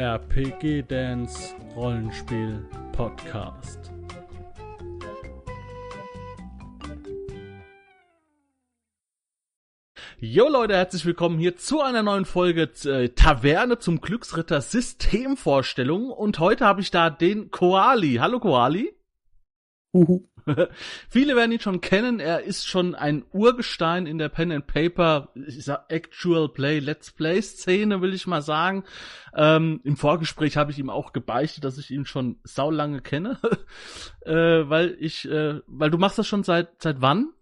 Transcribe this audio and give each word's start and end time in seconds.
RPG 0.00 0.84
Dance 0.88 1.54
Rollenspiel 1.76 2.66
Podcast. 2.92 3.92
Jo 10.18 10.48
Leute, 10.48 10.74
herzlich 10.74 11.04
willkommen 11.04 11.38
hier 11.38 11.56
zu 11.58 11.82
einer 11.82 12.02
neuen 12.02 12.24
Folge 12.24 12.70
äh, 12.86 13.10
Taverne 13.10 13.78
zum 13.78 14.00
Glücksritter 14.00 14.62
Systemvorstellung 14.62 16.08
und 16.08 16.38
heute 16.38 16.64
habe 16.64 16.80
ich 16.80 16.90
da 16.90 17.10
den 17.10 17.50
Koali. 17.50 18.14
Hallo 18.14 18.40
Koali. 18.40 18.94
Uhu. 19.92 20.26
Viele 21.08 21.36
werden 21.36 21.52
ihn 21.52 21.60
schon 21.60 21.80
kennen. 21.80 22.20
Er 22.20 22.42
ist 22.42 22.66
schon 22.66 22.94
ein 22.94 23.24
Urgestein 23.32 24.06
in 24.06 24.18
der 24.18 24.28
Pen 24.28 24.52
and 24.52 24.66
Paper 24.66 25.28
ich 25.34 25.64
sag, 25.64 25.84
Actual 25.88 26.48
Play 26.48 26.78
Let's 26.78 27.10
Play 27.10 27.40
Szene, 27.42 28.00
will 28.00 28.14
ich 28.14 28.26
mal 28.26 28.42
sagen. 28.42 28.84
Ähm, 29.34 29.80
Im 29.84 29.96
Vorgespräch 29.96 30.56
habe 30.56 30.70
ich 30.70 30.78
ihm 30.78 30.90
auch 30.90 31.12
gebeichtet, 31.12 31.64
dass 31.64 31.78
ich 31.78 31.90
ihn 31.90 32.06
schon 32.06 32.38
saulange 32.44 33.00
kenne, 33.00 33.38
äh, 34.22 34.32
weil 34.32 34.96
ich, 35.00 35.28
äh, 35.28 35.60
weil 35.66 35.90
du 35.90 35.98
machst 35.98 36.18
das 36.18 36.26
schon 36.26 36.44
seit 36.44 36.82
seit 36.82 37.00
wann? 37.00 37.32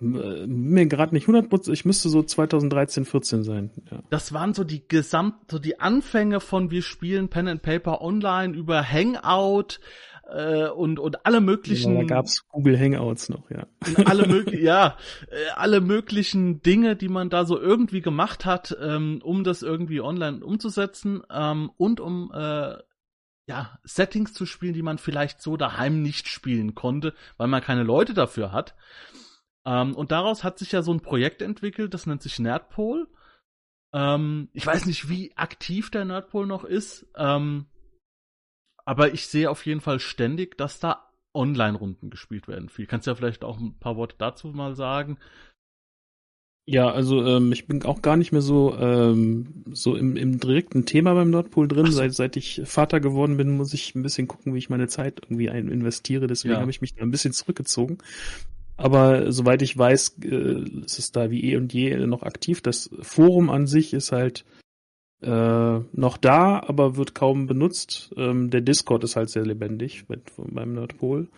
Äh, 0.00 0.46
mir 0.46 0.86
gerade 0.86 1.14
nicht 1.14 1.26
100%, 1.26 1.72
ich 1.72 1.84
müsste 1.84 2.08
so 2.08 2.22
2013, 2.22 3.04
14 3.04 3.42
sein. 3.42 3.70
Ja. 3.90 4.02
Das 4.10 4.32
waren 4.32 4.54
so 4.54 4.62
die 4.62 4.86
gesamt, 4.86 5.50
so 5.50 5.58
die 5.58 5.80
Anfänge 5.80 6.40
von 6.40 6.70
wir 6.70 6.82
spielen 6.82 7.28
Pen 7.28 7.48
and 7.48 7.62
Paper 7.62 8.00
online 8.00 8.54
über 8.54 8.82
Hangout, 8.82 9.80
äh, 10.28 10.68
und 10.68 10.98
und 10.98 11.24
alle 11.26 11.40
möglichen. 11.40 11.94
Ja, 11.94 12.00
da 12.00 12.06
gab's 12.06 12.46
Google 12.48 12.78
Hangouts 12.78 13.28
noch, 13.28 13.50
ja. 13.50 13.66
Alle 14.04 14.26
möglichen, 14.26 14.64
ja, 14.64 14.96
äh, 15.30 15.50
alle 15.54 15.80
möglichen 15.80 16.62
Dinge, 16.62 16.96
die 16.96 17.08
man 17.08 17.30
da 17.30 17.44
so 17.44 17.58
irgendwie 17.58 18.00
gemacht 18.00 18.44
hat, 18.44 18.76
ähm, 18.80 19.20
um 19.22 19.44
das 19.44 19.62
irgendwie 19.62 20.00
online 20.00 20.44
umzusetzen 20.44 21.22
ähm, 21.30 21.70
und 21.76 22.00
um 22.00 22.30
äh, 22.34 22.76
ja 23.46 23.78
Settings 23.84 24.34
zu 24.34 24.44
spielen, 24.44 24.74
die 24.74 24.82
man 24.82 24.98
vielleicht 24.98 25.40
so 25.40 25.56
daheim 25.56 26.02
nicht 26.02 26.28
spielen 26.28 26.74
konnte, 26.74 27.14
weil 27.38 27.48
man 27.48 27.62
keine 27.62 27.82
Leute 27.82 28.12
dafür 28.12 28.52
hat. 28.52 28.74
Ähm, 29.64 29.94
und 29.94 30.12
daraus 30.12 30.44
hat 30.44 30.58
sich 30.58 30.72
ja 30.72 30.82
so 30.82 30.92
ein 30.92 31.00
Projekt 31.00 31.42
entwickelt, 31.42 31.94
das 31.94 32.06
nennt 32.06 32.22
sich 32.22 32.38
Nerdpol. 32.38 33.08
Ähm, 33.94 34.50
ich 34.52 34.66
weiß 34.66 34.84
nicht, 34.84 35.08
wie 35.08 35.32
aktiv 35.36 35.90
der 35.90 36.04
Nerdpol 36.04 36.46
noch 36.46 36.64
ist. 36.64 37.06
Ähm, 37.16 37.66
aber 38.88 39.12
ich 39.12 39.26
sehe 39.26 39.50
auf 39.50 39.66
jeden 39.66 39.82
Fall 39.82 40.00
ständig, 40.00 40.56
dass 40.56 40.80
da 40.80 41.10
Online-Runden 41.34 42.08
gespielt 42.08 42.48
werden. 42.48 42.70
Viel 42.70 42.86
kannst 42.86 43.06
du 43.06 43.10
ja 43.10 43.14
vielleicht 43.14 43.44
auch 43.44 43.60
ein 43.60 43.74
paar 43.78 43.96
Worte 43.96 44.14
dazu 44.16 44.48
mal 44.48 44.74
sagen. 44.74 45.18
Ja, 46.64 46.90
also 46.90 47.22
ähm, 47.22 47.52
ich 47.52 47.66
bin 47.66 47.84
auch 47.84 48.00
gar 48.00 48.16
nicht 48.16 48.32
mehr 48.32 48.40
so 48.40 48.74
ähm, 48.78 49.62
so 49.72 49.94
im, 49.94 50.16
im 50.16 50.40
direkten 50.40 50.86
Thema 50.86 51.12
beim 51.12 51.28
Nordpol 51.28 51.68
drin. 51.68 51.84
So. 51.84 51.92
Seit, 51.92 52.14
seit 52.14 52.36
ich 52.38 52.62
Vater 52.64 52.98
geworden 53.00 53.36
bin, 53.36 53.58
muss 53.58 53.74
ich 53.74 53.94
ein 53.94 54.02
bisschen 54.02 54.26
gucken, 54.26 54.54
wie 54.54 54.58
ich 54.58 54.70
meine 54.70 54.88
Zeit 54.88 55.20
irgendwie 55.22 55.50
ein 55.50 55.68
investiere. 55.68 56.26
Deswegen 56.26 56.54
ja. 56.54 56.60
habe 56.60 56.70
ich 56.70 56.80
mich 56.80 56.94
da 56.94 57.02
ein 57.02 57.10
bisschen 57.10 57.34
zurückgezogen. 57.34 57.98
Aber 58.78 59.32
soweit 59.32 59.60
ich 59.60 59.76
weiß, 59.76 60.16
äh, 60.24 60.62
ist 60.86 60.98
es 60.98 61.12
da 61.12 61.30
wie 61.30 61.44
eh 61.44 61.58
und 61.58 61.74
je 61.74 61.94
noch 62.06 62.22
aktiv. 62.22 62.62
Das 62.62 62.88
Forum 63.02 63.50
an 63.50 63.66
sich 63.66 63.92
ist 63.92 64.12
halt 64.12 64.46
äh, 65.22 65.80
noch 65.92 66.16
da, 66.16 66.62
aber 66.66 66.96
wird 66.96 67.14
kaum 67.14 67.46
benutzt. 67.46 68.12
Ähm, 68.16 68.50
der 68.50 68.60
Discord 68.60 69.04
ist 69.04 69.16
halt 69.16 69.30
sehr 69.30 69.44
lebendig 69.44 70.08
mit, 70.08 70.32
beim 70.36 70.74
Nerdpol. 70.74 71.28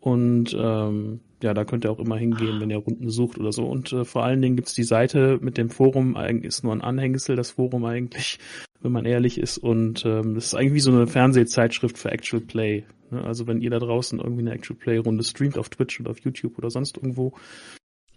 Und 0.00 0.56
ähm, 0.58 1.20
ja, 1.42 1.52
da 1.52 1.64
könnt 1.64 1.84
ihr 1.84 1.90
auch 1.90 1.98
immer 1.98 2.16
hingehen, 2.16 2.60
wenn 2.60 2.70
ihr 2.70 2.78
Runden 2.78 3.10
sucht 3.10 3.38
oder 3.38 3.52
so. 3.52 3.66
Und 3.66 3.92
äh, 3.92 4.04
vor 4.04 4.24
allen 4.24 4.40
Dingen 4.40 4.56
gibt's 4.56 4.74
die 4.74 4.82
Seite 4.82 5.38
mit 5.42 5.58
dem 5.58 5.68
Forum, 5.68 6.16
ist 6.16 6.64
nur 6.64 6.72
ein 6.72 6.80
Anhängsel, 6.80 7.36
das 7.36 7.50
Forum 7.50 7.84
eigentlich, 7.84 8.38
wenn 8.80 8.92
man 8.92 9.04
ehrlich 9.04 9.38
ist. 9.38 9.58
Und 9.58 10.04
ähm, 10.06 10.34
das 10.34 10.46
ist 10.46 10.54
eigentlich 10.54 10.74
wie 10.74 10.80
so 10.80 10.90
eine 10.90 11.06
Fernsehzeitschrift 11.06 11.98
für 11.98 12.10
Actual 12.10 12.42
Play. 12.42 12.84
Ne? 13.10 13.22
Also 13.22 13.46
wenn 13.46 13.60
ihr 13.60 13.70
da 13.70 13.78
draußen 13.78 14.18
irgendwie 14.18 14.42
eine 14.42 14.52
Actual 14.52 14.78
Play-Runde 14.78 15.24
streamt 15.24 15.58
auf 15.58 15.68
Twitch 15.68 16.00
oder 16.00 16.10
auf 16.10 16.20
YouTube 16.20 16.56
oder 16.56 16.70
sonst 16.70 16.96
irgendwo, 16.96 17.34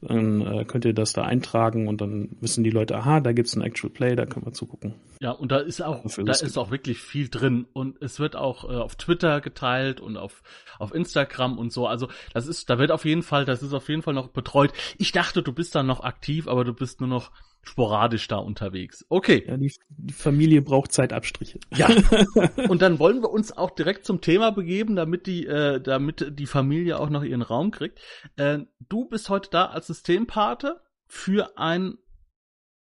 dann 0.08 0.42
äh, 0.42 0.66
könnt 0.66 0.86
ihr 0.86 0.94
das 0.94 1.14
da 1.14 1.24
eintragen 1.24 1.88
und 1.88 2.02
dann 2.02 2.30
wissen 2.42 2.64
die 2.64 2.70
Leute, 2.70 2.96
aha, 2.96 3.20
da 3.20 3.32
gibt's 3.32 3.56
ein 3.56 3.62
Actual 3.62 3.92
Play, 3.92 4.16
da 4.16 4.26
können 4.26 4.46
wir 4.46 4.54
zugucken. 4.54 4.96
Ja, 5.20 5.32
und 5.32 5.52
da 5.52 5.58
ist 5.58 5.82
auch, 5.82 6.04
da 6.04 6.32
ist 6.32 6.58
auch 6.58 6.72
wirklich 6.72 7.00
viel 7.00 7.30
drin 7.30 7.66
und 7.74 8.02
es 8.02 8.20
wird 8.20 8.36
auch 8.36 8.66
äh, 8.66 8.76
auf 8.76 8.96
Twitter 8.96 9.42
geteilt 9.42 10.02
und 10.02 10.18
auf, 10.18 10.44
auf 10.80 10.94
Instagram 10.94 11.58
und 11.58 11.72
so. 11.72 11.88
Also 11.88 12.08
das 12.34 12.48
ist, 12.48 12.70
da 12.70 12.80
wird 12.80 12.92
auf 12.92 13.06
jeden 13.06 13.24
Fall, 13.24 13.46
das 13.46 13.64
ist 13.64 13.74
auf 13.74 13.90
jeden 13.90 14.02
Fall 14.02 14.14
noch 14.14 14.30
betreut. 14.30 14.74
Ich 14.98 15.12
dachte, 15.12 15.42
du 15.44 15.54
bist 15.54 15.76
da 15.76 15.84
noch 15.84 16.04
aktiv, 16.04 16.48
aber 16.48 16.64
du 16.66 16.74
bist 16.74 17.00
nur 17.00 17.10
noch 17.10 17.32
sporadisch 17.64 18.28
da 18.28 18.38
unterwegs. 18.38 19.06
Okay. 19.10 19.44
Ja, 19.48 19.58
die, 19.58 19.74
die 19.90 20.14
Familie 20.14 20.62
braucht 20.62 20.92
Zeitabstriche. 20.92 21.60
Ja. 21.74 21.90
Und 22.70 22.82
dann 22.82 23.00
wollen 23.00 23.22
wir 23.22 23.32
uns 23.32 23.52
auch 23.52 23.72
direkt 23.72 24.06
zum 24.06 24.22
Thema 24.22 24.52
begeben, 24.52 24.96
damit 24.96 25.26
die, 25.26 25.48
äh, 25.48 25.82
damit 25.82 26.38
die 26.38 26.46
Familie 26.46 27.00
auch 27.00 27.10
noch 27.10 27.24
ihren 27.24 27.42
Raum 27.42 27.72
kriegt. 27.72 28.00
Äh, 28.36 28.60
du 28.90 29.06
bist 29.06 29.30
heute 29.30 29.50
da 29.50 29.66
als 29.68 29.88
Systempate 29.88 30.82
für 31.08 31.58
ein 31.58 31.98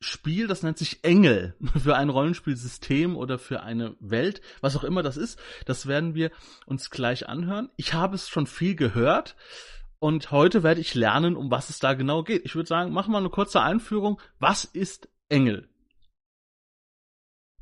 Spiel, 0.03 0.47
das 0.47 0.63
nennt 0.63 0.79
sich 0.79 1.05
Engel, 1.05 1.57
für 1.83 1.97
ein 1.97 2.09
Rollenspielsystem 2.09 3.17
oder 3.17 3.39
für 3.39 3.63
eine 3.63 3.97
Welt, 4.01 4.41
was 4.61 4.77
auch 4.77 4.85
immer 4.85 5.03
das 5.03 5.17
ist. 5.17 5.39
Das 5.67 5.87
werden 5.87 6.15
wir 6.15 6.31
uns 6.65 6.91
gleich 6.91 7.29
anhören. 7.29 7.71
Ich 7.77 7.93
habe 7.93 8.15
es 8.15 8.29
schon 8.29 8.47
viel 8.47 8.77
gehört. 8.77 9.37
Und 10.01 10.31
heute 10.31 10.63
werde 10.63 10.81
ich 10.81 10.95
lernen, 10.95 11.37
um 11.37 11.51
was 11.51 11.69
es 11.69 11.79
da 11.79 11.93
genau 11.93 12.23
geht. 12.23 12.45
Ich 12.47 12.55
würde 12.55 12.67
sagen, 12.67 12.93
machen 12.93 13.13
wir 13.13 13.19
eine 13.19 13.29
kurze 13.29 13.61
Einführung. 13.61 14.19
Was 14.39 14.65
ist 14.65 15.09
Engel? 15.29 15.69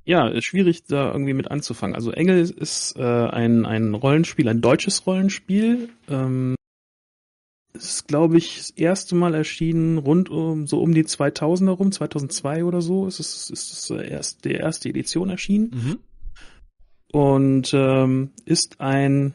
Ja, 0.04 0.28
ist 0.28 0.44
schwierig 0.44 0.84
da 0.84 1.12
irgendwie 1.12 1.34
mit 1.34 1.50
anzufangen. 1.50 1.96
Also 1.96 2.12
Engel 2.12 2.40
ist 2.40 2.96
äh, 2.96 3.02
ein, 3.02 3.66
ein 3.66 3.92
Rollenspiel, 3.92 4.48
ein 4.48 4.62
deutsches 4.62 5.04
Rollenspiel. 5.06 5.90
Ähm, 6.08 6.54
ist, 7.74 8.06
glaube 8.08 8.38
ich, 8.38 8.56
das 8.56 8.70
erste 8.70 9.16
Mal 9.16 9.34
erschienen 9.34 9.98
rund 9.98 10.30
um 10.30 10.66
so 10.66 10.80
um 10.80 10.94
die 10.94 11.04
2000er 11.04 11.70
rum, 11.70 11.92
2002 11.92 12.64
oder 12.64 12.80
so. 12.80 13.06
Es 13.06 13.20
ist, 13.20 13.50
ist 13.50 13.72
es 13.72 13.90
erst 13.90 14.44
die 14.44 14.52
erste 14.52 14.88
Edition 14.88 15.28
erschienen. 15.28 15.70
Mhm. 15.74 15.98
Und 17.10 17.74
ähm, 17.74 18.30
ist 18.44 18.80
ein 18.80 19.34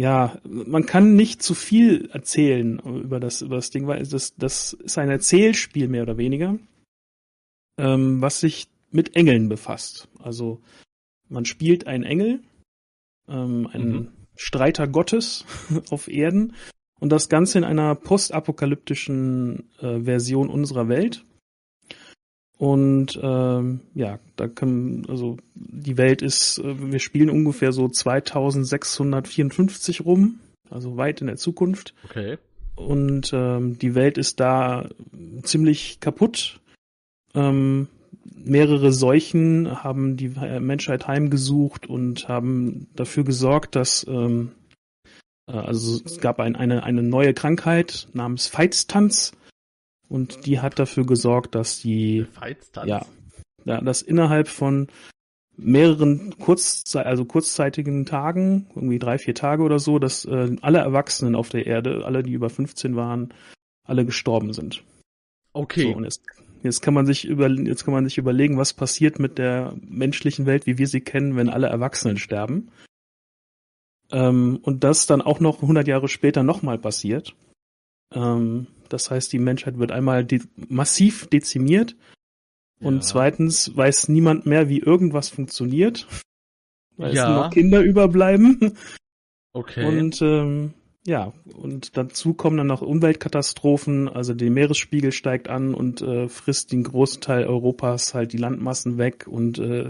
ja, 0.00 0.38
man 0.44 0.86
kann 0.86 1.14
nicht 1.14 1.42
zu 1.42 1.54
viel 1.54 2.08
erzählen 2.10 2.78
über 2.78 3.20
das, 3.20 3.42
über 3.42 3.56
das 3.56 3.68
Ding, 3.68 3.86
weil 3.86 4.02
das, 4.02 4.34
das 4.34 4.72
ist 4.72 4.96
ein 4.96 5.10
Erzählspiel 5.10 5.88
mehr 5.88 6.04
oder 6.04 6.16
weniger, 6.16 6.58
ähm, 7.76 8.22
was 8.22 8.40
sich 8.40 8.70
mit 8.90 9.14
Engeln 9.14 9.50
befasst. 9.50 10.08
Also 10.18 10.62
man 11.28 11.44
spielt 11.44 11.86
einen 11.86 12.04
Engel, 12.04 12.40
ähm, 13.28 13.66
einen 13.66 13.92
mhm. 13.92 14.08
Streiter 14.36 14.88
Gottes 14.88 15.44
auf 15.90 16.08
Erden 16.08 16.54
und 16.98 17.12
das 17.12 17.28
Ganze 17.28 17.58
in 17.58 17.64
einer 17.64 17.94
postapokalyptischen 17.94 19.68
äh, 19.80 20.00
Version 20.00 20.48
unserer 20.48 20.88
Welt. 20.88 21.26
Und 22.60 23.18
ähm, 23.22 23.80
ja, 23.94 24.18
da 24.36 24.46
können, 24.46 25.06
also 25.08 25.38
die 25.54 25.96
Welt 25.96 26.20
ist, 26.20 26.58
äh, 26.58 26.92
wir 26.92 26.98
spielen 26.98 27.30
ungefähr 27.30 27.72
so 27.72 27.88
2654 27.88 30.04
rum, 30.04 30.40
also 30.68 30.98
weit 30.98 31.22
in 31.22 31.28
der 31.28 31.38
Zukunft. 31.38 31.94
Okay. 32.04 32.36
Und 32.76 33.30
ähm, 33.32 33.78
die 33.78 33.94
Welt 33.94 34.18
ist 34.18 34.40
da 34.40 34.90
ziemlich 35.42 36.00
kaputt. 36.00 36.60
Ähm, 37.34 37.88
mehrere 38.26 38.92
Seuchen 38.92 39.82
haben 39.82 40.18
die 40.18 40.28
Menschheit 40.28 41.08
heimgesucht 41.08 41.88
und 41.88 42.28
haben 42.28 42.88
dafür 42.94 43.24
gesorgt, 43.24 43.74
dass 43.74 44.06
ähm, 44.06 44.50
äh, 45.46 45.52
also 45.52 45.98
es 46.04 46.20
gab 46.20 46.40
ein, 46.40 46.56
eine, 46.56 46.82
eine 46.82 47.02
neue 47.02 47.32
Krankheit 47.32 48.08
namens 48.12 48.48
Feitstanz 48.48 49.32
und 50.10 50.44
die 50.44 50.60
hat 50.60 50.78
dafür 50.78 51.06
gesorgt, 51.06 51.54
dass 51.54 51.80
die 51.80 52.26
ja, 52.84 53.06
ja, 53.64 53.80
dass 53.80 54.02
innerhalb 54.02 54.48
von 54.48 54.88
mehreren 55.56 56.36
Kurzzei 56.38 57.02
also 57.02 57.24
kurzzeitigen 57.24 58.06
Tagen, 58.06 58.66
irgendwie 58.74 58.98
drei, 58.98 59.18
vier 59.18 59.34
Tage 59.34 59.62
oder 59.62 59.78
so, 59.78 59.98
dass 59.98 60.24
äh, 60.24 60.56
alle 60.62 60.78
Erwachsenen 60.78 61.34
auf 61.34 61.48
der 61.48 61.66
Erde, 61.66 62.04
alle, 62.04 62.22
die 62.22 62.32
über 62.32 62.50
15 62.50 62.96
waren, 62.96 63.32
alle 63.84 64.04
gestorben 64.04 64.52
sind. 64.52 64.82
Okay. 65.52 65.82
So, 65.82 65.96
und 65.96 66.04
jetzt, 66.04 66.22
jetzt 66.62 66.80
kann 66.80 66.94
man 66.94 67.06
sich 67.06 67.24
über, 67.24 67.48
jetzt 67.48 67.84
kann 67.84 67.94
man 67.94 68.04
sich 68.04 68.18
überlegen, 68.18 68.56
was 68.56 68.72
passiert 68.72 69.18
mit 69.18 69.38
der 69.38 69.74
menschlichen 69.80 70.46
Welt, 70.46 70.66
wie 70.66 70.78
wir 70.78 70.88
sie 70.88 71.00
kennen, 71.00 71.36
wenn 71.36 71.48
alle 71.48 71.68
Erwachsenen 71.68 72.16
sterben. 72.16 72.70
Ähm, 74.10 74.58
und 74.62 74.82
das 74.82 75.06
dann 75.06 75.22
auch 75.22 75.40
noch 75.40 75.62
100 75.62 75.86
Jahre 75.86 76.08
später 76.08 76.42
nochmal 76.42 76.78
passiert. 76.78 77.36
Ähm, 78.14 78.66
das 78.88 79.10
heißt, 79.10 79.32
die 79.32 79.38
Menschheit 79.38 79.78
wird 79.78 79.92
einmal 79.92 80.24
de 80.24 80.40
massiv 80.68 81.26
dezimiert 81.28 81.96
und 82.80 82.96
ja. 82.96 83.00
zweitens 83.00 83.76
weiß 83.76 84.08
niemand 84.08 84.46
mehr, 84.46 84.68
wie 84.68 84.78
irgendwas 84.78 85.28
funktioniert, 85.28 86.06
weil 86.96 87.14
ja. 87.14 87.22
es 87.22 87.28
nur 87.28 87.44
noch 87.44 87.52
Kinder 87.52 87.80
überbleiben. 87.82 88.76
Okay. 89.52 89.84
Und 89.84 90.22
ähm, 90.22 90.74
ja, 91.06 91.32
und 91.54 91.96
dazu 91.96 92.34
kommen 92.34 92.58
dann 92.58 92.66
noch 92.66 92.82
Umweltkatastrophen, 92.82 94.08
also 94.08 94.34
der 94.34 94.50
Meeresspiegel 94.50 95.12
steigt 95.12 95.48
an 95.48 95.74
und 95.74 96.02
äh, 96.02 96.28
frisst 96.28 96.72
den 96.72 96.84
großen 96.84 97.20
Teil 97.20 97.46
Europas 97.46 98.14
halt 98.14 98.32
die 98.32 98.38
Landmassen 98.38 98.98
weg 98.98 99.26
und 99.26 99.58
äh, 99.58 99.88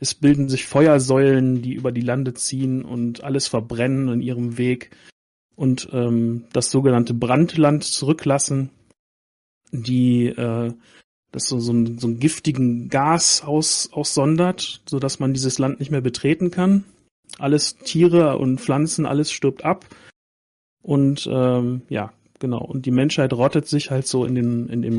es 0.00 0.14
bilden 0.14 0.48
sich 0.48 0.66
Feuersäulen, 0.66 1.62
die 1.62 1.74
über 1.74 1.92
die 1.92 2.00
Lande 2.00 2.34
ziehen 2.34 2.84
und 2.84 3.22
alles 3.22 3.46
verbrennen 3.46 4.08
in 4.08 4.22
ihrem 4.22 4.58
Weg 4.58 4.90
und 5.60 5.90
ähm, 5.92 6.44
das 6.54 6.70
sogenannte 6.70 7.12
Brandland 7.12 7.84
zurücklassen, 7.84 8.70
die 9.72 10.28
äh, 10.28 10.72
das 11.32 11.48
so, 11.48 11.60
so, 11.60 11.74
ein, 11.74 11.98
so 11.98 12.06
einen 12.06 12.18
giftigen 12.18 12.88
Gas 12.88 13.42
aus, 13.44 13.90
aussondert, 13.92 14.80
so 14.86 14.98
dass 14.98 15.20
man 15.20 15.34
dieses 15.34 15.58
Land 15.58 15.78
nicht 15.78 15.90
mehr 15.90 16.00
betreten 16.00 16.50
kann. 16.50 16.84
Alles 17.38 17.76
Tiere 17.76 18.38
und 18.38 18.58
Pflanzen, 18.58 19.04
alles 19.04 19.30
stirbt 19.32 19.62
ab. 19.62 19.84
Und 20.80 21.28
ähm, 21.30 21.82
ja, 21.90 22.14
genau. 22.38 22.64
Und 22.64 22.86
die 22.86 22.90
Menschheit 22.90 23.34
rottet 23.34 23.68
sich 23.68 23.90
halt 23.90 24.06
so 24.06 24.24
in 24.24 24.34
den, 24.34 24.66
in 24.70 24.80
den 24.80 24.96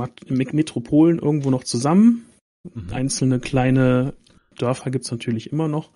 Metropolen 0.52 1.18
irgendwo 1.18 1.50
noch 1.50 1.63
zusammen. 1.63 2.24
Mhm. 2.72 2.94
Einzelne 2.94 3.40
kleine 3.40 4.13
Dörfer 4.60 4.92
gibt's 4.92 5.10
natürlich 5.10 5.52
immer 5.52 5.68
noch. 5.68 5.90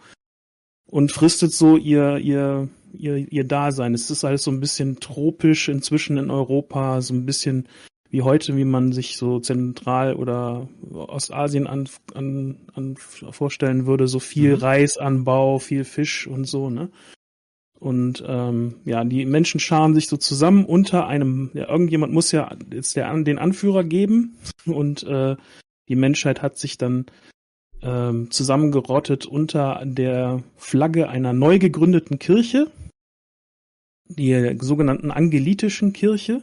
Und 0.90 1.12
fristet 1.12 1.54
so 1.54 1.78
ihr, 1.78 2.18
ihr, 2.18 2.68
ihr, 2.98 3.32
ihr 3.32 3.44
Dasein. 3.44 3.94
Es 3.94 4.10
ist 4.10 4.24
alles 4.24 4.44
so 4.44 4.52
ein 4.52 4.60
bisschen 4.60 5.00
tropisch 5.00 5.70
inzwischen 5.70 6.18
in 6.18 6.30
Europa, 6.30 7.02
so 7.02 7.14
ein 7.14 7.26
bisschen 7.26 7.68
wie 8.10 8.22
heute, 8.22 8.56
wie 8.56 8.66
man 8.66 8.92
sich 8.94 9.18
so 9.18 9.40
Zentral- 9.40 10.16
oder 10.16 10.70
Ostasien 10.92 11.68
an, 11.68 11.90
an, 12.14 12.58
an 12.74 12.96
vorstellen 12.98 13.86
würde, 13.88 14.08
so 14.08 14.20
viel 14.20 14.56
mhm. 14.56 14.62
Reisanbau, 14.62 15.60
viel 15.60 15.84
Fisch 15.84 16.28
und 16.28 16.46
so, 16.46 16.70
ne? 16.70 16.90
Und 17.78 18.24
ähm, 18.26 18.76
ja, 18.86 19.04
die 19.04 19.26
Menschen 19.26 19.60
scharen 19.60 19.94
sich 19.94 20.08
so 20.08 20.16
zusammen 20.18 20.66
unter 20.66 21.08
einem, 21.08 21.52
ja, 21.54 21.70
irgendjemand 21.70 22.14
muss 22.14 22.32
ja 22.32 22.56
jetzt 22.72 22.96
der, 22.96 23.14
den 23.24 23.38
Anführer 23.38 23.84
geben 23.84 24.38
und 24.66 25.04
äh, 25.04 25.36
die 25.90 25.96
Menschheit 25.96 26.42
hat 26.42 26.58
sich 26.58 26.78
dann 26.78 27.06
ähm, 27.82 28.32
zusammengerottet 28.32 29.26
unter 29.26 29.84
der 29.86 30.42
Flagge 30.56 31.10
einer 31.10 31.34
neu 31.34 31.60
gegründeten 31.60 32.18
Kirche, 32.18 32.72
die 34.08 34.58
sogenannten 34.60 35.12
angelitischen 35.12 35.94
Kirche. 35.94 36.42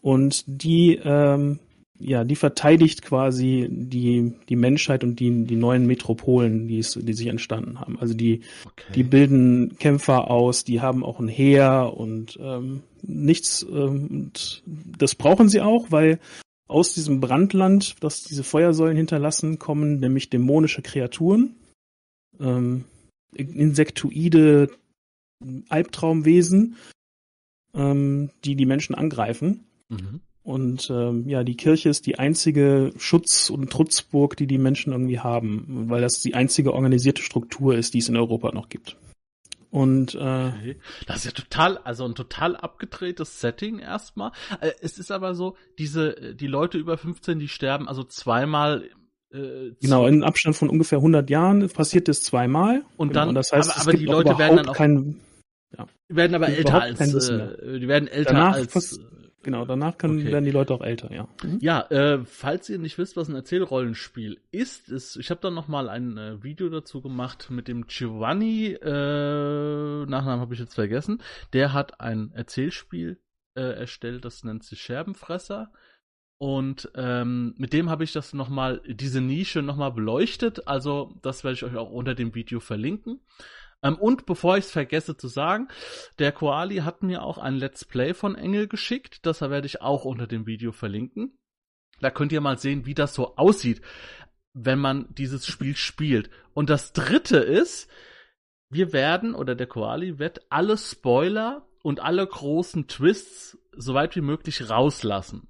Und 0.00 0.44
die 0.46 0.98
ähm, 1.02 1.58
ja, 2.00 2.24
die 2.24 2.36
verteidigt 2.36 3.02
quasi 3.02 3.66
die, 3.70 4.32
die 4.48 4.56
Menschheit 4.56 5.02
und 5.02 5.18
die, 5.18 5.44
die 5.44 5.56
neuen 5.56 5.86
Metropolen, 5.86 6.68
die, 6.68 6.78
es, 6.78 6.92
die 6.92 7.12
sich 7.12 7.26
entstanden 7.26 7.80
haben. 7.80 7.98
Also 7.98 8.14
die, 8.14 8.42
okay. 8.64 8.92
die 8.94 9.02
bilden 9.02 9.76
Kämpfer 9.78 10.30
aus, 10.30 10.64
die 10.64 10.80
haben 10.80 11.04
auch 11.04 11.18
ein 11.18 11.28
Heer 11.28 11.92
und 11.96 12.38
ähm, 12.40 12.82
nichts, 13.02 13.66
ähm, 13.68 14.06
und 14.10 14.62
das 14.66 15.16
brauchen 15.16 15.48
sie 15.48 15.60
auch, 15.60 15.90
weil 15.90 16.20
aus 16.68 16.94
diesem 16.94 17.20
Brandland, 17.20 17.96
das 18.00 18.22
diese 18.22 18.44
Feuersäulen 18.44 18.96
hinterlassen, 18.96 19.58
kommen 19.58 19.98
nämlich 19.98 20.30
dämonische 20.30 20.82
Kreaturen, 20.82 21.56
ähm, 22.38 22.84
insektoide 23.34 24.70
Albtraumwesen, 25.68 26.76
ähm, 27.74 28.30
die 28.44 28.56
die 28.56 28.66
Menschen 28.66 28.94
angreifen. 28.94 29.66
Mhm. 29.88 30.20
Und 30.42 30.88
ähm, 30.88 31.28
ja, 31.28 31.44
die 31.44 31.56
Kirche 31.56 31.90
ist 31.90 32.06
die 32.06 32.18
einzige 32.18 32.92
Schutz- 32.96 33.50
und 33.50 33.70
Trutzburg, 33.70 34.34
die 34.36 34.46
die 34.46 34.56
Menschen 34.56 34.92
irgendwie 34.92 35.20
haben, 35.20 35.90
weil 35.90 36.00
das 36.00 36.20
die 36.20 36.34
einzige 36.34 36.72
organisierte 36.72 37.22
Struktur 37.22 37.74
ist, 37.74 37.92
die 37.92 37.98
es 37.98 38.08
in 38.08 38.16
Europa 38.16 38.52
noch 38.52 38.70
gibt. 38.70 38.96
Und 39.70 40.14
äh, 40.14 40.18
okay. 40.18 40.76
das 41.06 41.18
ist 41.18 41.24
ja 41.26 41.30
total, 41.32 41.76
also 41.78 42.06
ein 42.06 42.14
total 42.14 42.56
abgedrehtes 42.56 43.40
Setting 43.40 43.78
erstmal. 43.78 44.32
Äh, 44.62 44.70
es 44.80 44.98
ist 44.98 45.10
aber 45.10 45.34
so, 45.34 45.56
diese 45.78 46.34
die 46.34 46.46
Leute 46.46 46.78
über 46.78 46.96
15, 46.96 47.38
die 47.38 47.48
sterben 47.48 47.86
also 47.86 48.02
zweimal 48.02 48.88
äh, 49.30 49.72
genau, 49.82 50.06
in 50.06 50.24
Abstand 50.24 50.56
von 50.56 50.70
ungefähr 50.70 50.98
100 50.98 51.28
Jahren 51.28 51.68
passiert 51.68 52.08
das 52.08 52.22
zweimal. 52.22 52.84
Und 52.96 53.14
dann, 53.14 53.28
und 53.28 53.34
das 53.34 53.52
heißt, 53.52 53.70
aber, 53.70 53.82
aber 53.82 53.92
die 53.92 54.06
Leute 54.06 54.38
werden 54.38 54.56
dann 54.56 54.68
auch 54.70 54.74
kein, 54.74 55.20
ja, 55.76 55.86
werden 56.08 56.34
aber 56.34 56.48
älter 56.48 56.82
als, 56.82 57.28
äh, 57.28 57.78
die 57.78 57.88
werden 57.88 58.08
älter 58.08 58.32
Danach 58.32 58.54
als, 58.54 58.98
Genau, 59.42 59.64
danach 59.64 59.96
können, 59.96 60.18
okay. 60.18 60.32
werden 60.32 60.44
die 60.44 60.50
Leute 60.50 60.74
auch 60.74 60.82
älter, 60.82 61.12
ja. 61.12 61.28
Mhm. 61.44 61.58
Ja, 61.60 61.82
äh, 61.90 62.24
falls 62.24 62.68
ihr 62.68 62.78
nicht 62.78 62.98
wisst, 62.98 63.16
was 63.16 63.28
ein 63.28 63.36
Erzählrollenspiel 63.36 64.40
ist, 64.50 64.88
ist 64.88 65.16
ich 65.16 65.30
habe 65.30 65.40
da 65.40 65.50
noch 65.50 65.68
mal 65.68 65.88
ein 65.88 66.18
äh, 66.18 66.42
Video 66.42 66.68
dazu 66.68 67.00
gemacht 67.00 67.48
mit 67.48 67.68
dem 67.68 67.86
Giovanni, 67.86 68.72
äh, 68.72 70.06
Nachnamen 70.06 70.40
habe 70.40 70.54
ich 70.54 70.60
jetzt 70.60 70.74
vergessen. 70.74 71.22
Der 71.52 71.72
hat 71.72 72.00
ein 72.00 72.32
Erzählspiel 72.32 73.20
äh, 73.54 73.60
erstellt, 73.60 74.24
das 74.24 74.42
nennt 74.42 74.64
sich 74.64 74.82
Scherbenfresser. 74.82 75.72
Und 76.38 76.90
ähm, 76.94 77.54
mit 77.58 77.72
dem 77.72 77.90
habe 77.90 78.04
ich 78.04 78.12
das 78.12 78.32
noch 78.32 78.48
mal 78.48 78.82
diese 78.86 79.20
Nische 79.20 79.62
noch 79.62 79.76
mal 79.76 79.90
beleuchtet. 79.90 80.66
Also 80.68 81.14
das 81.22 81.42
werde 81.42 81.54
ich 81.54 81.64
euch 81.64 81.76
auch 81.76 81.90
unter 81.90 82.14
dem 82.14 82.34
Video 82.34 82.60
verlinken. 82.60 83.20
Ähm, 83.82 83.96
und 83.96 84.26
bevor 84.26 84.58
ich 84.58 84.66
es 84.66 84.70
vergesse 84.70 85.16
zu 85.16 85.28
sagen, 85.28 85.68
der 86.18 86.32
Koali 86.32 86.78
hat 86.78 87.02
mir 87.02 87.22
auch 87.22 87.38
ein 87.38 87.54
Let's 87.54 87.84
Play 87.84 88.14
von 88.14 88.34
Engel 88.34 88.68
geschickt. 88.68 89.24
Das 89.26 89.40
werde 89.40 89.66
ich 89.66 89.80
auch 89.80 90.04
unter 90.04 90.26
dem 90.26 90.46
Video 90.46 90.72
verlinken. 90.72 91.38
Da 92.00 92.10
könnt 92.10 92.32
ihr 92.32 92.40
mal 92.40 92.58
sehen, 92.58 92.86
wie 92.86 92.94
das 92.94 93.14
so 93.14 93.36
aussieht, 93.36 93.82
wenn 94.54 94.78
man 94.78 95.06
dieses 95.14 95.46
Spiel 95.46 95.76
spielt. 95.76 96.30
Und 96.54 96.70
das 96.70 96.92
dritte 96.92 97.38
ist, 97.38 97.90
wir 98.70 98.92
werden, 98.92 99.34
oder 99.34 99.54
der 99.54 99.66
Koali 99.66 100.18
wird 100.18 100.42
alle 100.50 100.76
Spoiler 100.76 101.66
und 101.82 102.00
alle 102.00 102.26
großen 102.26 102.86
Twists 102.86 103.58
so 103.72 103.94
weit 103.94 104.14
wie 104.16 104.20
möglich 104.20 104.68
rauslassen. 104.68 105.48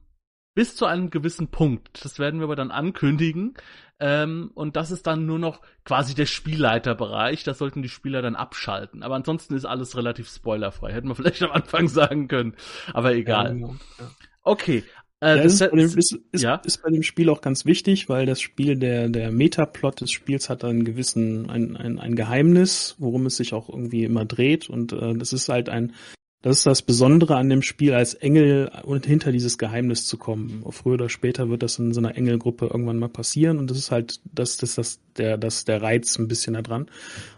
Bis 0.58 0.74
zu 0.74 0.86
einem 0.86 1.10
gewissen 1.10 1.52
Punkt. 1.52 2.04
Das 2.04 2.18
werden 2.18 2.40
wir 2.40 2.44
aber 2.46 2.56
dann 2.56 2.72
ankündigen. 2.72 3.54
Ähm, 4.00 4.50
und 4.54 4.74
das 4.74 4.90
ist 4.90 5.06
dann 5.06 5.24
nur 5.24 5.38
noch 5.38 5.60
quasi 5.84 6.16
der 6.16 6.26
Spielleiterbereich. 6.26 7.44
Das 7.44 7.58
sollten 7.58 7.80
die 7.80 7.88
Spieler 7.88 8.22
dann 8.22 8.34
abschalten. 8.34 9.04
Aber 9.04 9.14
ansonsten 9.14 9.54
ist 9.54 9.66
alles 9.66 9.96
relativ 9.96 10.28
spoilerfrei. 10.28 10.92
Hätten 10.92 11.06
wir 11.06 11.14
vielleicht 11.14 11.44
am 11.44 11.52
Anfang 11.52 11.86
sagen 11.88 12.26
können. 12.26 12.56
Aber 12.92 13.14
egal. 13.14 13.44
Ja, 13.44 13.52
genau. 13.52 13.76
ja. 14.00 14.10
Okay. 14.42 14.82
Äh, 15.20 15.36
ja, 15.36 15.42
ist, 15.42 15.60
bei 15.60 15.68
dem, 15.68 15.78
ist, 15.78 16.18
ist, 16.32 16.42
ja? 16.42 16.56
ist 16.56 16.82
bei 16.82 16.90
dem 16.90 17.04
Spiel 17.04 17.30
auch 17.30 17.40
ganz 17.40 17.64
wichtig, 17.64 18.08
weil 18.08 18.26
das 18.26 18.40
Spiel, 18.40 18.74
der, 18.74 19.08
der 19.10 19.30
Metaplot 19.30 20.00
des 20.00 20.10
Spiels 20.10 20.50
hat 20.50 20.64
einen 20.64 20.82
gewissen, 20.82 21.48
ein, 21.50 21.76
ein, 21.76 22.00
ein 22.00 22.16
Geheimnis, 22.16 22.96
worum 22.98 23.26
es 23.26 23.36
sich 23.36 23.54
auch 23.54 23.68
irgendwie 23.68 24.02
immer 24.02 24.24
dreht. 24.24 24.68
Und 24.68 24.92
äh, 24.92 25.14
das 25.14 25.32
ist 25.32 25.48
halt 25.48 25.68
ein 25.68 25.94
das 26.42 26.58
ist 26.58 26.66
das 26.66 26.82
Besondere 26.82 27.36
an 27.36 27.48
dem 27.48 27.62
Spiel, 27.62 27.94
als 27.94 28.14
Engel 28.14 28.70
und 28.84 29.06
hinter 29.06 29.32
dieses 29.32 29.58
Geheimnis 29.58 30.06
zu 30.06 30.18
kommen. 30.18 30.64
Früher 30.70 30.94
oder 30.94 31.08
später 31.08 31.50
wird 31.50 31.64
das 31.64 31.78
in 31.78 31.92
so 31.92 32.00
einer 32.00 32.16
Engelgruppe 32.16 32.66
irgendwann 32.66 32.98
mal 32.98 33.08
passieren 33.08 33.58
und 33.58 33.70
das 33.70 33.78
ist 33.78 33.90
halt, 33.90 34.20
das, 34.24 34.56
das, 34.56 34.76
das, 34.76 35.00
der, 35.16 35.36
das, 35.36 35.64
der 35.64 35.82
Reiz 35.82 36.16
ein 36.18 36.28
bisschen 36.28 36.54
da 36.54 36.62
dran. 36.62 36.88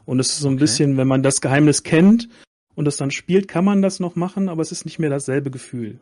Und 0.04 0.20
es 0.20 0.28
ist 0.28 0.40
so 0.40 0.48
ein 0.48 0.54
okay. 0.54 0.60
bisschen, 0.60 0.96
wenn 0.98 1.08
man 1.08 1.22
das 1.22 1.40
Geheimnis 1.40 1.82
kennt 1.82 2.28
und 2.74 2.86
es 2.86 2.98
dann 2.98 3.10
spielt, 3.10 3.48
kann 3.48 3.64
man 3.64 3.80
das 3.80 4.00
noch 4.00 4.16
machen, 4.16 4.50
aber 4.50 4.60
es 4.60 4.72
ist 4.72 4.84
nicht 4.84 4.98
mehr 4.98 5.10
dasselbe 5.10 5.50
Gefühl. 5.50 5.98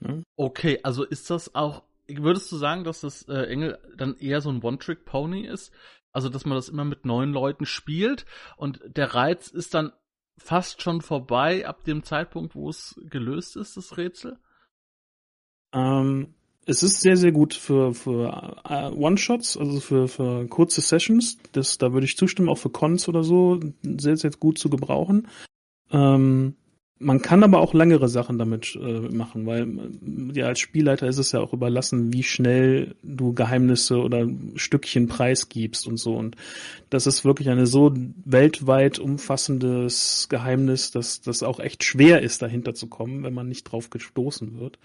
Ne? 0.00 0.24
Okay, 0.36 0.80
also 0.82 1.04
ist 1.04 1.30
das 1.30 1.54
auch, 1.54 1.84
würdest 2.08 2.50
du 2.50 2.56
sagen, 2.56 2.82
dass 2.82 3.02
das 3.02 3.22
äh, 3.28 3.46
Engel 3.46 3.78
dann 3.96 4.16
eher 4.18 4.40
so 4.40 4.50
ein 4.50 4.60
One-Trick-Pony 4.62 5.46
ist? 5.46 5.70
Also, 6.12 6.28
dass 6.28 6.44
man 6.44 6.56
das 6.56 6.68
immer 6.68 6.84
mit 6.84 7.06
neuen 7.06 7.32
Leuten 7.32 7.64
spielt 7.64 8.26
und 8.56 8.80
der 8.84 9.14
Reiz 9.14 9.48
ist 9.48 9.72
dann 9.72 9.92
fast 10.42 10.82
schon 10.82 11.00
vorbei 11.00 11.66
ab 11.66 11.84
dem 11.84 12.02
Zeitpunkt, 12.02 12.54
wo 12.54 12.68
es 12.68 13.00
gelöst 13.08 13.56
ist, 13.56 13.76
das 13.76 13.96
Rätsel? 13.96 14.38
Ähm, 15.72 16.34
es 16.66 16.82
ist 16.82 17.00
sehr, 17.00 17.16
sehr 17.16 17.32
gut 17.32 17.54
für, 17.54 17.94
für 17.94 18.62
uh, 18.68 18.94
One-Shots, 18.94 19.56
also 19.56 19.80
für, 19.80 20.06
für 20.08 20.46
kurze 20.46 20.80
Sessions. 20.80 21.38
Das, 21.52 21.78
da 21.78 21.92
würde 21.92 22.06
ich 22.06 22.16
zustimmen, 22.16 22.48
auch 22.48 22.58
für 22.58 22.70
Cons 22.70 23.08
oder 23.08 23.24
so, 23.24 23.58
sehr, 23.82 24.16
sehr 24.16 24.30
gut 24.32 24.58
zu 24.58 24.70
gebrauchen. 24.70 25.28
Ähm, 25.90 26.56
man 27.02 27.20
kann 27.20 27.42
aber 27.42 27.60
auch 27.60 27.74
längere 27.74 28.08
Sachen 28.08 28.38
damit 28.38 28.76
äh, 28.76 29.00
machen, 29.14 29.46
weil 29.46 29.62
äh, 29.62 30.38
ja 30.38 30.46
als 30.46 30.60
Spielleiter 30.60 31.06
ist 31.06 31.18
es 31.18 31.32
ja 31.32 31.40
auch 31.40 31.52
überlassen, 31.52 32.12
wie 32.12 32.22
schnell 32.22 32.94
du 33.02 33.32
Geheimnisse 33.34 33.98
oder 33.98 34.26
Stückchen 34.54 35.08
preisgibst 35.08 35.86
und 35.86 35.98
so. 35.98 36.14
Und 36.14 36.36
das 36.90 37.06
ist 37.06 37.24
wirklich 37.24 37.50
eine 37.50 37.66
so 37.66 37.92
weltweit 38.24 38.98
umfassendes 38.98 40.28
Geheimnis, 40.30 40.90
dass 40.90 41.20
das 41.20 41.42
auch 41.42 41.60
echt 41.60 41.84
schwer 41.84 42.22
ist, 42.22 42.42
dahinter 42.42 42.74
zu 42.74 42.86
kommen, 42.86 43.24
wenn 43.24 43.34
man 43.34 43.48
nicht 43.48 43.64
drauf 43.64 43.90
gestoßen 43.90 44.58
wird. 44.58 44.78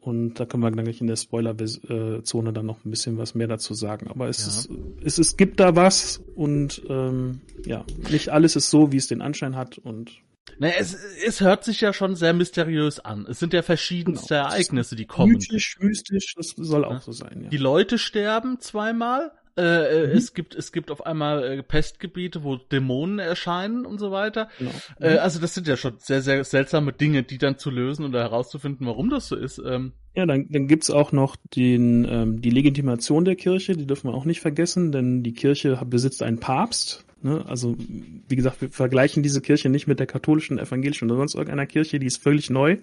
Und 0.00 0.40
da 0.40 0.46
können 0.46 0.62
wir 0.62 0.70
gleich 0.70 1.02
in 1.02 1.08
der 1.08 1.16
Spoiler-Zone 1.16 2.52
dann 2.54 2.64
noch 2.64 2.84
ein 2.84 2.90
bisschen 2.90 3.18
was 3.18 3.34
mehr 3.34 3.48
dazu 3.48 3.74
sagen. 3.74 4.08
Aber 4.08 4.28
es, 4.28 4.40
ja. 4.40 4.48
ist, 4.48 4.70
es, 5.04 5.18
es 5.18 5.36
gibt 5.36 5.60
da 5.60 5.76
was 5.76 6.22
und 6.34 6.80
ähm, 6.88 7.42
ja, 7.66 7.84
nicht 8.10 8.30
alles 8.30 8.56
ist 8.56 8.70
so, 8.70 8.92
wie 8.92 8.96
es 8.96 9.08
den 9.08 9.20
Anschein 9.20 9.56
hat 9.56 9.76
und 9.76 10.22
naja, 10.60 10.74
es, 10.78 10.94
es 11.26 11.40
hört 11.40 11.64
sich 11.64 11.80
ja 11.80 11.92
schon 11.92 12.14
sehr 12.14 12.34
mysteriös 12.34 13.00
an. 13.00 13.26
Es 13.28 13.38
sind 13.38 13.54
ja 13.54 13.62
verschiedenste 13.62 14.34
genau. 14.34 14.46
Ereignisse, 14.48 14.94
die 14.94 15.06
kommen. 15.06 15.32
Mythisch, 15.32 15.78
mystisch, 15.80 16.34
das 16.36 16.54
soll 16.56 16.84
auch 16.84 17.00
so 17.00 17.12
sein, 17.12 17.40
ja. 17.44 17.48
Die 17.48 17.56
Leute 17.56 17.98
sterben 17.98 18.60
zweimal, 18.60 19.32
Äh, 19.56 20.06
mhm. 20.06 20.12
Es 20.12 20.32
gibt 20.32 20.54
es 20.54 20.70
gibt 20.70 20.90
auf 20.90 21.04
einmal 21.04 21.42
äh, 21.42 21.62
Pestgebiete, 21.62 22.44
wo 22.44 22.56
Dämonen 22.56 23.18
erscheinen 23.18 23.84
und 23.84 23.98
so 23.98 24.10
weiter. 24.10 24.48
Genau. 24.58 24.70
Mhm. 24.70 25.04
Äh, 25.04 25.16
also 25.16 25.40
das 25.40 25.54
sind 25.54 25.66
ja 25.66 25.76
schon 25.76 25.94
sehr 25.98 26.22
sehr 26.22 26.44
seltsame 26.44 26.92
Dinge, 26.92 27.22
die 27.24 27.38
dann 27.38 27.58
zu 27.58 27.70
lösen 27.70 28.04
oder 28.04 28.20
herauszufinden, 28.20 28.86
warum 28.86 29.10
das 29.10 29.28
so 29.28 29.36
ist. 29.36 29.58
Ähm. 29.58 29.92
Ja, 30.14 30.24
dann, 30.26 30.46
dann 30.50 30.68
gibt's 30.68 30.90
auch 30.90 31.10
noch 31.12 31.36
den 31.56 32.04
ähm, 32.04 32.40
die 32.40 32.50
Legitimation 32.50 33.24
der 33.24 33.36
Kirche, 33.36 33.76
die 33.76 33.86
dürfen 33.86 34.08
wir 34.08 34.14
auch 34.14 34.24
nicht 34.24 34.40
vergessen, 34.40 34.92
denn 34.92 35.22
die 35.22 35.34
Kirche 35.34 35.80
besitzt 35.84 36.22
einen 36.22 36.38
Papst. 36.38 37.04
Ne? 37.22 37.44
Also 37.46 37.76
wie 37.78 38.36
gesagt, 38.36 38.60
wir 38.60 38.70
vergleichen 38.70 39.22
diese 39.22 39.40
Kirche 39.40 39.68
nicht 39.68 39.86
mit 39.86 39.98
der 39.98 40.06
katholischen, 40.06 40.58
evangelischen 40.58 41.10
oder 41.10 41.18
sonst 41.18 41.34
irgendeiner 41.34 41.66
Kirche, 41.66 41.98
die 41.98 42.06
ist 42.06 42.22
völlig 42.22 42.50
neu 42.50 42.78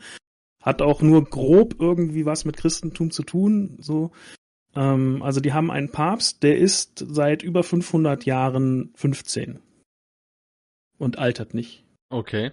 hat 0.67 0.81
auch 0.81 1.01
nur 1.01 1.23
grob 1.23 1.75
irgendwie 1.79 2.25
was 2.25 2.43
mit 2.43 2.57
Christentum 2.57 3.09
zu 3.09 3.23
tun, 3.23 3.77
so. 3.79 4.11
Ähm, 4.75 5.23
also 5.23 5.39
die 5.39 5.53
haben 5.53 5.71
einen 5.71 5.91
Papst, 5.91 6.43
der 6.43 6.57
ist 6.57 7.05
seit 7.07 7.41
über 7.41 7.63
500 7.63 8.25
Jahren 8.25 8.91
15 8.95 9.59
und 10.97 11.17
altert 11.19 11.53
nicht. 11.53 11.85
Okay. 12.09 12.51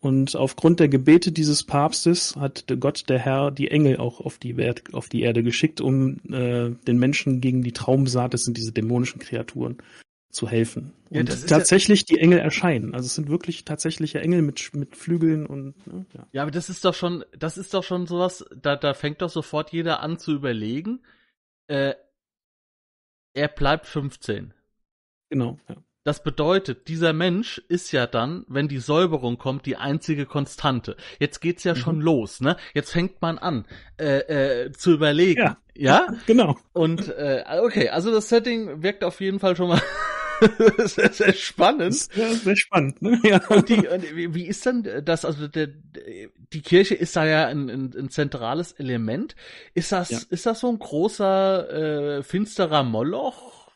Und 0.00 0.36
aufgrund 0.36 0.80
der 0.80 0.90
Gebete 0.90 1.32
dieses 1.32 1.64
Papstes 1.64 2.36
hat 2.36 2.66
Gott, 2.78 3.08
der 3.08 3.18
Herr, 3.18 3.50
die 3.50 3.70
Engel 3.70 3.96
auch 3.96 4.20
auf 4.20 4.36
die, 4.36 4.58
Wert, 4.58 4.92
auf 4.92 5.08
die 5.08 5.22
Erde 5.22 5.42
geschickt, 5.42 5.80
um 5.80 6.18
äh, 6.30 6.72
den 6.86 6.98
Menschen 6.98 7.40
gegen 7.40 7.62
die 7.62 7.72
Traumsaat, 7.72 8.34
das 8.34 8.42
sind 8.42 8.58
diese 8.58 8.72
dämonischen 8.72 9.18
Kreaturen, 9.18 9.78
zu 10.34 10.48
helfen. 10.48 10.92
Ja, 11.10 11.20
und 11.20 11.48
tatsächlich 11.48 12.00
ja, 12.00 12.06
die 12.10 12.20
Engel 12.20 12.38
erscheinen. 12.38 12.94
Also 12.94 13.06
es 13.06 13.14
sind 13.14 13.28
wirklich 13.28 13.64
tatsächliche 13.64 14.20
Engel 14.20 14.42
mit, 14.42 14.74
mit 14.74 14.96
Flügeln 14.96 15.46
und 15.46 15.86
ne, 15.86 16.06
ja. 16.12 16.26
ja, 16.32 16.42
aber 16.42 16.50
das 16.50 16.68
ist 16.68 16.84
doch 16.84 16.94
schon, 16.94 17.24
das 17.38 17.56
ist 17.56 17.72
doch 17.72 17.84
schon 17.84 18.06
sowas, 18.06 18.44
da, 18.54 18.76
da 18.76 18.94
fängt 18.94 19.22
doch 19.22 19.30
sofort 19.30 19.72
jeder 19.72 20.00
an 20.00 20.18
zu 20.18 20.32
überlegen. 20.32 21.00
Äh, 21.68 21.94
er 23.34 23.48
bleibt 23.48 23.86
15. 23.86 24.52
Genau, 25.30 25.58
ja. 25.68 25.76
Das 26.04 26.22
bedeutet, 26.22 26.88
dieser 26.88 27.14
Mensch 27.14 27.62
ist 27.68 27.90
ja 27.90 28.06
dann, 28.06 28.44
wenn 28.46 28.68
die 28.68 28.78
Säuberung 28.78 29.38
kommt, 29.38 29.64
die 29.64 29.76
einzige 29.76 30.26
Konstante. 30.26 30.96
Jetzt 31.18 31.40
geht's 31.40 31.64
ja 31.64 31.72
mhm. 31.72 31.78
schon 31.78 32.00
los, 32.02 32.42
ne? 32.42 32.58
Jetzt 32.74 32.92
fängt 32.92 33.22
man 33.22 33.38
an 33.38 33.64
äh, 33.98 34.64
äh, 34.64 34.72
zu 34.72 34.92
überlegen. 34.92 35.40
Ja, 35.40 35.56
ja? 35.74 36.06
genau. 36.26 36.58
Und 36.74 37.08
äh, 37.08 37.44
okay, 37.62 37.88
also 37.88 38.12
das 38.12 38.28
Setting 38.28 38.82
wirkt 38.82 39.02
auf 39.02 39.22
jeden 39.22 39.40
Fall 39.40 39.56
schon 39.56 39.68
mal 39.68 39.80
sehr, 40.86 41.12
sehr 41.12 41.32
spannend. 41.32 42.08
Ja, 42.14 42.32
sehr 42.32 42.56
spannend, 42.56 43.02
ne? 43.02 43.20
Ja. 43.22 43.46
Und, 43.48 43.68
die, 43.68 44.34
wie 44.34 44.46
ist 44.46 44.64
denn 44.66 45.04
das, 45.04 45.24
also 45.24 45.48
der, 45.48 45.68
die 45.68 46.62
Kirche 46.62 46.94
ist 46.94 47.16
da 47.16 47.24
ja 47.24 47.46
ein, 47.46 47.68
ein, 47.68 47.94
ein 47.96 48.08
zentrales 48.10 48.72
Element. 48.72 49.36
Ist 49.74 49.92
das, 49.92 50.10
ja. 50.10 50.20
ist 50.30 50.46
das 50.46 50.60
so 50.60 50.68
ein 50.68 50.78
großer, 50.78 52.18
äh, 52.18 52.22
finsterer 52.22 52.82
Moloch, 52.82 53.70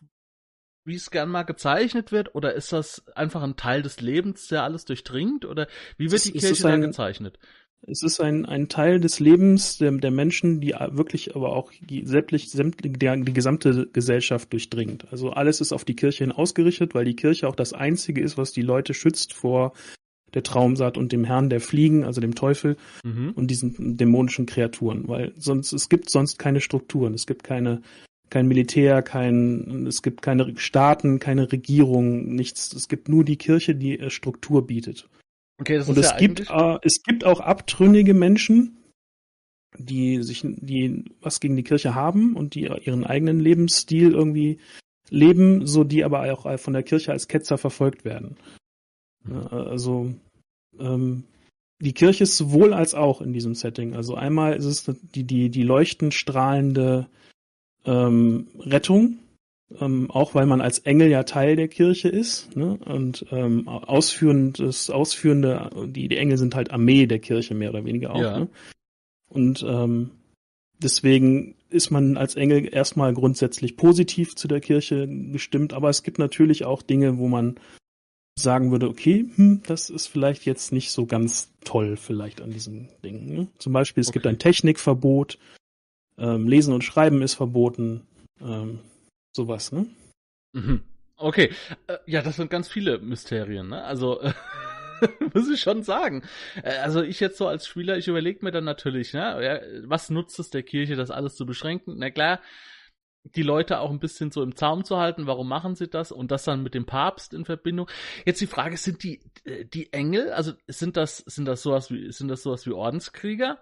wie 0.85 0.97
es 0.97 1.11
gern 1.11 1.29
mal 1.29 1.45
gezeichnet 1.45 2.12
wird, 2.12 2.35
oder 2.35 2.55
ist 2.55 2.73
das 2.73 3.07
einfach 3.15 3.43
ein 3.43 3.57
Teil 3.57 3.83
des 3.83 4.00
Lebens, 4.00 4.49
der 4.49 4.65
alles 4.65 4.85
durchdringt, 4.85 5.45
oder 5.45 5.69
wie 5.97 6.11
wird 6.11 6.25
die 6.25 6.33
Kirche 6.33 6.62
da 6.62 6.77
gezeichnet? 6.77 7.38
Es 7.87 8.02
ist 8.02 8.20
ein, 8.20 8.44
ein 8.44 8.68
Teil 8.68 9.00
des 9.00 9.20
Lebens 9.20 9.78
der, 9.78 9.92
der 9.92 10.11
Menschen, 10.11 10.61
die 10.61 10.75
wirklich 10.90 11.37
aber 11.37 11.54
auch 11.54 11.73
sämtlich, 12.04 12.50
sämtlich 12.50 12.92
die, 12.92 13.23
die 13.23 13.32
gesamte 13.32 13.88
Gesellschaft 13.92 14.52
durchdringt. 14.52 15.06
Also 15.11 15.30
alles 15.30 15.61
ist 15.61 15.73
auf 15.73 15.85
die 15.85 15.97
Kirche 15.97 16.25
hin 16.25 16.32
ausgerichtet, 16.32 16.94
weil 16.94 17.04
die 17.04 17.16
Kirche 17.16 17.49
auch 17.49 17.54
das 17.54 17.73
Einzige 17.73 18.20
ist, 18.20 18.37
was 18.37 18.52
die 18.52 18.62
Leute 18.62 18.94
schützt 18.94 19.32
vor 19.32 19.73
der 20.35 20.42
Traumsaat 20.42 20.99
und 20.99 21.12
dem 21.12 21.25
Herrn 21.25 21.49
der 21.49 21.61
Fliegen, 21.61 22.04
also 22.04 22.20
dem 22.20 22.35
Teufel 22.35 22.76
mhm. 23.04 23.32
und 23.35 23.47
diesen 23.50 23.97
dämonischen 23.97 24.47
Kreaturen, 24.47 25.08
weil 25.08 25.32
sonst 25.38 25.73
es 25.73 25.88
gibt 25.88 26.11
sonst 26.11 26.38
keine 26.38 26.61
Strukturen, 26.61 27.14
es 27.14 27.26
gibt 27.26 27.44
keine 27.44 27.80
kein 28.30 28.47
Militär, 28.47 29.00
kein 29.02 29.87
es 29.87 30.02
gibt 30.02 30.20
keine 30.20 30.52
Staaten, 30.58 31.18
keine 31.18 31.50
Regierung, 31.50 32.35
nichts. 32.35 32.75
Es 32.75 32.88
gibt 32.88 33.08
nur 33.08 33.25
die 33.25 33.37
Kirche, 33.37 33.75
die 33.75 33.99
äh, 33.99 34.11
Struktur 34.11 34.66
bietet. 34.66 35.08
Okay, 35.61 35.77
das 35.77 35.88
und 35.88 35.99
ist 35.99 36.07
es 36.07 36.11
ja 36.12 36.19
gibt 36.19 36.50
äh, 36.50 36.79
es 36.83 37.03
gibt 37.03 37.25
auch 37.25 37.41
abtrünnige 37.41 38.15
Menschen, 38.15 38.79
die 39.77 40.23
sich 40.23 40.43
die 40.45 41.05
was 41.21 41.41
gegen 41.41 41.57
die 41.57 41.65
Kirche 41.65 41.95
haben 41.95 42.37
und 42.37 42.55
die 42.55 42.62
ihren 42.62 43.05
eigenen 43.05 43.41
Lebensstil 43.41 44.12
irgendwie 44.12 44.59
leben, 45.11 45.67
so 45.67 45.85
die 45.85 46.05
aber 46.05 46.33
auch 46.33 46.59
von 46.59 46.73
der 46.73 46.83
Kirche 46.83 47.12
als 47.12 47.29
Ketzer 47.29 47.59
verfolgt 47.59 48.05
werden. 48.05 48.37
Also 49.50 50.12
ähm, 50.79 51.25
die 51.81 51.93
Kirche 51.93 52.25
ist 52.25 52.37
sowohl 52.37 52.73
als 52.73 52.95
auch 52.95 53.21
in 53.21 53.33
diesem 53.33 53.55
Setting. 53.55 53.95
Also 53.95 54.15
einmal 54.15 54.55
ist 54.55 54.65
es 54.65 54.97
die 55.15 55.25
die 55.25 55.50
die 55.50 55.62
leuchtend 55.62 56.15
strahlende 56.15 57.09
ähm, 57.85 58.49
Rettung, 58.61 59.19
ähm, 59.81 60.11
auch 60.11 60.35
weil 60.35 60.47
man 60.47 60.61
als 60.61 60.79
Engel 60.81 61.09
ja 61.09 61.25
Teil 61.25 61.57
der 61.57 61.69
Kirche 61.69 62.09
ist 62.09 62.57
ne? 62.57 62.79
und 62.87 63.27
ähm, 63.31 63.69
ausführendes, 63.69 64.91
ausführende, 64.91 65.71
die, 65.89 66.09
die 66.09 66.17
Engel 66.17 66.39
sind 66.39 66.55
halt 66.55 66.71
Armee 66.71 67.07
der 67.07 67.19
Kirche 67.19 67.55
mehr 67.55 67.71
oder 67.71 67.85
weniger 67.85 68.15
auch. 68.15 68.21
Ja. 68.21 68.39
Ne? 68.41 68.49
Und 69.29 69.65
ähm, 69.69 70.11
deswegen 70.83 71.55
ist 71.69 71.91
man 71.91 72.17
als 72.17 72.35
Engel 72.35 72.73
erstmal 72.73 73.13
grundsätzlich 73.13 73.77
positiv 73.77 74.35
zu 74.37 74.49
der 74.49 74.61
Kirche 74.61 75.07
gestimmt, 75.07 75.75
aber 75.75 75.91
es 75.91 76.03
gibt 76.03 76.19
natürlich 76.19 76.65
auch 76.65 76.81
Dinge, 76.81 77.19
wo 77.19 77.29
man 77.29 77.61
sagen 78.39 78.71
würde, 78.71 78.89
okay, 78.89 79.27
hm, 79.35 79.63
das 79.67 79.91
ist 79.91 80.07
vielleicht 80.07 80.47
jetzt 80.47 80.73
nicht 80.73 80.93
so 80.93 81.05
ganz 81.05 81.53
toll 81.65 81.97
vielleicht 81.97 82.41
an 82.41 82.53
diesem 82.53 82.89
Ding. 83.05 83.27
Ne? 83.27 83.49
Zum 83.59 83.73
Beispiel, 83.73 84.01
es 84.01 84.09
okay. 84.09 84.15
gibt 84.15 84.27
ein 84.29 84.39
Technikverbot, 84.39 85.39
ähm, 86.17 86.49
Lesen 86.49 86.73
und 86.73 86.85
Schreiben 86.85 87.21
ist 87.21 87.35
verboten. 87.35 88.03
Ähm, 88.41 88.79
sowas, 89.32 89.73
ne? 89.73 89.87
Mhm. 90.52 90.82
Okay, 91.16 91.50
äh, 91.88 91.99
ja, 92.06 92.23
das 92.23 92.37
sind 92.37 92.50
ganz 92.50 92.68
viele 92.68 92.99
Mysterien, 93.00 93.68
ne? 93.68 93.82
Also 93.85 94.20
muss 95.35 95.50
ich 95.50 95.61
schon 95.61 95.82
sagen. 95.82 96.23
Äh, 96.62 96.76
also 96.78 97.02
ich 97.02 97.20
jetzt 97.20 97.38
so 97.38 97.47
als 97.49 97.66
Spieler, 97.66 97.97
ich 97.97 98.08
überlege 98.08 98.44
mir 98.44 98.50
dann 98.50 98.64
natürlich, 98.64 99.12
ne, 99.12 99.82
was 99.85 100.11
nutzt 100.11 100.38
es 100.38 100.50
der 100.50 100.62
Kirche, 100.62 100.97
das 100.97 101.11
alles 101.11 101.37
zu 101.37 101.47
beschränken? 101.47 101.94
Na 101.99 102.11
klar, 102.11 102.40
die 103.25 103.42
Leute 103.42 103.80
auch 103.80 103.90
ein 103.90 103.99
bisschen 103.99 104.30
so 104.30 104.42
im 104.42 104.56
Zaum 104.56 104.85
zu 104.85 104.99
halten, 104.99 105.26
warum 105.26 105.49
machen 105.49 105.75
sie 105.75 105.88
das? 105.88 106.12
Und 106.12 106.30
das 106.30 106.44
dann 106.44 106.62
mit 106.62 106.75
dem 106.75 106.87
Papst 106.87 107.35
in 107.35 107.44
Verbindung. 107.44 107.88
Jetzt 108.25 108.40
die 108.40 108.47
Frage, 108.47 108.76
sind 108.76 109.02
die, 109.02 109.20
äh, 109.44 109.64
die 109.64 109.92
Engel, 109.92 110.32
also 110.32 110.52
sind 110.66 110.97
das, 110.97 111.18
sind 111.18 111.47
das 111.47 111.62
sowas 111.62 111.90
wie, 111.90 112.11
sind 112.12 112.28
das 112.28 112.42
sowas 112.42 112.66
wie 112.66 112.73
Ordenskrieger? 112.73 113.58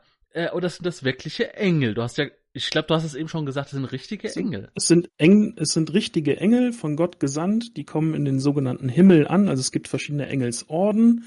Oder 0.53 0.69
sind 0.69 0.85
das 0.85 1.03
wirkliche 1.03 1.55
Engel? 1.55 1.95
Du 1.95 2.03
hast 2.03 2.19
ja 2.19 2.27
ich 2.57 2.71
glaube, 2.71 2.89
du 2.89 2.95
hast 2.95 3.05
es 3.05 3.15
eben 3.15 3.29
schon 3.29 3.45
gesagt, 3.45 3.69
es 3.69 3.75
sind 3.75 3.85
richtige 3.85 4.35
Engel. 4.35 4.71
Es 4.75 4.87
sind 4.87 5.11
Engel, 5.19 5.53
es 5.59 5.69
sind 5.75 5.93
richtige 5.93 6.39
Engel 6.39 6.73
von 6.73 6.97
Gott 6.97 7.21
gesandt, 7.21 7.77
die 7.77 7.85
kommen 7.85 8.15
in 8.15 8.25
den 8.25 8.41
sogenannten 8.41 8.89
Himmel 8.89 9.29
an. 9.29 9.49
Also 9.49 9.61
es 9.61 9.73
gibt 9.73 9.89
verschiedene 9.89 10.27
Engelsorden, 10.27 11.25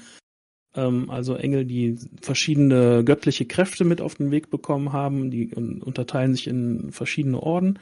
ähm, 0.74 1.08
also 1.08 1.36
Engel, 1.36 1.64
die 1.64 1.96
verschiedene 2.20 3.04
göttliche 3.04 3.46
Kräfte 3.46 3.84
mit 3.84 4.00
auf 4.00 4.16
den 4.16 4.32
Weg 4.32 4.50
bekommen 4.50 4.92
haben, 4.92 5.30
die 5.30 5.54
unterteilen 5.54 6.34
sich 6.34 6.48
in 6.48 6.90
verschiedene 6.90 7.40
Orden. 7.40 7.78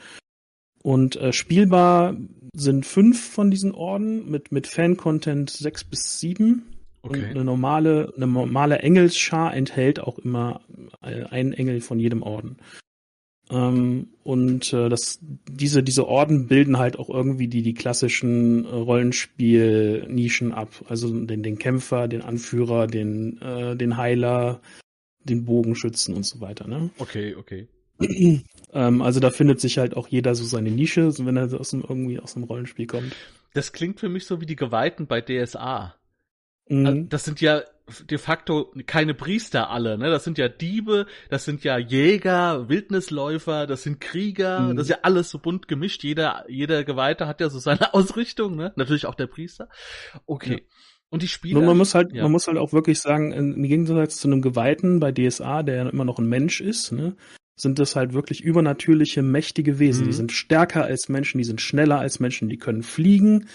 Und 0.83 1.15
äh, 1.15 1.33
spielbar 1.33 2.15
sind 2.53 2.85
fünf 2.85 3.19
von 3.31 3.49
diesen 3.49 3.73
Orden 3.73 4.29
mit, 4.29 4.51
mit 4.51 4.67
Fan-Content 4.67 5.49
sechs 5.49 5.83
bis 5.83 6.19
sieben. 6.19 6.75
Okay. 7.01 7.17
Und 7.19 7.25
eine 7.25 7.43
normale, 7.43 8.13
eine 8.15 8.27
normale 8.27 8.79
Engelsschar 8.79 9.55
enthält 9.55 9.99
auch 9.99 10.19
immer 10.19 10.61
äh, 11.01 11.23
einen 11.23 11.53
Engel 11.53 11.81
von 11.81 11.99
jedem 11.99 12.21
Orden. 12.21 12.57
Ähm, 13.51 14.09
und 14.23 14.73
äh, 14.73 14.89
das, 14.89 15.19
diese, 15.21 15.81
diese 15.81 16.07
Orden 16.07 16.47
bilden 16.47 16.77
halt 16.77 16.99
auch 16.99 17.09
irgendwie 17.09 17.47
die, 17.47 17.63
die 17.63 17.73
klassischen 17.73 18.65
äh, 18.65 18.67
Rollenspiel-Nischen 18.67 20.53
ab. 20.53 20.69
Also 20.87 21.11
den, 21.25 21.41
den 21.41 21.57
Kämpfer, 21.57 22.07
den 22.07 22.21
Anführer, 22.21 22.87
den, 22.87 23.41
äh, 23.41 23.75
den 23.75 23.97
Heiler, 23.97 24.61
den 25.23 25.45
Bogenschützen 25.45 26.15
und 26.15 26.25
so 26.25 26.41
weiter. 26.41 26.67
Ne? 26.67 26.91
Okay, 26.99 27.35
okay. 27.35 27.67
ähm, 28.73 29.01
also 29.01 29.19
da 29.19 29.31
findet 29.31 29.59
sich 29.59 29.77
halt 29.77 29.97
auch 29.97 30.07
jeder 30.07 30.35
so 30.35 30.45
seine 30.45 30.71
Nische, 30.71 31.11
wenn 31.19 31.35
er 31.35 31.59
aus 31.59 31.71
dem, 31.71 31.81
irgendwie 31.81 32.19
aus 32.19 32.33
dem 32.33 32.43
Rollenspiel 32.43 32.85
kommt. 32.85 33.15
Das 33.53 33.73
klingt 33.73 33.99
für 33.99 34.09
mich 34.09 34.25
so 34.25 34.41
wie 34.41 34.45
die 34.45 34.55
Geweihten 34.55 35.07
bei 35.07 35.21
DSA. 35.21 35.95
Mhm. 36.69 37.09
Das 37.09 37.25
sind 37.25 37.41
ja 37.41 37.63
de 38.09 38.17
facto 38.17 38.73
keine 38.85 39.13
Priester 39.13 39.69
alle, 39.69 39.97
ne? 39.97 40.09
Das 40.09 40.23
sind 40.23 40.37
ja 40.37 40.47
Diebe, 40.47 41.05
das 41.29 41.45
sind 41.45 41.63
ja 41.63 41.77
Jäger, 41.77 42.69
Wildnisläufer, 42.69 43.67
das 43.67 43.83
sind 43.83 43.99
Krieger, 43.99 44.61
mhm. 44.61 44.75
das 44.75 44.85
ist 44.85 44.89
ja 44.89 44.99
alles 45.03 45.29
so 45.29 45.39
bunt 45.39 45.67
gemischt. 45.67 46.03
Jeder, 46.03 46.45
jeder 46.47 46.83
Geweihte 46.83 47.27
hat 47.27 47.41
ja 47.41 47.49
so 47.49 47.59
seine 47.59 47.93
Ausrichtung, 47.93 48.55
ne? 48.55 48.73
Natürlich 48.75 49.05
auch 49.05 49.15
der 49.15 49.27
Priester. 49.27 49.69
Okay. 50.25 50.53
Ja. 50.53 50.59
Und 51.11 51.23
die 51.23 51.27
Spieler. 51.27 51.61
Man 51.61 51.77
muss 51.77 51.95
halt, 51.95 52.13
ja. 52.13 52.23
man 52.23 52.31
muss 52.31 52.47
halt 52.47 52.57
auch 52.57 52.71
wirklich 52.71 52.99
sagen, 52.99 53.31
im 53.31 53.63
Gegensatz 53.63 54.17
zu 54.17 54.27
einem 54.27 54.41
Geweihten 54.43 54.99
bei 54.99 55.11
DSA, 55.11 55.63
der 55.63 55.75
ja 55.75 55.89
immer 55.89 56.05
noch 56.05 56.19
ein 56.19 56.27
Mensch 56.27 56.61
ist, 56.61 56.91
ne? 56.91 57.15
sind 57.59 57.79
das 57.79 57.95
halt 57.95 58.13
wirklich 58.13 58.41
übernatürliche, 58.41 59.21
mächtige 59.21 59.79
Wesen. 59.79 60.03
Mhm. 60.03 60.07
Die 60.07 60.15
sind 60.15 60.31
stärker 60.31 60.85
als 60.85 61.09
Menschen, 61.09 61.39
die 61.39 61.43
sind 61.43 61.61
schneller 61.61 61.99
als 61.99 62.19
Menschen, 62.19 62.49
die 62.49 62.57
können 62.57 62.83
fliegen, 62.83 63.47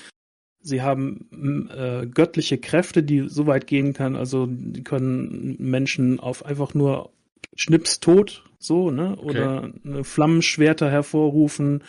Sie 0.67 0.81
haben 0.81 1.69
äh, 1.71 2.07
göttliche 2.07 2.57
Kräfte, 2.57 3.03
die 3.03 3.29
so 3.29 3.47
weit 3.47 3.67
gehen 3.67 3.93
kann, 3.93 4.17
also 4.17 4.47
die 4.49 4.83
können 4.83 5.57
Menschen 5.59 6.19
auf 6.19 6.47
einfach 6.47 6.73
nur 6.73 7.11
Schnips 7.55 8.01
tot, 8.01 8.45
so, 8.59 8.91
ne? 8.91 9.13
Okay. 9.19 9.29
Oder 9.29 9.73
eine 9.85 10.05
Flammenschwerter 10.05 10.91
hervorrufen. 10.91 11.83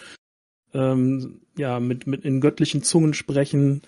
ähm, 0.76 1.40
ja, 1.58 1.80
mit, 1.80 2.06
mit 2.06 2.26
in 2.26 2.42
göttlichen 2.42 2.84
Zungen 2.84 3.14
sprechen. 3.14 3.82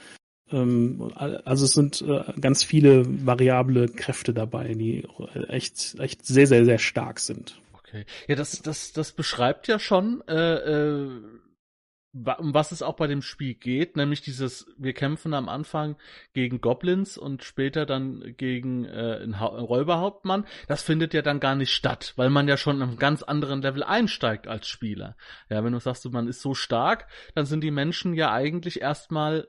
Ähm, 0.51 1.12
also 1.15 1.65
es 1.65 1.72
sind 1.72 2.01
äh, 2.01 2.24
ganz 2.39 2.63
viele 2.63 3.06
variable 3.25 3.89
Kräfte 3.89 4.34
dabei, 4.34 4.74
die 4.74 5.06
echt, 5.50 6.00
echt 6.00 6.25
sehr, 6.25 6.48
sehr, 6.48 6.63
sehr 6.63 6.79
stark 6.79 7.20
sind. 7.20 7.60
Okay. 7.74 8.06
Ja, 8.27 8.36
das, 8.36 8.62
das, 8.62 8.94
das 8.94 9.12
beschreibt 9.12 9.67
ja 9.67 9.79
schon, 9.79 10.24
äh, 10.27 10.56
äh, 10.56 11.10
um 12.38 12.54
was 12.54 12.72
es 12.72 12.82
auch 12.82 12.96
bei 12.96 13.08
dem 13.08 13.22
Spiel 13.22 13.54
geht, 13.54 13.98
nämlich 13.98 14.22
dieses, 14.22 14.68
wir 14.78 14.94
kämpfen 14.94 15.34
am 15.34 15.50
Anfang 15.50 15.96
gegen 16.34 16.62
Goblins 16.62 17.18
und 17.18 17.44
später 17.44 17.86
dann 17.86 18.36
gegen 18.38 18.86
äh, 18.86 19.20
einen, 19.22 19.40
ha 19.40 19.48
Räuberhauptmann. 19.48 20.46
Das 20.68 20.84
findet 20.84 21.14
ja 21.14 21.22
dann 21.22 21.40
gar 21.40 21.56
nicht 21.56 21.74
statt, 21.74 22.14
weil 22.16 22.30
man 22.30 22.48
ja 22.48 22.58
schon 22.58 22.82
einem 22.82 22.98
ganz 22.98 23.24
anderen 23.24 23.62
Level 23.62 23.84
einsteigt 23.84 24.48
als 24.48 24.68
Spieler. 24.68 25.16
Ja, 25.50 25.64
wenn 25.64 25.74
du 25.74 25.80
sagst, 25.80 26.10
man 26.12 26.28
ist 26.28 26.42
so 26.42 26.54
stark, 26.54 27.08
dann 27.36 27.46
sind 27.46 27.62
die 27.62 27.72
Menschen 27.72 28.14
ja 28.14 28.32
eigentlich 28.32 28.82
erstmal 28.82 29.48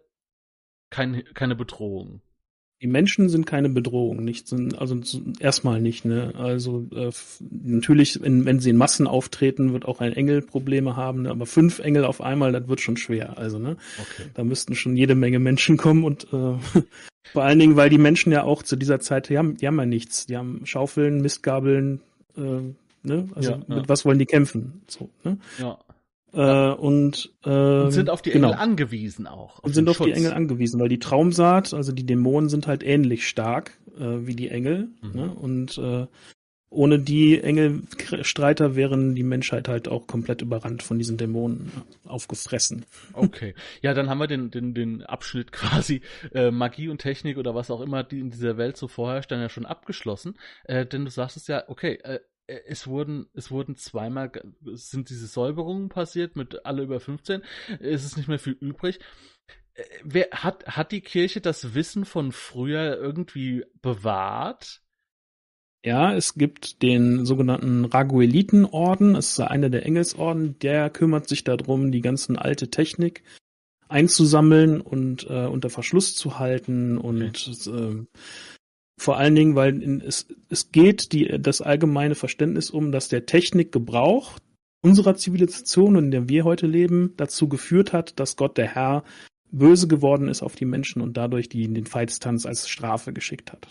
kein, 0.91 1.25
keine 1.35 1.55
Bedrohung. 1.55 2.23
Die 2.81 2.87
Menschen 2.87 3.29
sind 3.29 3.45
keine 3.45 3.69
Bedrohung, 3.69 4.25
nicht 4.25 4.47
sind, 4.47 4.79
also 4.79 5.01
erstmal 5.41 5.81
nicht, 5.81 6.05
ne? 6.05 6.33
Also 6.37 6.87
äh, 6.95 7.11
natürlich, 7.41 8.23
wenn, 8.23 8.45
wenn 8.45 8.61
sie 8.61 8.71
in 8.71 8.77
Massen 8.77 9.09
auftreten, 9.09 9.73
wird 9.73 9.85
auch 9.85 10.01
ein 10.01 10.13
Engel 10.13 10.43
Probleme 10.43 10.95
haben, 10.95 11.23
ne? 11.23 11.31
aber 11.31 11.47
fünf 11.47 11.81
Engel 11.81 12.05
auf 12.05 12.21
einmal, 12.21 12.53
das 12.53 12.69
wird 12.69 12.81
schon 12.81 12.97
schwer. 12.97 13.37
Also, 13.37 13.59
ne? 13.59 13.77
Okay. 13.99 14.29
Da 14.35 14.45
müssten 14.45 14.77
schon 14.77 14.97
jede 14.97 15.17
Menge 15.17 15.41
Menschen 15.41 15.77
kommen 15.77 16.05
und 16.05 16.33
äh, 16.33 16.55
vor 17.33 17.43
allen 17.43 17.59
Dingen, 17.59 17.75
weil 17.75 17.91
die 17.91 17.99
Menschen 17.99 18.31
ja 18.31 18.45
auch 18.45 18.63
zu 18.63 18.77
dieser 18.77 19.01
Zeit, 19.01 19.29
die 19.29 19.39
haben, 19.39 19.57
die 19.57 19.67
haben 19.67 19.79
ja 19.79 19.87
nichts. 19.87 20.27
Die 20.27 20.37
haben 20.37 20.65
Schaufeln, 20.65 21.21
Mistgabeln, 21.21 22.01
äh, 22.37 22.41
ne? 23.03 23.29
Also 23.35 23.51
ja, 23.51 23.61
ja. 23.67 23.77
mit 23.77 23.89
was 23.89 24.05
wollen 24.05 24.21
die 24.21 24.27
kämpfen? 24.27 24.83
So, 24.87 25.11
ne? 25.25 25.39
Ja. 25.59 25.79
Äh, 26.33 26.73
und, 26.73 27.33
äh, 27.45 27.51
und 27.51 27.91
sind 27.91 28.11
auf 28.11 28.23
die 28.23 28.31
genau. 28.31 28.49
Engel 28.49 28.61
angewiesen 28.61 29.27
auch. 29.27 29.59
Und 29.61 29.75
sind 29.75 29.89
auf 29.89 29.97
Schutz. 29.97 30.09
die 30.09 30.13
Engel 30.13 30.33
angewiesen, 30.33 30.79
weil 30.81 30.89
die 30.89 30.99
Traumsaat, 30.99 31.73
also 31.73 31.93
die 31.93 32.05
Dämonen 32.05 32.49
sind 32.49 32.67
halt 32.67 32.83
ähnlich 32.83 33.27
stark 33.27 33.73
äh, 33.99 34.27
wie 34.27 34.37
die 34.37 34.49
Engel. 34.49 34.89
Mhm. 35.01 35.13
Ne? 35.15 35.31
Und 35.31 35.79
äh, 35.79 36.07
ohne 36.71 36.99
die 36.99 37.41
Engelstreiter 37.41 38.77
wären 38.77 39.15
die 39.15 39.23
Menschheit 39.23 39.69
halt 39.69 39.89
auch 39.89 40.07
komplett 40.07 40.43
überrannt 40.43 40.83
von 40.83 40.99
diesen 40.99 41.17
Dämonen 41.17 41.73
aufgefressen. 42.05 42.85
Okay. 43.15 43.55
Ja, 43.81 43.95
dann 43.95 44.11
haben 44.11 44.19
wir 44.19 44.27
den, 44.27 44.51
den, 44.51 44.75
den 44.75 45.03
Abschnitt 45.03 45.51
quasi 45.53 46.03
äh, 46.35 46.51
Magie 46.51 46.89
und 46.89 46.99
Technik 46.99 47.39
oder 47.39 47.55
was 47.55 47.71
auch 47.71 47.81
immer, 47.81 48.05
die 48.05 48.21
in 48.21 48.31
dieser 48.31 48.59
Welt 48.59 48.77
so 48.77 48.87
vorherrscht, 48.87 49.31
dann 49.31 49.41
ja 49.41 49.49
schon 49.49 49.65
abgeschlossen. 49.65 50.35
Äh, 50.65 50.85
denn 50.85 51.07
du 51.07 51.11
sagst 51.11 51.39
es 51.39 51.47
ja, 51.47 51.65
okay, 51.69 51.95
äh, 52.03 52.21
es 52.49 52.87
wurden, 52.87 53.27
es 53.35 53.51
wurden 53.51 53.77
zweimal, 53.77 54.33
sind 54.73 55.11
diese 55.11 55.27
Säuberungen 55.27 55.89
passiert 55.89 56.35
mit 56.35 56.65
alle 56.65 56.83
über 56.83 56.99
15, 56.99 57.43
es 57.81 58.05
ist 58.05 58.17
nicht 58.17 58.29
mehr 58.29 58.39
viel 58.39 58.57
übrig. 58.61 58.99
Äh, 59.75 59.85
wer, 60.03 60.29
hat, 60.33 60.67
hat 60.67 60.93
die 60.93 61.03
Kirche 61.03 61.41
das 61.41 61.75
Wissen 61.75 62.05
von 62.05 62.33
früher 62.33 62.97
irgendwie 62.97 63.65
bewahrt? 63.83 64.83
Ja, 65.85 66.13
es 66.15 66.35
gibt 66.35 66.83
den 66.83 67.25
sogenannten 67.25 67.85
Raguelitenorden, 67.85 69.15
es 69.15 69.33
ist 69.33 69.41
einer 69.41 69.71
der 69.71 69.87
Engelsorden, 69.87 70.59
der 70.59 70.91
kümmert 70.91 71.29
sich 71.29 71.45
darum, 71.45 71.93
die 71.93 72.01
ganzen 72.01 72.37
alte 72.37 72.69
Technik 72.71 73.23
einzusammeln 73.89 74.81
und 74.81 75.29
äh, 75.31 75.47
unter 75.47 75.71
Verschluss 75.71 76.15
zu 76.15 76.39
halten 76.39 76.99
und 76.99 77.23
okay. 77.23 77.71
äh, 77.71 78.07
vor 78.99 79.17
allen 79.17 79.35
Dingen, 79.35 79.55
weil 79.55 79.83
in, 79.83 80.01
es, 80.01 80.27
es 80.49 80.73
geht 80.73 81.13
die, 81.13 81.41
das 81.41 81.61
allgemeine 81.61 82.15
Verständnis 82.15 82.71
um, 82.71 82.93
dass 82.93 83.09
der 83.09 83.27
Technikgebrauch 83.27 84.39
unserer 84.83 85.17
Zivilisation, 85.17 85.97
in 85.97 86.11
der 86.11 86.29
wir 86.29 86.45
heute 86.45 86.67
leben, 86.67 87.15
dazu 87.17 87.49
geführt 87.49 87.93
hat, 87.93 88.19
dass 88.21 88.37
Gott, 88.37 88.59
der 88.59 88.75
Herr, 88.75 89.05
böse 89.51 89.89
geworden 89.89 90.29
ist 90.29 90.43
auf 90.43 90.57
die 90.57 90.67
Menschen 90.67 91.01
und 91.01 91.17
dadurch 91.17 91.49
die 91.49 91.67
den 91.73 91.87
Feitstanz 91.87 92.45
als 92.45 92.69
Strafe 92.69 93.13
geschickt 93.13 93.53
hat. 93.53 93.69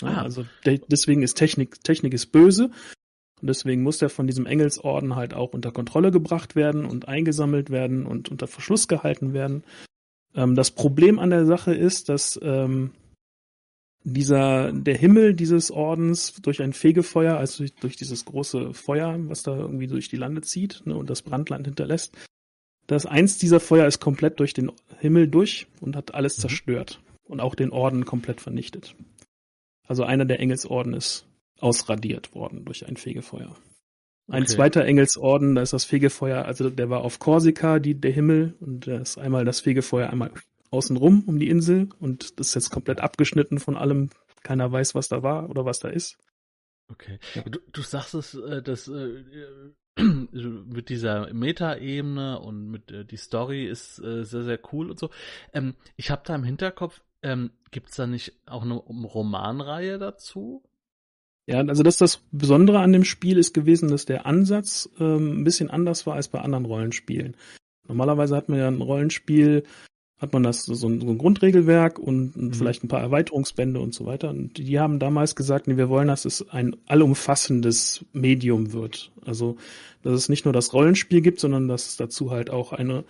Ah. 0.00 0.22
Also 0.22 0.46
de 0.64 0.80
deswegen 0.88 1.22
ist 1.22 1.34
Technik, 1.34 1.82
Technik 1.82 2.14
ist 2.14 2.26
böse 2.26 2.70
und 3.40 3.48
deswegen 3.48 3.82
muss 3.82 3.98
der 3.98 4.10
von 4.10 4.26
diesem 4.26 4.46
Engelsorden 4.46 5.16
halt 5.16 5.34
auch 5.34 5.52
unter 5.52 5.70
Kontrolle 5.70 6.10
gebracht 6.10 6.56
werden 6.56 6.84
und 6.84 7.08
eingesammelt 7.08 7.70
werden 7.70 8.06
und 8.06 8.30
unter 8.30 8.46
Verschluss 8.46 8.88
gehalten 8.88 9.32
werden. 9.34 9.64
Ähm, 10.34 10.54
das 10.54 10.70
Problem 10.70 11.18
an 11.18 11.30
der 11.30 11.46
Sache 11.46 11.74
ist, 11.74 12.08
dass 12.08 12.38
ähm, 12.42 12.92
dieser, 14.12 14.72
der 14.72 14.96
Himmel 14.96 15.34
dieses 15.34 15.70
Ordens 15.70 16.34
durch 16.42 16.62
ein 16.62 16.72
Fegefeuer, 16.72 17.36
also 17.36 17.58
durch, 17.58 17.74
durch 17.74 17.96
dieses 17.96 18.24
große 18.24 18.74
Feuer, 18.74 19.16
was 19.28 19.42
da 19.42 19.56
irgendwie 19.56 19.86
durch 19.86 20.08
die 20.08 20.16
Lande 20.16 20.42
zieht 20.42 20.82
ne, 20.84 20.96
und 20.96 21.10
das 21.10 21.22
Brandland 21.22 21.66
hinterlässt, 21.66 22.16
das 22.86 23.06
eins 23.06 23.38
dieser 23.38 23.60
Feuer 23.60 23.86
ist 23.86 24.00
komplett 24.00 24.40
durch 24.40 24.54
den 24.54 24.72
Himmel 24.98 25.28
durch 25.28 25.66
und 25.80 25.94
hat 25.94 26.14
alles 26.14 26.38
mhm. 26.38 26.42
zerstört 26.42 27.00
und 27.24 27.40
auch 27.40 27.54
den 27.54 27.70
Orden 27.70 28.04
komplett 28.04 28.40
vernichtet. 28.40 28.94
Also 29.86 30.04
einer 30.04 30.24
der 30.24 30.40
Engelsorden 30.40 30.94
ist 30.94 31.26
ausradiert 31.60 32.34
worden 32.34 32.64
durch 32.64 32.86
ein 32.86 32.96
Fegefeuer. 32.96 33.56
Ein 34.30 34.42
okay. 34.42 34.52
zweiter 34.52 34.84
Engelsorden, 34.84 35.54
da 35.54 35.62
ist 35.62 35.72
das 35.72 35.84
Fegefeuer, 35.84 36.44
also 36.44 36.68
der 36.68 36.90
war 36.90 37.00
auf 37.00 37.18
Korsika, 37.18 37.78
die, 37.78 37.94
der 37.94 38.12
Himmel, 38.12 38.54
und 38.60 38.86
da 38.86 38.98
ist 38.98 39.16
einmal 39.16 39.46
das 39.46 39.60
Fegefeuer 39.60 40.10
einmal 40.10 40.30
außenrum 40.70 41.24
um 41.26 41.38
die 41.38 41.48
Insel 41.48 41.88
und 41.98 42.38
das 42.38 42.48
ist 42.48 42.54
jetzt 42.54 42.70
komplett 42.70 43.00
abgeschnitten 43.00 43.58
von 43.58 43.76
allem. 43.76 44.10
Keiner 44.44 44.70
weiß, 44.70 44.94
was 44.94 45.08
da 45.08 45.22
war 45.22 45.50
oder 45.50 45.64
was 45.64 45.80
da 45.80 45.88
ist. 45.88 46.16
Okay. 46.90 47.18
Ja. 47.34 47.42
Du, 47.42 47.58
du 47.72 47.82
sagst 47.82 48.14
es, 48.14 48.34
äh, 48.34 48.62
dass 48.62 48.88
äh, 48.88 49.24
mit 49.98 50.88
dieser 50.88 51.32
Meta-Ebene 51.32 52.38
und 52.40 52.70
mit 52.70 52.90
äh, 52.90 53.04
die 53.04 53.16
Story 53.16 53.66
ist 53.66 53.98
äh, 53.98 54.24
sehr, 54.24 54.44
sehr 54.44 54.60
cool 54.72 54.90
und 54.90 54.98
so. 54.98 55.10
Ähm, 55.52 55.74
ich 55.96 56.10
habe 56.10 56.22
da 56.24 56.34
im 56.34 56.44
Hinterkopf, 56.44 57.02
ähm, 57.22 57.50
gibt 57.70 57.90
es 57.90 57.96
da 57.96 58.06
nicht 58.06 58.32
auch 58.46 58.62
eine 58.62 58.74
Romanreihe 58.74 59.98
dazu? 59.98 60.62
Ja, 61.46 61.60
also 61.60 61.82
das 61.82 61.96
das 61.96 62.18
Besondere 62.30 62.80
an 62.80 62.92
dem 62.92 63.04
Spiel 63.04 63.38
ist 63.38 63.54
gewesen, 63.54 63.90
dass 63.90 64.04
der 64.04 64.26
Ansatz 64.26 64.88
ähm, 65.00 65.40
ein 65.40 65.44
bisschen 65.44 65.70
anders 65.70 66.06
war 66.06 66.14
als 66.14 66.28
bei 66.28 66.40
anderen 66.40 66.66
Rollenspielen. 66.66 67.36
Normalerweise 67.86 68.36
hat 68.36 68.50
man 68.50 68.58
ja 68.58 68.68
ein 68.68 68.82
Rollenspiel, 68.82 69.64
hat 70.18 70.32
man 70.32 70.42
das 70.42 70.64
so 70.64 70.88
ein, 70.88 71.00
so 71.00 71.06
ein 71.06 71.18
Grundregelwerk 71.18 71.98
und 71.98 72.36
mhm. 72.36 72.52
vielleicht 72.52 72.82
ein 72.82 72.88
paar 72.88 73.00
Erweiterungsbände 73.00 73.78
und 73.78 73.94
so 73.94 74.04
weiter. 74.04 74.30
Und 74.30 74.58
die 74.58 74.80
haben 74.80 74.98
damals 74.98 75.36
gesagt, 75.36 75.68
nee, 75.68 75.76
wir 75.76 75.88
wollen, 75.88 76.08
dass 76.08 76.24
es 76.24 76.48
ein 76.50 76.76
allumfassendes 76.86 78.04
Medium 78.12 78.72
wird. 78.72 79.12
Also, 79.24 79.56
dass 80.02 80.14
es 80.14 80.28
nicht 80.28 80.44
nur 80.44 80.52
das 80.52 80.72
Rollenspiel 80.72 81.20
gibt, 81.20 81.38
sondern 81.38 81.68
dass 81.68 81.86
es 81.86 81.96
dazu 81.96 82.30
halt 82.30 82.50
auch 82.50 82.72
eine, 82.72 83.04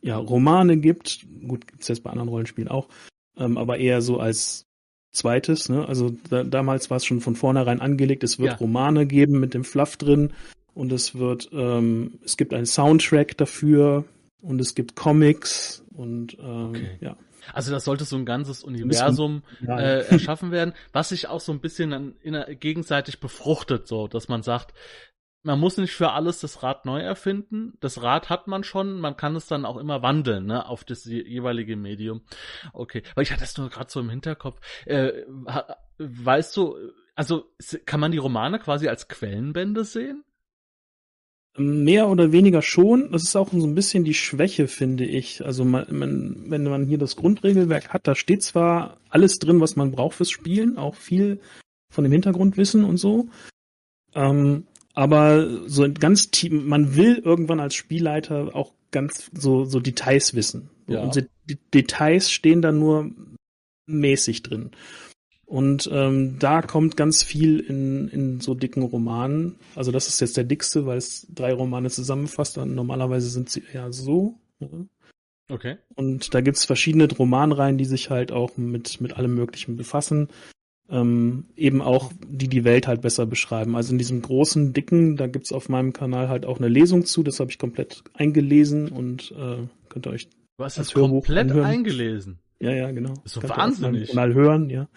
ja, 0.00 0.16
Romane 0.16 0.76
gibt. 0.76 1.26
Gut, 1.46 1.66
gibt's 1.66 1.88
jetzt 1.88 2.04
bei 2.04 2.10
anderen 2.10 2.28
Rollenspielen 2.28 2.70
auch, 2.70 2.88
ähm, 3.36 3.58
aber 3.58 3.78
eher 3.78 4.00
so 4.00 4.20
als 4.20 4.66
zweites, 5.10 5.68
ne? 5.68 5.88
Also 5.88 6.14
da, 6.28 6.44
damals 6.44 6.90
war 6.90 6.98
es 6.98 7.04
schon 7.04 7.20
von 7.20 7.36
vornherein 7.36 7.80
angelegt, 7.80 8.22
es 8.24 8.38
wird 8.38 8.52
ja. 8.52 8.56
Romane 8.56 9.06
geben 9.06 9.40
mit 9.40 9.54
dem 9.54 9.64
Fluff 9.64 9.96
drin 9.96 10.32
und 10.74 10.92
es 10.92 11.16
wird, 11.16 11.50
ähm, 11.52 12.14
es 12.24 12.36
gibt 12.36 12.52
einen 12.52 12.66
Soundtrack 12.66 13.36
dafür 13.36 14.04
und 14.44 14.60
es 14.60 14.74
gibt 14.74 14.94
Comics 14.94 15.84
und 15.92 16.38
ähm, 16.38 16.70
okay. 16.70 16.98
ja. 17.00 17.16
Also 17.52 17.72
das 17.72 17.84
sollte 17.84 18.04
so 18.04 18.16
ein 18.16 18.24
ganzes 18.24 18.64
Universum 18.64 19.42
äh, 19.66 20.06
erschaffen 20.06 20.50
werden, 20.50 20.72
was 20.92 21.10
sich 21.10 21.28
auch 21.28 21.40
so 21.40 21.52
ein 21.52 21.60
bisschen 21.60 21.90
dann 21.90 22.14
in, 22.22 22.42
gegenseitig 22.58 23.20
befruchtet, 23.20 23.86
so 23.86 24.08
dass 24.08 24.28
man 24.28 24.42
sagt, 24.42 24.72
man 25.42 25.60
muss 25.60 25.76
nicht 25.76 25.92
für 25.92 26.12
alles 26.12 26.40
das 26.40 26.62
Rad 26.62 26.86
neu 26.86 27.00
erfinden. 27.00 27.74
Das 27.80 28.02
Rad 28.02 28.30
hat 28.30 28.46
man 28.46 28.64
schon, 28.64 28.98
man 28.98 29.16
kann 29.16 29.36
es 29.36 29.46
dann 29.46 29.66
auch 29.66 29.76
immer 29.76 30.00
wandeln, 30.00 30.46
ne, 30.46 30.66
auf 30.66 30.84
das 30.84 31.04
jeweilige 31.04 31.76
Medium. 31.76 32.22
Okay, 32.72 33.02
weil 33.14 33.24
ich 33.24 33.30
hatte 33.30 33.42
das 33.42 33.56
nur 33.58 33.68
gerade 33.68 33.90
so 33.90 34.00
im 34.00 34.08
Hinterkopf. 34.08 34.58
Äh, 34.86 35.24
weißt 35.98 36.56
du, 36.56 36.78
also 37.14 37.44
kann 37.84 38.00
man 38.00 38.10
die 38.10 38.18
Romane 38.18 38.58
quasi 38.58 38.88
als 38.88 39.08
Quellenbände 39.08 39.84
sehen? 39.84 40.24
Mehr 41.56 42.08
oder 42.08 42.32
weniger 42.32 42.62
schon. 42.62 43.12
Das 43.12 43.22
ist 43.22 43.36
auch 43.36 43.52
so 43.52 43.64
ein 43.64 43.76
bisschen 43.76 44.02
die 44.02 44.14
Schwäche, 44.14 44.66
finde 44.66 45.04
ich. 45.04 45.44
Also 45.44 45.64
man, 45.64 45.86
man, 45.90 46.50
wenn 46.50 46.64
man 46.64 46.86
hier 46.86 46.98
das 46.98 47.14
Grundregelwerk 47.14 47.90
hat, 47.90 48.08
da 48.08 48.16
steht 48.16 48.42
zwar 48.42 48.98
alles 49.08 49.38
drin, 49.38 49.60
was 49.60 49.76
man 49.76 49.92
braucht 49.92 50.16
fürs 50.16 50.30
Spielen, 50.30 50.78
auch 50.78 50.96
viel 50.96 51.38
von 51.92 52.02
dem 52.02 52.12
Hintergrundwissen 52.12 52.84
und 52.84 52.96
so. 52.96 53.28
Ähm, 54.14 54.64
aber 54.94 55.68
so 55.68 55.86
ganz 55.92 56.30
tief, 56.30 56.52
man 56.52 56.96
will 56.96 57.18
irgendwann 57.24 57.60
als 57.60 57.74
Spielleiter 57.74 58.54
auch 58.54 58.72
ganz 58.90 59.30
so, 59.32 59.64
so 59.64 59.80
Details 59.80 60.34
wissen. 60.34 60.70
Ja. 60.88 61.02
Und 61.02 61.28
die 61.46 61.58
Details 61.72 62.30
stehen 62.30 62.62
da 62.62 62.72
nur 62.72 63.10
mäßig 63.86 64.42
drin. 64.42 64.70
Und 65.46 65.88
ähm, 65.92 66.38
da 66.38 66.62
kommt 66.62 66.96
ganz 66.96 67.22
viel 67.22 67.60
in, 67.60 68.08
in 68.08 68.40
so 68.40 68.54
dicken 68.54 68.82
Romanen. 68.82 69.56
Also 69.74 69.92
das 69.92 70.08
ist 70.08 70.20
jetzt 70.20 70.36
der 70.36 70.44
dickste, 70.44 70.86
weil 70.86 70.98
es 70.98 71.26
drei 71.34 71.52
Romane 71.52 71.90
zusammenfasst. 71.90 72.58
Und 72.58 72.74
normalerweise 72.74 73.28
sind 73.28 73.50
sie 73.50 73.62
eher 73.72 73.92
so. 73.92 74.38
Ne? 74.58 74.88
Okay. 75.50 75.76
Und 75.94 76.34
da 76.34 76.40
gibt's 76.40 76.64
verschiedene 76.64 77.10
Romanreihen, 77.12 77.76
die 77.76 77.84
sich 77.84 78.08
halt 78.08 78.32
auch 78.32 78.56
mit, 78.56 79.00
mit 79.00 79.16
allem 79.16 79.34
Möglichen 79.34 79.76
befassen. 79.76 80.28
ähm, 80.88 81.46
eben 81.56 81.80
auch, 81.80 82.12
die 82.26 82.48
die 82.48 82.64
Welt 82.64 82.86
halt 82.86 83.00
besser 83.00 83.26
beschreiben. 83.26 83.74
Also 83.76 83.92
in 83.92 83.98
diesem 83.98 84.20
großen, 84.22 84.72
dicken, 84.72 85.16
da 85.16 85.26
gibt's 85.26 85.52
auf 85.52 85.68
meinem 85.68 85.92
Kanal 85.92 86.28
halt 86.28 86.44
auch 86.46 86.58
eine 86.58 86.68
Lesung 86.68 87.04
zu, 87.06 87.22
das 87.22 87.40
habe 87.40 87.50
ich 87.50 87.58
komplett 87.58 88.04
eingelesen 88.12 88.88
und 88.88 89.32
äh, 89.32 89.66
könnt 89.88 90.06
ihr 90.06 90.10
euch 90.10 90.28
hast 90.58 90.78
das 90.78 90.92
komplett 90.92 91.50
anhören. 91.50 91.66
eingelesen. 91.66 92.38
Ja, 92.60 92.72
ja, 92.72 92.90
genau. 92.90 93.14
So 93.24 93.42
wahnsinnig. 93.42 94.14
Mal 94.14 94.34
hören, 94.34 94.70
ja. 94.70 94.88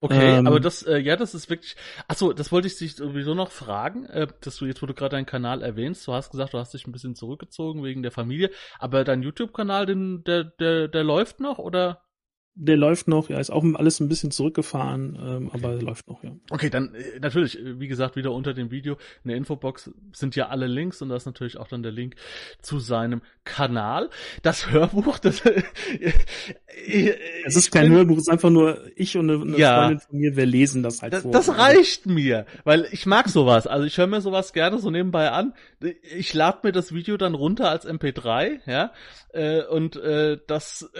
Okay, 0.00 0.38
ähm, 0.38 0.48
aber 0.48 0.58
das, 0.58 0.82
äh, 0.82 0.98
ja, 0.98 1.14
das 1.14 1.32
ist 1.32 1.48
wirklich. 1.48 1.76
Achso, 2.08 2.32
das 2.32 2.50
wollte 2.50 2.66
ich 2.66 2.76
dich 2.76 2.96
sowieso 2.96 3.34
noch 3.34 3.52
fragen, 3.52 4.04
äh, 4.06 4.26
dass 4.40 4.56
du 4.56 4.66
jetzt, 4.66 4.82
wo 4.82 4.86
du 4.86 4.94
gerade 4.94 5.14
deinen 5.14 5.26
Kanal 5.26 5.62
erwähnst, 5.62 6.04
du 6.08 6.12
hast 6.12 6.32
gesagt, 6.32 6.54
du 6.54 6.58
hast 6.58 6.74
dich 6.74 6.88
ein 6.88 6.92
bisschen 6.92 7.14
zurückgezogen 7.14 7.84
wegen 7.84 8.02
der 8.02 8.10
Familie, 8.10 8.50
aber 8.80 9.04
dein 9.04 9.22
YouTube-Kanal, 9.22 9.86
der, 9.86 10.44
der, 10.44 10.88
der 10.88 11.04
läuft 11.04 11.38
noch 11.38 11.58
oder? 11.58 12.02
Der 12.54 12.76
läuft 12.76 13.08
noch, 13.08 13.30
ja, 13.30 13.40
ist 13.40 13.48
auch 13.48 13.64
alles 13.76 13.98
ein 14.00 14.08
bisschen 14.08 14.30
zurückgefahren, 14.30 15.18
ähm, 15.18 15.46
okay. 15.46 15.56
aber 15.56 15.80
läuft 15.80 16.06
noch, 16.06 16.22
ja. 16.22 16.32
Okay, 16.50 16.68
dann 16.68 16.94
äh, 16.94 17.18
natürlich, 17.18 17.58
äh, 17.58 17.80
wie 17.80 17.88
gesagt, 17.88 18.14
wieder 18.14 18.30
unter 18.32 18.52
dem 18.52 18.70
Video 18.70 18.98
in 19.24 19.28
der 19.28 19.38
Infobox 19.38 19.90
sind 20.12 20.36
ja 20.36 20.48
alle 20.48 20.66
Links 20.66 21.00
und 21.00 21.08
da 21.08 21.16
ist 21.16 21.24
natürlich 21.24 21.56
auch 21.56 21.68
dann 21.68 21.82
der 21.82 21.92
Link 21.92 22.14
zu 22.60 22.78
seinem 22.78 23.22
Kanal. 23.44 24.10
Das 24.42 24.70
Hörbuch, 24.70 25.18
das 25.18 25.40
äh, 25.46 25.62
es 27.46 27.56
ist 27.56 27.72
kein 27.72 27.84
bin, 27.84 27.92
Hörbuch, 27.94 28.16
es 28.16 28.24
ist 28.24 28.28
einfach 28.28 28.50
nur 28.50 28.82
ich 28.96 29.16
und 29.16 29.30
eine, 29.30 29.42
eine 29.42 29.56
ja, 29.56 29.78
Freundin 29.78 30.00
von 30.00 30.18
mir, 30.18 30.36
wir 30.36 30.46
lesen 30.46 30.82
das 30.82 31.00
halt 31.00 31.14
das, 31.14 31.22
vor. 31.22 31.32
Das 31.32 31.56
reicht 31.56 32.04
mir, 32.04 32.44
weil 32.64 32.86
ich 32.92 33.06
mag 33.06 33.30
sowas. 33.30 33.66
Also 33.66 33.86
ich 33.86 33.96
höre 33.96 34.08
mir 34.08 34.20
sowas 34.20 34.52
gerne 34.52 34.78
so 34.78 34.90
nebenbei 34.90 35.30
an. 35.30 35.54
Ich 36.16 36.34
lade 36.34 36.58
mir 36.64 36.72
das 36.72 36.92
Video 36.92 37.16
dann 37.16 37.34
runter 37.34 37.70
als 37.70 37.88
MP3, 37.88 38.60
ja, 38.66 38.92
und 39.70 39.96
äh, 39.96 40.38
das, 40.46 40.90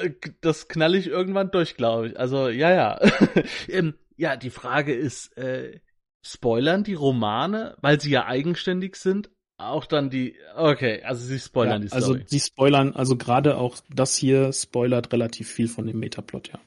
das 0.40 0.68
knall 0.68 0.94
ich 0.94 1.08
irgendwann 1.08 1.41
durch, 1.50 1.76
glaube 1.76 2.08
ich. 2.08 2.18
Also 2.18 2.48
ja, 2.48 2.72
ja. 2.72 3.00
ähm, 3.68 3.94
ja, 4.16 4.36
die 4.36 4.50
Frage 4.50 4.94
ist, 4.94 5.36
äh, 5.36 5.80
spoilern 6.24 6.84
die 6.84 6.94
Romane, 6.94 7.76
weil 7.80 8.00
sie 8.00 8.10
ja 8.10 8.26
eigenständig 8.26 8.96
sind, 8.96 9.30
auch 9.58 9.86
dann 9.86 10.10
die, 10.10 10.36
okay, 10.56 11.02
also 11.02 11.24
sie 11.24 11.38
spoilern 11.38 11.82
ja, 11.82 11.88
die 11.88 11.92
also 11.92 12.06
Story. 12.06 12.20
Also 12.20 12.28
sie 12.28 12.40
spoilern, 12.40 12.92
also 12.94 13.16
gerade 13.16 13.56
auch 13.56 13.76
das 13.94 14.16
hier 14.16 14.52
spoilert 14.52 15.12
relativ 15.12 15.50
viel 15.50 15.68
von 15.68 15.86
dem 15.86 15.98
Metaplot, 15.98 16.48
ja. 16.52 16.60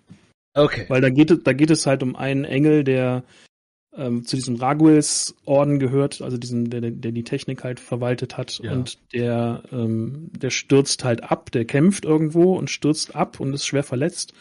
Okay. 0.53 0.85
Weil 0.87 1.01
da 1.01 1.09
geht, 1.09 1.45
da 1.45 1.53
geht 1.53 1.69
es 1.69 1.85
halt 1.85 2.01
um 2.01 2.15
einen 2.15 2.45
Engel, 2.45 2.85
der 2.85 3.23
ähm, 3.97 4.25
zu 4.25 4.35
diesem 4.37 4.55
Raguels 4.55 5.35
Orden 5.45 5.79
gehört, 5.79 6.21
also 6.21 6.37
diesen, 6.37 6.69
der, 6.69 6.81
der 6.81 7.11
die 7.11 7.23
Technik 7.23 7.63
halt 7.63 7.79
verwaltet 7.79 8.37
hat 8.37 8.59
ja. 8.59 8.71
und 8.71 8.97
der, 9.13 9.63
ähm, 9.71 10.29
der 10.33 10.49
stürzt 10.49 11.03
halt 11.03 11.23
ab, 11.23 11.51
der 11.51 11.65
kämpft 11.65 12.05
irgendwo 12.05 12.55
und 12.55 12.69
stürzt 12.69 13.15
ab 13.15 13.39
und 13.39 13.53
ist 13.53 13.65
schwer 13.65 13.83
verletzt 13.83 14.33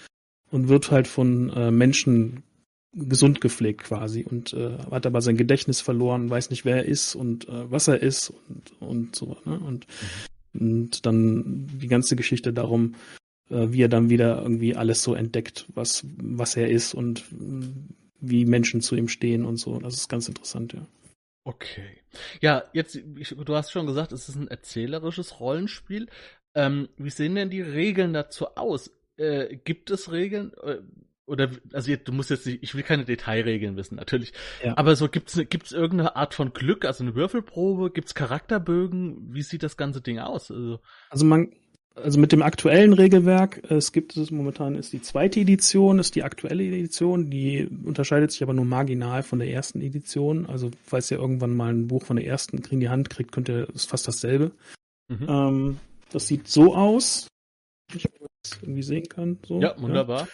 und 0.54 0.68
wird 0.68 0.92
halt 0.92 1.08
von 1.08 1.50
äh, 1.50 1.72
Menschen 1.72 2.44
gesund 2.92 3.40
gepflegt 3.40 3.82
quasi 3.82 4.22
und 4.22 4.52
äh, 4.52 4.78
hat 4.88 5.04
aber 5.04 5.20
sein 5.20 5.36
Gedächtnis 5.36 5.80
verloren, 5.80 6.30
weiß 6.30 6.50
nicht, 6.50 6.64
wer 6.64 6.76
er 6.76 6.84
ist 6.84 7.16
und 7.16 7.48
äh, 7.48 7.72
was 7.72 7.88
er 7.88 8.00
ist 8.00 8.32
und, 8.48 8.80
und 8.80 9.16
so. 9.16 9.36
Ne? 9.44 9.58
Und, 9.58 9.88
mhm. 10.52 10.60
und 10.60 11.06
dann 11.06 11.66
die 11.66 11.88
ganze 11.88 12.14
Geschichte 12.14 12.52
darum, 12.52 12.94
äh, 13.50 13.66
wie 13.70 13.82
er 13.82 13.88
dann 13.88 14.10
wieder 14.10 14.40
irgendwie 14.42 14.76
alles 14.76 15.02
so 15.02 15.16
entdeckt, 15.16 15.66
was, 15.74 16.06
was 16.18 16.54
er 16.54 16.70
ist 16.70 16.94
und 16.94 17.24
äh, 17.32 17.66
wie 18.20 18.44
Menschen 18.44 18.80
zu 18.80 18.94
ihm 18.94 19.08
stehen 19.08 19.44
und 19.44 19.56
so. 19.56 19.80
Das 19.80 19.94
ist 19.94 20.08
ganz 20.08 20.28
interessant, 20.28 20.72
ja. 20.72 20.86
Okay. 21.42 21.98
Ja, 22.40 22.62
jetzt, 22.72 22.94
ich, 23.18 23.30
du 23.30 23.56
hast 23.56 23.72
schon 23.72 23.86
gesagt, 23.86 24.12
es 24.12 24.28
ist 24.28 24.36
ein 24.36 24.46
erzählerisches 24.46 25.40
Rollenspiel. 25.40 26.06
Ähm, 26.54 26.88
wie 26.96 27.10
sehen 27.10 27.34
denn 27.34 27.50
die 27.50 27.60
Regeln 27.60 28.12
dazu 28.12 28.56
aus? 28.56 28.92
Äh, 29.16 29.56
gibt 29.56 29.90
es 29.90 30.10
Regeln? 30.10 30.52
Äh, 30.62 30.78
oder 31.26 31.50
also 31.72 31.94
du 31.96 32.12
musst 32.12 32.30
jetzt 32.30 32.46
nicht, 32.46 32.62
ich 32.62 32.74
will 32.74 32.82
keine 32.82 33.04
Detailregeln 33.04 33.76
wissen, 33.76 33.96
natürlich. 33.96 34.32
Ja. 34.62 34.76
Aber 34.76 34.94
so 34.94 35.08
gibt's 35.08 35.40
gibt's 35.48 35.72
irgendeine 35.72 36.16
Art 36.16 36.34
von 36.34 36.52
Glück, 36.52 36.84
also 36.84 37.02
eine 37.02 37.14
Würfelprobe, 37.14 37.90
gibt's 37.90 38.14
Charakterbögen, 38.14 39.32
wie 39.32 39.42
sieht 39.42 39.62
das 39.62 39.76
ganze 39.76 40.02
Ding 40.02 40.18
aus? 40.18 40.50
Also, 40.50 40.80
also 41.08 41.24
man 41.24 41.52
also 41.96 42.18
mit 42.18 42.32
dem 42.32 42.42
aktuellen 42.42 42.92
Regelwerk, 42.92 43.70
es 43.70 43.92
gibt 43.92 44.16
es 44.16 44.32
momentan 44.32 44.74
ist 44.74 44.92
die 44.92 45.00
zweite 45.00 45.38
Edition, 45.40 46.00
ist 46.00 46.16
die 46.16 46.24
aktuelle 46.24 46.64
Edition, 46.64 47.30
die 47.30 47.68
unterscheidet 47.84 48.32
sich 48.32 48.42
aber 48.42 48.52
nur 48.52 48.64
marginal 48.64 49.22
von 49.22 49.38
der 49.38 49.48
ersten 49.48 49.80
Edition. 49.80 50.46
Also 50.46 50.70
falls 50.82 51.10
ihr 51.12 51.18
irgendwann 51.18 51.54
mal 51.54 51.72
ein 51.72 51.86
Buch 51.86 52.04
von 52.04 52.16
der 52.16 52.26
ersten 52.26 52.58
in 52.58 52.80
die 52.80 52.88
Hand 52.88 53.10
kriegt, 53.10 53.30
könnt 53.30 53.48
ihr 53.48 53.68
ist 53.72 53.88
fast 53.88 54.08
dasselbe. 54.08 54.50
Mhm. 55.08 55.26
Ähm, 55.28 55.76
das 56.10 56.26
sieht 56.26 56.48
so 56.48 56.74
aus. 56.74 57.28
Ich 57.94 58.08
irgendwie 58.62 58.82
sehen 58.82 59.08
kann. 59.08 59.38
So, 59.46 59.60
ja, 59.60 59.74
wunderbar. 59.78 60.20
Ja. 60.20 60.26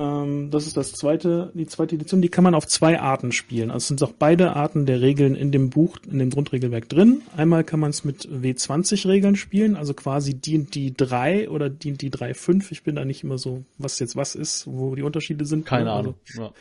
Ähm, 0.00 0.50
das 0.50 0.66
ist 0.66 0.76
das 0.76 0.92
zweite, 0.92 1.50
die 1.54 1.66
zweite 1.66 1.96
Edition. 1.96 2.22
Die 2.22 2.28
kann 2.28 2.44
man 2.44 2.54
auf 2.54 2.66
zwei 2.66 3.00
Arten 3.00 3.32
spielen. 3.32 3.70
Also 3.70 3.84
es 3.84 3.88
sind 3.88 4.02
auch 4.02 4.12
beide 4.12 4.56
Arten 4.56 4.86
der 4.86 5.00
Regeln 5.00 5.34
in 5.34 5.52
dem 5.52 5.68
Buch, 5.68 5.98
in 6.10 6.18
dem 6.18 6.30
Grundregelwerk 6.30 6.88
drin. 6.88 7.22
Einmal 7.36 7.64
kann 7.64 7.80
man 7.80 7.90
es 7.90 8.04
mit 8.04 8.26
W20 8.28 9.06
Regeln 9.08 9.36
spielen, 9.36 9.76
also 9.76 9.92
quasi 9.92 10.34
D&D 10.34 10.94
3 10.96 11.50
oder 11.50 11.68
D&D 11.68 12.08
3.5. 12.08 12.68
Ich 12.70 12.82
bin 12.82 12.94
da 12.94 13.04
nicht 13.04 13.24
immer 13.24 13.36
so, 13.36 13.64
was 13.78 13.98
jetzt 13.98 14.16
was 14.16 14.34
ist, 14.34 14.66
wo 14.66 14.94
die 14.94 15.02
Unterschiede 15.02 15.44
sind. 15.44 15.66
Keine 15.66 15.92
also, 15.92 16.14
Ahnung. 16.36 16.52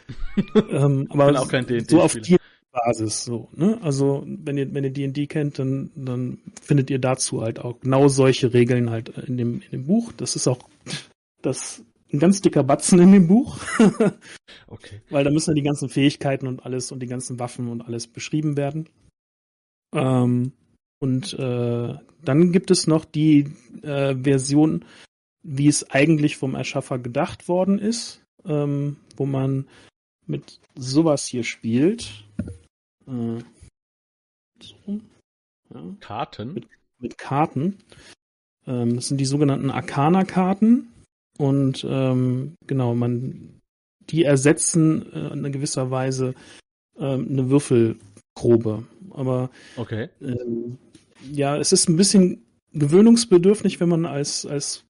Ja. 0.54 0.62
ähm, 0.86 1.08
aber 1.10 1.40
auch 1.40 1.48
kein 1.48 1.66
so 1.88 2.02
auf 2.02 2.16
die 2.16 2.39
Basis 2.86 3.24
so, 3.24 3.48
ne? 3.56 3.80
Also 3.82 4.26
wenn 4.26 4.58
ihr 4.58 4.74
wenn 4.74 4.84
ihr 4.84 4.92
D&D 4.92 5.28
kennt, 5.28 5.60
dann 5.60 5.92
dann 5.96 6.40
findet 6.62 6.90
ihr 6.90 7.00
dazu 7.00 7.42
halt 7.42 7.60
auch 7.60 7.80
genau 7.80 8.08
solche 8.08 8.54
Regeln 8.54 8.90
halt 8.90 9.10
in 9.10 9.38
dem 9.38 9.62
in 9.62 9.72
dem 9.72 9.86
Buch. 9.86 10.12
Das 10.14 10.36
ist 10.36 10.48
auch 10.48 10.60
das 11.42 11.84
ein 12.12 12.20
ganz 12.20 12.42
dicker 12.42 12.64
Batzen 12.64 13.00
in 13.00 13.12
dem 13.12 13.28
Buch. 13.28 13.60
okay. 14.68 15.02
Weil 15.10 15.24
da 15.24 15.32
müssen 15.32 15.52
ja 15.52 15.56
die 15.56 15.62
ganzen 15.62 15.90
Fähigkeiten 15.90 16.48
und 16.48 16.66
alles 16.66 16.92
und 16.92 17.00
die 17.02 17.08
ganzen 17.08 17.40
Waffen 17.40 17.68
und 17.68 17.82
alles 17.82 18.08
beschrieben 18.08 18.58
werden. 18.58 18.90
Ähm, 19.94 20.54
und 21.00 21.34
äh, 21.34 21.96
dann 22.24 22.52
gibt 22.52 22.72
es 22.72 22.88
noch 22.88 23.06
die 23.06 23.52
äh, 23.84 24.16
Version, 24.16 24.86
wie 25.44 25.68
es 25.68 25.90
eigentlich 25.90 26.38
vom 26.38 26.56
Erschaffer 26.56 27.00
gedacht 27.00 27.48
worden 27.48 27.80
ist, 27.80 28.22
ähm, 28.46 28.98
wo 29.16 29.26
man 29.26 29.68
mit 30.26 30.60
sowas 30.76 31.26
hier 31.26 31.44
spielt. 31.44 32.26
Äh, 33.10 33.44
so. 34.62 35.00
ja. 35.74 35.96
Karten? 36.00 36.54
Mit, 36.54 36.68
mit 37.00 37.18
Karten. 37.18 37.78
Ähm, 38.68 38.96
das 38.96 39.08
sind 39.08 39.18
die 39.18 39.26
sogenannten 39.26 39.72
Arcana-Karten. 39.72 40.90
Und 41.38 41.86
ähm, 41.90 42.56
genau, 42.68 42.94
man 42.96 43.60
die 44.10 44.24
ersetzen 44.24 45.12
äh, 45.14 45.34
in 45.34 45.52
gewisser 45.52 45.92
Weise 45.92 46.34
ähm, 46.98 47.28
eine 47.30 47.50
Würfelprobe. 47.50 48.84
Aber 49.12 49.50
okay. 49.78 50.10
ähm, 50.22 50.78
ja, 51.32 51.58
es 51.58 51.72
ist 51.72 51.90
ein 51.90 51.96
bisschen 51.96 52.46
gewöhnungsbedürftig, 52.74 53.80
wenn 53.80 53.90
man 53.90 54.06
als 54.06 54.46
als 54.46 54.86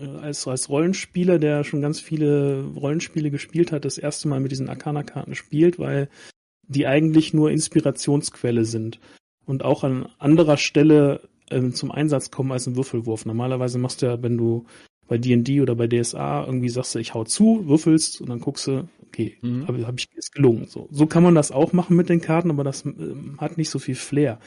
äh, 0.00 0.06
als 0.06 0.46
als 0.46 0.68
Rollenspieler, 0.68 1.38
der 1.38 1.64
schon 1.64 1.80
ganz 1.80 2.00
viele 2.00 2.64
Rollenspiele 2.76 3.30
gespielt 3.30 3.72
hat, 3.72 3.84
das 3.84 3.98
erste 3.98 4.28
Mal 4.28 4.40
mit 4.40 4.52
diesen 4.52 4.68
Arcana-Karten 4.68 5.34
spielt, 5.34 5.78
weil 5.78 6.08
die 6.70 6.86
eigentlich 6.86 7.34
nur 7.34 7.50
Inspirationsquelle 7.50 8.64
sind 8.64 9.00
und 9.44 9.64
auch 9.64 9.82
an 9.82 10.08
anderer 10.18 10.56
Stelle 10.56 11.22
ähm, 11.50 11.74
zum 11.74 11.90
Einsatz 11.90 12.30
kommen 12.30 12.52
als 12.52 12.66
ein 12.66 12.76
Würfelwurf. 12.76 13.26
Normalerweise 13.26 13.78
machst 13.78 14.02
du 14.02 14.06
ja, 14.06 14.22
wenn 14.22 14.38
du 14.38 14.66
bei 15.08 15.18
D&D 15.18 15.60
oder 15.60 15.74
bei 15.74 15.88
DSA 15.88 16.44
irgendwie 16.46 16.68
sagst 16.68 16.94
du, 16.94 17.00
ich 17.00 17.12
hau 17.14 17.24
zu, 17.24 17.66
würfelst 17.66 18.20
und 18.20 18.28
dann 18.28 18.38
guckst 18.38 18.68
du, 18.68 18.88
okay, 19.08 19.36
mhm. 19.42 19.66
habe 19.66 19.84
hab 19.84 19.98
ich 19.98 20.06
ist 20.14 20.32
gelungen. 20.32 20.66
So, 20.68 20.88
so 20.92 21.06
kann 21.06 21.24
man 21.24 21.34
das 21.34 21.50
auch 21.50 21.72
machen 21.72 21.96
mit 21.96 22.08
den 22.08 22.20
Karten, 22.20 22.50
aber 22.50 22.62
das 22.62 22.86
äh, 22.86 22.92
hat 23.38 23.58
nicht 23.58 23.70
so 23.70 23.80
viel 23.80 23.96
Flair. 23.96 24.38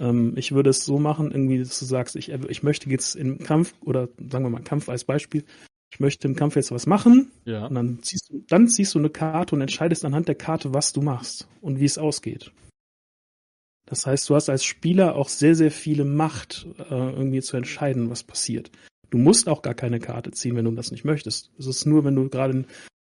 Ähm, 0.00 0.32
ich 0.36 0.50
würde 0.50 0.70
es 0.70 0.84
so 0.84 0.98
machen, 0.98 1.30
irgendwie, 1.30 1.60
dass 1.60 1.78
du 1.78 1.84
sagst, 1.84 2.16
ich, 2.16 2.30
ich 2.30 2.64
möchte 2.64 2.90
jetzt 2.90 3.14
im 3.14 3.38
Kampf 3.38 3.74
oder 3.84 4.08
sagen 4.18 4.44
wir 4.44 4.50
mal 4.50 4.62
Kampf 4.62 4.88
als 4.88 5.04
Beispiel, 5.04 5.44
ich 5.92 6.00
möchte 6.00 6.26
im 6.26 6.34
Kampf 6.34 6.56
jetzt 6.56 6.72
was 6.72 6.86
machen. 6.86 7.30
Ja. 7.44 7.66
Und 7.66 7.74
dann 7.74 8.02
ziehst 8.02 8.30
du, 8.30 8.42
dann 8.48 8.66
ziehst 8.66 8.94
du 8.94 8.98
eine 8.98 9.10
Karte 9.10 9.54
und 9.54 9.60
entscheidest 9.60 10.06
anhand 10.06 10.26
der 10.26 10.34
Karte, 10.34 10.72
was 10.72 10.94
du 10.94 11.02
machst 11.02 11.48
und 11.60 11.80
wie 11.80 11.84
es 11.84 11.98
ausgeht. 11.98 12.50
Das 13.84 14.06
heißt, 14.06 14.28
du 14.30 14.34
hast 14.34 14.48
als 14.48 14.64
Spieler 14.64 15.16
auch 15.16 15.28
sehr, 15.28 15.54
sehr 15.54 15.70
viele 15.70 16.06
Macht, 16.06 16.66
äh, 16.78 16.84
irgendwie 16.94 17.42
zu 17.42 17.58
entscheiden, 17.58 18.08
was 18.08 18.22
passiert. 18.22 18.70
Du 19.10 19.18
musst 19.18 19.50
auch 19.50 19.60
gar 19.60 19.74
keine 19.74 20.00
Karte 20.00 20.30
ziehen, 20.30 20.56
wenn 20.56 20.64
du 20.64 20.70
das 20.70 20.92
nicht 20.92 21.04
möchtest. 21.04 21.50
Es 21.58 21.66
ist 21.66 21.84
nur, 21.84 22.04
wenn 22.04 22.16
du 22.16 22.26
gerade 22.30 22.64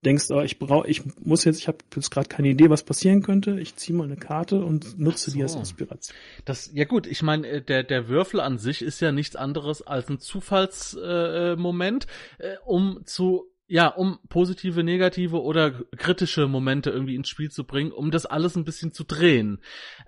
denkst, 0.05 0.25
oh, 0.29 0.41
ich 0.41 0.59
brauche, 0.59 0.87
ich 0.87 1.03
muss 1.19 1.43
jetzt, 1.43 1.59
ich 1.59 1.67
habe 1.67 1.79
jetzt 1.95 2.09
gerade 2.09 2.29
keine 2.29 2.49
Idee, 2.49 2.69
was 2.69 2.83
passieren 2.83 3.21
könnte. 3.21 3.59
Ich 3.59 3.75
ziehe 3.75 3.97
mal 3.97 4.05
eine 4.05 4.15
Karte 4.15 4.63
und 4.63 4.97
nutze 4.97 5.29
so. 5.29 5.37
die 5.37 5.43
als 5.43 5.55
Inspiration. 5.55 6.15
Das, 6.45 6.71
ja 6.73 6.85
gut, 6.85 7.05
ich 7.07 7.21
meine, 7.21 7.47
äh, 7.47 7.61
der 7.61 7.83
der 7.83 8.07
Würfel 8.07 8.39
an 8.39 8.57
sich 8.57 8.81
ist 8.81 9.01
ja 9.01 9.11
nichts 9.11 9.35
anderes 9.35 9.81
als 9.81 10.09
ein 10.09 10.19
Zufallsmoment, 10.19 12.07
äh, 12.39 12.53
äh, 12.53 12.57
um 12.65 13.01
zu 13.05 13.49
ja, 13.71 13.87
um 13.87 14.17
positive, 14.29 14.83
negative 14.83 15.43
oder 15.43 15.71
kritische 15.95 16.47
Momente 16.47 16.89
irgendwie 16.89 17.13
ins 17.13 17.29
Spiel 17.29 17.51
zu 17.51 17.65
bringen, 17.65 17.91
um 17.91 18.09
das 18.09 18.25
alles 18.25 18.55
ein 18.55 18.63
bisschen 18.63 18.93
zu 18.93 19.03
drehen. 19.03 19.61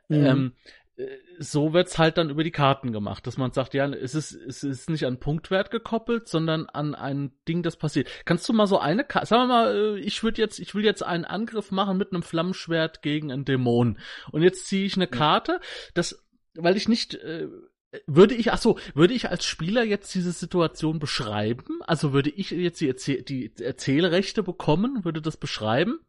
Mhm. 0.09 0.25
Ähm, 0.25 0.51
so 1.39 1.73
wird's 1.73 1.97
halt 1.97 2.17
dann 2.17 2.29
über 2.29 2.43
die 2.43 2.51
Karten 2.51 2.91
gemacht, 2.91 3.25
dass 3.25 3.37
man 3.37 3.51
sagt, 3.51 3.73
ja, 3.73 3.87
es 3.87 4.15
ist, 4.15 4.33
es 4.33 4.63
ist 4.63 4.89
nicht 4.89 5.05
an 5.05 5.19
Punktwert 5.19 5.71
gekoppelt, 5.71 6.27
sondern 6.27 6.67
an 6.67 6.95
ein 6.95 7.31
Ding, 7.47 7.63
das 7.63 7.77
passiert. 7.77 8.09
Kannst 8.25 8.47
du 8.47 8.53
mal 8.53 8.67
so 8.67 8.79
eine 8.79 9.03
Karte, 9.03 9.27
sagen 9.27 9.43
wir 9.43 9.47
mal, 9.47 9.75
äh, 9.75 9.99
ich 9.99 10.23
würde 10.23 10.41
jetzt, 10.41 10.59
ich 10.59 10.75
will 10.75 10.83
jetzt 10.83 11.03
einen 11.03 11.25
Angriff 11.25 11.71
machen 11.71 11.97
mit 11.97 12.13
einem 12.13 12.23
Flammenschwert 12.23 13.01
gegen 13.01 13.31
einen 13.31 13.45
Dämon. 13.45 13.97
Und 14.31 14.43
jetzt 14.43 14.67
ziehe 14.67 14.85
ich 14.85 14.95
eine 14.95 15.07
Karte, 15.07 15.59
das, 15.93 16.23
weil 16.55 16.77
ich 16.77 16.87
nicht, 16.87 17.15
äh, 17.15 17.47
würde 18.07 18.35
ich, 18.35 18.51
ach 18.53 18.59
so, 18.59 18.77
würde 18.93 19.13
ich 19.13 19.29
als 19.29 19.45
Spieler 19.45 19.83
jetzt 19.83 20.13
diese 20.15 20.31
Situation 20.31 20.99
beschreiben? 20.99 21.79
Also 21.81 22.13
würde 22.13 22.29
ich 22.29 22.51
jetzt 22.51 22.79
die, 22.79 22.87
Erzähl 22.87 23.21
die 23.23 23.51
Erzählrechte 23.59 24.43
bekommen, 24.43 25.03
würde 25.03 25.21
das 25.21 25.37
beschreiben? 25.37 25.99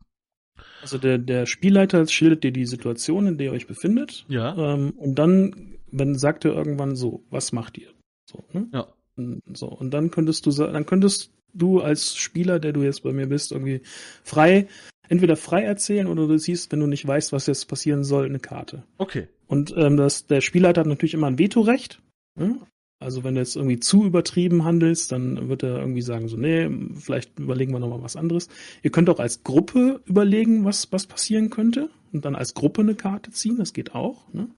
Also 0.81 0.98
der, 0.98 1.18
der 1.18 1.46
Spielleiter 1.46 2.07
schildert 2.07 2.44
dir 2.44 2.53
die 2.53 2.66
Situation, 2.66 3.27
in 3.27 3.38
der 3.38 3.48
ihr 3.48 3.53
euch 3.53 3.66
befindet. 3.66 4.25
Ja. 4.29 4.75
Ähm, 4.75 4.90
und 4.96 5.16
dann, 5.16 5.77
wenn 5.90 6.16
sagt 6.16 6.44
er 6.44 6.53
irgendwann 6.53 6.96
so, 6.96 7.22
was 7.31 7.53
macht 7.53 7.79
ihr? 7.79 7.88
So, 8.31 8.44
ne? 8.53 8.68
Ja. 8.72 8.88
Und, 9.16 9.42
so, 9.53 9.68
und 9.68 9.90
dann 9.92 10.11
könntest 10.11 10.46
du 10.46 10.51
dann 10.51 10.87
könntest 10.87 11.31
du 11.55 11.81
als 11.81 12.16
Spieler, 12.16 12.59
der 12.59 12.72
du 12.72 12.83
jetzt 12.83 13.03
bei 13.03 13.12
mir 13.12 13.27
bist, 13.27 13.53
irgendwie 13.53 13.83
frei, 14.25 14.68
entweder 15.09 15.37
frei 15.37 15.62
erzählen 15.62 16.07
oder 16.07 16.27
du 16.27 16.38
siehst, 16.38 16.72
wenn 16.72 16.81
du 16.81 16.87
nicht 16.87 17.07
weißt, 17.07 17.33
was 17.33 17.46
jetzt 17.46 17.68
passieren 17.68 18.05
soll, 18.05 18.27
eine 18.27 18.38
Karte. 18.38 18.85
Okay. 18.98 19.29
Und 19.46 19.75
ähm, 19.77 19.96
das, 19.96 20.27
der 20.27 20.40
Spielleiter 20.40 20.81
hat 20.81 20.88
natürlich 20.88 21.14
immer 21.14 21.27
ein 21.27 21.38
Vetorecht. 21.38 22.01
Ne? 22.38 22.59
Also 23.03 23.25
wenn 23.25 23.35
du 23.35 23.41
jetzt 23.41 23.57
irgendwie 23.57 23.81
zu 23.81 24.05
übertrieben 24.05 24.65
handelst, 24.65 25.12
dann 25.12 25.49
wird 25.49 25.62
er 25.62 25.79
irgendwie 25.81 26.03
sagen 26.03 26.29
so, 26.29 26.37
nee, 26.37 26.71
vielleicht 26.95 27.38
überlegen 27.38 27.73
wir 27.73 27.81
nochmal 27.81 28.03
was 28.03 28.17
anderes. 28.17 28.49
Ihr 28.83 28.91
könnt 28.91 29.11
auch 29.11 29.19
als 29.19 29.45
Gruppe 29.45 30.01
überlegen, 30.07 30.65
was, 30.65 30.91
was 30.93 31.07
passieren 31.07 31.51
könnte 31.51 31.91
und 32.12 32.25
dann 32.25 32.35
als 32.35 32.55
Gruppe 32.55 32.83
eine 32.83 32.95
Karte 32.95 33.31
ziehen, 33.31 33.57
das 33.59 33.73
geht 33.73 33.95
auch. 33.95 34.33
Ne? 34.33 34.49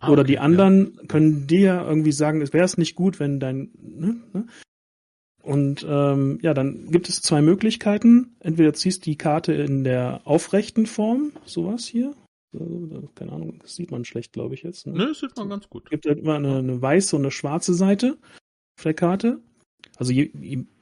Ah, 0.00 0.10
Oder 0.10 0.22
okay, 0.22 0.32
die 0.32 0.38
anderen 0.38 0.94
ja. 0.96 1.06
können 1.06 1.46
dir 1.46 1.84
irgendwie 1.86 2.12
sagen, 2.12 2.40
es 2.40 2.52
wäre 2.52 2.64
es 2.64 2.78
nicht 2.78 2.94
gut, 2.94 3.20
wenn 3.20 3.40
dein, 3.40 3.70
ne, 3.80 4.16
ne? 4.32 4.46
Und 5.42 5.84
ähm, 5.86 6.38
ja, 6.40 6.54
dann 6.54 6.90
gibt 6.90 7.10
es 7.10 7.20
zwei 7.20 7.42
Möglichkeiten. 7.42 8.34
Entweder 8.40 8.72
ziehst 8.72 9.04
die 9.04 9.16
Karte 9.16 9.52
in 9.52 9.84
der 9.84 10.22
aufrechten 10.24 10.86
Form, 10.86 11.32
sowas 11.44 11.84
hier, 11.84 12.14
keine 13.14 13.32
Ahnung, 13.32 13.58
das 13.60 13.76
sieht 13.76 13.90
man 13.90 14.04
schlecht, 14.04 14.32
glaube 14.32 14.54
ich 14.54 14.62
jetzt. 14.62 14.86
Ne, 14.86 14.92
Nö, 14.92 15.06
das 15.08 15.20
sieht 15.20 15.36
man 15.36 15.48
ganz 15.48 15.68
gut. 15.68 15.84
Es 15.84 15.90
gibt 15.90 16.06
halt 16.06 16.18
immer 16.18 16.34
eine, 16.34 16.58
eine 16.58 16.80
weiße 16.80 17.16
und 17.16 17.22
eine 17.22 17.30
schwarze 17.30 17.74
Seite 17.74 18.18
auf 18.78 18.82
der 18.82 18.94
Karte. 18.94 19.40
Also 19.96 20.12
je, 20.12 20.30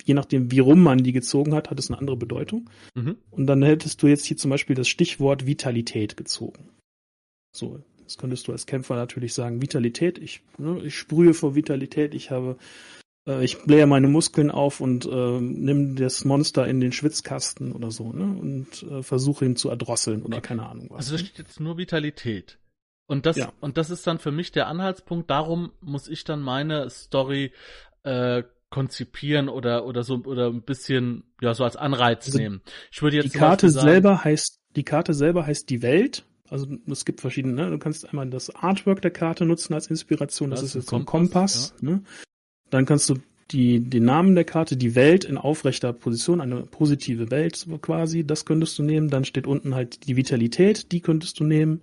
je 0.05 0.15
nachdem, 0.15 0.51
wie 0.51 0.61
rum 0.61 0.83
man 0.83 0.99
die 0.99 1.13
gezogen 1.13 1.55
hat, 1.55 1.71
hat 1.71 1.79
es 1.79 1.91
eine 1.91 1.99
andere 1.99 2.17
Bedeutung. 2.17 2.71
Mhm. 2.95 3.17
Und 3.31 3.47
dann 3.47 3.63
hättest 3.63 4.03
du 4.03 4.07
jetzt 4.07 4.25
hier 4.25 4.37
zum 4.37 4.51
Beispiel 4.51 4.77
das 4.77 4.89
Stichwort 4.89 5.47
Vitalität 5.47 6.17
gezogen. 6.17 6.71
So, 7.55 7.81
das 8.05 8.19
könntest 8.19 8.49
du 8.49 8.53
als 8.53 8.67
Kämpfer 8.67 8.97
natürlich 8.97 9.35
sagen, 9.35 9.61
Vitalität, 9.63 10.19
ich, 10.19 10.43
ne, 10.59 10.81
ich 10.85 10.97
sprühe 10.97 11.35
vor 11.35 11.55
Vitalität, 11.55 12.15
ich 12.15 12.31
habe 12.31 12.57
ich 13.27 13.63
blähe 13.63 13.87
meine 13.87 14.09
Muskeln 14.09 14.51
auf 14.51 14.81
und 14.81 15.07
äh, 15.07 15.41
nimm 15.41 15.97
das 15.97 16.25
Monster 16.25 16.67
in 16.67 16.81
den 16.81 16.93
Schwitzkasten 16.93 17.73
oder 17.73 17.91
so, 17.91 18.13
ne? 18.13 18.25
Und 18.25 18.83
äh, 18.83 19.03
versuche 19.03 19.45
ihn 19.45 19.57
zu 19.57 19.69
erdrosseln 19.69 20.23
oder 20.23 20.41
keine 20.41 20.69
Ahnung 20.69 20.89
was. 20.91 20.99
Also 20.99 21.13
da 21.13 21.19
steht 21.19 21.39
jetzt 21.39 21.61
nur 21.61 21.79
Vitalität. 21.79 22.59
Und 23.07 23.27
das, 23.27 23.37
ja. 23.37 23.53
und 23.61 23.77
das 23.77 23.91
ist 23.91 24.07
dann 24.07 24.19
für 24.19 24.33
mich 24.33 24.53
der 24.53 24.67
Anhaltspunkt. 24.69 25.31
Darum 25.31 25.73
muss 25.81 26.09
ich 26.09 26.25
dann 26.25 26.41
meine 26.41 26.89
Story 26.91 27.53
äh, 28.05 28.43
konzipieren 28.71 29.49
oder 29.49 29.85
oder 29.87 30.03
so 30.03 30.23
oder 30.25 30.49
ein 30.49 30.63
bisschen 30.63 31.25
ja 31.41 31.55
so 31.55 31.63
als 31.63 31.77
Anreiz 31.77 32.27
also 32.27 32.39
nehmen. 32.39 32.63
Ich 32.91 33.03
würde 33.03 33.19
jetzt 33.19 33.35
die 33.35 33.39
Karte 33.39 33.69
sagen, 33.69 33.87
selber 33.87 34.25
heißt 34.25 34.61
die 34.75 34.83
Karte 34.83 35.15
selber 35.15 35.47
heißt 35.47 35.69
die 35.71 35.83
Welt. 35.83 36.25
Also 36.49 36.67
es 36.91 37.05
gibt 37.05 37.21
verschiedene. 37.21 37.55
Ne? 37.55 37.71
Du 37.71 37.79
kannst 37.79 38.09
einmal 38.09 38.29
das 38.29 38.55
Artwork 38.55 39.01
der 39.01 39.11
Karte 39.11 39.47
nutzen 39.47 39.75
als 39.75 39.87
Inspiration. 39.87 40.51
Das, 40.51 40.61
das 40.61 40.71
ist 40.71 40.75
jetzt 40.75 40.91
so 40.91 40.97
ein 40.97 41.07
Kompass. 41.07 41.75
Ja. 41.81 41.91
Ne? 41.91 42.03
Dann 42.73 42.87
kannst 42.87 43.09
du 43.11 43.17
die, 43.51 43.81
den 43.81 44.05
Namen 44.05 44.35
der 44.35 44.45
Karte, 44.45 44.79
die 44.79 44.95
Welt 44.95 45.25
in 45.25 45.37
aufrechter 45.37 45.93
Position, 45.93 46.41
eine 46.41 46.63
positive 46.63 47.31
Welt 47.31 47.67
quasi, 47.83 48.25
das 48.27 48.47
könntest 48.47 48.79
du 48.79 48.83
nehmen. 48.83 49.11
Dann 49.11 49.27
steht 49.27 49.47
unten 49.47 49.75
halt 49.75 50.07
die 50.07 50.17
Vitalität, 50.17 50.91
die 50.91 51.01
könntest 51.01 51.39
du 51.39 51.45
nehmen. 51.45 51.83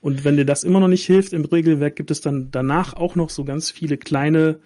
Und 0.00 0.24
wenn 0.24 0.36
dir 0.36 0.46
das 0.46 0.62
immer 0.62 0.78
noch 0.78 0.88
nicht 0.88 1.04
hilft 1.04 1.32
im 1.32 1.44
Regelwerk, 1.44 1.96
gibt 1.96 2.12
es 2.12 2.20
dann 2.20 2.50
danach 2.52 2.94
auch 2.94 3.16
noch 3.16 3.28
so 3.28 3.44
ganz 3.44 3.72
viele 3.72 3.98
kleine 3.98 4.60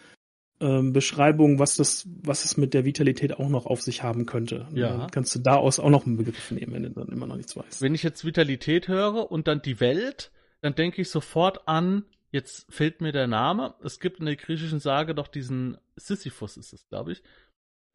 ähm, 0.60 0.92
Beschreibungen, 0.92 1.58
was 1.58 1.76
das, 1.76 2.06
was 2.22 2.44
es 2.44 2.58
mit 2.58 2.74
der 2.74 2.84
Vitalität 2.84 3.38
auch 3.38 3.48
noch 3.48 3.64
auf 3.64 3.80
sich 3.80 4.02
haben 4.02 4.26
könnte. 4.26 4.68
Ja. 4.74 4.98
Dann 4.98 5.10
kannst 5.10 5.34
du 5.34 5.38
da 5.38 5.56
aus 5.56 5.80
auch 5.80 5.90
noch 5.90 6.04
einen 6.04 6.18
Begriff 6.18 6.50
nehmen, 6.50 6.74
wenn 6.74 6.82
du 6.82 6.90
dann 6.90 7.08
immer 7.08 7.26
noch 7.26 7.36
nichts 7.36 7.56
weißt. 7.56 7.80
Wenn 7.80 7.94
ich 7.94 8.02
jetzt 8.02 8.24
Vitalität 8.24 8.86
höre 8.86 9.32
und 9.32 9.48
dann 9.48 9.62
die 9.62 9.80
Welt, 9.80 10.30
dann 10.60 10.74
denke 10.74 11.00
ich 11.00 11.08
sofort 11.08 11.66
an 11.66 12.04
Jetzt 12.34 12.66
fällt 12.68 13.00
mir 13.00 13.12
der 13.12 13.28
Name. 13.28 13.76
Es 13.84 14.00
gibt 14.00 14.18
in 14.18 14.26
der 14.26 14.34
griechischen 14.34 14.80
Sage 14.80 15.14
doch 15.14 15.28
diesen 15.28 15.78
Sisyphus, 15.94 16.56
ist 16.56 16.72
es, 16.72 16.88
glaube 16.88 17.12
ich, 17.12 17.22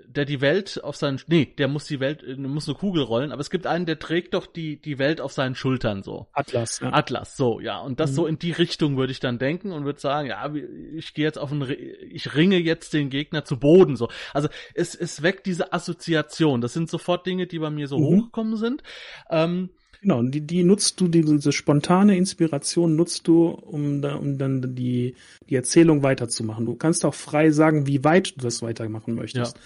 der 0.05 0.23
die 0.23 0.39
Welt 0.39 0.81
auf 0.81 0.95
seinen, 0.95 1.19
nee, 1.27 1.53
der 1.57 1.67
muss 1.67 1.87
die 1.87 1.99
Welt, 1.99 2.23
muss 2.37 2.69
eine 2.69 2.77
Kugel 2.77 3.03
rollen, 3.03 3.33
aber 3.33 3.41
es 3.41 3.49
gibt 3.49 3.67
einen, 3.67 3.85
der 3.85 3.99
trägt 3.99 4.33
doch 4.33 4.45
die, 4.45 4.81
die 4.81 4.97
Welt 4.97 5.19
auf 5.19 5.33
seinen 5.33 5.55
Schultern 5.55 6.03
so. 6.03 6.27
Atlas, 6.31 6.79
ja. 6.79 6.93
Atlas, 6.93 7.35
so, 7.35 7.59
ja. 7.59 7.81
Und 7.81 7.99
das 7.99 8.11
mhm. 8.11 8.15
so 8.15 8.27
in 8.27 8.39
die 8.39 8.53
Richtung 8.53 8.95
würde 8.95 9.11
ich 9.11 9.19
dann 9.19 9.39
denken 9.39 9.73
und 9.73 9.83
würde 9.83 9.99
sagen, 9.99 10.29
ja, 10.29 10.49
ich 10.95 11.13
gehe 11.13 11.25
jetzt 11.25 11.37
auf 11.37 11.51
ein, 11.51 11.69
ich 12.09 12.33
ringe 12.33 12.59
jetzt 12.59 12.93
den 12.93 13.09
Gegner 13.09 13.43
zu 13.43 13.59
Boden, 13.59 13.97
so. 13.97 14.07
Also, 14.33 14.47
es, 14.73 14.95
es 14.95 15.21
weckt 15.21 15.47
diese 15.47 15.73
Assoziation. 15.73 16.61
Das 16.61 16.71
sind 16.71 16.89
sofort 16.89 17.25
Dinge, 17.25 17.45
die 17.45 17.59
bei 17.59 17.71
mir 17.71 17.89
so 17.89 17.97
mhm. 17.97 18.05
hochgekommen 18.05 18.55
sind. 18.55 18.83
Ähm, 19.29 19.71
Genau, 20.01 20.23
die, 20.23 20.41
die 20.41 20.63
nutzt 20.63 21.01
du, 21.01 21.07
diese 21.07 21.51
spontane 21.51 22.15
Inspiration 22.15 22.95
nutzt 22.95 23.27
du, 23.27 23.47
um, 23.49 24.01
da, 24.01 24.15
um 24.15 24.37
dann 24.37 24.75
die, 24.75 25.15
die 25.49 25.55
Erzählung 25.55 26.03
weiterzumachen. 26.03 26.65
Du 26.65 26.75
kannst 26.75 27.03
auch 27.03 27.13
frei 27.13 27.51
sagen, 27.51 27.85
wie 27.85 28.03
weit 28.03 28.37
du 28.37 28.41
das 28.41 28.61
weitermachen 28.61 29.15
möchtest. 29.15 29.57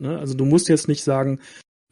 Ja. 0.00 0.08
Ne? 0.08 0.18
Also 0.18 0.34
du 0.34 0.44
musst 0.44 0.68
jetzt 0.68 0.88
nicht 0.88 1.04
sagen, 1.04 1.38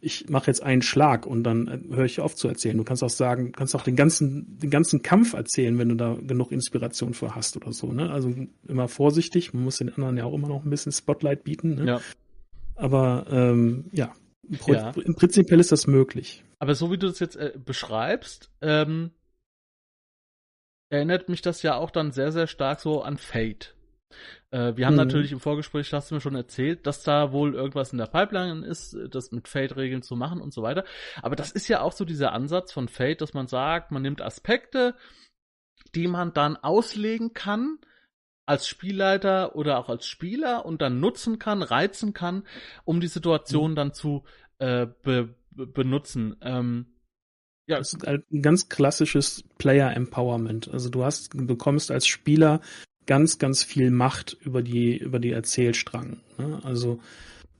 ich 0.04 0.28
mache 0.28 0.48
jetzt 0.48 0.62
einen 0.62 0.82
Schlag 0.82 1.24
und 1.26 1.44
dann 1.44 1.66
äh, 1.66 1.94
höre 1.94 2.04
ich 2.04 2.20
auf 2.20 2.34
zu 2.34 2.48
erzählen. 2.48 2.76
Du 2.76 2.84
kannst 2.84 3.02
auch 3.02 3.10
sagen, 3.10 3.52
kannst 3.52 3.74
auch 3.74 3.82
den 3.82 3.96
ganzen, 3.96 4.58
den 4.58 4.70
ganzen 4.70 5.02
Kampf 5.02 5.32
erzählen, 5.32 5.78
wenn 5.78 5.88
du 5.88 5.94
da 5.94 6.14
genug 6.14 6.52
Inspiration 6.52 7.14
für 7.14 7.34
hast 7.34 7.56
oder 7.56 7.72
so. 7.72 7.92
Ne? 7.92 8.10
Also 8.10 8.34
immer 8.68 8.88
vorsichtig, 8.88 9.54
man 9.54 9.64
muss 9.64 9.78
den 9.78 9.88
anderen 9.94 10.16
ja 10.16 10.24
auch 10.24 10.34
immer 10.34 10.48
noch 10.48 10.64
ein 10.64 10.70
bisschen 10.70 10.92
Spotlight 10.92 11.44
bieten. 11.44 11.76
Ne? 11.76 11.86
Ja. 11.86 12.00
Aber 12.74 13.26
ähm, 13.30 13.86
ja, 13.92 14.12
ja. 14.66 14.90
Im 14.90 15.14
Prinzip 15.14 15.50
ist 15.52 15.72
das 15.72 15.86
möglich. 15.86 16.44
Aber 16.58 16.74
so 16.74 16.90
wie 16.90 16.98
du 16.98 17.06
das 17.06 17.20
jetzt 17.20 17.36
äh, 17.36 17.52
beschreibst, 17.56 18.50
ähm, 18.60 19.10
erinnert 20.90 21.28
mich 21.28 21.42
das 21.42 21.62
ja 21.62 21.76
auch 21.76 21.90
dann 21.90 22.12
sehr, 22.12 22.32
sehr 22.32 22.46
stark 22.46 22.80
so 22.80 23.02
an 23.02 23.18
Fate. 23.18 23.74
Äh, 24.50 24.76
wir 24.76 24.86
haben 24.86 24.94
mhm. 24.94 24.98
natürlich 24.98 25.32
im 25.32 25.40
Vorgespräch, 25.40 25.92
hast 25.92 26.10
du 26.10 26.14
mir 26.14 26.20
schon 26.20 26.36
erzählt, 26.36 26.86
dass 26.86 27.02
da 27.02 27.32
wohl 27.32 27.54
irgendwas 27.54 27.92
in 27.92 27.98
der 27.98 28.06
Pipeline 28.06 28.64
ist, 28.64 28.96
das 29.10 29.32
mit 29.32 29.48
Fate-Regeln 29.48 30.02
zu 30.02 30.16
machen 30.16 30.40
und 30.40 30.52
so 30.52 30.62
weiter. 30.62 30.84
Aber 31.22 31.36
das 31.36 31.50
ist 31.50 31.68
ja 31.68 31.80
auch 31.80 31.92
so 31.92 32.04
dieser 32.04 32.32
Ansatz 32.32 32.72
von 32.72 32.88
Fate, 32.88 33.20
dass 33.20 33.34
man 33.34 33.46
sagt, 33.46 33.90
man 33.90 34.02
nimmt 34.02 34.22
Aspekte, 34.22 34.94
die 35.94 36.06
man 36.06 36.32
dann 36.32 36.56
auslegen 36.56 37.34
kann, 37.34 37.78
als 38.46 38.68
Spielleiter 38.68 39.56
oder 39.56 39.78
auch 39.78 39.88
als 39.88 40.06
Spieler 40.06 40.66
und 40.66 40.82
dann 40.82 41.00
nutzen 41.00 41.38
kann, 41.38 41.62
reizen 41.62 42.12
kann, 42.12 42.44
um 42.84 43.00
die 43.00 43.08
Situation 43.08 43.72
mhm. 43.72 43.76
dann 43.76 43.92
zu 43.92 44.24
äh, 44.58 44.86
be 45.02 45.34
benutzen. 45.56 46.34
Ähm, 46.40 46.86
ja, 47.68 47.78
das 47.78 47.92
ist 47.94 48.06
ein 48.06 48.24
ganz 48.42 48.68
klassisches 48.68 49.44
Player 49.56 49.94
Empowerment. 49.94 50.68
Also 50.68 50.90
du 50.90 51.04
hast, 51.04 51.32
du 51.32 51.46
bekommst 51.46 51.92
als 51.92 52.08
Spieler 52.08 52.60
ganz, 53.06 53.38
ganz 53.38 53.62
viel 53.62 53.90
Macht 53.90 54.36
über 54.40 54.62
die, 54.62 54.96
über 54.96 55.20
die 55.20 55.30
Erzählstrang. 55.30 56.20
Ne? 56.38 56.60
Also 56.64 57.00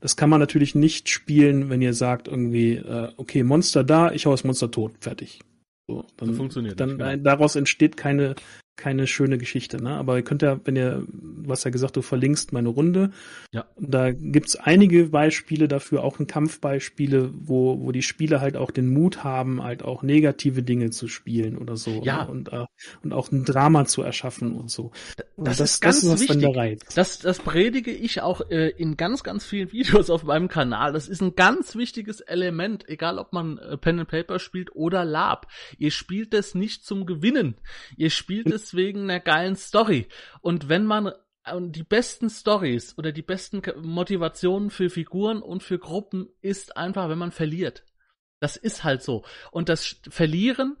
das 0.01 0.17
kann 0.17 0.29
man 0.29 0.39
natürlich 0.39 0.75
nicht 0.75 1.09
spielen, 1.09 1.69
wenn 1.69 1.81
ihr 1.81 1.93
sagt 1.93 2.27
irgendwie, 2.27 2.75
äh, 2.75 3.11
okay, 3.17 3.43
Monster 3.43 3.83
da, 3.83 4.11
ich 4.11 4.25
hau 4.25 4.31
das 4.31 4.43
Monster 4.43 4.69
tot, 4.69 4.93
fertig. 4.99 5.39
So, 5.87 6.05
dann, 6.17 6.29
das 6.29 6.37
funktioniert. 6.37 6.79
Dann, 6.79 6.97
nicht, 6.97 6.99
ja. 6.99 7.17
daraus 7.17 7.55
entsteht 7.55 7.95
keine 7.95 8.35
keine 8.75 9.07
schöne 9.07 9.37
Geschichte, 9.37 9.81
ne? 9.81 9.91
Aber 9.91 10.17
ihr 10.17 10.23
könnt 10.23 10.41
ja, 10.41 10.59
wenn 10.65 10.75
ihr, 10.75 11.05
hast 11.47 11.63
ja 11.63 11.71
gesagt, 11.71 11.95
du 11.95 12.01
verlinkst 12.01 12.53
meine 12.53 12.69
Runde. 12.69 13.11
Ja. 13.51 13.65
Da 13.77 14.11
gibt's 14.11 14.55
einige 14.55 15.05
Beispiele 15.05 15.67
dafür, 15.67 16.03
auch 16.03 16.19
ein 16.19 16.27
Kampfbeispiele, 16.27 17.31
wo, 17.33 17.79
wo 17.79 17.91
die 17.91 18.01
Spieler 18.01 18.41
halt 18.41 18.57
auch 18.57 18.71
den 18.71 18.89
Mut 18.89 19.23
haben, 19.23 19.63
halt 19.63 19.83
auch 19.83 20.03
negative 20.03 20.63
Dinge 20.63 20.89
zu 20.89 21.07
spielen 21.07 21.57
oder 21.57 21.77
so. 21.77 22.01
Ja. 22.03 22.25
Ne? 22.25 22.31
Und, 22.31 22.53
äh, 22.53 22.65
und 23.03 23.13
auch 23.13 23.31
ein 23.31 23.45
Drama 23.45 23.85
zu 23.85 24.01
erschaffen 24.01 24.53
und 24.53 24.69
so. 24.69 24.91
Und 25.35 25.47
das, 25.47 25.57
das, 25.57 25.73
ist 25.75 25.81
ganz 25.81 26.01
das 26.01 26.21
ist 26.21 26.29
wichtig. 26.29 26.55
Reiz. 26.55 26.81
Das, 26.95 27.19
das 27.19 27.39
predige 27.39 27.91
ich 27.91 28.21
auch 28.21 28.41
äh, 28.49 28.69
in 28.69 28.97
ganz, 28.97 29.23
ganz 29.23 29.45
vielen 29.45 29.71
Videos 29.71 30.09
auf 30.09 30.23
meinem 30.23 30.47
Kanal. 30.47 30.93
Das 30.93 31.07
ist 31.07 31.21
ein 31.21 31.35
ganz 31.35 31.75
wichtiges 31.75 32.19
Element, 32.21 32.87
egal 32.89 33.19
ob 33.19 33.33
man 33.33 33.57
äh, 33.57 33.77
Pen 33.77 33.99
and 33.99 34.09
Paper 34.09 34.39
spielt 34.39 34.75
oder 34.75 35.05
Lab. 35.05 35.47
Ihr 35.77 35.91
spielt 35.91 36.33
es 36.33 36.55
nicht 36.55 36.85
zum 36.85 37.05
Gewinnen. 37.05 37.55
Ihr 37.97 38.09
spielt 38.09 38.47
es 38.47 38.64
wegen 38.73 39.03
einer 39.03 39.19
geilen 39.19 39.55
Story. 39.55 40.07
Und 40.41 40.69
wenn 40.69 40.85
man 40.85 41.11
die 41.59 41.83
besten 41.83 42.29
Stories 42.29 42.97
oder 42.97 43.11
die 43.11 43.21
besten 43.21 43.61
Motivationen 43.81 44.71
für 44.71 44.89
Figuren 44.89 45.41
und 45.41 45.61
für 45.61 45.77
Gruppen 45.77 46.27
ist 46.41 46.75
einfach, 46.75 47.09
wenn 47.09 47.19
man 47.19 47.31
verliert. 47.31 47.83
Das 48.39 48.57
ist 48.57 48.83
halt 48.83 49.03
so. 49.03 49.23
Und 49.51 49.69
das 49.69 49.97
Verlieren 50.09 50.77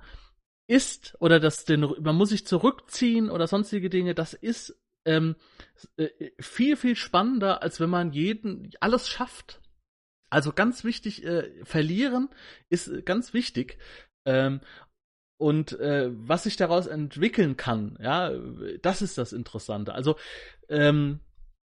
ist 0.67 1.15
oder 1.19 1.39
das 1.39 1.65
den 1.65 1.81
man 1.81 2.15
muss 2.15 2.29
sich 2.29 2.47
zurückziehen 2.47 3.29
oder 3.29 3.45
sonstige 3.45 3.89
Dinge, 3.91 4.15
das 4.15 4.33
ist 4.33 4.75
ähm, 5.05 5.35
äh, 5.97 6.09
viel 6.39 6.75
viel 6.75 6.95
spannender 6.95 7.61
als 7.61 7.79
wenn 7.79 7.91
man 7.91 8.11
jeden 8.11 8.71
alles 8.79 9.07
schafft. 9.07 9.61
Also 10.31 10.51
ganz 10.51 10.83
wichtig, 10.83 11.23
äh, 11.23 11.63
verlieren 11.63 12.29
ist 12.69 13.05
ganz 13.05 13.33
wichtig. 13.33 13.77
Ähm, 14.25 14.59
und 15.37 15.79
äh, 15.79 16.09
was 16.11 16.43
sich 16.43 16.55
daraus 16.55 16.87
entwickeln 16.87 17.57
kann, 17.57 17.97
ja, 18.01 18.31
das 18.81 19.01
ist 19.01 19.17
das 19.17 19.33
Interessante. 19.33 19.93
Also 19.93 20.15
ähm, 20.69 21.19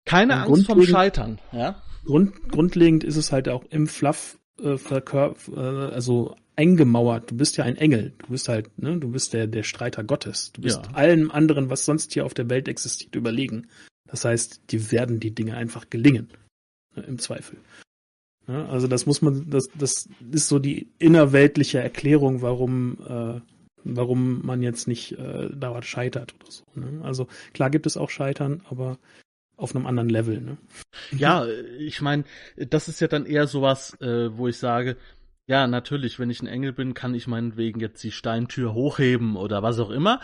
keine 0.06 0.38
Angst 0.38 0.66
vom 0.66 0.84
Scheitern, 0.84 1.40
ja. 1.52 1.82
Grund, 2.06 2.50
grundlegend 2.50 3.04
ist 3.04 3.18
es 3.18 3.32
halt 3.32 3.50
auch 3.50 3.66
im 3.70 3.88
Fluff 3.88 4.40
äh, 4.62 4.78
verkörp, 4.78 5.38
äh, 5.54 5.60
also 5.60 6.36
eingemauert. 6.56 7.32
Du 7.32 7.38
bist 7.38 7.58
ja 7.58 7.64
ein 7.66 7.78
Engel. 7.78 8.14
Du 8.18 8.28
bist 8.28 8.50
halt, 8.50 8.78
ne, 8.80 8.98
du 8.98 9.10
bist 9.10 9.34
der, 9.34 9.48
der 9.48 9.64
Streiter 9.64 10.04
Gottes. 10.04 10.52
Du 10.54 10.62
bist 10.62 10.82
ja. 10.86 10.94
allem 10.94 11.32
anderen, 11.32 11.70
was 11.70 11.86
sonst 11.86 12.14
hier 12.14 12.26
auf 12.26 12.34
der 12.34 12.50
Welt 12.50 12.68
existiert, 12.68 13.16
überlegen. 13.16 13.68
Das 14.08 14.26
heißt, 14.26 14.62
die 14.72 14.92
werden 14.92 15.20
die 15.20 15.36
Dinge 15.36 15.56
einfach 15.56 15.90
gelingen. 15.90 16.30
Ne, 16.96 17.04
Im 17.04 17.20
Zweifel. 17.20 17.58
Ja, 18.48 18.66
also 18.68 18.88
das 18.88 19.06
muss 19.06 19.22
man, 19.22 19.50
das, 19.50 19.68
das 19.78 20.08
ist 20.32 20.48
so 20.48 20.58
die 20.58 20.90
innerweltliche 20.98 21.80
Erklärung, 21.80 22.42
warum, 22.42 22.98
äh, 23.08 23.42
warum 23.84 24.46
man 24.46 24.62
jetzt 24.62 24.88
nicht 24.88 25.14
äh, 25.14 25.50
dauernd 25.50 25.86
scheitert 25.86 26.36
oder 26.36 26.52
so. 26.52 26.64
Ne? 26.76 27.04
Also 27.04 27.28
klar 27.54 27.70
gibt 27.70 27.86
es 27.86 27.98
auch 27.98 28.10
Scheitern, 28.10 28.64
aber 28.70 28.98
auf 29.56 29.76
einem 29.76 29.88
anderen 29.88 30.10
Level. 30.10 30.42
Ne? 30.42 30.58
Ja, 31.18 31.48
ich 31.80 32.02
meine, 32.02 32.24
das 32.56 32.88
ist 32.88 33.00
ja 33.00 33.08
dann 33.08 33.26
eher 33.26 33.48
sowas, 33.48 34.00
äh, 34.02 34.36
wo 34.38 34.48
ich 34.48 34.58
sage, 34.58 34.98
ja, 35.48 35.66
natürlich, 35.66 36.20
wenn 36.20 36.30
ich 36.30 36.42
ein 36.42 36.48
Engel 36.48 36.74
bin, 36.74 36.94
kann 36.94 37.16
ich 37.16 37.28
meinetwegen 37.28 37.80
jetzt 37.80 38.04
die 38.04 38.12
Steintür 38.12 38.74
hochheben 38.74 39.38
oder 39.38 39.64
was 39.64 39.80
auch 39.80 39.90
immer. 39.90 40.20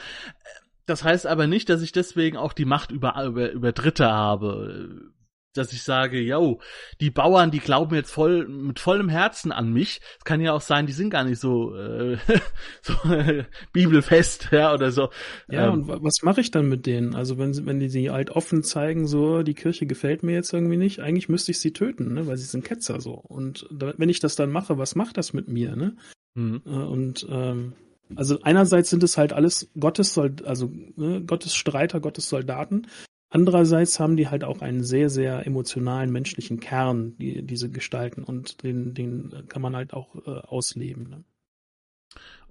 Das 0.85 1.05
heißt 1.05 1.27
aber 1.27 1.47
nicht, 1.47 1.69
dass 1.69 1.81
ich 1.81 1.93
deswegen 1.93 2.35
auch 2.35 2.51
die 2.51 2.65
Macht 2.65 2.91
über, 2.91 3.23
über, 3.23 3.51
über 3.51 3.71
Dritte 3.71 4.11
habe 4.11 5.12
dass 5.53 5.73
ich 5.73 5.83
sage, 5.83 6.19
yo, 6.19 6.59
die 6.99 7.11
Bauern, 7.11 7.51
die 7.51 7.59
glauben 7.59 7.95
jetzt 7.95 8.11
voll 8.11 8.47
mit 8.47 8.79
vollem 8.79 9.09
Herzen 9.09 9.51
an 9.51 9.71
mich. 9.71 10.01
Es 10.17 10.23
kann 10.23 10.41
ja 10.41 10.53
auch 10.53 10.61
sein, 10.61 10.85
die 10.85 10.93
sind 10.93 11.09
gar 11.09 11.23
nicht 11.23 11.39
so, 11.39 11.75
äh, 11.75 12.17
so 12.81 12.93
äh, 13.11 13.45
bibelfest, 13.71 14.49
ja, 14.51 14.73
oder 14.73 14.91
so. 14.91 15.09
Ja, 15.49 15.67
ähm, 15.67 15.89
und 15.89 16.03
was 16.03 16.21
mache 16.23 16.41
ich 16.41 16.51
dann 16.51 16.67
mit 16.67 16.85
denen? 16.85 17.15
Also 17.15 17.37
wenn 17.37 17.53
wenn 17.65 17.79
die 17.79 17.89
sie 17.89 18.09
halt 18.09 18.31
offen 18.31 18.63
zeigen, 18.63 19.07
so 19.07 19.43
die 19.43 19.53
Kirche 19.53 19.85
gefällt 19.85 20.23
mir 20.23 20.33
jetzt 20.33 20.53
irgendwie 20.53 20.77
nicht, 20.77 20.99
eigentlich 20.99 21.29
müsste 21.29 21.51
ich 21.51 21.59
sie 21.59 21.73
töten, 21.73 22.13
ne, 22.13 22.27
weil 22.27 22.37
sie 22.37 22.45
sind 22.45 22.65
Ketzer 22.65 22.99
so. 23.01 23.13
Und 23.13 23.67
da, 23.71 23.93
wenn 23.97 24.09
ich 24.09 24.19
das 24.19 24.35
dann 24.35 24.51
mache, 24.51 24.77
was 24.77 24.95
macht 24.95 25.17
das 25.17 25.33
mit 25.33 25.47
mir, 25.47 25.75
ne? 25.75 25.95
Mhm. 26.35 26.61
Äh, 26.65 26.69
und 26.69 27.27
ähm, 27.29 27.73
also 28.15 28.39
einerseits 28.41 28.89
sind 28.89 29.03
es 29.03 29.17
halt 29.17 29.33
alles 29.33 29.69
Gottes, 29.79 30.17
also 30.17 30.71
ne, 30.95 31.23
Gottes 31.25 31.55
Streiter, 31.55 31.99
Gottes 31.99 32.29
Soldaten. 32.29 32.87
Andererseits 33.33 33.99
haben 33.99 34.15
die 34.15 34.27
halt 34.27 34.43
auch 34.43 34.61
einen 34.61 34.83
sehr, 34.83 35.09
sehr 35.09 35.47
emotionalen 35.47 36.11
menschlichen 36.11 36.59
Kern, 36.59 37.17
die, 37.17 37.41
diese 37.41 37.71
Gestalten, 37.71 38.23
und 38.23 38.61
den, 38.61 38.93
den 38.93 39.47
kann 39.49 39.63
man 39.63 39.75
halt 39.75 39.91
auch 39.91 40.15
äh, 40.27 40.39
ausleben. 40.41 41.09
Ne? 41.09 41.23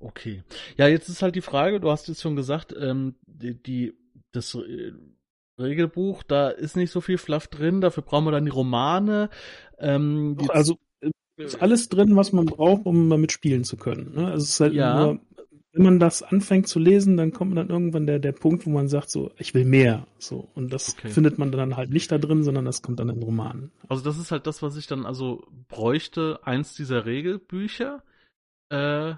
Okay. 0.01 0.43
Ja, 0.77 0.89
jetzt 0.89 1.09
ist 1.09 1.23
halt 1.23 1.37
die 1.37 1.41
Frage, 1.41 1.79
du 1.79 1.89
hast 1.89 2.09
jetzt 2.09 2.21
schon 2.21 2.35
gesagt, 2.35 2.75
ähm, 2.77 3.15
die, 3.27 3.55
die, 3.55 3.95
das 4.33 4.57
äh, 4.57 4.93
Regelbuch, 5.57 6.25
da 6.25 6.49
ist 6.49 6.75
nicht 6.75 6.91
so 6.91 7.01
viel 7.01 7.19
Fluff 7.19 7.47
drin, 7.47 7.81
dafür 7.81 8.03
brauchen 8.03 8.25
wir 8.25 8.33
dann 8.33 8.45
die 8.45 8.51
Romane. 8.51 9.31
Ähm, 9.79 10.37
die 10.41 10.51
also 10.51 10.81
äh, 11.01 11.11
ist 11.37 11.63
alles 11.63 11.91
drin, 11.91 12.17
was 12.17 12.33
man 12.33 12.47
braucht, 12.47 12.87
um 12.87 13.09
damit 13.09 13.31
spielen 13.31 13.63
zu 13.63 13.77
können. 13.77 14.17
Ne? 14.17 14.33
Also 14.33 14.43
es 14.43 14.51
ist 14.51 14.61
halt 14.61 14.75
ja. 14.75 15.01
nur 15.01 15.21
wenn 15.73 15.83
man 15.83 15.99
das 15.99 16.23
anfängt 16.23 16.69
zu 16.69 16.79
lesen, 16.79 17.17
dann 17.17 17.33
kommt 17.33 17.57
dann 17.57 17.71
irgendwann 17.71 18.07
der, 18.07 18.19
der 18.19 18.33
Punkt, 18.33 18.67
wo 18.67 18.71
man 18.71 18.89
sagt 18.89 19.11
so, 19.11 19.33
ich 19.39 19.55
will 19.55 19.65
mehr. 19.65 20.07
So. 20.19 20.51
Und 20.55 20.71
das 20.73 20.95
okay. 20.95 21.09
findet 21.09 21.39
man 21.39 21.51
dann 21.51 21.77
halt 21.77 21.91
nicht 21.91 22.13
da 22.13 22.19
drin, 22.19 22.43
sondern 22.45 22.67
das 22.67 22.83
kommt 22.83 23.01
dann 23.01 23.09
in 23.09 23.23
Romanen. 23.23 23.73
Also 23.89 24.05
das 24.05 24.19
ist 24.19 24.33
halt 24.33 24.47
das, 24.47 24.63
was 24.63 24.77
ich 24.77 24.87
dann 24.87 25.07
also 25.07 25.47
bräuchte, 25.69 26.41
eins 26.45 26.75
dieser 26.75 27.07
Regelbücher. 27.07 28.03
Äh, 28.69 29.15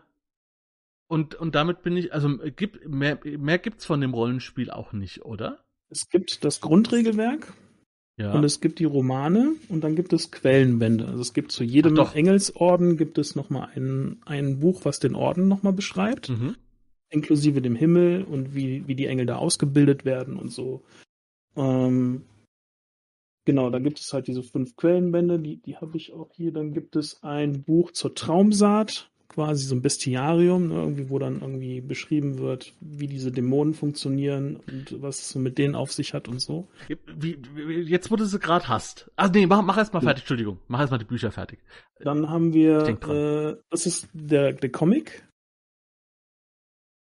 und, 1.08 1.34
und 1.34 1.54
damit 1.56 1.82
bin 1.82 1.96
ich, 1.96 2.14
also 2.14 2.38
gibt, 2.54 2.88
mehr, 2.88 3.18
mehr 3.24 3.58
gibt's 3.58 3.84
von 3.84 4.00
dem 4.00 4.14
Rollenspiel 4.14 4.70
auch 4.70 4.92
nicht, 4.92 5.24
oder? 5.24 5.64
Es 5.90 6.08
gibt 6.08 6.44
das 6.44 6.60
Grundregelwerk. 6.60 7.52
Ja. 8.16 8.32
Und 8.32 8.44
es 8.44 8.60
gibt 8.60 8.78
die 8.78 8.84
Romane 8.84 9.54
und 9.68 9.82
dann 9.82 9.96
gibt 9.96 10.12
es 10.12 10.30
Quellenbände. 10.30 11.06
Also 11.06 11.20
es 11.20 11.32
gibt 11.32 11.50
zu 11.50 11.64
jedem 11.64 11.96
Engelsorden 11.96 12.96
gibt 12.96 13.18
es 13.18 13.34
nochmal 13.34 13.70
ein, 13.74 14.20
ein 14.24 14.60
Buch, 14.60 14.84
was 14.84 15.00
den 15.00 15.16
Orden 15.16 15.48
nochmal 15.48 15.72
beschreibt. 15.72 16.28
Mhm. 16.28 16.54
Inklusive 17.10 17.60
dem 17.60 17.74
Himmel 17.74 18.22
und 18.22 18.54
wie, 18.54 18.86
wie 18.86 18.94
die 18.94 19.06
Engel 19.06 19.26
da 19.26 19.36
ausgebildet 19.36 20.04
werden 20.04 20.36
und 20.36 20.52
so. 20.52 20.84
Ähm, 21.56 22.22
genau, 23.44 23.70
da 23.70 23.80
gibt 23.80 23.98
es 23.98 24.12
halt 24.12 24.28
diese 24.28 24.44
fünf 24.44 24.76
Quellenbände, 24.76 25.40
die, 25.40 25.56
die 25.56 25.76
habe 25.76 25.96
ich 25.96 26.12
auch 26.12 26.32
hier. 26.34 26.52
Dann 26.52 26.72
gibt 26.72 26.94
es 26.94 27.22
ein 27.24 27.64
Buch 27.64 27.90
zur 27.92 28.14
Traumsaat 28.14 29.10
quasi 29.34 29.66
so 29.66 29.74
ein 29.74 29.82
Bestiarium, 29.82 30.68
ne, 30.68 30.74
irgendwie, 30.74 31.10
wo 31.10 31.18
dann 31.18 31.40
irgendwie 31.40 31.80
beschrieben 31.80 32.38
wird, 32.38 32.72
wie 32.80 33.08
diese 33.08 33.32
Dämonen 33.32 33.74
funktionieren 33.74 34.60
und 34.68 35.02
was 35.02 35.18
es 35.18 35.30
so 35.30 35.40
mit 35.40 35.58
denen 35.58 35.74
auf 35.74 35.92
sich 35.92 36.14
hat 36.14 36.28
und 36.28 36.40
so. 36.40 36.68
Wie, 36.88 37.38
wie, 37.54 37.80
jetzt, 37.80 38.12
wo 38.12 38.16
du 38.16 38.24
sie 38.26 38.38
gerade 38.38 38.68
hast. 38.68 39.10
Ah, 39.16 39.28
nee, 39.28 39.46
mach, 39.46 39.62
mach 39.62 39.76
erst 39.76 39.92
mal 39.92 40.00
ja. 40.00 40.06
fertig, 40.06 40.22
Entschuldigung. 40.22 40.58
Mach 40.68 40.80
erst 40.80 40.92
mal 40.92 40.98
die 40.98 41.04
Bücher 41.04 41.32
fertig. 41.32 41.58
Dann 41.98 42.30
haben 42.30 42.52
wir, 42.52 42.86
äh, 42.86 43.60
das 43.70 43.86
ist 43.86 44.08
der, 44.12 44.52
der 44.52 44.70
Comic. 44.70 45.26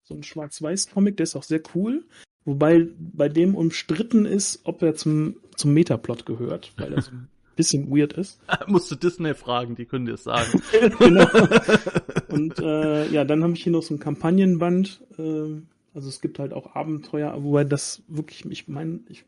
So 0.07 0.15
ein 0.15 0.23
Schwarz-Weiß-Comic, 0.23 1.17
der 1.17 1.25
ist 1.25 1.35
auch 1.35 1.43
sehr 1.43 1.61
cool. 1.75 2.05
Wobei 2.45 2.87
bei 2.97 3.27
dem 3.27 3.55
umstritten 3.55 4.25
ist, 4.25 4.61
ob 4.63 4.81
er 4.81 4.95
zum, 4.95 5.35
zum 5.57 5.73
Metaplot 5.73 6.25
gehört, 6.25 6.71
weil 6.77 6.93
er 6.93 7.01
so 7.01 7.11
bisschen 7.61 7.89
weird 7.89 8.13
ist. 8.13 8.39
Musst 8.67 8.89
du 8.91 8.95
Disney 8.95 9.33
fragen, 9.33 9.75
die 9.75 9.85
können 9.85 10.05
dir 10.05 10.15
es 10.15 10.23
sagen. 10.23 10.61
genau. 10.99 11.27
Und 12.29 12.59
äh, 12.59 13.07
ja, 13.09 13.23
dann 13.23 13.43
habe 13.43 13.53
ich 13.53 13.63
hier 13.63 13.71
noch 13.71 13.83
so 13.83 13.93
ein 13.93 13.99
Kampagnenband. 13.99 15.01
Äh, 15.17 15.61
also 15.93 16.09
es 16.09 16.21
gibt 16.21 16.39
halt 16.39 16.53
auch 16.53 16.75
Abenteuer, 16.75 17.43
wobei 17.43 17.63
das 17.63 18.03
wirklich, 18.07 18.45
ich 18.45 18.67
meine, 18.67 19.01
ich 19.09 19.25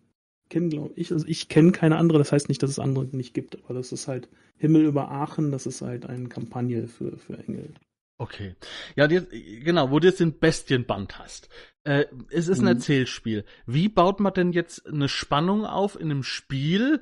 kenne, 0.49 0.69
glaube 0.69 0.93
ich, 0.95 1.11
also 1.11 1.25
ich 1.27 1.49
kenne 1.49 1.71
keine 1.71 1.97
andere, 1.97 2.17
das 2.17 2.31
heißt 2.31 2.49
nicht, 2.49 2.63
dass 2.63 2.69
es 2.69 2.79
andere 2.79 3.05
nicht 3.11 3.33
gibt, 3.33 3.57
aber 3.63 3.73
das 3.73 3.91
ist 3.91 4.07
halt 4.07 4.29
Himmel 4.57 4.85
über 4.85 5.11
Aachen, 5.11 5.51
das 5.51 5.65
ist 5.65 5.81
halt 5.81 6.05
eine 6.05 6.29
Kampagne 6.29 6.87
für, 6.87 7.17
für 7.17 7.37
Engel. 7.37 7.73
Okay. 8.17 8.55
Ja, 8.95 9.07
die, 9.07 9.61
genau, 9.63 9.91
wo 9.91 9.99
du 9.99 10.07
jetzt 10.07 10.19
den 10.19 10.39
Bestienband 10.39 11.19
hast. 11.19 11.49
Äh, 11.83 12.05
es 12.29 12.47
ist 12.47 12.59
ein 12.59 12.65
mhm. 12.65 12.69
Erzählspiel. 12.69 13.43
Wie 13.65 13.89
baut 13.89 14.19
man 14.19 14.33
denn 14.33 14.53
jetzt 14.53 14.87
eine 14.87 15.09
Spannung 15.09 15.65
auf 15.65 15.99
in 15.99 16.11
einem 16.11 16.23
Spiel, 16.23 17.01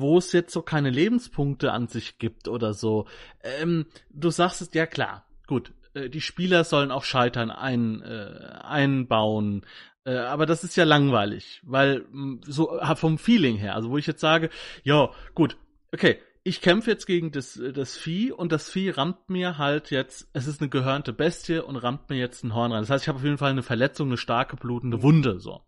wo 0.00 0.18
es 0.18 0.32
jetzt 0.32 0.52
so 0.52 0.62
keine 0.62 0.90
Lebenspunkte 0.90 1.72
an 1.72 1.88
sich 1.88 2.18
gibt 2.18 2.48
oder 2.48 2.74
so. 2.74 3.06
Ähm, 3.42 3.86
du 4.10 4.30
sagst 4.30 4.62
es, 4.62 4.72
ja 4.74 4.86
klar, 4.86 5.26
gut, 5.46 5.72
äh, 5.94 6.08
die 6.08 6.20
Spieler 6.20 6.64
sollen 6.64 6.90
auch 6.90 7.04
Scheitern 7.04 7.50
ein, 7.50 8.02
äh, 8.02 8.58
einbauen. 8.62 9.66
Äh, 10.04 10.16
aber 10.16 10.46
das 10.46 10.64
ist 10.64 10.76
ja 10.76 10.84
langweilig, 10.84 11.60
weil 11.64 12.06
so 12.46 12.78
vom 12.96 13.18
Feeling 13.18 13.56
her, 13.56 13.74
also 13.74 13.90
wo 13.90 13.98
ich 13.98 14.06
jetzt 14.06 14.20
sage, 14.20 14.50
ja, 14.82 15.10
gut, 15.34 15.56
okay, 15.92 16.18
ich 16.44 16.62
kämpfe 16.62 16.90
jetzt 16.90 17.06
gegen 17.06 17.30
das, 17.30 17.60
das 17.74 17.96
Vieh 17.96 18.32
und 18.32 18.52
das 18.52 18.70
Vieh 18.70 18.90
rammt 18.90 19.28
mir 19.28 19.58
halt 19.58 19.90
jetzt, 19.90 20.30
es 20.32 20.46
ist 20.46 20.62
eine 20.62 20.70
gehörnte 20.70 21.12
Bestie 21.12 21.58
und 21.58 21.76
rammt 21.76 22.08
mir 22.08 22.16
jetzt 22.16 22.42
ein 22.42 22.54
Horn 22.54 22.72
rein. 22.72 22.82
Das 22.82 22.90
heißt, 22.90 23.04
ich 23.04 23.08
habe 23.08 23.18
auf 23.18 23.24
jeden 23.24 23.38
Fall 23.38 23.50
eine 23.50 23.62
Verletzung, 23.62 24.08
eine 24.08 24.16
starke 24.16 24.56
blutende 24.56 25.02
Wunde, 25.02 25.40
so. 25.40 25.62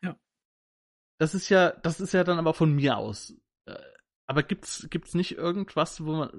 Ja. 0.00 0.16
Das 1.18 1.34
ist 1.34 1.48
ja, 1.48 1.70
das 1.70 2.00
ist 2.00 2.12
ja 2.12 2.22
dann 2.22 2.38
aber 2.38 2.54
von 2.54 2.72
mir 2.72 2.98
aus 2.98 3.34
aber 4.26 4.42
gibt's 4.42 4.86
gibt's 4.90 5.14
nicht 5.14 5.36
irgendwas, 5.36 6.04
wo 6.04 6.12
man 6.12 6.30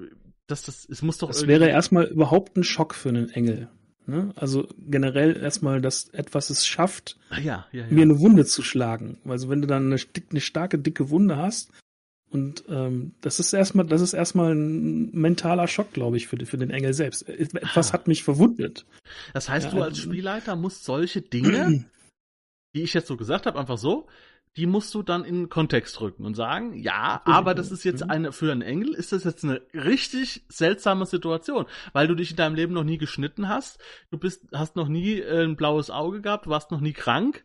dass 0.47 0.63
das 0.63 0.87
es 0.89 1.01
muss 1.01 1.17
doch 1.17 1.29
Das 1.29 1.47
wäre 1.47 1.67
erstmal 1.67 2.05
überhaupt 2.05 2.57
ein 2.57 2.63
Schock 2.63 2.93
für 2.93 3.09
einen 3.09 3.29
Engel. 3.29 3.69
Ne? 4.05 4.33
Also 4.35 4.67
generell 4.77 5.37
erstmal, 5.37 5.81
dass 5.81 6.09
etwas 6.09 6.49
es 6.49 6.65
schafft, 6.65 7.17
ah, 7.29 7.39
ja, 7.39 7.67
ja, 7.71 7.85
ja. 7.85 7.87
mir 7.87 8.01
eine 8.01 8.19
Wunde 8.19 8.45
zu 8.45 8.61
schlagen. 8.61 9.19
Also 9.25 9.49
wenn 9.49 9.61
du 9.61 9.67
dann 9.67 9.85
eine, 9.85 10.01
eine 10.29 10.41
starke, 10.41 10.77
dicke 10.77 11.09
Wunde 11.09 11.37
hast, 11.37 11.71
und 12.33 12.63
ähm, 12.67 13.13
das 13.21 13.39
ist 13.39 13.53
erstmal, 13.53 13.85
das 13.85 14.01
ist 14.01 14.13
erstmal 14.13 14.55
ein 14.55 15.11
mentaler 15.11 15.67
Schock, 15.67 15.93
glaube 15.93 16.17
ich, 16.17 16.27
für, 16.27 16.43
für 16.47 16.57
den 16.57 16.71
Engel 16.71 16.95
selbst. 16.95 17.29
Etwas 17.29 17.91
ah. 17.91 17.93
hat 17.93 18.07
mich 18.07 18.23
verwundet. 18.23 18.87
Das 19.33 19.49
heißt, 19.49 19.71
du 19.71 19.79
als 19.79 19.99
Spielleiter 19.99 20.55
musst 20.55 20.83
solche 20.83 21.21
Dinge, 21.21 21.85
die 22.75 22.81
ich 22.81 22.95
jetzt 22.95 23.07
so 23.07 23.17
gesagt 23.17 23.45
habe, 23.45 23.59
einfach 23.59 23.77
so, 23.77 24.07
die 24.55 24.67
musst 24.67 24.93
du 24.93 25.01
dann 25.01 25.25
in 25.25 25.49
Kontext 25.49 25.99
rücken 25.99 26.25
und 26.25 26.35
sagen, 26.35 26.75
ja, 26.75 27.21
aber 27.25 27.55
das 27.55 27.71
ist 27.71 27.83
jetzt 27.83 28.03
mhm. 28.03 28.11
eine, 28.11 28.31
für 28.31 28.51
einen 28.51 28.61
Engel 28.61 28.93
ist 28.93 29.11
das 29.11 29.23
jetzt 29.23 29.43
eine 29.43 29.61
richtig 29.73 30.43
seltsame 30.47 31.05
Situation, 31.05 31.65
weil 31.91 32.07
du 32.07 32.15
dich 32.15 32.31
in 32.31 32.37
deinem 32.37 32.55
Leben 32.55 32.73
noch 32.73 32.83
nie 32.83 32.97
geschnitten 32.97 33.49
hast, 33.49 33.79
du 34.11 34.17
bist, 34.17 34.45
hast 34.53 34.75
noch 34.75 34.87
nie 34.87 35.19
äh, 35.19 35.43
ein 35.43 35.55
blaues 35.55 35.89
Auge 35.89 36.21
gehabt, 36.21 36.45
du 36.45 36.51
warst 36.51 36.69
noch 36.69 36.81
nie 36.81 36.93
krank, 36.93 37.43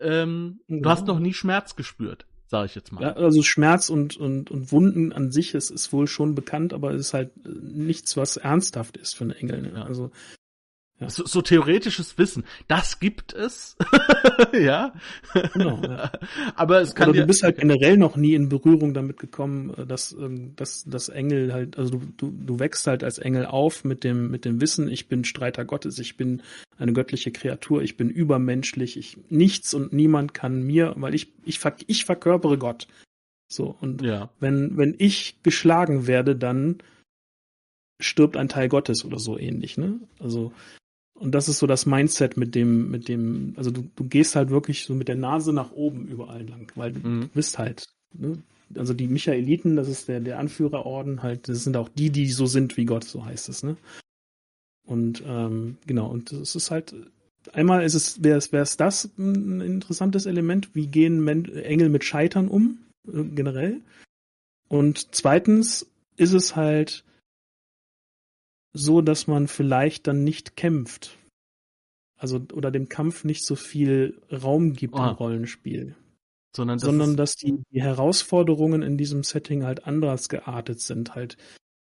ähm, 0.00 0.60
ja. 0.66 0.80
du 0.80 0.90
hast 0.90 1.06
noch 1.06 1.20
nie 1.20 1.32
Schmerz 1.32 1.76
gespürt, 1.76 2.26
sage 2.46 2.66
ich 2.66 2.74
jetzt 2.74 2.90
mal. 2.90 3.02
Ja, 3.02 3.12
also 3.12 3.42
Schmerz 3.42 3.88
und, 3.88 4.16
und, 4.16 4.50
und 4.50 4.72
Wunden 4.72 5.12
an 5.12 5.30
sich 5.30 5.54
ist, 5.54 5.70
ist 5.70 5.92
wohl 5.92 6.08
schon 6.08 6.34
bekannt, 6.34 6.72
aber 6.72 6.92
es 6.92 7.08
ist 7.08 7.14
halt 7.14 7.30
nichts, 7.46 8.16
was 8.16 8.36
ernsthaft 8.36 8.96
ist 8.96 9.14
für 9.14 9.24
einen 9.24 9.32
Engel. 9.32 9.62
Ne? 9.62 9.72
Ja. 9.76 9.82
Also 9.84 10.10
Ja. 11.00 11.08
So, 11.10 11.24
so, 11.26 11.42
theoretisches 11.42 12.18
Wissen, 12.18 12.44
das 12.66 12.98
gibt 12.98 13.32
es, 13.32 13.76
ja. 14.52 14.92
Genau, 15.52 15.80
ja. 15.80 16.10
Aber 16.56 16.80
es 16.80 16.96
kann 16.96 17.10
Oder 17.10 17.20
du 17.20 17.26
bist 17.28 17.44
halt 17.44 17.58
generell 17.58 17.96
noch 17.96 18.16
nie 18.16 18.34
in 18.34 18.48
Berührung 18.48 18.94
damit 18.94 19.18
gekommen, 19.18 19.72
äh, 19.76 19.86
dass, 19.86 20.12
ähm, 20.12 20.56
dass, 20.56 20.82
dass 20.84 21.08
Engel 21.08 21.52
halt, 21.52 21.78
also 21.78 21.98
du, 21.98 22.00
du, 22.16 22.30
du 22.32 22.58
wächst 22.58 22.88
halt 22.88 23.04
als 23.04 23.18
Engel 23.18 23.46
auf 23.46 23.84
mit 23.84 24.02
dem, 24.02 24.28
mit 24.32 24.44
dem 24.44 24.60
Wissen, 24.60 24.88
ich 24.88 25.06
bin 25.06 25.24
Streiter 25.24 25.64
Gottes, 25.64 26.00
ich 26.00 26.16
bin 26.16 26.42
eine 26.78 26.92
göttliche 26.92 27.30
Kreatur, 27.30 27.82
ich 27.82 27.96
bin 27.96 28.10
übermenschlich, 28.10 28.96
ich, 28.96 29.18
nichts 29.28 29.74
und 29.74 29.92
niemand 29.92 30.34
kann 30.34 30.64
mir, 30.64 30.94
weil 30.96 31.14
ich, 31.14 31.32
ich, 31.44 31.60
ich 31.86 32.04
verkörpere 32.06 32.58
Gott. 32.58 32.88
So, 33.48 33.76
und 33.80 34.02
ja. 34.02 34.30
wenn, 34.40 34.76
wenn 34.76 34.96
ich 34.98 35.42
geschlagen 35.44 36.08
werde, 36.08 36.34
dann 36.34 36.78
stirbt 38.00 38.36
ein 38.36 38.48
Teil 38.48 38.68
Gottes 38.68 39.04
oder 39.04 39.18
so 39.18 39.38
ähnlich, 39.38 39.78
ne? 39.78 40.00
Also, 40.18 40.52
und 41.18 41.32
das 41.32 41.48
ist 41.48 41.58
so 41.58 41.66
das 41.66 41.86
Mindset 41.86 42.36
mit 42.36 42.54
dem, 42.54 42.90
mit 42.90 43.08
dem, 43.08 43.54
also 43.56 43.70
du, 43.70 43.88
du 43.96 44.04
gehst 44.04 44.36
halt 44.36 44.50
wirklich 44.50 44.84
so 44.84 44.94
mit 44.94 45.08
der 45.08 45.16
Nase 45.16 45.52
nach 45.52 45.72
oben 45.72 46.06
überall 46.06 46.46
lang, 46.46 46.70
weil 46.74 46.92
du, 46.92 47.06
mhm. 47.06 47.30
bist 47.34 47.58
halt, 47.58 47.88
ne? 48.14 48.38
Also 48.74 48.92
die 48.92 49.08
Michaeliten, 49.08 49.76
das 49.76 49.88
ist 49.88 50.08
der, 50.08 50.20
der 50.20 50.38
Anführerorden 50.38 51.22
halt, 51.22 51.48
das 51.48 51.64
sind 51.64 51.76
auch 51.78 51.88
die, 51.88 52.10
die 52.10 52.26
so 52.30 52.44
sind 52.44 52.76
wie 52.76 52.84
Gott, 52.84 53.04
so 53.04 53.24
heißt 53.24 53.48
es, 53.48 53.62
ne? 53.62 53.76
Und 54.86 55.22
ähm, 55.26 55.78
genau, 55.86 56.08
und 56.08 56.32
es 56.32 56.54
ist 56.54 56.70
halt, 56.70 56.94
einmal 57.52 57.82
ist 57.82 57.94
es, 57.94 58.22
wäre 58.22 58.38
es, 58.38 58.52
wäre 58.52 58.62
es 58.62 58.76
das 58.76 59.10
ein 59.18 59.60
interessantes 59.60 60.26
Element, 60.26 60.74
wie 60.74 60.86
gehen 60.86 61.22
Men 61.22 61.46
Engel 61.54 61.88
mit 61.88 62.04
Scheitern 62.04 62.48
um, 62.48 62.78
äh, 63.06 63.24
generell. 63.24 63.80
Und 64.68 65.14
zweitens 65.14 65.86
ist 66.16 66.32
es 66.32 66.56
halt, 66.56 67.04
so, 68.72 69.00
dass 69.00 69.26
man 69.26 69.48
vielleicht 69.48 70.06
dann 70.06 70.24
nicht 70.24 70.56
kämpft. 70.56 71.16
Also, 72.16 72.40
oder 72.52 72.70
dem 72.70 72.88
Kampf 72.88 73.24
nicht 73.24 73.44
so 73.44 73.54
viel 73.54 74.20
Raum 74.30 74.72
gibt 74.72 74.94
oh. 74.94 74.98
im 74.98 75.10
Rollenspiel. 75.10 75.94
Sondern, 76.54 76.78
das 76.78 76.86
sondern 76.86 77.16
dass 77.16 77.36
die, 77.36 77.62
die, 77.70 77.82
Herausforderungen 77.82 78.82
in 78.82 78.98
diesem 78.98 79.22
Setting 79.22 79.64
halt 79.64 79.86
anders 79.86 80.28
geartet 80.28 80.80
sind. 80.80 81.14
Halt, 81.14 81.36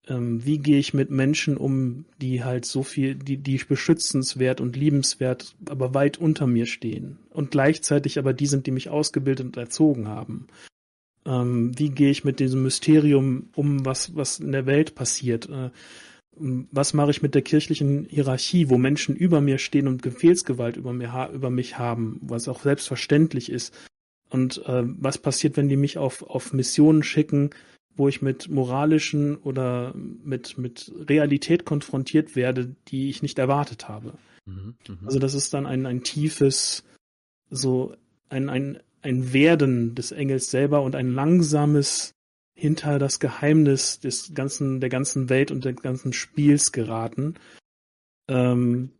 ähm, 0.07 0.45
wie 0.45 0.59
gehe 0.59 0.77
ich 0.77 0.93
mit 0.93 1.09
Menschen 1.09 1.57
um, 1.57 2.05
die 2.21 2.43
halt 2.43 2.65
so 2.65 2.83
viel, 2.83 3.15
die, 3.15 3.37
die 3.37 3.57
beschützenswert 3.57 4.61
und 4.61 4.75
liebenswert, 4.75 5.55
aber 5.67 5.95
weit 5.95 6.19
unter 6.19 6.45
mir 6.45 6.67
stehen. 6.67 7.17
Und 7.31 7.51
gleichzeitig 7.51 8.19
aber 8.19 8.33
die 8.33 8.47
sind, 8.47 8.67
die 8.67 8.71
mich 8.71 8.89
ausgebildet 8.89 9.47
und 9.47 9.57
erzogen 9.57 10.07
haben. 10.07 10.47
Ähm, 11.25 11.77
wie 11.77 11.89
gehe 11.89 12.11
ich 12.11 12.23
mit 12.23 12.39
diesem 12.39 12.61
Mysterium 12.61 13.49
um, 13.55 13.85
was, 13.85 14.15
was 14.15 14.39
in 14.39 14.51
der 14.51 14.65
Welt 14.67 14.93
passiert? 14.93 15.49
Äh, 15.49 15.71
was 16.37 16.93
mache 16.93 17.11
ich 17.11 17.21
mit 17.21 17.35
der 17.35 17.41
kirchlichen 17.41 18.05
Hierarchie, 18.05 18.69
wo 18.69 18.77
Menschen 18.77 19.15
über 19.15 19.41
mir 19.41 19.57
stehen 19.57 19.87
und 19.87 20.01
Befehlsgewalt 20.01 20.77
über, 20.77 20.93
mir, 20.93 21.29
über 21.33 21.49
mich 21.49 21.77
haben, 21.77 22.19
was 22.21 22.47
auch 22.47 22.61
selbstverständlich 22.61 23.51
ist. 23.51 23.73
Und 24.29 24.65
äh, 24.65 24.83
was 24.85 25.17
passiert, 25.17 25.57
wenn 25.57 25.67
die 25.67 25.75
mich 25.75 25.97
auf, 25.97 26.23
auf 26.23 26.53
Missionen 26.53 27.03
schicken, 27.03 27.49
wo 27.95 28.07
ich 28.07 28.21
mit 28.21 28.49
moralischen 28.49 29.35
oder 29.35 29.93
mit, 29.93 30.57
mit 30.57 30.91
Realität 31.09 31.65
konfrontiert 31.65 32.37
werde, 32.37 32.75
die 32.87 33.09
ich 33.09 33.21
nicht 33.21 33.37
erwartet 33.37 33.89
habe. 33.89 34.13
Mhm, 34.45 34.75
mh. 34.87 34.97
Also 35.05 35.19
das 35.19 35.33
ist 35.33 35.53
dann 35.53 35.65
ein, 35.65 35.85
ein 35.85 36.03
tiefes, 36.03 36.85
so 37.49 37.93
ein, 38.29 38.47
ein, 38.47 38.79
ein 39.01 39.33
Werden 39.33 39.95
des 39.95 40.13
Engels 40.13 40.49
selber 40.49 40.81
und 40.81 40.95
ein 40.95 41.13
langsames 41.13 42.13
hinter 42.53 42.99
das 42.99 43.19
Geheimnis 43.19 43.99
des 43.99 44.33
ganzen, 44.33 44.79
der 44.79 44.89
ganzen 44.89 45.29
Welt 45.29 45.51
und 45.51 45.65
des 45.65 45.75
ganzen 45.77 46.13
Spiels 46.13 46.71
geraten. 46.71 47.35
Ähm, 48.27 48.91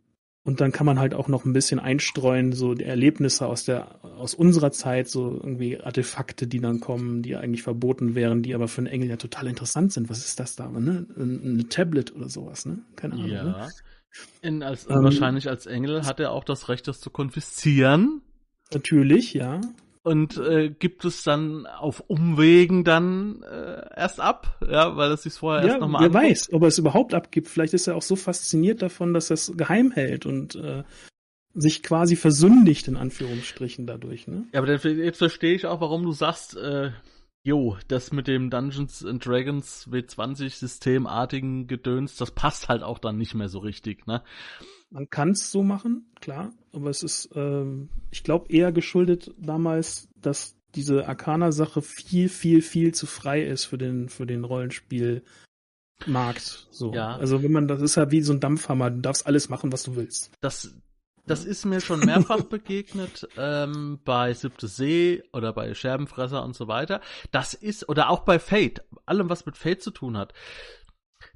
und 0.44 0.60
dann 0.60 0.72
kann 0.72 0.86
man 0.86 0.98
halt 0.98 1.14
auch 1.14 1.28
noch 1.28 1.44
ein 1.44 1.52
bisschen 1.52 1.78
einstreuen, 1.78 2.52
so 2.52 2.74
die 2.74 2.84
Erlebnisse 2.84 3.46
aus 3.46 3.64
der, 3.64 4.04
aus 4.04 4.34
unserer 4.34 4.72
Zeit, 4.72 5.08
so 5.08 5.30
irgendwie 5.30 5.80
Artefakte, 5.80 6.48
die 6.48 6.58
dann 6.58 6.80
kommen, 6.80 7.22
die 7.22 7.36
eigentlich 7.36 7.62
verboten 7.62 8.16
wären, 8.16 8.42
die 8.42 8.52
aber 8.54 8.66
für 8.66 8.78
einen 8.78 8.88
Engel 8.88 9.10
ja 9.10 9.16
total 9.16 9.46
interessant 9.46 9.92
sind. 9.92 10.10
Was 10.10 10.18
ist 10.18 10.40
das 10.40 10.56
da, 10.56 10.68
ne? 10.68 11.06
Ein, 11.16 11.58
ein 11.58 11.68
Tablet 11.68 12.12
oder 12.12 12.28
sowas, 12.28 12.66
ne? 12.66 12.78
Keine 12.96 13.14
Ahnung. 13.14 13.28
Ja. 13.28 13.44
Ne? 13.44 13.68
In, 14.42 14.62
als, 14.64 14.90
ähm, 14.90 15.04
wahrscheinlich 15.04 15.48
als 15.48 15.66
Engel 15.66 16.04
hat 16.04 16.18
er 16.18 16.32
auch 16.32 16.44
das 16.44 16.68
Recht, 16.68 16.88
das 16.88 17.00
zu 17.00 17.10
konfiszieren. 17.10 18.22
Natürlich, 18.72 19.32
ja 19.32 19.60
und 20.02 20.36
äh, 20.38 20.70
gibt 20.70 21.04
es 21.04 21.22
dann 21.22 21.66
auf 21.66 22.00
Umwegen 22.00 22.84
dann 22.84 23.42
äh, 23.42 23.84
erst 23.96 24.20
ab, 24.20 24.58
ja, 24.68 24.96
weil 24.96 25.12
es 25.12 25.22
sich 25.22 25.34
vorher 25.34 25.62
ja, 25.62 25.68
erst 25.68 25.80
nochmal 25.80 26.00
Wer 26.02 26.06
anguckt. 26.06 26.24
weiß, 26.24 26.52
ob 26.52 26.62
er 26.62 26.68
es 26.68 26.78
überhaupt 26.78 27.14
abgibt. 27.14 27.48
Vielleicht 27.48 27.74
ist 27.74 27.86
er 27.86 27.96
auch 27.96 28.02
so 28.02 28.16
fasziniert 28.16 28.82
davon, 28.82 29.14
dass 29.14 29.30
er 29.30 29.34
es 29.34 29.52
geheim 29.56 29.92
hält 29.92 30.26
und 30.26 30.56
äh, 30.56 30.82
sich 31.54 31.82
quasi 31.82 32.16
versündigt 32.16 32.88
in 32.88 32.96
Anführungsstrichen 32.96 33.86
dadurch. 33.86 34.26
Ne? 34.26 34.46
Ja, 34.52 34.60
aber 34.60 34.72
jetzt 34.72 35.18
verstehe 35.18 35.54
ich 35.54 35.66
auch, 35.66 35.80
warum 35.80 36.02
du 36.02 36.12
sagst, 36.12 36.56
äh, 36.56 36.90
jo, 37.44 37.76
das 37.88 38.12
mit 38.12 38.26
dem 38.26 38.50
Dungeons 38.50 39.04
and 39.04 39.24
Dragons 39.24 39.88
W20 39.90 40.50
Systemartigen 40.50 41.66
Gedöns, 41.66 42.16
das 42.16 42.30
passt 42.30 42.68
halt 42.68 42.82
auch 42.82 42.98
dann 42.98 43.18
nicht 43.18 43.34
mehr 43.34 43.48
so 43.48 43.58
richtig, 43.58 44.06
ne? 44.06 44.22
Man 44.92 45.08
kann 45.08 45.30
es 45.30 45.50
so 45.50 45.62
machen, 45.62 46.12
klar, 46.20 46.52
aber 46.72 46.90
es 46.90 47.02
ist, 47.02 47.30
ähm, 47.34 47.88
ich 48.10 48.24
glaube, 48.24 48.52
eher 48.52 48.72
geschuldet 48.72 49.32
damals, 49.38 50.08
dass 50.16 50.54
diese 50.74 51.08
Arcana-Sache 51.08 51.80
viel, 51.80 52.28
viel, 52.28 52.60
viel 52.60 52.92
zu 52.92 53.06
frei 53.06 53.42
ist 53.42 53.64
für 53.64 53.78
den, 53.78 54.10
für 54.10 54.26
den 54.26 54.44
Rollenspielmarkt. 54.44 55.24
So. 56.70 56.92
Ja. 56.92 57.16
Also 57.16 57.42
wenn 57.42 57.52
man, 57.52 57.68
das 57.68 57.80
ist 57.80 57.94
ja 57.94 58.10
wie 58.10 58.20
so 58.20 58.34
ein 58.34 58.40
Dampfhammer, 58.40 58.90
du 58.90 59.00
darfst 59.00 59.26
alles 59.26 59.48
machen, 59.48 59.72
was 59.72 59.82
du 59.82 59.96
willst. 59.96 60.30
Das, 60.42 60.74
das 61.26 61.46
ist 61.46 61.64
mir 61.64 61.80
schon 61.80 62.00
mehrfach 62.00 62.42
begegnet 62.50 63.26
ähm, 63.38 63.98
bei 64.04 64.34
Siebte 64.34 64.68
See 64.68 65.22
oder 65.32 65.54
bei 65.54 65.72
Scherbenfresser 65.72 66.44
und 66.44 66.54
so 66.54 66.68
weiter. 66.68 67.00
Das 67.30 67.54
ist, 67.54 67.88
oder 67.88 68.10
auch 68.10 68.20
bei 68.20 68.38
Fate, 68.38 68.84
allem 69.06 69.30
was 69.30 69.46
mit 69.46 69.56
Fate 69.56 69.82
zu 69.82 69.90
tun 69.90 70.18
hat. 70.18 70.34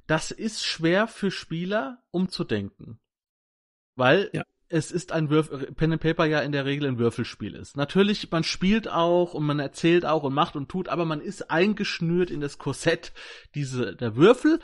Das 0.05 0.29
ist 0.29 0.63
schwer 0.63 1.07
für 1.07 1.31
Spieler 1.31 2.03
umzudenken. 2.11 2.99
Weil 3.97 4.29
ja. 4.31 4.43
es 4.69 4.91
ist 4.91 5.11
ein 5.11 5.29
Würf 5.29 5.49
Pen 5.75 5.93
and 5.93 6.01
Paper 6.01 6.25
ja 6.25 6.39
in 6.39 6.51
der 6.51 6.65
Regel 6.65 6.87
ein 6.87 6.99
Würfelspiel 6.99 7.55
ist. 7.55 7.75
Natürlich, 7.75 8.31
man 8.31 8.43
spielt 8.43 8.87
auch 8.87 9.33
und 9.33 9.45
man 9.45 9.59
erzählt 9.59 10.05
auch 10.05 10.23
und 10.23 10.33
macht 10.33 10.55
und 10.55 10.69
tut, 10.69 10.87
aber 10.87 11.03
man 11.03 11.19
ist 11.19 11.49
eingeschnürt 11.49 12.31
in 12.31 12.39
das 12.39 12.57
Korsett 12.59 13.11
diese, 13.55 13.95
der 13.95 14.15
Würfel. 14.15 14.59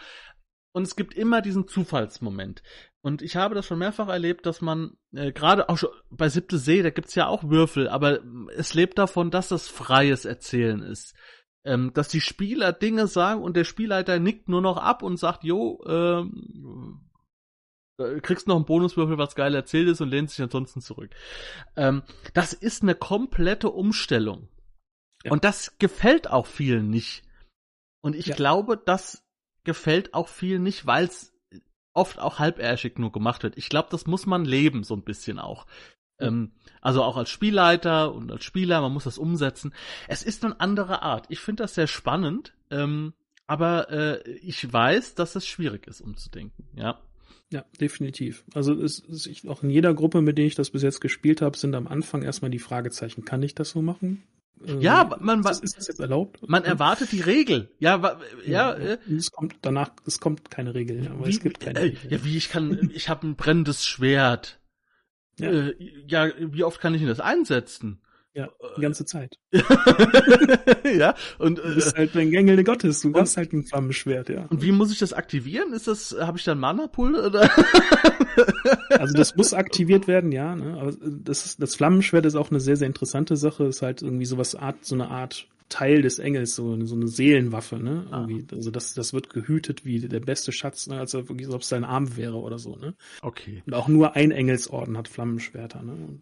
Und 0.75 0.83
es 0.83 0.95
gibt 0.95 1.13
immer 1.13 1.41
diesen 1.41 1.67
Zufallsmoment. 1.67 2.63
Und 3.01 3.21
ich 3.21 3.35
habe 3.35 3.53
das 3.53 3.65
schon 3.65 3.79
mehrfach 3.79 4.07
erlebt, 4.07 4.45
dass 4.45 4.61
man 4.61 4.97
äh, 5.13 5.31
gerade 5.31 5.69
auch 5.69 5.77
schon 5.77 5.89
bei 6.09 6.29
Siebte 6.29 6.57
See, 6.57 6.81
da 6.81 6.89
gibt's 6.89 7.15
ja 7.15 7.27
auch 7.27 7.43
Würfel, 7.43 7.87
aber 7.87 8.21
es 8.55 8.73
lebt 8.73 8.97
davon, 8.97 9.29
dass 9.29 9.49
das 9.49 9.67
freies 9.67 10.25
Erzählen 10.25 10.81
ist. 10.81 11.15
Ähm, 11.65 11.91
dass 11.93 12.07
die 12.07 12.21
Spieler 12.21 12.73
Dinge 12.73 13.07
sagen 13.07 13.41
und 13.41 13.55
der 13.55 13.63
Spielleiter 13.65 14.19
nickt 14.19 14.49
nur 14.49 14.61
noch 14.61 14.77
ab 14.77 15.01
und 15.03 15.17
sagt, 15.17 15.43
jo, 15.43 15.83
ähm, 15.87 17.02
Du 17.02 17.02
kriegst 18.21 18.47
noch 18.47 18.55
einen 18.55 18.65
Bonuswürfel, 18.65 19.17
was 19.17 19.35
geil 19.35 19.53
erzählt 19.53 19.87
ist 19.87 20.01
und 20.01 20.09
lehnt 20.09 20.29
sich 20.29 20.41
ansonsten 20.41 20.81
zurück. 20.81 21.11
Ähm, 21.75 22.03
das 22.33 22.53
ist 22.53 22.81
eine 22.81 22.95
komplette 22.95 23.69
Umstellung. 23.69 24.49
Ja. 25.23 25.31
Und 25.31 25.43
das 25.43 25.77
gefällt 25.79 26.29
auch 26.29 26.47
vielen 26.47 26.89
nicht. 26.89 27.23
Und 28.01 28.15
ich 28.15 28.27
ja. 28.27 28.35
glaube, 28.35 28.77
das 28.77 29.23
gefällt 29.63 30.13
auch 30.13 30.27
vielen 30.27 30.63
nicht, 30.63 30.85
weil 30.85 31.05
es 31.05 31.33
oft 31.93 32.19
auch 32.19 32.39
halbärschig 32.39 32.97
nur 32.97 33.11
gemacht 33.11 33.43
wird. 33.43 33.57
Ich 33.57 33.69
glaube, 33.69 33.89
das 33.91 34.07
muss 34.07 34.25
man 34.25 34.45
leben, 34.45 34.83
so 34.83 34.95
ein 34.95 35.03
bisschen 35.03 35.39
auch. 35.39 35.65
Ähm, 36.19 36.51
also 36.81 37.03
auch 37.03 37.17
als 37.17 37.29
Spielleiter 37.29 38.13
und 38.13 38.31
als 38.31 38.43
Spieler, 38.43 38.81
man 38.81 38.91
muss 38.91 39.05
das 39.05 39.17
umsetzen. 39.17 39.73
Es 40.07 40.23
ist 40.23 40.43
eine 40.43 40.59
andere 40.59 41.01
Art. 41.01 41.25
Ich 41.29 41.39
finde 41.39 41.63
das 41.63 41.75
sehr 41.75 41.87
spannend, 41.87 42.53
ähm, 42.71 43.13
aber 43.47 43.89
äh, 43.91 44.29
ich 44.31 44.71
weiß, 44.71 45.15
dass 45.15 45.35
es 45.35 45.47
schwierig 45.47 45.87
ist, 45.87 46.01
umzudenken, 46.01 46.67
ja. 46.75 46.99
Ja, 47.53 47.63
definitiv. 47.79 48.43
Also 48.55 48.73
es 48.73 48.97
ist 48.97 49.47
auch 49.47 49.61
in 49.61 49.69
jeder 49.69 49.93
Gruppe, 49.93 50.23
mit 50.23 50.39
der 50.39 50.45
ich 50.45 50.55
das 50.55 50.71
bis 50.71 50.81
jetzt 50.81 51.01
gespielt 51.01 51.43
habe, 51.43 51.55
sind 51.55 51.75
am 51.75 51.87
Anfang 51.87 52.23
erstmal 52.23 52.49
die 52.49 52.57
Fragezeichen. 52.57 53.25
Kann 53.25 53.43
ich 53.43 53.53
das 53.53 53.69
so 53.69 53.83
machen? 53.83 54.23
Ja, 54.79 55.03
ähm, 55.03 55.23
man 55.23 55.39
ist, 55.45 55.63
ist 55.63 55.77
das 55.77 55.87
jetzt 55.87 55.99
erlaubt? 55.99 56.39
Man 56.49 56.63
erwartet 56.63 57.11
die 57.11 57.21
Regel. 57.21 57.69
Ja, 57.77 58.01
ja, 58.01 58.17
ja 58.47 58.73
äh, 58.73 58.97
es 59.15 59.31
kommt 59.31 59.57
danach, 59.61 59.91
es 60.07 60.19
kommt 60.19 60.49
keine 60.49 60.73
Regel, 60.73 61.07
aber 61.07 61.27
wie, 61.27 61.29
es 61.29 61.41
gibt 61.41 61.59
keine. 61.59 61.79
Regel. 61.79 62.11
Ja, 62.11 62.23
wie 62.23 62.37
ich 62.37 62.49
kann, 62.49 62.89
ich 62.91 63.07
habe 63.07 63.27
ein 63.27 63.35
brennendes 63.35 63.85
Schwert. 63.85 64.59
Ja. 65.39 65.51
Äh, 65.51 65.75
ja, 66.07 66.31
wie 66.39 66.63
oft 66.63 66.81
kann 66.81 66.95
ich 66.95 67.03
ihn 67.03 67.07
das 67.07 67.19
einsetzen? 67.19 68.01
Ja, 68.35 68.49
die 68.77 68.81
ganze 68.81 69.05
Zeit. 69.05 69.37
ja, 70.97 71.13
und 71.37 71.59
du 71.59 71.75
bist 71.75 71.93
äh, 71.93 71.99
halt 71.99 72.15
ein 72.15 72.33
Engel 72.33 72.63
Gottes, 72.63 73.01
du 73.01 73.13
hast 73.13 73.37
halt 73.37 73.53
ein 73.53 73.63
Flammenschwert, 73.63 74.29
ja. 74.29 74.45
Und 74.49 74.63
wie 74.63 74.71
muss 74.71 74.91
ich 74.91 74.97
das 74.97 75.13
aktivieren? 75.13 75.71
Ist 75.71 75.87
das, 75.87 76.15
habe 76.19 76.39
ich 76.39 76.43
da 76.43 76.53
ein 76.53 76.59
Mana-Pool 76.59 77.13
oder? 77.13 77.49
also 78.89 79.13
das 79.13 79.35
muss 79.35 79.53
aktiviert 79.53 80.07
werden, 80.07 80.31
ja. 80.31 80.55
Ne? 80.55 80.79
Aber 80.79 80.93
das, 81.01 81.45
ist, 81.45 81.61
das 81.61 81.75
Flammenschwert 81.75 82.25
ist 82.25 82.35
auch 82.35 82.49
eine 82.49 82.59
sehr, 82.59 82.75
sehr 82.75 82.87
interessante 82.87 83.37
Sache. 83.37 83.65
Ist 83.65 83.83
halt 83.83 84.01
irgendwie 84.01 84.25
sowas 84.25 84.55
Art, 84.55 84.83
so 84.83 84.95
eine 84.95 85.09
Art 85.09 85.47
Teil 85.69 86.01
des 86.01 86.19
Engels, 86.19 86.55
so, 86.55 86.85
so 86.85 86.95
eine 86.95 87.07
Seelenwaffe, 87.07 87.77
ne? 87.77 88.07
Ah. 88.11 88.21
Irgendwie. 88.27 88.55
Also 88.55 88.71
das, 88.71 88.93
das 88.93 89.13
wird 89.13 89.29
gehütet 89.29 89.85
wie 89.85 89.99
der 89.99 90.19
beste 90.19 90.51
Schatz, 90.51 90.87
ne? 90.87 90.99
als 90.99 91.15
ob 91.15 91.29
es 91.39 91.69
sein 91.69 91.83
Arm 91.83 92.15
wäre 92.15 92.37
oder 92.37 92.59
so, 92.59 92.75
ne? 92.75 92.95
Okay. 93.21 93.63
Und 93.65 93.73
auch 93.73 93.87
nur 93.87 94.15
ein 94.15 94.31
Engelsorden 94.31 94.97
hat 94.97 95.07
Flammenschwerter, 95.07 95.83
ne? 95.83 95.93
Und. 95.93 96.21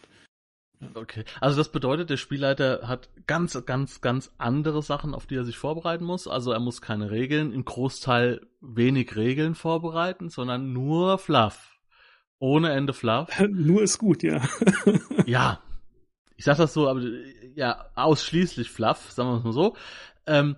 Okay. 0.96 1.26
Also 1.40 1.58
das 1.58 1.72
bedeutet, 1.72 2.10
der 2.10 2.18
Spielleiter 2.18 2.88
hat 2.88 3.10
ganz, 3.28 3.66
ganz, 3.66 4.02
ganz 4.02 4.32
andere 4.38 4.82
Sachen, 4.82 5.14
auf 5.14 5.28
die 5.28 5.36
er 5.36 5.46
sich 5.46 5.58
vorbereiten 5.58 6.04
muss. 6.04 6.28
Also 6.28 6.52
er 6.52 6.60
muss 6.60 6.82
keine 6.82 7.12
Regeln, 7.12 7.54
im 7.54 7.66
Großteil 7.66 8.42
wenig 8.62 9.16
Regeln 9.16 9.56
vorbereiten, 9.56 10.30
sondern 10.30 10.74
nur 10.74 11.18
Fluff. 11.18 11.80
Ohne 12.40 12.72
Ende 12.72 12.94
Fluff. 12.94 13.30
nur 13.50 13.84
ist 13.84 14.00
gut, 14.00 14.24
ja. 14.24 14.42
ja, 15.26 15.62
ich 16.36 16.46
sag 16.46 16.58
das 16.58 16.74
so, 16.74 16.88
aber 16.88 17.02
ja, 17.56 17.86
ausschließlich 17.96 18.72
Fluff, 18.72 19.12
sagen 19.12 19.30
wir 19.30 19.38
es 19.38 19.44
mal 19.44 19.54
so. 19.54 19.76
Ähm, 20.26 20.56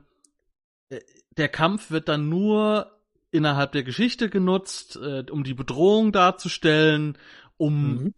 äh, 0.90 1.02
der 1.38 1.50
Kampf 1.50 1.92
wird 1.92 2.08
dann 2.08 2.30
nur 2.30 2.92
innerhalb 3.32 3.74
der 3.74 3.84
Geschichte 3.84 4.30
genutzt, 4.30 4.96
äh, 4.96 5.26
um 5.30 5.44
die 5.44 5.56
Bedrohung 5.56 6.12
darzustellen, 6.12 7.18
um 7.58 7.96
mhm. 7.96 8.14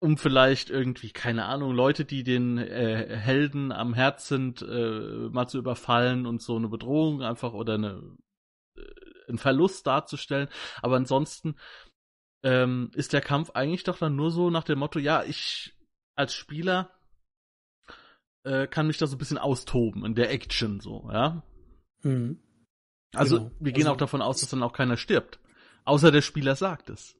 Um 0.00 0.16
vielleicht 0.16 0.70
irgendwie 0.70 1.10
keine 1.10 1.44
Ahnung 1.44 1.72
Leute, 1.72 2.04
die 2.04 2.24
den 2.24 2.58
äh, 2.58 3.16
Helden 3.16 3.70
am 3.70 3.94
Herz 3.94 4.28
sind, 4.28 4.62
äh, 4.62 5.28
mal 5.30 5.46
zu 5.46 5.58
überfallen 5.58 6.26
und 6.26 6.42
so 6.42 6.56
eine 6.56 6.68
Bedrohung 6.68 7.22
einfach 7.22 7.52
oder 7.52 7.74
eine 7.74 8.16
äh, 8.76 8.80
einen 9.28 9.38
Verlust 9.38 9.86
darzustellen. 9.86 10.48
Aber 10.82 10.96
ansonsten 10.96 11.56
ähm, 12.42 12.90
ist 12.94 13.12
der 13.12 13.20
Kampf 13.20 13.50
eigentlich 13.50 13.84
doch 13.84 13.98
dann 13.98 14.16
nur 14.16 14.30
so 14.30 14.50
nach 14.50 14.64
dem 14.64 14.78
Motto, 14.78 14.98
ja, 14.98 15.22
ich 15.22 15.76
als 16.16 16.34
Spieler 16.34 16.90
äh, 18.44 18.66
kann 18.66 18.86
mich 18.86 18.98
da 18.98 19.06
so 19.06 19.16
ein 19.16 19.18
bisschen 19.18 19.38
austoben 19.38 20.04
in 20.04 20.14
der 20.14 20.30
Action 20.30 20.80
so, 20.80 21.10
ja. 21.12 21.42
Mhm. 22.02 22.42
Also 23.14 23.38
genau. 23.38 23.50
wir 23.60 23.72
gehen 23.72 23.82
also, 23.82 23.92
auch 23.92 23.98
davon 23.98 24.22
aus, 24.22 24.40
dass 24.40 24.50
dann 24.50 24.62
auch 24.62 24.72
keiner 24.72 24.96
stirbt. 24.96 25.40
Außer 25.84 26.10
der 26.10 26.22
Spieler 26.22 26.56
sagt 26.56 26.88
es. 26.88 27.19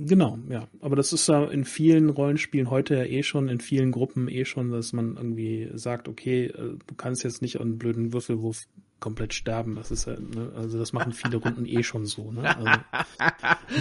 Genau, 0.00 0.38
ja. 0.48 0.68
Aber 0.80 0.94
das 0.94 1.12
ist 1.12 1.26
ja 1.26 1.44
in 1.46 1.64
vielen 1.64 2.08
Rollenspielen 2.08 2.70
heute 2.70 2.94
ja 2.94 3.02
eh 3.02 3.24
schon, 3.24 3.48
in 3.48 3.58
vielen 3.58 3.90
Gruppen 3.90 4.28
eh 4.28 4.44
schon, 4.44 4.70
dass 4.70 4.92
man 4.92 5.16
irgendwie 5.16 5.70
sagt, 5.74 6.06
okay, 6.08 6.46
äh, 6.46 6.76
du 6.86 6.94
kannst 6.96 7.24
jetzt 7.24 7.42
nicht 7.42 7.60
einen 7.60 7.78
blöden 7.78 8.12
Würfelwurf 8.12 8.68
komplett 9.00 9.34
sterben. 9.34 9.74
Das 9.74 9.90
ist 9.90 10.06
ja, 10.06 10.12
ne, 10.12 10.52
also 10.54 10.78
das 10.78 10.92
machen 10.92 11.12
viele 11.12 11.38
Runden 11.38 11.66
eh 11.66 11.82
schon 11.82 12.06
so. 12.06 12.30
Ne? 12.30 12.42
Also, 12.44 12.70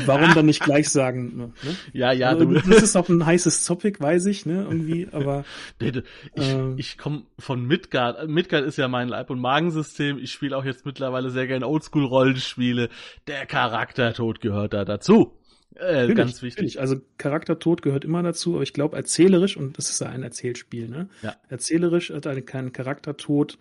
warum 0.08 0.34
dann 0.34 0.48
nicht 0.48 0.64
gleich 0.64 0.90
sagen? 0.90 1.38
Ne? 1.38 1.52
Ja, 1.94 2.12
ja. 2.12 2.30
Also, 2.30 2.46
du. 2.46 2.62
Das 2.62 2.82
ist 2.82 2.96
auch 2.96 3.10
ein 3.10 3.24
heißes 3.24 3.66
Topic, 3.66 4.00
weiß 4.00 4.26
ich, 4.26 4.48
ne, 4.48 4.66
irgendwie. 4.68 5.08
Aber 5.12 5.46
ich, 5.80 6.02
äh, 6.36 6.74
ich 6.78 6.98
komme 6.98 7.26
von 7.38 7.64
Midgard. 7.64 8.28
Midgard 8.28 8.66
ist 8.66 8.78
ja 8.78 8.88
mein 8.88 9.08
Leib- 9.08 9.30
und 9.30 9.40
Magensystem. 9.40 10.18
Ich 10.18 10.32
spiele 10.32 10.58
auch 10.58 10.66
jetzt 10.66 10.84
mittlerweile 10.84 11.30
sehr 11.30 11.46
gerne 11.46 11.68
Oldschool-Rollenspiele. 11.68 12.90
Der 13.28 13.46
Charaktertod 13.46 14.42
gehört 14.42 14.74
da 14.74 14.84
dazu. 14.84 15.38
Äh, 15.80 16.14
ganz 16.14 16.42
wichtig. 16.42 16.58
Natürlich. 16.58 16.80
Also 16.80 17.02
Charaktertod 17.18 17.82
gehört 17.82 18.06
immer 18.06 18.24
dazu, 18.24 18.56
aber 18.56 18.64
ich 18.64 18.74
glaube 18.74 18.98
erzählerisch, 18.98 19.58
und 19.58 19.78
das 19.78 19.90
ist 19.90 20.02
ja 20.02 20.08
ein 20.08 20.24
Erzählspiel, 20.24 20.88
ne? 20.88 21.10
Ja. 21.22 21.36
Erzählerisch 21.50 22.12
hat 22.12 22.28
eine 22.28 22.42
keinen 22.42 22.72
Charaktertod 22.72 23.58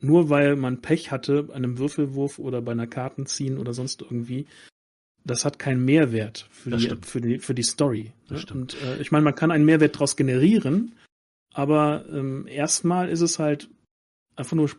nur 0.00 0.28
weil 0.30 0.56
man 0.56 0.82
Pech 0.82 1.10
hatte 1.10 1.44
bei 1.44 1.54
einem 1.54 1.78
Würfelwurf 1.78 2.38
oder 2.38 2.60
bei 2.60 2.72
einer 2.72 2.86
Kartenziehen 2.86 3.58
oder 3.58 3.72
sonst 3.72 4.02
irgendwie, 4.02 4.46
das 5.24 5.44
hat 5.44 5.58
keinen 5.58 5.84
Mehrwert 5.84 6.46
für, 6.50 6.70
die, 6.70 6.96
für, 7.02 7.20
die, 7.20 7.38
für 7.38 7.54
die 7.54 7.62
Story. 7.62 8.12
Ne? 8.28 8.42
Und 8.52 8.80
äh, 8.82 9.00
ich 9.00 9.10
meine, 9.10 9.24
man 9.24 9.34
kann 9.34 9.50
einen 9.50 9.64
Mehrwert 9.64 9.96
daraus 9.96 10.16
generieren, 10.16 10.94
aber 11.54 12.04
ähm, 12.10 12.46
erstmal 12.46 13.08
ist 13.08 13.22
es 13.22 13.38
halt 13.38 13.68
einfach 14.36 14.54
nur 14.54 14.70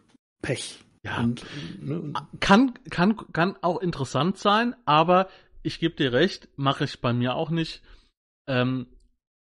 Pech. 0.42 0.80
Ja. 1.04 1.20
Und, 1.20 1.46
ne, 1.82 2.14
kann, 2.40 2.74
kann, 2.90 3.18
kann 3.34 3.56
auch 3.62 3.82
interessant 3.82 4.38
sein, 4.38 4.76
aber 4.86 5.30
ich 5.68 5.80
gebe 5.80 5.96
dir 5.96 6.14
recht, 6.14 6.50
mache 6.56 6.86
ich 6.86 7.02
bei 7.02 7.14
mir 7.14 7.36
auch 7.36 7.50
nicht. 7.50 7.84
Ähm, 8.48 8.88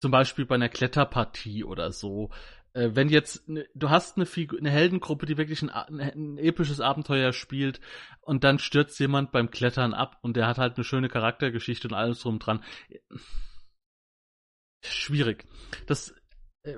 zum 0.02 0.10
Beispiel 0.10 0.44
bei 0.44 0.56
einer 0.56 0.68
Kletterpartie 0.68 1.64
oder 1.64 1.90
so 1.90 2.30
äh, 2.76 2.94
wenn 2.94 3.08
jetzt 3.08 3.48
ne, 3.48 3.66
du 3.74 3.88
hast 3.88 4.16
eine, 4.16 4.26
Figur, 4.26 4.58
eine 4.58 4.70
Heldengruppe, 4.70 5.24
die 5.24 5.38
wirklich 5.38 5.62
ein, 5.62 5.70
ein, 5.70 6.38
episches 6.38 6.80
Abenteuer 6.80 7.32
spielt 7.32 7.80
und 8.20 8.44
dann 8.44 8.58
stürzt 8.58 9.00
jemand 9.00 9.32
beim 9.32 9.50
Klettern 9.50 9.94
ab 9.94 10.18
und 10.20 10.36
der 10.36 10.46
hat 10.46 10.58
halt 10.58 10.76
eine 10.76 10.84
schöne 10.84 11.08
Charaktergeschichte 11.08 11.88
und 11.88 11.94
alles 11.94 12.20
drum 12.20 12.38
dran. 12.38 12.62
Schwierig. 14.84 15.46
Das 15.86 16.14
äh, 16.64 16.76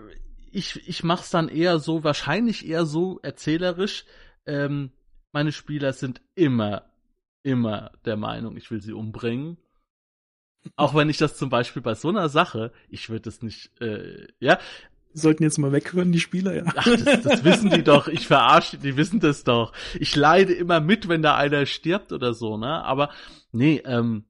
ich 0.52 0.88
ich 0.88 1.02
mach's 1.02 1.30
dann 1.30 1.48
eher 1.48 1.80
so, 1.80 2.04
wahrscheinlich 2.04 2.66
eher 2.66 2.86
so 2.86 3.18
erzählerisch. 3.22 4.04
Ähm, 4.46 4.92
meine 5.32 5.52
Spieler 5.52 5.92
sind 5.92 6.22
immer 6.36 6.87
immer 7.48 7.90
der 8.04 8.16
Meinung, 8.16 8.56
ich 8.56 8.70
will 8.70 8.80
sie 8.80 8.92
umbringen. 8.92 9.56
Auch 10.76 10.94
wenn 10.94 11.08
ich 11.08 11.18
das 11.18 11.36
zum 11.36 11.50
Beispiel 11.50 11.82
bei 11.82 11.94
so 11.94 12.08
einer 12.08 12.28
Sache, 12.28 12.72
ich 12.88 13.08
würde 13.08 13.28
es 13.28 13.42
nicht, 13.42 13.80
äh, 13.80 14.26
ja, 14.38 14.58
sollten 15.14 15.42
jetzt 15.42 15.58
mal 15.58 15.72
weghören, 15.72 16.12
die 16.12 16.20
Spieler, 16.20 16.54
ja. 16.54 16.64
Ach, 16.76 16.84
das, 16.84 17.22
das 17.22 17.44
wissen 17.44 17.70
die 17.70 17.82
doch. 17.82 18.08
Ich 18.08 18.26
verarsche, 18.26 18.76
die 18.76 18.96
wissen 18.96 19.20
das 19.20 19.44
doch. 19.44 19.72
Ich 19.98 20.14
leide 20.14 20.52
immer 20.52 20.80
mit, 20.80 21.08
wenn 21.08 21.22
da 21.22 21.36
einer 21.36 21.64
stirbt 21.66 22.12
oder 22.12 22.34
so, 22.34 22.56
ne? 22.56 22.84
Aber 22.84 23.10
nee, 23.52 23.82
ähm, 23.84 24.24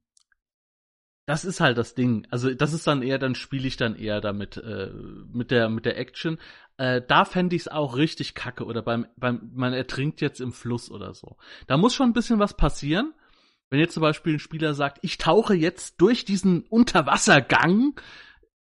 das 1.28 1.44
ist 1.44 1.60
halt 1.60 1.76
das 1.76 1.94
Ding. 1.94 2.26
Also 2.30 2.54
das 2.54 2.72
ist 2.72 2.86
dann 2.86 3.02
eher, 3.02 3.18
dann 3.18 3.34
spiele 3.34 3.68
ich 3.68 3.76
dann 3.76 3.96
eher 3.96 4.22
damit 4.22 4.56
äh, 4.56 4.90
mit 5.30 5.50
der 5.50 5.68
mit 5.68 5.84
der 5.84 5.98
Action. 5.98 6.38
Äh, 6.78 7.02
da 7.06 7.26
fände 7.26 7.54
ich 7.54 7.62
es 7.62 7.68
auch 7.68 7.96
richtig 7.98 8.34
kacke 8.34 8.64
oder 8.64 8.80
beim 8.80 9.06
beim 9.18 9.50
man 9.54 9.74
ertrinkt 9.74 10.22
jetzt 10.22 10.40
im 10.40 10.52
Fluss 10.52 10.90
oder 10.90 11.12
so. 11.12 11.36
Da 11.66 11.76
muss 11.76 11.94
schon 11.94 12.08
ein 12.08 12.14
bisschen 12.14 12.38
was 12.38 12.56
passieren. 12.56 13.12
Wenn 13.68 13.78
jetzt 13.78 13.92
zum 13.92 14.00
Beispiel 14.00 14.36
ein 14.36 14.38
Spieler 14.38 14.72
sagt, 14.72 15.00
ich 15.02 15.18
tauche 15.18 15.54
jetzt 15.54 16.00
durch 16.00 16.24
diesen 16.24 16.62
Unterwassergang 16.62 18.00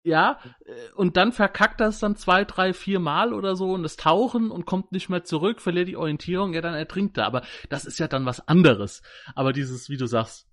ja, 0.03 0.41
äh, 0.65 0.73
und 0.95 1.19
dann 1.19 1.33
verkackt 1.33 1.83
das 1.83 1.99
dann 1.99 2.17
zwei, 2.17 2.47
drei, 2.47 2.73
vier 2.73 2.99
Mal 2.99 3.35
oder 3.35 3.57
so 3.57 3.73
und 3.73 3.83
das 3.83 3.99
Tauchen 3.99 4.51
und 4.51 4.65
kommt 4.65 4.91
nicht 4.91 5.11
mehr 5.11 5.23
zurück, 5.23 5.61
verliert 5.61 5.89
die 5.89 5.99
Orientierung, 5.99 6.55
ja, 6.55 6.63
dann 6.63 6.73
ertrinkt 6.73 7.19
er. 7.19 7.27
Aber 7.27 7.43
das 7.69 7.85
ist 7.85 7.99
ja 7.99 8.09
dann 8.09 8.25
was 8.25 8.49
anderes. 8.49 9.03
Aber 9.35 9.53
dieses, 9.53 9.91
wie 9.91 9.99
du 9.99 10.07
sagst, 10.07 10.48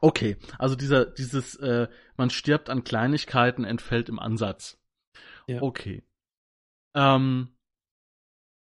okay, 0.00 0.36
also 0.58 0.76
dieser, 0.76 1.06
dieses, 1.06 1.56
äh, 1.56 1.88
man 2.16 2.30
stirbt 2.30 2.70
an 2.70 2.84
Kleinigkeiten, 2.84 3.64
entfällt 3.64 4.08
im 4.08 4.18
Ansatz. 4.18 4.78
Ja. 5.46 5.62
Okay. 5.62 6.02
Ähm, 6.94 7.48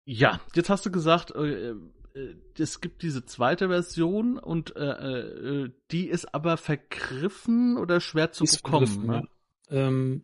ja, 0.07 0.41
jetzt 0.55 0.71
hast 0.71 0.85
du 0.87 0.91
gesagt, 0.91 1.35
äh, 1.35 1.71
äh, 2.15 2.35
es 2.59 2.81
gibt 2.81 3.03
diese 3.03 3.25
zweite 3.25 3.69
Version 3.69 4.39
und 4.39 4.77
äh, 4.77 5.65
äh, 5.65 5.71
die 5.91 6.09
ist 6.09 6.35
aber 6.35 6.57
vergriffen 6.57 7.77
oder 7.77 8.01
schwer 8.01 8.33
zu 8.33 8.45
bekommen. 8.45 9.07
Ne? 9.07 9.29
Ähm, 9.71 10.23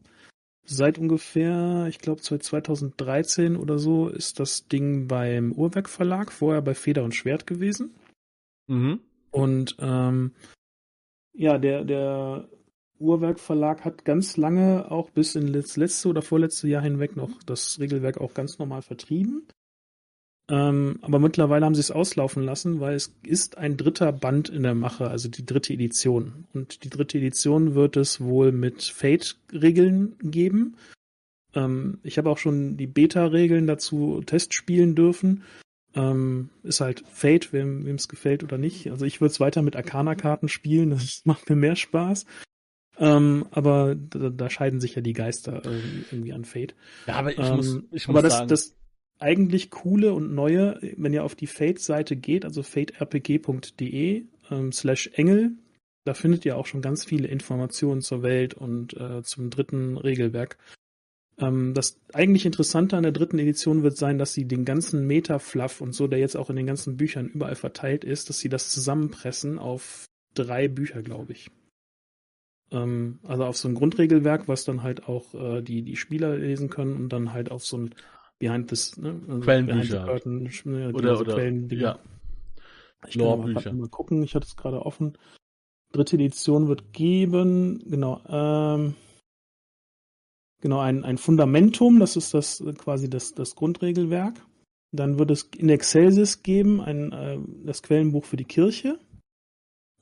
seit 0.64 0.98
ungefähr, 0.98 1.86
ich 1.88 1.98
glaube, 1.98 2.20
2013 2.20 3.56
oder 3.56 3.78
so 3.78 4.08
ist 4.08 4.38
das 4.38 4.68
Ding 4.68 5.08
beim 5.08 5.52
Uhrwerk 5.52 5.88
Verlag, 5.88 6.30
vorher 6.30 6.62
bei 6.62 6.74
Feder 6.74 7.02
und 7.02 7.14
Schwert 7.14 7.46
gewesen. 7.46 7.94
Mhm. 8.68 9.00
Und 9.30 9.76
ähm, 9.80 10.32
ja, 11.32 11.58
der, 11.58 11.84
der 11.84 12.48
Uhrwerk 12.98 13.40
hat 13.84 14.04
ganz 14.04 14.36
lange, 14.36 14.90
auch 14.90 15.10
bis 15.10 15.34
in 15.34 15.52
das 15.52 15.76
letzte 15.76 16.08
oder 16.08 16.22
vorletzte 16.22 16.68
Jahr 16.68 16.82
hinweg 16.82 17.16
noch 17.16 17.42
das 17.44 17.80
Regelwerk 17.80 18.18
auch 18.18 18.34
ganz 18.34 18.58
normal 18.58 18.82
vertrieben. 18.82 19.46
Ähm, 20.50 20.98
aber 21.02 21.20
mittlerweile 21.20 21.64
haben 21.64 21.76
sie 21.76 21.80
es 21.80 21.92
auslaufen 21.92 22.42
lassen, 22.42 22.80
weil 22.80 22.94
es 22.94 23.14
ist 23.22 23.56
ein 23.56 23.76
dritter 23.76 24.12
Band 24.12 24.48
in 24.48 24.64
der 24.64 24.74
Mache, 24.74 25.08
also 25.08 25.28
die 25.28 25.46
dritte 25.46 25.72
Edition. 25.72 26.44
Und 26.52 26.82
die 26.84 26.90
dritte 26.90 27.18
Edition 27.18 27.74
wird 27.74 27.96
es 27.96 28.20
wohl 28.20 28.50
mit 28.50 28.82
Fate-Regeln 28.82 30.16
geben. 30.20 30.76
Ähm, 31.54 32.00
ich 32.02 32.18
habe 32.18 32.30
auch 32.30 32.38
schon 32.38 32.76
die 32.76 32.88
Beta-Regeln 32.88 33.68
dazu 33.68 34.22
testspielen 34.26 34.96
dürfen. 34.96 35.44
Ähm, 35.94 36.50
ist 36.62 36.80
halt 36.80 37.04
Fate, 37.12 37.52
wem 37.52 37.86
es 37.88 38.08
gefällt 38.08 38.44
oder 38.44 38.58
nicht. 38.58 38.90
Also 38.90 39.04
ich 39.04 39.20
würde 39.20 39.32
es 39.32 39.40
weiter 39.40 39.62
mit 39.62 39.74
Arcana-Karten 39.74 40.48
spielen, 40.48 40.90
das 40.90 41.22
macht 41.24 41.48
mir 41.48 41.56
mehr 41.56 41.76
Spaß. 41.76 42.26
Ähm, 42.98 43.46
aber 43.50 43.94
da, 43.94 44.28
da, 44.28 44.50
scheiden 44.50 44.80
sich 44.80 44.94
ja 44.94 45.00
die 45.00 45.14
Geister 45.14 45.64
äh, 45.64 45.80
irgendwie 46.10 46.32
an 46.34 46.44
Fate. 46.44 46.74
Ja, 47.06 47.14
aber 47.14 47.32
ich 47.32 47.38
ähm, 47.38 47.56
muss, 47.56 47.82
ich 47.92 48.06
muss 48.06 48.08
aber 48.08 48.22
das, 48.22 48.32
sagen, 48.34 48.48
das, 48.48 48.76
eigentlich 49.18 49.70
coole 49.70 50.12
und 50.12 50.34
neue, 50.34 50.78
wenn 50.96 51.12
ihr 51.12 51.24
auf 51.24 51.34
die 51.34 51.46
Fate-Seite 51.46 52.16
geht, 52.16 52.44
also 52.44 52.62
faterpg.de 52.62 54.24
ähm, 54.50 54.72
slash 54.72 55.10
Engel, 55.14 55.52
da 56.04 56.14
findet 56.14 56.44
ihr 56.44 56.56
auch 56.56 56.66
schon 56.66 56.82
ganz 56.82 57.04
viele 57.04 57.28
Informationen 57.28 58.00
zur 58.00 58.22
Welt 58.22 58.54
und 58.54 58.94
äh, 58.94 59.22
zum 59.22 59.50
dritten 59.50 59.96
Regelwerk. 59.96 60.58
Ähm, 61.40 61.74
das 61.74 61.98
eigentlich 62.12 62.44
Interessante 62.44 62.96
an 62.96 63.02
der 63.02 63.12
dritten 63.12 63.38
Edition 63.38 63.82
wird 63.82 63.96
sein, 63.96 64.18
dass 64.18 64.34
sie 64.34 64.46
den 64.46 64.64
ganzen 64.64 65.06
Meta-Fluff 65.06 65.80
und 65.80 65.94
so, 65.94 66.06
der 66.06 66.18
jetzt 66.18 66.36
auch 66.36 66.50
in 66.50 66.56
den 66.56 66.66
ganzen 66.66 66.96
Büchern 66.96 67.26
überall 67.26 67.56
verteilt 67.56 68.04
ist, 68.04 68.28
dass 68.28 68.38
sie 68.38 68.48
das 68.48 68.70
zusammenpressen 68.70 69.58
auf 69.58 70.04
drei 70.34 70.68
Bücher, 70.68 71.02
glaube 71.02 71.32
ich. 71.32 71.50
Ähm, 72.70 73.18
also 73.24 73.44
auf 73.44 73.56
so 73.56 73.68
ein 73.68 73.74
Grundregelwerk, 73.74 74.48
was 74.48 74.64
dann 74.64 74.82
halt 74.82 75.08
auch 75.08 75.34
äh, 75.34 75.62
die, 75.62 75.82
die 75.82 75.96
Spieler 75.96 76.36
lesen 76.36 76.68
können 76.68 76.94
und 76.96 77.08
dann 77.08 77.32
halt 77.32 77.50
auf 77.50 77.64
so 77.64 77.78
ein 77.78 77.94
Behind 78.38 78.68
this, 78.68 78.96
ne? 78.96 79.20
Also 79.28 79.40
Quellenbücher. 79.40 80.04
Curtain, 80.04 80.94
oder, 80.94 81.20
oder, 81.20 81.34
Quellendinger. 81.34 81.82
ja. 81.82 81.98
Ich 83.06 83.18
kann 83.18 83.54
mal, 83.54 83.72
mal 83.72 83.88
gucken, 83.88 84.22
ich 84.22 84.34
hatte 84.34 84.46
es 84.46 84.56
gerade 84.56 84.84
offen. 84.84 85.16
Dritte 85.92 86.16
Edition 86.16 86.68
wird 86.68 86.92
geben, 86.92 87.82
genau, 87.86 88.20
ähm, 88.28 88.94
genau, 90.60 90.80
ein, 90.80 91.04
ein 91.04 91.18
Fundamentum, 91.18 92.00
das 92.00 92.16
ist 92.16 92.34
das 92.34 92.62
quasi 92.78 93.08
das, 93.08 93.34
das 93.34 93.54
Grundregelwerk. 93.54 94.34
Dann 94.92 95.18
wird 95.18 95.30
es 95.30 95.48
in 95.56 95.68
Excelsis 95.68 96.42
geben, 96.42 96.80
ein, 96.80 97.12
äh, 97.12 97.38
das 97.64 97.82
Quellenbuch 97.82 98.24
für 98.24 98.36
die 98.36 98.44
Kirche. 98.44 98.98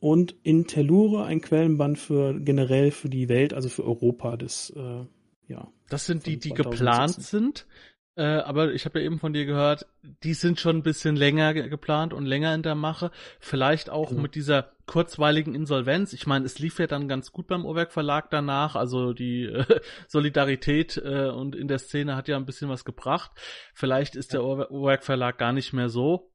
Und 0.00 0.36
in 0.44 0.66
Tellure 0.66 1.24
ein 1.24 1.40
Quellenband 1.40 1.98
für 1.98 2.38
generell 2.38 2.92
für 2.92 3.08
die 3.08 3.28
Welt, 3.28 3.52
also 3.52 3.68
für 3.68 3.84
Europa. 3.84 4.36
Das, 4.36 4.70
äh, 4.70 5.04
ja. 5.48 5.68
Das 5.88 6.06
sind 6.06 6.26
die, 6.26 6.38
die 6.38 6.50
geplant 6.50 7.14
sind. 7.14 7.66
Äh, 8.14 8.22
aber 8.22 8.72
ich 8.72 8.84
habe 8.84 9.00
ja 9.00 9.06
eben 9.06 9.18
von 9.18 9.32
dir 9.32 9.44
gehört, 9.44 9.86
die 10.22 10.34
sind 10.34 10.60
schon 10.60 10.76
ein 10.76 10.82
bisschen 10.82 11.16
länger 11.16 11.54
ge 11.54 11.68
geplant 11.68 12.12
und 12.12 12.26
länger 12.26 12.54
in 12.54 12.62
der 12.62 12.74
Mache. 12.74 13.10
Vielleicht 13.40 13.90
auch 13.90 14.12
mhm. 14.12 14.22
mit 14.22 14.34
dieser 14.34 14.72
kurzweiligen 14.88 15.54
Insolvenz. 15.54 16.12
Ich 16.12 16.26
meine, 16.26 16.44
es 16.44 16.58
lief 16.58 16.80
ja 16.80 16.88
dann 16.88 17.06
ganz 17.06 17.30
gut 17.30 17.46
beim 17.46 17.64
Ohrwerk 17.64 17.92
Verlag 17.92 18.30
danach. 18.30 18.74
Also 18.74 19.12
die 19.12 19.44
äh, 19.44 19.64
Solidarität 20.08 20.96
äh, 20.96 21.28
und 21.28 21.54
in 21.54 21.68
der 21.68 21.78
Szene 21.78 22.16
hat 22.16 22.26
ja 22.26 22.36
ein 22.36 22.46
bisschen 22.46 22.68
was 22.68 22.84
gebracht. 22.84 23.30
Vielleicht 23.74 24.16
ist 24.16 24.32
der 24.32 24.42
Ohrwerk 24.42 25.04
Verlag 25.04 25.38
gar 25.38 25.52
nicht 25.52 25.72
mehr 25.72 25.88
so 25.88 26.32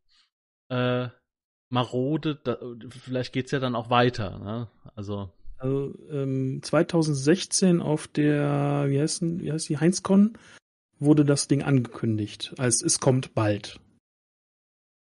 äh, 0.69 1.09
marode. 1.69 2.39
Da, 2.41 2.57
vielleicht 2.89 3.33
geht's 3.33 3.51
ja 3.51 3.59
dann 3.59 3.75
auch 3.75 3.89
weiter. 3.89 4.39
Ne? 4.39 4.69
Also 4.95 5.33
also, 5.63 5.93
ähm, 6.11 6.59
2016 6.61 7.81
auf 7.81 8.09
der, 8.09 8.85
wie 8.89 8.99
heißt, 8.99 9.21
wie 9.21 9.49
heißt 9.49 9.69
die, 9.69 9.77
Heinzcon, 9.77 10.37
wurde 10.99 11.23
das 11.23 11.47
Ding 11.47 11.63
angekündigt, 11.63 12.53
als 12.57 12.81
es 12.81 12.99
kommt 12.99 13.33
bald. 13.33 13.79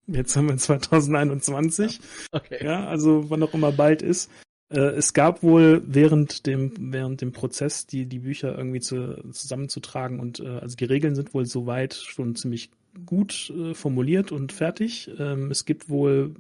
Jetzt 0.06 0.36
haben 0.36 0.48
wir 0.48 0.56
2021. 0.56 2.00
Okay. 2.32 2.64
Ja, 2.64 2.86
also 2.86 3.30
wann 3.30 3.42
auch 3.42 3.54
immer 3.54 3.72
bald 3.72 4.02
ist. 4.02 4.30
Äh, 4.72 4.80
es 4.80 5.12
gab 5.12 5.42
wohl 5.42 5.82
während 5.86 6.46
dem, 6.46 6.72
während 6.92 7.20
dem 7.20 7.32
Prozess 7.32 7.86
die, 7.86 8.06
die 8.06 8.20
Bücher 8.20 8.56
irgendwie 8.56 8.80
zu, 8.80 9.22
zusammenzutragen 9.32 10.18
und 10.18 10.40
äh, 10.40 10.58
also 10.58 10.76
die 10.76 10.84
Regeln 10.84 11.14
sind 11.14 11.34
wohl 11.34 11.46
soweit 11.46 11.94
schon 11.94 12.34
ziemlich 12.34 12.70
gut 13.06 13.52
äh, 13.56 13.74
formuliert 13.74 14.32
und 14.32 14.52
fertig. 14.52 15.10
Ähm, 15.18 15.50
es 15.50 15.64
gibt 15.64 15.88
wohl 15.88 16.34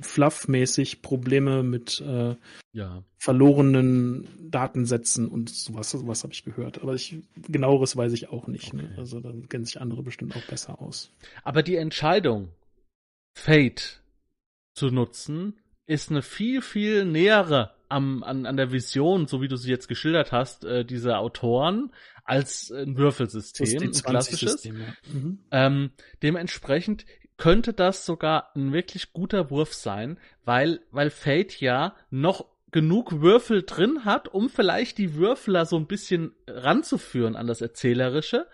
fluffmäßig 0.00 1.02
Probleme 1.02 1.62
mit 1.62 2.00
äh, 2.00 2.36
ja. 2.72 3.02
verlorenen 3.18 4.28
Datensätzen 4.50 5.28
und 5.28 5.50
sowas, 5.50 5.90
sowas 5.90 6.22
habe 6.22 6.32
ich 6.32 6.44
gehört. 6.44 6.82
Aber 6.82 6.94
ich, 6.94 7.16
genaueres 7.48 7.96
weiß 7.96 8.12
ich 8.12 8.28
auch 8.30 8.46
nicht. 8.46 8.72
Ne? 8.72 8.84
Okay. 8.84 8.92
Ne? 8.92 8.98
Also 8.98 9.20
da 9.20 9.32
kennen 9.48 9.64
sich 9.64 9.80
andere 9.80 10.02
bestimmt 10.02 10.36
auch 10.36 10.46
besser 10.46 10.80
aus. 10.80 11.12
Aber 11.42 11.62
die 11.62 11.76
Entscheidung, 11.76 12.48
Fate 13.40 14.02
zu 14.74 14.90
nutzen, 14.90 15.58
ist 15.86 16.10
eine 16.10 16.22
viel, 16.22 16.60
viel 16.60 17.04
nähere 17.04 17.74
am, 17.88 18.22
an, 18.22 18.44
an 18.46 18.56
der 18.56 18.70
Vision, 18.70 19.26
so 19.26 19.40
wie 19.40 19.48
du 19.48 19.56
sie 19.56 19.70
jetzt 19.70 19.88
geschildert 19.88 20.30
hast, 20.30 20.64
äh, 20.64 20.84
dieser 20.84 21.18
Autoren, 21.18 21.92
als 22.24 22.70
ein 22.70 22.96
Würfelsystem, 22.96 23.82
ein 23.82 23.92
klassisches. 23.92 24.52
System, 24.52 24.80
ja. 24.80 24.86
mhm. 25.12 25.38
ähm, 25.50 25.90
dementsprechend 26.22 27.06
könnte 27.38 27.72
das 27.72 28.04
sogar 28.04 28.54
ein 28.54 28.74
wirklich 28.74 29.14
guter 29.14 29.50
Wurf 29.50 29.72
sein, 29.72 30.18
weil, 30.44 30.80
weil 30.90 31.08
Fate 31.08 31.60
ja 31.60 31.96
noch 32.10 32.44
genug 32.70 33.22
Würfel 33.22 33.62
drin 33.62 34.04
hat, 34.04 34.28
um 34.28 34.50
vielleicht 34.50 34.98
die 34.98 35.14
Würfler 35.14 35.64
so 35.64 35.76
ein 35.76 35.86
bisschen 35.86 36.34
ranzuführen 36.46 37.36
an 37.36 37.46
das 37.46 37.62
Erzählerische. 37.62 38.46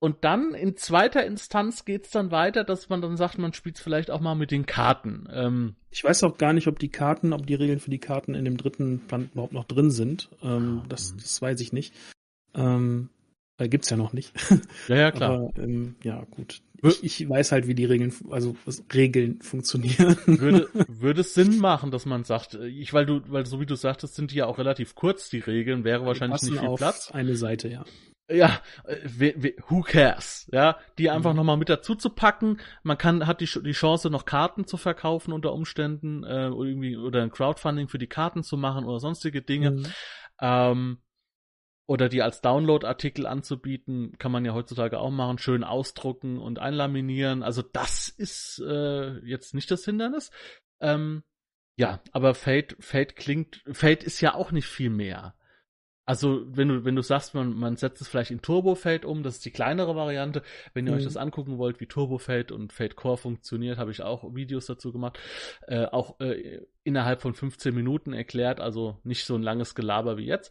Und 0.00 0.24
dann 0.24 0.54
in 0.54 0.76
zweiter 0.76 1.26
Instanz 1.26 1.84
geht's 1.84 2.10
dann 2.10 2.30
weiter, 2.30 2.62
dass 2.62 2.88
man 2.88 3.02
dann 3.02 3.16
sagt, 3.16 3.38
man 3.38 3.52
spielt 3.52 3.78
vielleicht 3.78 4.10
auch 4.10 4.20
mal 4.20 4.36
mit 4.36 4.52
den 4.52 4.64
Karten. 4.64 5.26
Ähm, 5.32 5.74
ich 5.90 6.04
weiß 6.04 6.22
auch 6.22 6.38
gar 6.38 6.52
nicht, 6.52 6.68
ob 6.68 6.78
die 6.78 6.90
Karten, 6.90 7.32
ob 7.32 7.46
die 7.46 7.54
Regeln 7.54 7.80
für 7.80 7.90
die 7.90 7.98
Karten 7.98 8.34
in 8.34 8.44
dem 8.44 8.56
dritten 8.56 9.00
Band 9.08 9.32
überhaupt 9.32 9.52
noch 9.52 9.64
drin 9.64 9.90
sind. 9.90 10.28
Ähm, 10.42 10.82
das, 10.88 11.12
mhm. 11.12 11.18
das 11.18 11.42
weiß 11.42 11.60
ich 11.60 11.72
nicht. 11.72 11.94
Ähm, 12.54 13.08
äh, 13.56 13.68
gibt's 13.68 13.90
ja 13.90 13.96
noch 13.96 14.12
nicht. 14.12 14.32
Ja, 14.86 14.96
ja, 14.96 15.10
klar. 15.10 15.32
Aber, 15.32 15.62
ähm, 15.62 15.96
ja, 16.04 16.24
gut. 16.30 16.62
Ich, 16.80 17.02
ich, 17.02 17.28
weiß 17.28 17.50
halt, 17.50 17.66
wie 17.66 17.74
die 17.74 17.84
Regeln, 17.84 18.14
also 18.30 18.54
Regeln 18.94 19.42
funktionieren. 19.42 20.16
Würde, 20.26 20.68
würde 20.88 21.22
es 21.22 21.34
Sinn 21.34 21.58
machen, 21.58 21.90
dass 21.90 22.06
man 22.06 22.22
sagt, 22.22 22.54
äh, 22.54 22.68
ich, 22.68 22.92
weil 22.92 23.04
du, 23.04 23.20
weil 23.26 23.46
so 23.46 23.60
wie 23.60 23.66
du 23.66 23.74
sagtest, 23.74 24.14
sind 24.14 24.30
die 24.30 24.36
ja 24.36 24.46
auch 24.46 24.58
relativ 24.58 24.94
kurz, 24.94 25.28
die 25.28 25.40
Regeln, 25.40 25.82
wäre 25.82 26.06
wahrscheinlich 26.06 26.40
nicht 26.42 26.60
viel 26.60 26.74
Platz. 26.76 27.10
Eine 27.10 27.34
Seite, 27.34 27.68
ja. 27.68 27.84
Ja, 28.30 28.60
äh, 28.84 29.52
who 29.68 29.80
cares? 29.80 30.48
Ja, 30.52 30.78
die 30.98 31.08
einfach 31.08 31.30
mhm. 31.30 31.36
nochmal 31.36 31.56
mit 31.56 31.70
dazu 31.70 31.94
zu 31.94 32.10
packen. 32.10 32.60
Man 32.82 32.98
kann, 32.98 33.26
hat 33.26 33.40
die, 33.40 33.48
die 33.62 33.72
Chance, 33.72 34.10
noch 34.10 34.26
Karten 34.26 34.66
zu 34.66 34.76
verkaufen 34.76 35.32
unter 35.32 35.52
Umständen, 35.52 36.24
äh, 36.24 36.48
oder 36.48 36.68
irgendwie, 36.68 36.96
oder 36.96 37.22
ein 37.22 37.30
Crowdfunding 37.30 37.88
für 37.88 37.98
die 37.98 38.06
Karten 38.06 38.42
zu 38.42 38.56
machen 38.56 38.84
oder 38.84 39.00
sonstige 39.00 39.40
Dinge. 39.40 39.70
Mhm. 39.72 39.86
Ähm, 40.40 40.98
oder 41.86 42.10
die 42.10 42.20
als 42.20 42.42
Download-Artikel 42.42 43.26
anzubieten, 43.26 44.12
kann 44.18 44.30
man 44.30 44.44
ja 44.44 44.52
heutzutage 44.52 44.98
auch 44.98 45.10
machen, 45.10 45.38
schön 45.38 45.64
ausdrucken 45.64 46.38
und 46.38 46.58
einlaminieren. 46.58 47.42
Also 47.42 47.62
das 47.62 48.10
ist 48.10 48.62
äh, 48.62 49.18
jetzt 49.24 49.54
nicht 49.54 49.70
das 49.70 49.86
Hindernis. 49.86 50.30
Ähm, 50.80 51.22
ja, 51.76 52.02
aber 52.12 52.34
Fate, 52.34 52.76
Fate 52.78 53.16
klingt, 53.16 53.62
Fate 53.72 54.04
ist 54.04 54.20
ja 54.20 54.34
auch 54.34 54.52
nicht 54.52 54.66
viel 54.66 54.90
mehr. 54.90 55.34
Also, 56.08 56.40
wenn 56.46 56.68
du, 56.68 56.86
wenn 56.86 56.96
du 56.96 57.02
sagst, 57.02 57.34
man, 57.34 57.52
man 57.52 57.76
setzt 57.76 58.00
es 58.00 58.08
vielleicht 58.08 58.30
in 58.30 58.40
Turbo 58.40 58.74
Fate 58.74 59.04
um, 59.04 59.22
das 59.22 59.34
ist 59.34 59.44
die 59.44 59.50
kleinere 59.50 59.94
Variante. 59.94 60.42
Wenn 60.72 60.86
ihr 60.86 60.92
mhm. 60.92 61.00
euch 61.00 61.04
das 61.04 61.18
angucken 61.18 61.58
wollt, 61.58 61.80
wie 61.80 61.86
Turbo 61.86 62.16
Fate 62.16 62.50
und 62.50 62.72
Fate 62.72 62.96
Core 62.96 63.18
funktioniert, 63.18 63.76
habe 63.76 63.90
ich 63.90 64.00
auch 64.00 64.34
Videos 64.34 64.64
dazu 64.64 64.90
gemacht. 64.90 65.18
Äh, 65.66 65.84
auch 65.84 66.18
äh, 66.20 66.62
innerhalb 66.82 67.20
von 67.20 67.34
15 67.34 67.74
Minuten 67.74 68.14
erklärt, 68.14 68.58
also 68.58 68.96
nicht 69.04 69.26
so 69.26 69.34
ein 69.34 69.42
langes 69.42 69.74
Gelaber 69.74 70.16
wie 70.16 70.24
jetzt. 70.24 70.50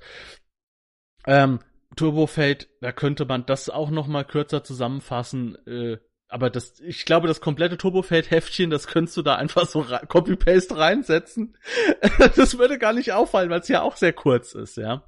Ähm, 1.26 1.58
Turbo 1.95 2.28
Fate, 2.28 2.70
da 2.80 2.91
könnte 2.91 3.26
man 3.26 3.47
das 3.47 3.72
auch 3.72 3.89
noch 3.89 4.05
mal 4.05 4.26
kürzer 4.26 4.64
zusammenfassen. 4.64 5.55
Äh, 5.66 5.97
aber 6.28 6.51
das, 6.51 6.80
ich 6.82 7.03
glaube, 7.03 7.28
das 7.28 7.41
komplette 7.41 7.80
Turbo 7.80 8.03
Fate 8.03 8.30
Heftchen, 8.30 8.70
das 8.70 8.86
könntest 8.86 9.18
du 9.18 9.24
da 9.24 9.38
einfach 9.38 9.66
so 9.66 9.84
Copy-Paste 10.08 10.78
reinsetzen. 10.78 11.58
das 12.36 12.60
würde 12.60 12.78
gar 12.78 12.93
nicht 12.93 13.12
auffallen, 13.12 13.49
weil 13.49 13.62
es 13.62 13.70
ja 13.70 13.82
auch 13.82 13.95
sehr 13.95 14.14
kurz 14.14 14.53
ist, 14.53 14.78
ja. 14.78 15.03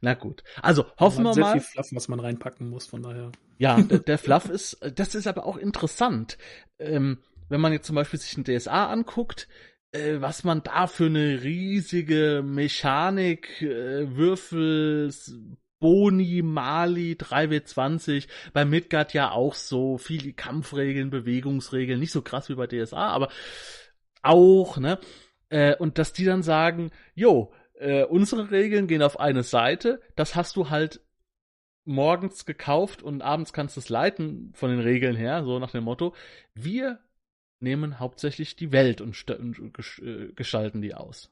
Na 0.00 0.14
gut. 0.14 0.42
Also 0.62 0.86
hoffen 0.98 1.24
wir 1.24 1.34
mal. 1.34 1.34
Sehr 1.34 1.52
viel 1.52 1.60
Fluff, 1.60 1.88
was 1.92 2.08
man 2.08 2.20
reinpacken 2.20 2.68
muss, 2.68 2.86
von 2.86 3.02
daher. 3.02 3.32
Ja, 3.58 3.80
der, 3.80 3.98
der 3.98 4.18
Fluff 4.18 4.48
ist, 4.48 4.78
das 4.94 5.14
ist 5.14 5.26
aber 5.26 5.46
auch 5.46 5.56
interessant. 5.56 6.38
Ähm, 6.78 7.18
wenn 7.48 7.60
man 7.60 7.72
jetzt 7.72 7.86
zum 7.86 7.96
Beispiel 7.96 8.20
sich 8.20 8.36
ein 8.36 8.44
DSA 8.44 8.86
anguckt, 8.90 9.48
äh, 9.92 10.20
was 10.20 10.44
man 10.44 10.62
da 10.62 10.86
für 10.86 11.06
eine 11.06 11.42
riesige 11.42 12.42
Mechanik, 12.44 13.62
äh, 13.62 14.16
Würfel, 14.16 15.12
Boni, 15.80 16.42
Mali, 16.42 17.16
3W20, 17.18 18.28
bei 18.52 18.64
Midgard 18.64 19.14
ja 19.14 19.30
auch 19.30 19.54
so, 19.54 19.98
viele 19.98 20.32
Kampfregeln, 20.32 21.10
Bewegungsregeln, 21.10 21.98
nicht 21.98 22.12
so 22.12 22.22
krass 22.22 22.48
wie 22.48 22.54
bei 22.54 22.66
DSA, 22.66 23.08
aber 23.08 23.30
auch, 24.22 24.76
ne? 24.76 24.98
Äh, 25.48 25.74
und 25.76 25.98
dass 25.98 26.12
die 26.12 26.24
dann 26.24 26.42
sagen, 26.42 26.90
jo, 27.14 27.52
äh, 27.80 28.04
unsere 28.04 28.50
Regeln 28.50 28.86
gehen 28.86 29.02
auf 29.02 29.18
eine 29.18 29.42
Seite, 29.42 30.00
das 30.14 30.36
hast 30.36 30.56
du 30.56 30.70
halt 30.70 31.00
morgens 31.84 32.44
gekauft 32.44 33.02
und 33.02 33.22
abends 33.22 33.52
kannst 33.52 33.76
du 33.76 33.80
es 33.80 33.88
leiten 33.88 34.52
von 34.54 34.70
den 34.70 34.80
Regeln 34.80 35.16
her, 35.16 35.44
so 35.44 35.58
nach 35.58 35.70
dem 35.70 35.84
Motto, 35.84 36.14
wir 36.54 37.00
nehmen 37.60 37.98
hauptsächlich 37.98 38.54
die 38.56 38.72
Welt 38.72 39.00
und, 39.00 39.30
und 39.30 39.78
äh, 40.02 40.32
gestalten 40.34 40.82
die 40.82 40.94
aus. 40.94 41.30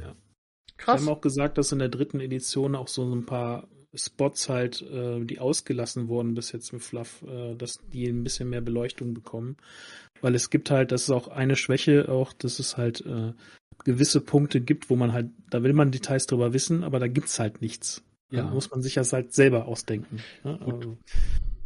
Ja. 0.00 0.14
Krass. 0.76 1.00
Wir 1.00 1.06
haben 1.06 1.16
auch 1.16 1.20
gesagt, 1.20 1.58
dass 1.58 1.72
in 1.72 1.78
der 1.78 1.88
dritten 1.88 2.20
Edition 2.20 2.74
auch 2.74 2.88
so 2.88 3.10
ein 3.12 3.26
paar 3.26 3.68
Spots 3.94 4.48
halt, 4.48 4.82
äh, 4.82 5.24
die 5.24 5.38
ausgelassen 5.40 6.08
wurden 6.08 6.34
bis 6.34 6.52
jetzt 6.52 6.72
mit 6.72 6.82
Fluff, 6.82 7.22
äh, 7.22 7.54
dass 7.54 7.78
die 7.92 8.06
ein 8.06 8.22
bisschen 8.22 8.48
mehr 8.48 8.60
Beleuchtung 8.60 9.14
bekommen. 9.14 9.56
Weil 10.20 10.34
es 10.34 10.50
gibt 10.50 10.70
halt, 10.70 10.92
das 10.92 11.02
ist 11.02 11.10
auch 11.10 11.28
eine 11.28 11.56
Schwäche, 11.56 12.08
auch, 12.08 12.32
dass 12.32 12.58
es 12.58 12.76
halt 12.76 13.04
äh, 13.04 13.32
gewisse 13.84 14.20
Punkte 14.20 14.60
gibt, 14.60 14.90
wo 14.90 14.96
man 14.96 15.12
halt, 15.12 15.30
da 15.50 15.62
will 15.62 15.72
man 15.72 15.90
Details 15.90 16.26
drüber 16.26 16.52
wissen, 16.52 16.84
aber 16.84 16.98
da 16.98 17.08
gibt's 17.08 17.38
halt 17.38 17.60
nichts. 17.62 18.02
Ja. 18.30 18.42
Da 18.42 18.50
muss 18.50 18.70
man 18.70 18.82
sich 18.82 18.94
das 18.94 19.12
halt 19.12 19.34
selber 19.34 19.66
ausdenken. 19.66 20.18
Ne? 20.44 20.58
Also, 20.64 20.98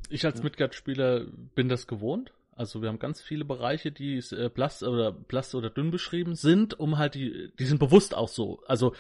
ich 0.09 0.25
als 0.25 0.39
ja. 0.39 0.45
Midgard-Spieler 0.45 1.27
bin 1.55 1.69
das 1.69 1.87
gewohnt. 1.87 2.33
Also 2.57 2.83
wir 2.83 2.89
haben 2.89 3.01
ganz 3.01 3.21
viele 3.21 3.45
Bereiche, 3.45 3.91
die 3.91 4.19
äh, 4.19 4.49
blass 4.49 4.83
oder 4.83 5.11
blass 5.11 5.55
oder 5.55 5.71
dünn 5.71 5.91
beschrieben 5.91 6.37
sind, 6.37 6.79
um 6.79 6.99
halt 6.99 7.17
die, 7.17 7.53
die 7.59 7.65
sind 7.65 7.79
bewusst 7.81 8.15
auch 8.15 8.29
so. 8.29 8.63
Also 8.67 8.95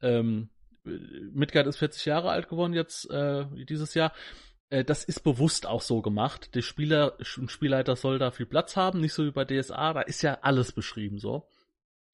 ähm, 0.00 0.48
Midgard 0.84 1.66
ist 1.66 1.78
40 1.78 2.04
Jahre 2.04 2.30
alt 2.30 2.48
geworden 2.48 2.72
jetzt 2.72 3.10
äh, 3.10 3.44
dieses 3.68 3.94
Jahr. 3.94 4.12
Äh, 4.70 4.84
das 4.84 5.04
ist 5.04 5.24
bewusst 5.24 5.66
auch 5.66 5.82
so 5.82 6.02
gemacht. 6.02 6.54
Der 6.54 6.62
Spieler, 6.62 7.16
Spielleiter 7.20 7.96
soll 7.96 8.18
da 8.18 8.30
viel 8.30 8.46
Platz 8.46 8.76
haben, 8.76 9.00
nicht 9.00 9.12
so 9.12 9.24
wie 9.24 9.32
bei 9.32 9.44
DSA. 9.44 9.92
Da 9.92 10.02
ist 10.02 10.22
ja 10.22 10.38
alles 10.42 10.72
beschrieben 10.72 11.18
so. 11.18 11.48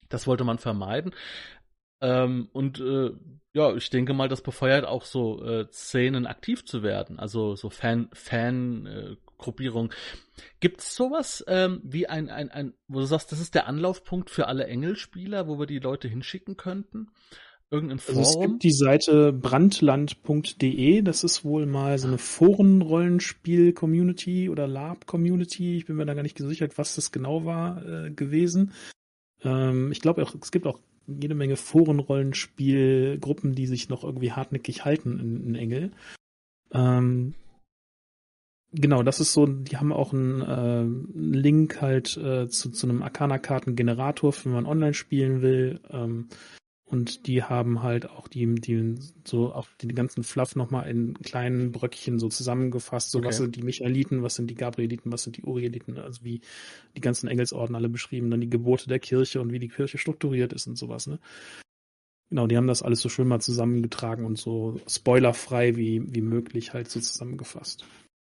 Das 0.09 0.27
wollte 0.27 0.45
man 0.45 0.59
vermeiden. 0.59 1.15
Ähm, 2.01 2.49
und 2.53 2.81
äh, 2.81 3.11
ja, 3.55 3.75
ich 3.75 3.91
denke 3.91 4.13
mal, 4.13 4.29
das 4.29 4.43
befeuert 4.43 4.85
auch 4.85 5.05
so 5.05 5.43
äh, 5.43 5.67
Szenen 5.73 6.27
aktiv 6.27 6.67
zu 6.67 6.83
werden, 6.83 7.19
also 7.19 7.57
so 7.57 7.71
Fan 7.71 8.11
Fan 8.13 8.87
äh, 8.87 9.17
Gruppierung. 9.39 9.93
Gibt's 10.61 10.95
sowas 10.95 11.43
ähm, 11.49 11.81
wie 11.83 12.07
ein, 12.07 12.29
ein, 12.29 12.51
ein, 12.51 12.75
wo 12.89 13.01
du 13.01 13.07
sagst, 13.07 13.33
das 13.33 13.41
ist 13.41 13.55
der 13.55 13.67
Anlaufpunkt 13.67 14.29
für 14.29 14.47
alle 14.47 14.67
Engelspieler, 14.67 15.49
wo 15.49 15.59
wir 15.59 15.65
die 15.67 15.79
Leute 15.79 16.09
hinschicken 16.09 16.59
könnten? 16.59 17.09
Irgendein 17.71 17.99
Forum? 17.99 18.19
Also 18.21 18.41
es 18.41 18.47
gibt 18.47 18.63
die 18.63 18.73
Seite 18.73 19.33
brandland.de, 19.33 21.01
das 21.03 21.25
ist 21.25 21.45
wohl 21.45 21.67
mal 21.67 21.99
so 21.99 22.07
eine 22.09 22.19
Forenrollenspiel-Community 22.19 24.51
oder 24.51 24.69
Lab-Community, 24.69 25.79
ich 25.79 25.87
bin 25.87 25.97
mir 25.97 26.07
da 26.07 26.15
gar 26.15 26.23
nicht 26.23 26.37
gesichert, 26.37 26.79
was 26.79 26.95
das 26.95 27.11
genau 27.11 27.45
war, 27.45 27.85
äh, 27.85 28.11
gewesen. 28.11 28.73
Ähm, 29.43 29.93
ich 29.93 30.01
glaube 30.01 30.23
auch, 30.23 30.35
es 30.41 30.51
gibt 30.51 30.67
auch 30.67 30.81
jede 31.07 31.35
Menge 31.35 31.57
Forenrollenspielgruppen, 31.57 33.55
die 33.55 33.67
sich 33.67 33.89
noch 33.89 34.05
irgendwie 34.05 34.33
hartnäckig 34.33 34.85
halten 34.85 35.19
in, 35.19 35.47
in 35.49 35.55
Engel. 35.55 35.93
Ähm, 36.73 37.35
genau, 38.73 39.03
das 39.03 39.21
ist 39.21 39.33
so, 39.33 39.47
die 39.47 39.77
haben 39.77 39.93
auch 39.93 40.13
einen, 40.13 40.43
äh, 40.43 40.85
Link 41.15 41.81
halt 41.81 42.17
äh, 42.17 42.49
zu, 42.49 42.71
zu 42.71 42.89
einem 42.89 43.03
Arcana-Karten-Generator, 43.03 44.35
wenn 44.43 44.53
man 44.53 44.67
online 44.67 44.95
spielen 44.95 45.43
will. 45.43 45.81
Ähm, 45.91 46.29
und 46.89 47.27
die 47.27 47.43
haben 47.43 47.83
halt 47.83 48.09
auch 48.09 48.29
die, 48.29 48.55
die 48.55 48.95
so 49.25 49.53
auch 49.53 49.67
den 49.83 49.97
ganzen 49.97 50.23
Fluff 50.23 50.55
nochmal 50.55 50.89
in 50.89 51.15
kleinen 51.15 51.73
Bröckchen 51.73 52.21
so 52.21 52.29
zusammengefasst. 52.29 53.11
So 53.11 53.19
okay. 53.19 53.29
was 53.29 53.39
sind 53.39 53.57
die 53.57 53.63
Michaeliten, 53.63 54.23
was 54.23 54.37
sind 54.37 54.49
die 54.49 54.55
Gabrieliten, 54.55 55.11
was 55.11 55.25
sind 55.25 55.37
die 55.37 55.43
Urieliten, 55.43 55.99
also 55.99 56.23
wie 56.23 56.43
die 56.97 57.01
ganzen 57.01 57.27
Engelsorden 57.27 57.75
alle 57.75 57.89
beschrieben, 57.89 58.31
dann 58.31 58.41
die 58.41 58.51
Gebote 58.51 58.89
der 58.89 59.01
Kirche 59.01 59.41
und 59.41 59.51
wie 59.51 59.59
die 59.59 59.69
Kirche 59.69 59.99
strukturiert 59.99 60.53
ist 60.53 60.69
und 60.69 60.77
sowas, 60.77 61.09
ne? 61.09 61.19
Genau, 62.29 62.47
die 62.47 62.57
haben 62.57 62.67
das 62.67 62.83
alles 62.83 63.01
so 63.01 63.09
schön 63.09 63.29
mal 63.29 63.41
zusammengetragen 63.41 64.25
und 64.25 64.37
so 64.39 64.81
spoilerfrei 64.89 65.77
wie, 65.77 66.03
wie 66.13 66.21
möglich 66.21 66.73
halt 66.73 66.91
so 66.91 67.01
zusammengefasst. 67.01 67.85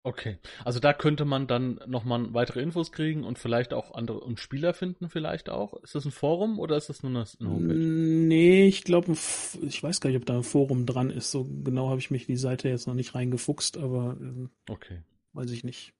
Okay, 0.05 0.37
also 0.65 0.81
da 0.81 0.91
könnte 0.91 1.23
man 1.23 1.47
dann 1.47 1.79
nochmal 1.87 2.33
weitere 2.33 2.61
Infos 2.61 2.91
kriegen 2.91 3.23
und 3.23 3.39
vielleicht 3.39 3.73
auch 3.73 3.93
andere 3.93 4.19
und 4.19 4.37
Spieler 4.37 4.73
finden 4.73 5.07
vielleicht 5.07 5.49
auch. 5.49 5.81
Ist 5.81 5.95
das 5.95 6.03
ein 6.03 6.11
Forum 6.11 6.59
oder 6.59 6.75
ist 6.75 6.89
das 6.89 7.03
nur 7.03 7.09
eine 7.11 7.25
Homepage? 7.39 7.73
Nee, 7.73 8.67
ich 8.67 8.83
glaube, 8.83 9.13
ich 9.13 9.81
weiß 9.81 10.01
gar 10.01 10.09
nicht, 10.09 10.19
ob 10.19 10.25
da 10.25 10.35
ein 10.35 10.43
Forum 10.43 10.85
dran 10.85 11.09
ist. 11.09 11.31
So 11.31 11.45
genau 11.45 11.87
habe 11.89 12.01
ich 12.01 12.11
mich 12.11 12.25
die 12.25 12.35
Seite 12.35 12.67
jetzt 12.67 12.85
noch 12.85 12.95
nicht 12.95 13.15
reingefuchst, 13.15 13.77
aber 13.77 14.17
äh, 14.19 14.49
okay. 14.69 15.03
weiß 15.31 15.51
ich 15.51 15.63
nicht. 15.63 15.93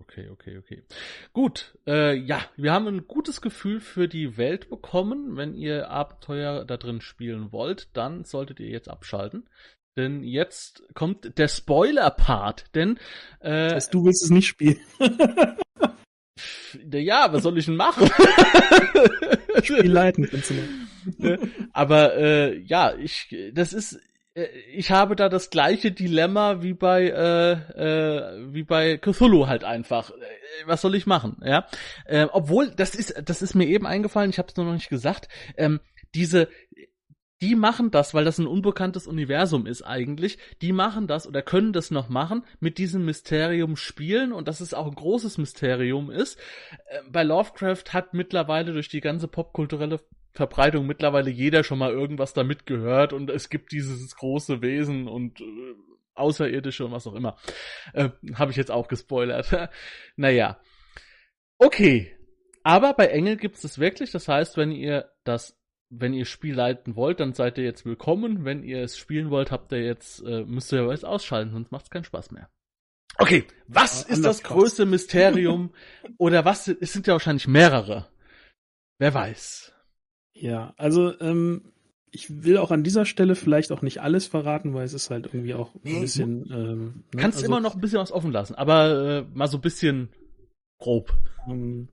Okay, 0.00 0.28
okay, 0.28 0.58
okay. 0.58 0.84
Gut, 1.32 1.76
äh, 1.84 2.14
ja, 2.14 2.40
wir 2.56 2.72
haben 2.72 2.86
ein 2.86 3.08
gutes 3.08 3.40
Gefühl 3.40 3.80
für 3.80 4.06
die 4.06 4.36
Welt 4.36 4.70
bekommen. 4.70 5.36
Wenn 5.36 5.54
ihr 5.54 5.90
Abenteuer 5.90 6.64
da 6.64 6.76
drin 6.76 7.00
spielen 7.00 7.50
wollt, 7.50 7.88
dann 7.96 8.22
solltet 8.22 8.60
ihr 8.60 8.68
jetzt 8.68 8.88
abschalten. 8.88 9.48
Denn 9.98 10.22
jetzt 10.22 10.84
kommt 10.94 11.36
der 11.38 11.48
Spoiler-Part. 11.48 12.66
Denn 12.76 12.98
äh, 13.40 13.64
das 13.64 13.74
heißt, 13.74 13.94
du 13.94 14.04
willst 14.04 14.22
es 14.22 14.30
nicht 14.30 14.46
spielen. 14.46 14.78
ja, 16.92 17.32
was 17.32 17.42
soll 17.42 17.58
ich 17.58 17.66
denn 17.66 17.74
machen? 17.74 18.08
Spiel 19.62 19.90
leiten 19.90 20.30
noch. 20.30 21.28
Aber 21.72 22.16
äh, 22.16 22.58
ja, 22.60 22.94
ich, 22.94 23.34
das 23.52 23.72
ist, 23.72 24.00
äh, 24.34 24.46
ich 24.72 24.92
habe 24.92 25.16
da 25.16 25.28
das 25.28 25.50
gleiche 25.50 25.90
Dilemma 25.90 26.62
wie 26.62 26.74
bei 26.74 27.08
äh, 27.08 27.52
äh, 27.52 28.52
wie 28.52 28.62
bei 28.62 28.98
Cthulhu 28.98 29.48
halt 29.48 29.64
einfach. 29.64 30.10
Äh, 30.10 30.14
was 30.66 30.80
soll 30.80 30.94
ich 30.94 31.06
machen? 31.06 31.40
Ja, 31.44 31.66
äh, 32.04 32.26
obwohl 32.30 32.70
das 32.70 32.94
ist, 32.94 33.20
das 33.24 33.42
ist 33.42 33.56
mir 33.56 33.66
eben 33.66 33.86
eingefallen. 33.86 34.30
Ich 34.30 34.38
habe 34.38 34.48
es 34.48 34.56
nur 34.56 34.66
noch 34.66 34.74
nicht 34.74 34.90
gesagt. 34.90 35.28
Ähm, 35.56 35.80
diese 36.14 36.48
die 37.40 37.54
machen 37.54 37.90
das, 37.90 38.14
weil 38.14 38.24
das 38.24 38.38
ein 38.38 38.46
unbekanntes 38.46 39.06
Universum 39.06 39.66
ist 39.66 39.82
eigentlich, 39.82 40.38
die 40.60 40.72
machen 40.72 41.06
das 41.06 41.26
oder 41.26 41.42
können 41.42 41.72
das 41.72 41.90
noch 41.90 42.08
machen, 42.08 42.44
mit 42.60 42.78
diesem 42.78 43.04
Mysterium 43.04 43.76
spielen 43.76 44.32
und 44.32 44.48
dass 44.48 44.60
es 44.60 44.74
auch 44.74 44.86
ein 44.86 44.94
großes 44.94 45.38
Mysterium 45.38 46.10
ist. 46.10 46.38
Äh, 46.86 47.00
bei 47.10 47.22
Lovecraft 47.22 47.92
hat 47.92 48.14
mittlerweile 48.14 48.72
durch 48.72 48.88
die 48.88 49.00
ganze 49.00 49.28
popkulturelle 49.28 50.00
Verbreitung 50.32 50.86
mittlerweile 50.86 51.30
jeder 51.30 51.64
schon 51.64 51.78
mal 51.78 51.92
irgendwas 51.92 52.32
damit 52.32 52.66
gehört 52.66 53.12
und 53.12 53.30
es 53.30 53.48
gibt 53.48 53.72
dieses 53.72 54.14
große 54.16 54.62
Wesen 54.62 55.08
und 55.08 55.40
äh, 55.40 55.74
Außerirdische 56.14 56.84
und 56.84 56.92
was 56.92 57.06
auch 57.06 57.14
immer. 57.14 57.36
Äh, 57.92 58.10
Habe 58.34 58.50
ich 58.50 58.56
jetzt 58.56 58.70
auch 58.70 58.88
gespoilert. 58.88 59.70
naja. 60.16 60.60
Okay. 61.58 62.14
Aber 62.64 62.92
bei 62.94 63.06
Engel 63.06 63.36
gibt 63.36 63.62
es 63.62 63.78
wirklich, 63.78 64.10
das 64.10 64.28
heißt, 64.28 64.56
wenn 64.56 64.72
ihr 64.72 65.10
das 65.24 65.57
wenn 65.90 66.12
ihr 66.12 66.24
Spiel 66.24 66.54
leiten 66.54 66.96
wollt, 66.96 67.20
dann 67.20 67.32
seid 67.32 67.58
ihr 67.58 67.64
jetzt 67.64 67.84
willkommen. 67.84 68.44
Wenn 68.44 68.62
ihr 68.62 68.82
es 68.82 68.98
spielen 68.98 69.30
wollt, 69.30 69.50
habt 69.50 69.72
ihr 69.72 69.82
jetzt, 69.82 70.22
äh, 70.22 70.44
müsst 70.44 70.72
ihr 70.72 70.88
jetzt 70.90 71.04
ausschalten, 71.04 71.52
sonst 71.52 71.72
macht 71.72 71.84
es 71.84 71.90
keinen 71.90 72.04
Spaß 72.04 72.30
mehr. 72.30 72.48
Okay, 73.16 73.44
was 73.66 74.06
ja, 74.06 74.14
ist 74.14 74.24
das 74.24 74.42
größte 74.42 74.86
Mysterium? 74.86 75.72
oder 76.18 76.44
was, 76.44 76.68
es 76.68 76.92
sind 76.92 77.06
ja 77.06 77.14
wahrscheinlich 77.14 77.48
mehrere. 77.48 78.06
Wer 78.98 79.14
weiß. 79.14 79.72
Ja, 80.34 80.74
also 80.76 81.18
ähm, 81.20 81.72
ich 82.10 82.44
will 82.44 82.58
auch 82.58 82.70
an 82.70 82.84
dieser 82.84 83.04
Stelle 83.04 83.34
vielleicht 83.34 83.72
auch 83.72 83.82
nicht 83.82 84.00
alles 84.00 84.26
verraten, 84.26 84.74
weil 84.74 84.84
es 84.84 84.94
ist 84.94 85.10
halt 85.10 85.26
irgendwie 85.26 85.54
auch 85.54 85.74
ein 85.74 86.00
bisschen. 86.00 86.46
Ähm, 86.50 87.04
ne? 87.12 87.20
Kannst 87.20 87.38
also, 87.38 87.46
immer 87.46 87.60
noch 87.60 87.74
ein 87.74 87.80
bisschen 87.80 87.98
was 87.98 88.12
offen 88.12 88.30
lassen, 88.30 88.54
aber 88.54 89.18
äh, 89.18 89.36
mal 89.36 89.48
so 89.48 89.58
ein 89.58 89.62
bisschen 89.62 90.10
grob. 90.78 91.12
Ähm, 91.48 91.88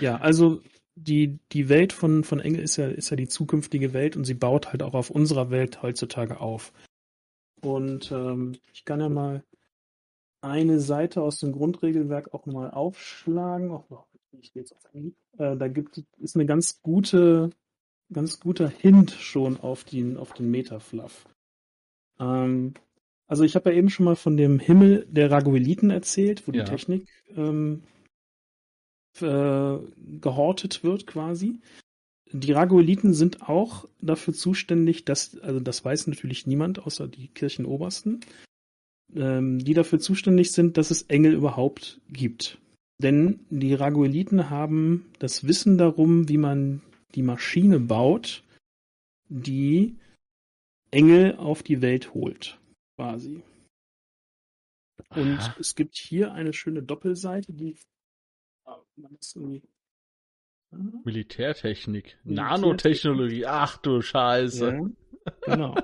ja, 0.00 0.16
also 0.16 0.60
die, 1.02 1.38
die 1.52 1.68
Welt 1.68 1.92
von, 1.92 2.24
von 2.24 2.40
Engel 2.40 2.60
ist 2.60 2.76
ja, 2.76 2.88
ist 2.88 3.10
ja 3.10 3.16
die 3.16 3.28
zukünftige 3.28 3.92
Welt 3.92 4.16
und 4.16 4.24
sie 4.24 4.34
baut 4.34 4.72
halt 4.72 4.82
auch 4.82 4.94
auf 4.94 5.10
unserer 5.10 5.50
Welt 5.50 5.82
heutzutage 5.82 6.40
auf. 6.40 6.72
Und 7.60 8.12
ähm, 8.12 8.56
ich 8.72 8.84
kann 8.84 9.00
ja 9.00 9.08
mal 9.08 9.42
eine 10.40 10.80
Seite 10.80 11.22
aus 11.22 11.38
dem 11.40 11.52
Grundregelwerk 11.52 12.32
auch 12.32 12.46
mal 12.46 12.70
aufschlagen. 12.70 13.70
Oh, 13.70 14.04
ich 14.40 14.52
gehe 14.52 14.62
jetzt 14.62 14.74
auf 14.74 14.84
Engel. 14.92 15.14
Äh, 15.38 15.56
da 15.56 15.68
gibt 15.68 16.04
ist 16.18 16.36
eine 16.36 16.46
ganz 16.46 16.80
gute, 16.82 17.50
ganz 18.12 18.38
guter 18.38 18.68
Hint 18.68 19.10
schon 19.10 19.58
auf 19.58 19.84
den, 19.84 20.16
auf 20.16 20.32
den 20.32 20.50
Metafluff. 20.50 21.26
Ähm, 22.20 22.74
also 23.26 23.44
ich 23.44 23.56
habe 23.56 23.70
ja 23.70 23.76
eben 23.76 23.90
schon 23.90 24.04
mal 24.04 24.16
von 24.16 24.36
dem 24.36 24.58
Himmel 24.58 25.06
der 25.10 25.30
Ragueliten 25.30 25.90
erzählt, 25.90 26.46
wo 26.46 26.52
die 26.52 26.64
Technik 26.64 27.08
ähm, 27.36 27.82
äh, 29.22 29.78
gehortet 30.20 30.84
wird 30.84 31.06
quasi. 31.06 31.60
Die 32.30 32.52
Ragoeliten 32.52 33.14
sind 33.14 33.48
auch 33.48 33.88
dafür 34.00 34.34
zuständig, 34.34 35.04
dass, 35.04 35.38
also 35.38 35.60
das 35.60 35.84
weiß 35.84 36.08
natürlich 36.08 36.46
niemand 36.46 36.78
außer 36.80 37.08
die 37.08 37.28
Kirchenobersten, 37.28 38.20
ähm, 39.14 39.58
die 39.58 39.74
dafür 39.74 39.98
zuständig 39.98 40.52
sind, 40.52 40.76
dass 40.76 40.90
es 40.90 41.02
Engel 41.02 41.32
überhaupt 41.32 42.00
gibt. 42.10 42.58
Denn 43.00 43.40
die 43.48 43.74
Ragoeliten 43.74 44.50
haben 44.50 45.06
das 45.20 45.46
Wissen 45.46 45.78
darum, 45.78 46.28
wie 46.28 46.36
man 46.36 46.82
die 47.14 47.22
Maschine 47.22 47.80
baut, 47.80 48.42
die 49.28 49.96
Engel 50.90 51.36
auf 51.36 51.62
die 51.62 51.80
Welt 51.80 52.12
holt, 52.14 52.58
quasi. 52.96 53.42
Und 55.10 55.38
Aha. 55.38 55.56
es 55.58 55.74
gibt 55.74 55.96
hier 55.96 56.32
eine 56.32 56.52
schöne 56.52 56.82
Doppelseite, 56.82 57.52
die 57.52 57.76
Militärtechnik, 61.04 62.18
Nanotechnologie, 62.24 63.46
ach 63.46 63.78
du 63.78 64.02
Scheiße. 64.02 64.66
Ja, 64.66 65.32
genau. 65.42 65.74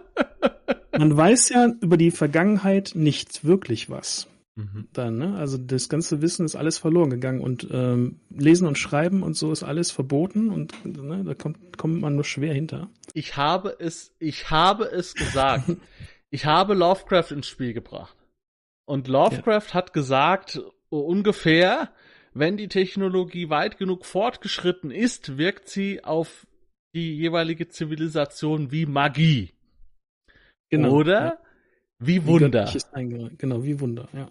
Man 0.98 1.16
weiß 1.16 1.48
ja 1.48 1.68
über 1.80 1.96
die 1.96 2.10
Vergangenheit 2.10 2.92
nicht 2.94 3.44
wirklich 3.44 3.90
was. 3.90 4.28
Mhm. 4.56 4.88
Dann, 4.92 5.18
ne? 5.18 5.36
Also 5.36 5.58
das 5.58 5.88
ganze 5.88 6.22
Wissen 6.22 6.44
ist 6.44 6.54
alles 6.54 6.78
verloren 6.78 7.10
gegangen 7.10 7.40
und 7.40 7.66
ähm, 7.72 8.20
Lesen 8.30 8.68
und 8.68 8.78
Schreiben 8.78 9.22
und 9.22 9.36
so 9.36 9.50
ist 9.50 9.64
alles 9.64 9.90
verboten 9.90 10.50
und 10.50 10.72
ne, 10.84 11.24
da 11.24 11.34
kommt, 11.34 11.76
kommt 11.76 12.00
man 12.00 12.14
nur 12.14 12.24
schwer 12.24 12.54
hinter. 12.54 12.88
Ich 13.14 13.36
habe 13.36 13.76
es, 13.80 14.14
ich 14.20 14.50
habe 14.50 14.84
es 14.84 15.14
gesagt. 15.14 15.64
ich 16.30 16.46
habe 16.46 16.74
Lovecraft 16.74 17.32
ins 17.32 17.48
Spiel 17.48 17.72
gebracht. 17.72 18.16
Und 18.86 19.08
Lovecraft 19.08 19.68
ja. 19.68 19.74
hat 19.74 19.92
gesagt, 19.92 20.60
ungefähr, 20.88 21.90
wenn 22.34 22.56
die 22.56 22.68
Technologie 22.68 23.48
weit 23.48 23.78
genug 23.78 24.04
fortgeschritten 24.04 24.90
ist, 24.90 25.38
wirkt 25.38 25.68
sie 25.68 26.04
auf 26.04 26.46
die 26.94 27.16
jeweilige 27.16 27.68
Zivilisation 27.68 28.70
wie 28.70 28.86
Magie. 28.86 29.52
Genau. 30.70 30.92
Oder 30.92 31.24
ja. 31.24 31.38
wie 31.98 32.26
Wunder. 32.26 32.72
Wie 32.72 33.36
genau, 33.38 33.64
wie 33.64 33.80
Wunder, 33.80 34.08
ja. 34.12 34.30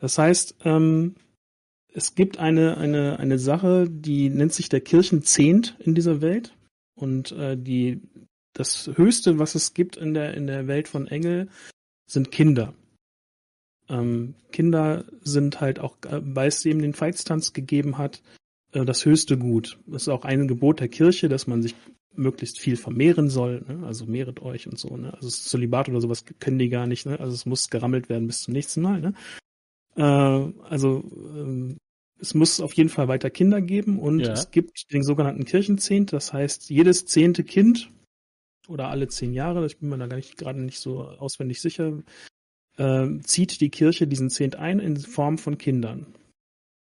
Das 0.00 0.18
heißt, 0.18 0.56
ähm, 0.64 1.14
es 1.92 2.14
gibt 2.14 2.38
eine, 2.38 2.76
eine, 2.76 3.18
eine 3.18 3.38
Sache, 3.38 3.88
die 3.88 4.30
nennt 4.30 4.52
sich 4.52 4.68
der 4.68 4.80
Kirchenzehnt 4.80 5.76
in 5.80 5.94
dieser 5.94 6.20
Welt. 6.20 6.54
Und 6.94 7.32
äh, 7.32 7.56
die, 7.56 8.00
das 8.52 8.90
Höchste, 8.94 9.38
was 9.38 9.54
es 9.54 9.74
gibt 9.74 9.96
in 9.96 10.14
der, 10.14 10.34
in 10.34 10.46
der 10.46 10.66
Welt 10.66 10.88
von 10.88 11.06
Engel, 11.06 11.48
sind 12.06 12.30
Kinder. 12.30 12.74
Ähm, 13.90 14.34
Kinder 14.52 15.04
sind 15.22 15.60
halt 15.60 15.80
auch, 15.80 15.96
äh, 16.06 16.20
weil 16.22 16.48
es 16.48 16.64
eben 16.64 16.80
den 16.80 16.94
Feitstanz 16.94 17.52
gegeben 17.52 17.98
hat, 17.98 18.22
äh, 18.72 18.84
das 18.84 19.04
höchste 19.04 19.36
Gut. 19.36 19.78
Das 19.86 20.02
ist 20.02 20.08
auch 20.08 20.24
ein 20.24 20.48
Gebot 20.48 20.80
der 20.80 20.88
Kirche, 20.88 21.28
dass 21.28 21.46
man 21.46 21.62
sich 21.62 21.74
möglichst 22.14 22.60
viel 22.60 22.76
vermehren 22.76 23.28
soll, 23.28 23.64
ne? 23.66 23.86
also 23.86 24.06
mehret 24.06 24.42
euch 24.42 24.66
und 24.66 24.78
so, 24.78 24.96
ne? 24.96 25.14
Also 25.14 25.28
Zölibat 25.28 25.88
oder 25.88 26.00
sowas 26.00 26.24
können 26.40 26.58
die 26.58 26.68
gar 26.68 26.86
nicht, 26.86 27.06
ne? 27.06 27.18
Also 27.20 27.34
es 27.34 27.46
muss 27.46 27.70
gerammelt 27.70 28.08
werden 28.08 28.26
bis 28.26 28.42
zum 28.42 28.52
nächsten 28.52 28.82
Mal, 28.82 29.00
ne? 29.00 29.14
Äh, 29.96 30.02
also 30.68 31.04
ähm, 31.34 31.76
es 32.20 32.34
muss 32.34 32.60
auf 32.60 32.74
jeden 32.74 32.90
Fall 32.90 33.08
weiter 33.08 33.30
Kinder 33.30 33.62
geben 33.62 33.98
und 33.98 34.20
ja. 34.20 34.32
es 34.32 34.50
gibt 34.50 34.92
den 34.92 35.02
sogenannten 35.02 35.44
Kirchenzehnt, 35.44 36.12
das 36.12 36.32
heißt, 36.32 36.68
jedes 36.68 37.06
zehnte 37.06 37.44
Kind 37.44 37.90
oder 38.68 38.88
alle 38.88 39.08
zehn 39.08 39.32
Jahre, 39.32 39.64
ich 39.66 39.78
bin 39.78 39.88
mir 39.88 39.98
da 39.98 40.06
gar 40.06 40.16
nicht 40.16 40.36
gerade 40.36 40.60
nicht 40.60 40.80
so 40.80 41.02
auswendig 41.02 41.60
sicher, 41.60 42.02
äh, 42.80 43.20
zieht 43.20 43.60
die 43.60 43.68
Kirche 43.68 44.06
diesen 44.06 44.30
Zehnt 44.30 44.56
ein 44.56 44.80
in 44.80 44.96
Form 44.96 45.36
von 45.38 45.58
Kindern. 45.58 46.06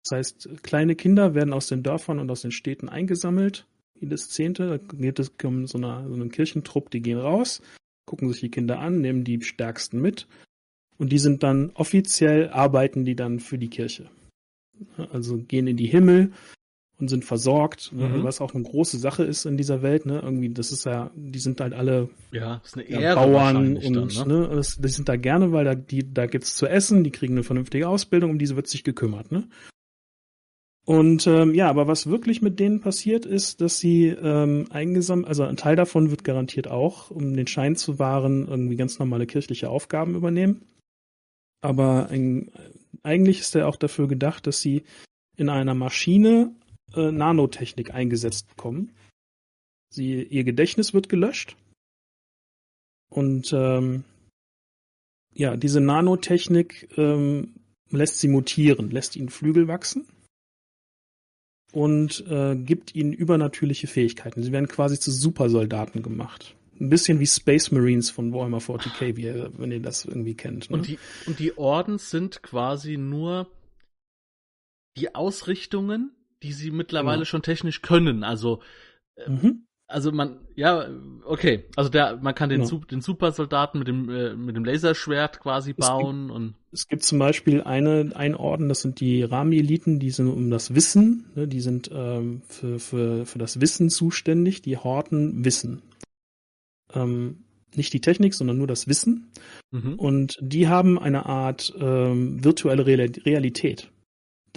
Das 0.04 0.18
heißt, 0.18 0.50
kleine 0.62 0.96
Kinder 0.96 1.34
werden 1.34 1.54
aus 1.54 1.68
den 1.68 1.84
Dörfern 1.84 2.20
und 2.20 2.30
aus 2.30 2.42
den 2.42 2.52
Städten 2.52 2.90
eingesammelt, 2.90 3.66
jedes 4.00 4.30
Zehnte. 4.30 4.68
Da 4.68 4.78
geht 4.98 5.20
es 5.20 5.32
so, 5.40 5.48
eine, 5.48 5.66
so 5.70 5.78
einen 6.14 6.32
Kirchentrupp, 6.32 6.92
die 6.92 7.02
gehen 7.02 7.20
raus, 7.20 7.62
gucken 8.06 8.30
sich 8.30 8.42
die 8.42 8.52
Kinder 8.52 8.80
an, 8.80 9.02
nehmen 9.02 9.24
die 9.24 9.42
Stärksten 9.42 10.02
mit 10.02 10.28
und 10.98 11.12
die 11.12 11.20
sind 11.20 11.44
dann 11.44 11.72
offiziell, 11.74 12.50
arbeiten 12.50 13.06
die 13.06 13.16
dann 13.16 13.40
für 13.40 13.58
die 13.58 13.70
Kirche. 13.70 14.10
Also 15.12 15.38
gehen 15.38 15.68
in 15.68 15.78
die 15.78 15.88
Himmel 15.88 16.32
und 17.00 17.10
sind 17.10 17.26
versorgt, 17.26 17.91
mhm. 17.93 18.24
was 18.24 18.41
auch 18.41 18.56
eine 18.56 18.64
große 18.64 18.98
Sache 18.98 19.24
ist 19.24 19.45
in 19.45 19.56
dieser 19.56 19.82
Welt. 19.84 20.06
Ne? 20.06 20.20
Irgendwie, 20.24 20.50
das 20.50 20.72
ist 20.72 20.86
ja, 20.86 21.12
die 21.16 21.39
sind 21.39 21.62
halt 21.62 21.74
alle 21.74 22.10
ja, 22.32 22.62
ist 22.66 22.76
eine 22.76 22.84
Ehre 22.86 23.04
ja, 23.04 23.16
Bauern 23.16 23.78
und 23.78 23.93
dann, 23.93 24.28
ne? 24.28 24.48
ne? 24.48 24.56
Das, 24.56 24.78
die 24.78 24.88
sind 24.88 25.08
da 25.08 25.16
gerne, 25.16 25.52
weil 25.52 25.66
da, 25.66 25.76
die, 25.76 26.12
da 26.12 26.26
gibt's 26.26 26.56
zu 26.56 26.66
essen, 26.66 27.04
die 27.04 27.12
kriegen 27.12 27.34
eine 27.34 27.43
vernünftige 27.43 27.88
Ausbildung, 27.88 28.32
um 28.32 28.39
diese 28.39 28.56
wird 28.56 28.68
sich 28.68 28.84
gekümmert. 28.84 29.32
Ne? 29.32 29.48
Und 30.88 31.28
ähm, 31.28 31.54
ja, 31.54 31.70
aber 31.70 31.88
was 31.88 32.08
wirklich 32.08 32.41
mit 32.41 32.60
denen 32.60 32.80
passiert 32.80 33.26
ist, 33.26 33.62
dass 33.62 33.78
sie 33.78 34.08
ähm, 34.08 34.68
eingesammelt, 34.72 35.28
also 35.28 35.43
ein 35.43 35.58
Teil 35.58 35.76
davon 35.76 36.10
wird 36.10 36.24
garantiert 36.24 36.68
auch, 36.68 37.12
um 37.12 37.36
den 37.36 37.45
Schein 37.45 37.76
zu 37.76 38.00
wahren, 38.00 38.48
irgendwie 38.48 38.78
ganz 38.78 38.98
normale 38.98 39.28
kirchliche 39.28 39.70
Aufgaben 39.70 40.16
übernehmen. 40.16 40.62
Aber 41.62 42.08
ein, 42.10 42.52
eigentlich 43.04 43.41
ist 43.41 43.56
er 43.56 43.68
auch 43.68 43.76
dafür 43.76 44.08
gedacht, 44.08 44.48
dass 44.48 44.62
sie 44.62 44.84
in 45.36 45.50
einer 45.50 45.74
Maschine 45.74 46.52
äh, 46.96 47.12
Nanotechnik 47.12 47.94
eingesetzt 47.94 48.48
bekommen. 48.48 48.92
Sie, 49.90 50.24
ihr 50.24 50.44
Gedächtnis 50.44 50.94
wird 50.94 51.10
gelöscht. 51.10 51.56
Und 53.10 53.54
ähm, 53.54 54.04
ja, 55.34 55.56
diese 55.56 55.80
Nanotechnik 55.80 56.90
ähm, 56.98 57.56
lässt 57.90 58.20
sie 58.20 58.28
mutieren, 58.28 58.90
lässt 58.90 59.16
ihnen 59.16 59.30
Flügel 59.30 59.68
wachsen 59.68 60.08
und 61.72 62.26
äh, 62.28 62.56
gibt 62.56 62.96
ihnen 62.96 63.14
übernatürliche 63.14 63.88
Fähigkeiten. 63.88 64.44
Sie 64.44 64.52
werden 64.52 64.68
quasi 64.68 65.00
zu 65.00 65.12
Supersoldaten 65.12 66.02
gemacht. 66.02 66.56
Ein 66.80 66.90
bisschen 66.90 67.20
wie 67.20 67.28
Space 67.28 67.72
Marines 67.72 68.10
von 68.10 68.34
Warhammer 68.34 68.60
40k, 68.60 69.16
wie 69.16 69.34
wenn 69.58 69.72
ihr 69.72 69.82
das 69.82 70.06
irgendwie 70.06 70.36
kennt. 70.36 70.70
Ne? 70.70 70.78
Und, 70.78 70.88
die, 70.88 71.00
und 71.26 71.40
die 71.40 71.58
Orden 71.58 71.98
sind 71.98 72.44
quasi 72.44 72.98
nur 72.98 73.50
die 74.98 75.16
Ausrichtungen 75.16 76.16
die 76.44 76.54
sie 76.54 76.72
mittlerweile 76.72 77.18
genau. 77.18 77.26
schon 77.26 77.42
technisch 77.42 77.82
können. 77.82 78.24
Also, 78.24 78.62
äh, 79.16 79.30
mhm. 79.30 79.66
also 79.88 80.12
man, 80.12 80.40
ja, 80.56 80.88
okay. 81.26 81.66
Also 81.76 81.90
der, 81.90 82.18
man 82.18 82.36
kann 82.36 82.50
den, 82.50 82.64
genau. 82.64 82.82
den 82.86 83.02
Supersoldaten 83.02 83.80
mit 83.80 83.88
dem, 83.88 84.10
äh, 84.10 84.36
mit 84.36 84.56
dem 84.56 84.66
Laserschwert 84.66 85.40
quasi 85.40 85.74
bauen 85.74 86.16
es 86.16 86.28
gibt, 86.28 86.36
und. 86.36 86.56
Es 86.72 86.88
gibt 86.88 87.04
zum 87.04 87.20
Beispiel 87.20 87.62
eine, 87.62 88.12
ein 88.16 88.36
Orden, 88.36 88.70
das 88.70 88.82
sind 88.82 89.00
die 89.00 89.24
Rami-Eliten, 89.24 90.00
die 90.00 90.12
sind 90.12 90.30
um 90.30 90.50
das 90.50 90.76
Wissen, 90.76 91.32
ne, 91.36 91.48
die 91.48 91.62
sind 91.62 91.90
ähm, 91.94 92.42
für, 92.48 92.80
für, 92.80 93.26
für 93.26 93.40
das 93.40 93.62
Wissen 93.62 93.90
zuständig, 93.90 94.62
die 94.62 94.78
horten 94.78 95.44
Wissen. 95.44 95.82
Ähm, 96.94 97.44
nicht 97.76 97.94
die 97.94 98.02
Technik, 98.02 98.34
sondern 98.34 98.58
nur 98.58 98.68
das 98.68 98.88
Wissen. 98.88 99.32
Mhm. 99.72 99.96
Und 99.96 100.38
die 100.42 100.68
haben 100.68 100.98
eine 100.98 101.26
Art 101.26 101.74
ähm, 101.80 102.44
virtuelle 102.44 102.86
Realität 102.86 103.92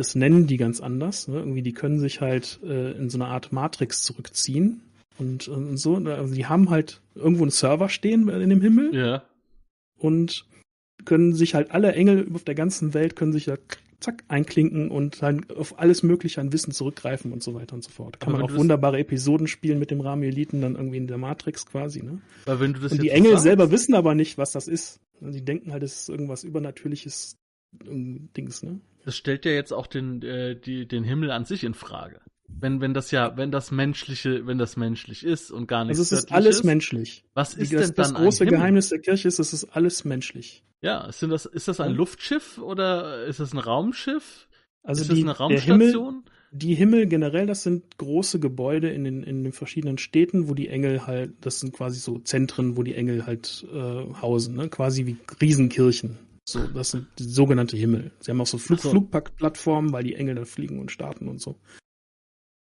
das 0.00 0.14
nennen 0.14 0.46
die 0.46 0.56
ganz 0.56 0.80
anders. 0.80 1.28
Ne? 1.28 1.36
Irgendwie, 1.36 1.60
die 1.60 1.74
können 1.74 2.00
sich 2.00 2.22
halt 2.22 2.58
äh, 2.64 2.92
in 2.92 3.10
so 3.10 3.18
eine 3.18 3.26
Art 3.26 3.52
Matrix 3.52 4.02
zurückziehen. 4.02 4.80
Und, 5.18 5.46
und 5.48 5.76
so, 5.76 5.96
also 5.96 6.34
die 6.34 6.46
haben 6.46 6.70
halt 6.70 7.02
irgendwo 7.14 7.42
einen 7.42 7.50
Server 7.50 7.90
stehen 7.90 8.26
in 8.30 8.48
dem 8.48 8.62
Himmel. 8.62 8.94
Ja. 8.94 9.24
Und 9.98 10.46
können 11.04 11.34
sich 11.34 11.54
halt 11.54 11.72
alle 11.72 11.92
Engel 11.92 12.26
auf 12.32 12.44
der 12.44 12.54
ganzen 12.54 12.94
Welt 12.94 13.14
können 13.14 13.34
sich 13.34 13.44
da 13.44 13.56
zack 14.00 14.24
einklinken 14.28 14.90
und 14.90 15.20
dann 15.20 15.44
auf 15.50 15.78
alles 15.78 16.02
Mögliche 16.02 16.40
an 16.40 16.50
Wissen 16.50 16.72
zurückgreifen 16.72 17.30
und 17.30 17.42
so 17.42 17.52
weiter 17.52 17.74
und 17.74 17.84
so 17.84 17.90
fort. 17.90 18.18
Kann 18.20 18.32
man 18.32 18.40
auch 18.40 18.54
wunderbare 18.54 18.98
Episoden 18.98 19.48
spielen 19.48 19.78
mit 19.78 19.90
dem 19.90 20.00
Rami-Eliten 20.00 20.62
dann 20.62 20.76
irgendwie 20.76 20.96
in 20.96 21.08
der 21.08 21.18
Matrix 21.18 21.66
quasi, 21.66 22.02
ne? 22.02 22.22
Weil 22.46 22.60
wenn 22.60 22.72
du 22.72 22.80
das 22.80 22.92
und 22.92 23.02
die 23.02 23.10
Engel 23.10 23.32
sagst, 23.32 23.42
selber 23.42 23.70
wissen 23.70 23.94
aber 23.94 24.14
nicht, 24.14 24.38
was 24.38 24.52
das 24.52 24.66
ist. 24.66 25.00
Die 25.20 25.44
denken 25.44 25.72
halt, 25.72 25.82
es 25.82 26.00
ist 26.00 26.08
irgendwas 26.08 26.44
Übernatürliches 26.44 27.36
Dings, 27.72 28.62
ne? 28.62 28.80
Das 29.04 29.16
stellt 29.16 29.44
ja 29.44 29.52
jetzt 29.52 29.72
auch 29.72 29.86
den, 29.86 30.22
äh, 30.22 30.56
die, 30.56 30.86
den 30.86 31.04
Himmel 31.04 31.30
an 31.30 31.44
sich 31.44 31.64
in 31.64 31.74
Frage. 31.74 32.20
Wenn, 32.48 32.80
wenn 32.80 32.94
das 32.94 33.10
ja, 33.10 33.36
wenn 33.36 33.50
das 33.50 33.70
menschliche, 33.70 34.46
wenn 34.46 34.58
das 34.58 34.76
menschlich 34.76 35.24
ist 35.24 35.50
und 35.50 35.66
gar 35.66 35.84
nicht. 35.84 35.98
Also 35.98 36.02
es 36.02 36.12
ist 36.12 36.32
alles 36.32 36.56
ist, 36.56 36.64
menschlich. 36.64 37.24
Was 37.34 37.54
ist 37.54 37.72
das, 37.72 37.86
denn 37.86 37.94
dann 37.94 38.14
Das 38.14 38.22
große 38.22 38.46
Geheimnis 38.46 38.88
der 38.88 38.98
Kirche 38.98 39.28
ist, 39.28 39.38
es 39.38 39.52
ist 39.52 39.64
alles 39.76 40.04
menschlich. 40.04 40.64
Ja, 40.82 41.10
sind 41.12 41.30
das, 41.30 41.46
ist 41.46 41.68
das 41.68 41.80
ein. 41.80 41.92
Luftschiff 41.92 42.58
oder 42.58 43.24
ist 43.24 43.40
das 43.40 43.52
ein 43.52 43.58
Raumschiff? 43.58 44.48
Also 44.82 45.02
ist 45.02 45.10
die, 45.10 45.22
das 45.22 45.22
eine 45.22 45.36
Raumstation? 45.36 46.06
Himmel, 46.06 46.22
die 46.52 46.74
Himmel 46.74 47.06
generell, 47.06 47.46
das 47.46 47.62
sind 47.62 47.96
große 47.98 48.40
Gebäude 48.40 48.90
in 48.90 49.04
den, 49.04 49.22
in 49.22 49.44
den 49.44 49.52
verschiedenen 49.52 49.98
Städten, 49.98 50.48
wo 50.48 50.54
die 50.54 50.68
Engel 50.68 51.06
halt, 51.06 51.32
das 51.42 51.60
sind 51.60 51.72
quasi 51.72 52.00
so 52.00 52.18
Zentren, 52.18 52.76
wo 52.76 52.82
die 52.82 52.94
Engel 52.94 53.26
halt 53.26 53.66
äh, 53.72 54.14
hausen, 54.20 54.56
ne? 54.56 54.68
quasi 54.68 55.06
wie 55.06 55.16
Riesenkirchen. 55.40 56.18
So, 56.50 56.66
das 56.66 56.90
sind 56.90 57.06
die 57.18 57.24
sogenannte 57.24 57.76
Himmel. 57.76 58.12
Sie 58.20 58.30
haben 58.30 58.40
auch 58.40 58.46
so, 58.46 58.58
Flug 58.58 58.80
so. 58.80 58.90
Flugplattformen, 58.90 59.92
weil 59.92 60.04
die 60.04 60.16
Engel 60.16 60.34
da 60.34 60.44
fliegen 60.44 60.80
und 60.80 60.90
starten 60.90 61.28
und 61.28 61.40
so. 61.40 61.56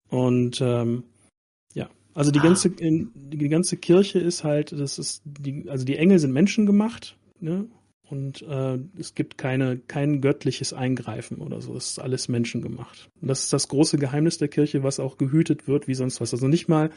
Und 0.08 0.60
ähm, 0.60 1.04
ja, 1.72 1.88
also 2.12 2.30
die 2.30 2.40
ah. 2.40 2.42
ganze 2.42 2.70
die 2.70 3.48
ganze 3.48 3.78
Kirche 3.78 4.18
ist 4.18 4.44
halt, 4.44 4.72
das 4.72 4.98
ist 4.98 5.22
die, 5.24 5.70
also 5.70 5.86
die 5.86 5.96
Engel 5.96 6.18
sind 6.18 6.32
menschengemacht, 6.32 7.16
ne? 7.40 7.66
Und 8.10 8.42
äh, 8.42 8.78
es 8.98 9.14
gibt 9.14 9.38
keine 9.38 9.78
kein 9.78 10.20
göttliches 10.20 10.74
Eingreifen 10.74 11.38
oder 11.38 11.62
so. 11.62 11.74
Es 11.74 11.92
ist 11.92 11.98
alles 11.98 12.28
menschengemacht. 12.28 13.08
Und 13.22 13.28
das 13.28 13.44
ist 13.44 13.54
das 13.54 13.68
große 13.68 13.96
Geheimnis 13.96 14.36
der 14.36 14.48
Kirche, 14.48 14.82
was 14.82 15.00
auch 15.00 15.16
gehütet 15.16 15.66
wird 15.66 15.88
wie 15.88 15.94
sonst 15.94 16.20
was. 16.20 16.34
Also 16.34 16.46
nicht 16.46 16.68
mal, 16.68 16.90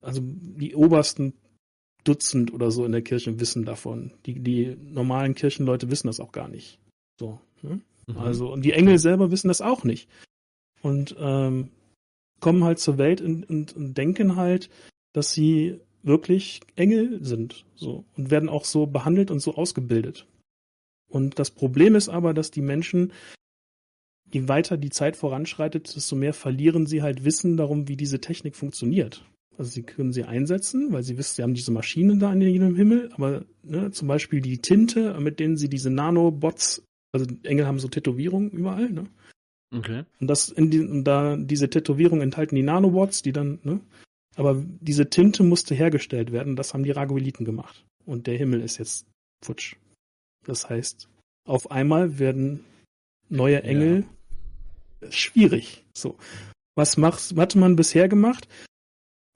also 0.00 0.20
die 0.24 0.74
obersten 0.74 1.34
Dutzend 2.04 2.52
oder 2.52 2.70
so 2.70 2.84
in 2.84 2.92
der 2.92 3.02
Kirche 3.02 3.40
wissen 3.40 3.64
davon. 3.64 4.12
Die, 4.26 4.38
die 4.38 4.76
normalen 4.76 5.34
Kirchenleute 5.34 5.90
wissen 5.90 6.06
das 6.06 6.20
auch 6.20 6.32
gar 6.32 6.48
nicht. 6.48 6.78
So. 7.18 7.40
Ne? 7.62 7.80
Mhm. 8.06 8.18
Also, 8.18 8.52
und 8.52 8.62
die 8.62 8.72
Engel 8.72 8.98
selber 8.98 9.30
wissen 9.30 9.48
das 9.48 9.60
auch 9.60 9.84
nicht. 9.84 10.08
Und 10.82 11.16
ähm, 11.18 11.70
kommen 12.40 12.64
halt 12.64 12.78
zur 12.78 12.98
Welt 12.98 13.22
und, 13.22 13.48
und, 13.48 13.74
und 13.74 13.94
denken 13.94 14.36
halt, 14.36 14.68
dass 15.12 15.32
sie 15.32 15.80
wirklich 16.02 16.60
Engel 16.76 17.24
sind. 17.24 17.64
So. 17.74 18.04
Und 18.16 18.30
werden 18.30 18.48
auch 18.48 18.66
so 18.66 18.86
behandelt 18.86 19.30
und 19.30 19.40
so 19.40 19.54
ausgebildet. 19.54 20.26
Und 21.08 21.38
das 21.38 21.50
Problem 21.50 21.94
ist 21.94 22.08
aber, 22.08 22.34
dass 22.34 22.50
die 22.50 22.60
Menschen, 22.60 23.12
je 24.30 24.48
weiter 24.48 24.76
die 24.76 24.90
Zeit 24.90 25.16
voranschreitet, 25.16 25.94
desto 25.96 26.16
mehr 26.16 26.34
verlieren 26.34 26.86
sie 26.86 27.02
halt 27.02 27.24
Wissen 27.24 27.56
darum, 27.56 27.88
wie 27.88 27.96
diese 27.96 28.20
Technik 28.20 28.56
funktioniert. 28.56 29.24
Also 29.56 29.70
sie 29.70 29.82
können 29.82 30.12
sie 30.12 30.24
einsetzen, 30.24 30.92
weil 30.92 31.02
sie 31.02 31.16
wissen, 31.16 31.36
sie 31.36 31.42
haben 31.42 31.54
diese 31.54 31.70
Maschinen 31.70 32.18
da 32.18 32.32
in 32.32 32.40
jedem 32.40 32.74
Himmel, 32.74 33.10
aber 33.14 33.44
ne, 33.62 33.90
zum 33.92 34.08
Beispiel 34.08 34.40
die 34.40 34.58
Tinte, 34.58 35.18
mit 35.20 35.38
denen 35.38 35.56
sie 35.56 35.68
diese 35.68 35.90
Nanobots, 35.90 36.82
also 37.12 37.26
Engel 37.44 37.66
haben 37.66 37.78
so 37.78 37.88
Tätowierungen 37.88 38.50
überall, 38.50 38.90
ne? 38.90 39.06
Okay. 39.72 40.04
Und 40.20 40.28
das 40.28 40.48
in 40.48 40.70
die, 40.70 40.80
und 40.80 41.04
da 41.04 41.36
diese 41.36 41.70
Tätowierungen 41.70 42.22
enthalten 42.22 42.56
die 42.56 42.62
Nanobots, 42.62 43.22
die 43.22 43.32
dann, 43.32 43.60
ne? 43.62 43.80
Aber 44.36 44.64
diese 44.80 45.08
Tinte 45.10 45.44
musste 45.44 45.74
hergestellt 45.74 46.32
werden, 46.32 46.56
das 46.56 46.74
haben 46.74 46.82
die 46.82 46.90
Ragoeliten 46.90 47.44
gemacht. 47.44 47.84
Und 48.04 48.26
der 48.26 48.36
Himmel 48.36 48.60
ist 48.60 48.78
jetzt 48.78 49.06
futsch. 49.44 49.76
Das 50.44 50.68
heißt, 50.68 51.08
auf 51.46 51.70
einmal 51.70 52.18
werden 52.18 52.64
neue 53.28 53.62
Engel 53.62 54.04
ja. 55.00 55.10
schwierig. 55.10 55.84
So. 55.94 56.16
Was 56.76 56.96
macht, 56.96 57.36
was 57.36 57.42
hat 57.42 57.54
man 57.54 57.76
bisher 57.76 58.08
gemacht? 58.08 58.48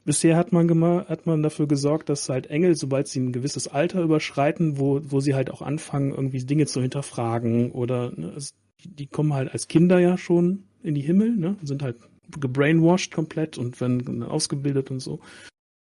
Bisher 0.09 0.39
hat 0.39 0.53
man 0.53 0.71
hat 1.07 1.27
man 1.27 1.43
dafür 1.43 1.67
gesorgt, 1.67 2.09
dass 2.09 2.31
halt 2.31 2.47
Engel, 2.47 2.75
sobald 2.77 3.09
sie 3.09 3.21
ein 3.21 3.31
gewisses 3.31 3.69
Alter 3.69 4.01
überschreiten, 4.01 4.79
wo, 4.79 5.03
wo 5.05 5.21
sie 5.21 5.35
halt 5.35 5.51
auch 5.51 5.61
anfangen, 5.61 6.13
irgendwie 6.13 6.43
Dinge 6.47 6.65
zu 6.65 6.81
hinterfragen 6.81 7.73
oder 7.73 8.11
ne, 8.17 8.33
es, 8.35 8.55
die 8.83 9.07
kommen 9.07 9.35
halt 9.35 9.53
als 9.53 9.69
Kinder 9.69 9.99
ja 9.99 10.17
schon 10.17 10.65
in 10.83 10.95
die 10.95 11.03
Himmel, 11.03 11.37
ne, 11.37 11.59
sind 11.63 11.83
halt 11.83 11.97
gebrainwashed 12.41 13.13
komplett 13.13 13.59
und 13.59 13.83
werden 13.83 14.23
ausgebildet 14.23 14.91
und 14.91 15.01
so. 15.01 15.21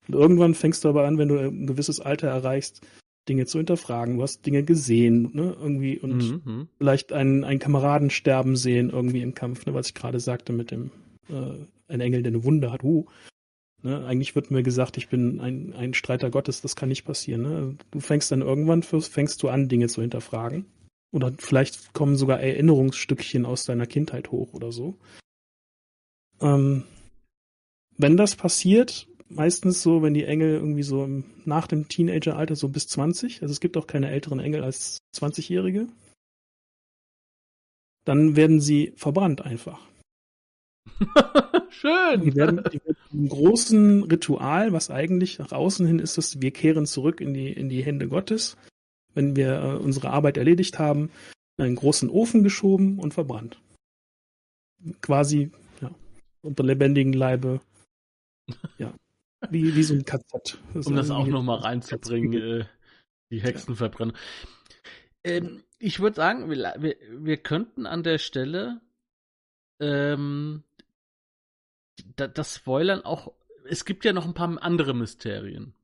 Und 0.08 0.14
irgendwann 0.14 0.54
fängst 0.54 0.82
du 0.82 0.88
aber 0.88 1.06
an, 1.06 1.18
wenn 1.18 1.28
du 1.28 1.38
ein 1.38 1.68
gewisses 1.68 2.00
Alter 2.00 2.26
erreichst, 2.26 2.84
Dinge 3.28 3.46
zu 3.46 3.58
hinterfragen. 3.58 4.16
Du 4.16 4.24
hast 4.24 4.44
Dinge 4.44 4.64
gesehen, 4.64 5.30
ne, 5.34 5.56
irgendwie 5.56 6.00
und 6.00 6.16
mhm. 6.16 6.42
mhm. 6.44 6.68
vielleicht 6.78 7.12
einen, 7.12 7.44
einen 7.44 7.60
Kameraden 7.60 8.10
sterben 8.10 8.56
sehen 8.56 8.90
irgendwie 8.90 9.22
im 9.22 9.34
Kampf, 9.34 9.66
ne, 9.66 9.72
was 9.72 9.86
ich 9.86 9.94
gerade 9.94 10.18
sagte 10.18 10.52
mit 10.52 10.72
dem 10.72 10.90
äh, 11.28 11.64
ein 11.86 12.00
Engel, 12.00 12.24
der 12.24 12.32
eine 12.32 12.42
Wunde 12.42 12.72
hat. 12.72 12.82
Uh. 12.82 13.06
Ne? 13.86 14.04
Eigentlich 14.04 14.34
wird 14.34 14.50
mir 14.50 14.64
gesagt, 14.64 14.96
ich 14.96 15.08
bin 15.08 15.40
ein, 15.40 15.72
ein 15.72 15.94
Streiter 15.94 16.30
Gottes, 16.30 16.60
das 16.60 16.74
kann 16.74 16.88
nicht 16.88 17.04
passieren. 17.04 17.42
Ne? 17.42 17.76
Du 17.92 18.00
fängst 18.00 18.32
dann 18.32 18.42
irgendwann 18.42 18.82
fängst 18.82 19.42
du 19.42 19.48
an, 19.48 19.68
Dinge 19.68 19.86
zu 19.86 20.00
hinterfragen. 20.00 20.66
Oder 21.12 21.32
vielleicht 21.38 21.94
kommen 21.94 22.16
sogar 22.16 22.40
Erinnerungsstückchen 22.40 23.46
aus 23.46 23.64
deiner 23.64 23.86
Kindheit 23.86 24.32
hoch 24.32 24.52
oder 24.54 24.72
so. 24.72 24.98
Ähm, 26.40 26.82
wenn 27.96 28.16
das 28.16 28.34
passiert, 28.34 29.06
meistens 29.28 29.82
so, 29.82 30.02
wenn 30.02 30.14
die 30.14 30.24
Engel 30.24 30.54
irgendwie 30.54 30.82
so 30.82 31.08
nach 31.44 31.68
dem 31.68 31.88
Teenageralter 31.88 32.56
so 32.56 32.68
bis 32.68 32.88
20, 32.88 33.42
also 33.42 33.52
es 33.52 33.60
gibt 33.60 33.76
auch 33.76 33.86
keine 33.86 34.10
älteren 34.10 34.40
Engel 34.40 34.64
als 34.64 34.98
20-Jährige, 35.14 35.88
dann 38.04 38.34
werden 38.34 38.60
sie 38.60 38.92
verbrannt 38.96 39.42
einfach. 39.42 39.80
Schön. 41.80 42.22
Die 42.22 42.34
werden, 42.34 42.62
die 42.72 42.82
werden 42.84 42.96
im 43.12 43.28
großen 43.28 44.04
Ritual, 44.04 44.72
was 44.72 44.90
eigentlich 44.90 45.38
nach 45.38 45.52
außen 45.52 45.86
hin 45.86 45.98
ist, 45.98 46.16
dass 46.16 46.40
wir 46.40 46.50
kehren 46.50 46.86
zurück 46.86 47.20
in 47.20 47.34
die, 47.34 47.52
in 47.52 47.68
die 47.68 47.84
Hände 47.84 48.08
Gottes, 48.08 48.56
wenn 49.12 49.36
wir 49.36 49.62
äh, 49.62 49.76
unsere 49.76 50.08
Arbeit 50.08 50.38
erledigt 50.38 50.78
haben, 50.78 51.10
in 51.58 51.66
einen 51.66 51.76
großen 51.76 52.08
Ofen 52.08 52.42
geschoben 52.42 52.98
und 52.98 53.12
verbrannt. 53.12 53.60
Quasi, 55.02 55.50
ja, 55.82 55.94
unter 56.42 56.64
lebendigen 56.64 57.12
Leibe. 57.12 57.60
Ja. 58.78 58.94
Wie, 59.50 59.74
wie 59.74 59.82
so 59.82 59.92
ein 59.92 60.04
KZ. 60.04 60.58
Das 60.72 60.86
um 60.86 60.96
das 60.96 61.10
auch 61.10 61.26
nochmal 61.26 61.58
reinzubringen, 61.58 62.32
äh, 62.32 62.64
die 63.30 63.42
Hexenverbrennung. 63.42 64.16
Ja. 65.26 65.32
Ähm, 65.32 65.62
ich 65.78 66.00
würde 66.00 66.16
sagen, 66.16 66.48
wir, 66.48 66.74
wir, 66.78 66.96
wir 67.10 67.36
könnten 67.36 67.86
an 67.86 68.02
der 68.02 68.18
Stelle 68.18 68.80
ähm, 69.80 70.62
das 72.16 72.56
Spoilern 72.56 73.02
auch. 73.02 73.32
Es 73.68 73.84
gibt 73.84 74.04
ja 74.04 74.12
noch 74.12 74.26
ein 74.26 74.34
paar 74.34 74.62
andere 74.62 74.94
Mysterien. 74.94 75.74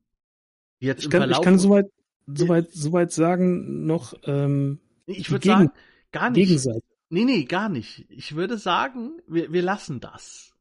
Jetzt 0.79 1.03
ich, 1.03 1.09
kann, 1.09 1.21
Verlauf, 1.21 1.39
ich 1.39 1.43
kann 1.43 1.59
soweit, 1.59 1.85
soweit, 2.27 2.71
soweit 2.71 3.11
sagen, 3.11 3.85
noch. 3.85 4.13
Ähm, 4.25 4.79
ich 5.05 5.31
würde 5.31 5.47
sagen, 5.47 5.71
gar 6.11 6.29
nicht. 6.29 6.47
Gegenseite. 6.47 6.85
Nee, 7.09 7.25
nee, 7.25 7.43
gar 7.43 7.69
nicht. 7.69 8.05
Ich 8.09 8.35
würde 8.35 8.57
sagen, 8.57 9.21
wir, 9.27 9.51
wir 9.53 9.61
lassen 9.61 9.99
das. 9.99 10.53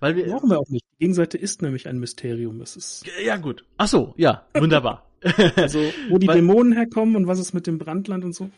Weil 0.00 0.16
wir. 0.16 0.26
Brauchen 0.26 0.50
wir 0.50 0.58
auch 0.58 0.68
nicht. 0.68 0.84
Die 0.92 1.04
Gegenseite 1.04 1.38
ist 1.38 1.62
nämlich 1.62 1.88
ein 1.88 1.98
Mysterium. 1.98 2.60
Es 2.60 2.76
ist. 2.76 3.04
Ja, 3.22 3.36
gut. 3.36 3.64
Ach 3.76 3.88
so, 3.88 4.14
ja, 4.16 4.46
wunderbar. 4.54 5.06
also, 5.56 5.78
wo 6.08 6.18
die 6.18 6.26
Weil, 6.26 6.36
Dämonen 6.36 6.72
herkommen 6.72 7.16
und 7.16 7.26
was 7.26 7.38
ist 7.38 7.52
mit 7.52 7.66
dem 7.66 7.78
Brandland 7.78 8.24
und 8.24 8.32
so. 8.32 8.50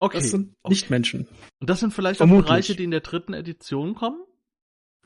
Okay. 0.00 0.18
Das 0.18 0.30
sind 0.30 0.54
okay. 0.62 0.72
nicht 0.72 0.90
Menschen. 0.90 1.28
Und 1.60 1.70
das 1.70 1.80
sind 1.80 1.92
vielleicht 1.92 2.16
Vermutlich. 2.16 2.44
auch 2.44 2.48
Bereiche, 2.48 2.74
die 2.74 2.84
in 2.84 2.90
der 2.90 3.00
dritten 3.00 3.34
Edition 3.34 3.94
kommen? 3.94 4.20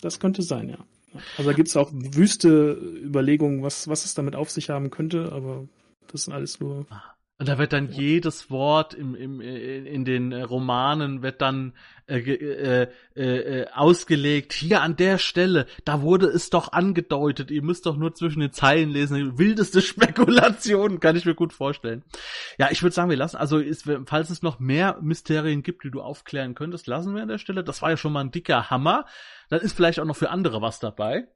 Das 0.01 0.21
könnte 0.21 0.43
sein, 0.43 0.69
ja. 0.69 0.79
Also 1.39 1.51
da 1.51 1.57
gibt 1.57 1.69
es 1.69 1.77
auch 1.77 1.91
wüste 1.93 2.73
Überlegungen, 2.73 3.63
was, 3.63 3.89
was 3.89 4.05
es 4.05 4.15
damit 4.15 4.35
auf 4.35 4.51
sich 4.51 4.71
haben 4.71 4.91
könnte, 4.91 5.33
aber 5.33 5.69
das 6.09 6.25
sind 6.25 6.33
alles 6.33 6.61
nur. 6.61 6.87
Und 7.37 7.49
da 7.49 7.59
wird 7.59 7.73
dann 7.73 7.91
ja. 7.91 7.99
jedes 7.99 8.49
Wort 8.49 8.95
im, 8.95 9.17
im, 9.17 9.41
in 9.41 10.05
den 10.05 10.33
Romanen 10.33 11.23
wird 11.23 11.43
dann 11.43 11.75
äh, 12.07 12.21
äh, 12.21 12.89
äh, 13.17 13.67
ausgelegt. 13.73 14.53
Hier 14.53 14.83
an 14.83 14.95
der 14.95 15.19
Stelle, 15.19 15.67
da 15.85 16.01
wurde 16.01 16.27
es 16.27 16.51
doch 16.51 16.71
angedeutet. 16.73 17.51
Ihr 17.51 17.63
müsst 17.63 17.87
doch 17.87 17.97
nur 17.97 18.15
zwischen 18.15 18.39
den 18.39 18.53
Zeilen 18.53 18.91
lesen. 18.91 19.37
Wildeste 19.37 19.83
Spekulationen, 19.83 21.01
kann 21.01 21.17
ich 21.17 21.25
mir 21.25 21.35
gut 21.35 21.53
vorstellen. 21.53 22.05
Ja, 22.57 22.69
ich 22.71 22.85
würde 22.85 22.95
sagen, 22.95 23.11
wir 23.11 23.17
lassen, 23.17 23.37
also 23.37 23.59
ist, 23.59 23.91
falls 24.07 24.31
es 24.31 24.43
noch 24.43 24.61
mehr 24.61 24.99
Mysterien 25.03 25.65
gibt, 25.65 25.83
die 25.83 25.91
du 25.91 26.03
aufklären 26.03 26.55
könntest, 26.55 26.87
lassen 26.87 27.17
wir 27.17 27.23
an 27.23 27.29
der 27.29 27.39
Stelle. 27.39 27.65
Das 27.65 27.83
war 27.83 27.91
ja 27.91 27.97
schon 27.97 28.13
mal 28.13 28.21
ein 28.21 28.31
dicker 28.31 28.71
Hammer. 28.71 29.07
Dann 29.49 29.61
ist 29.61 29.75
vielleicht 29.75 29.99
auch 29.99 30.05
noch 30.05 30.17
für 30.17 30.31
andere 30.31 30.63
was 30.63 30.79
dabei. 30.79 31.27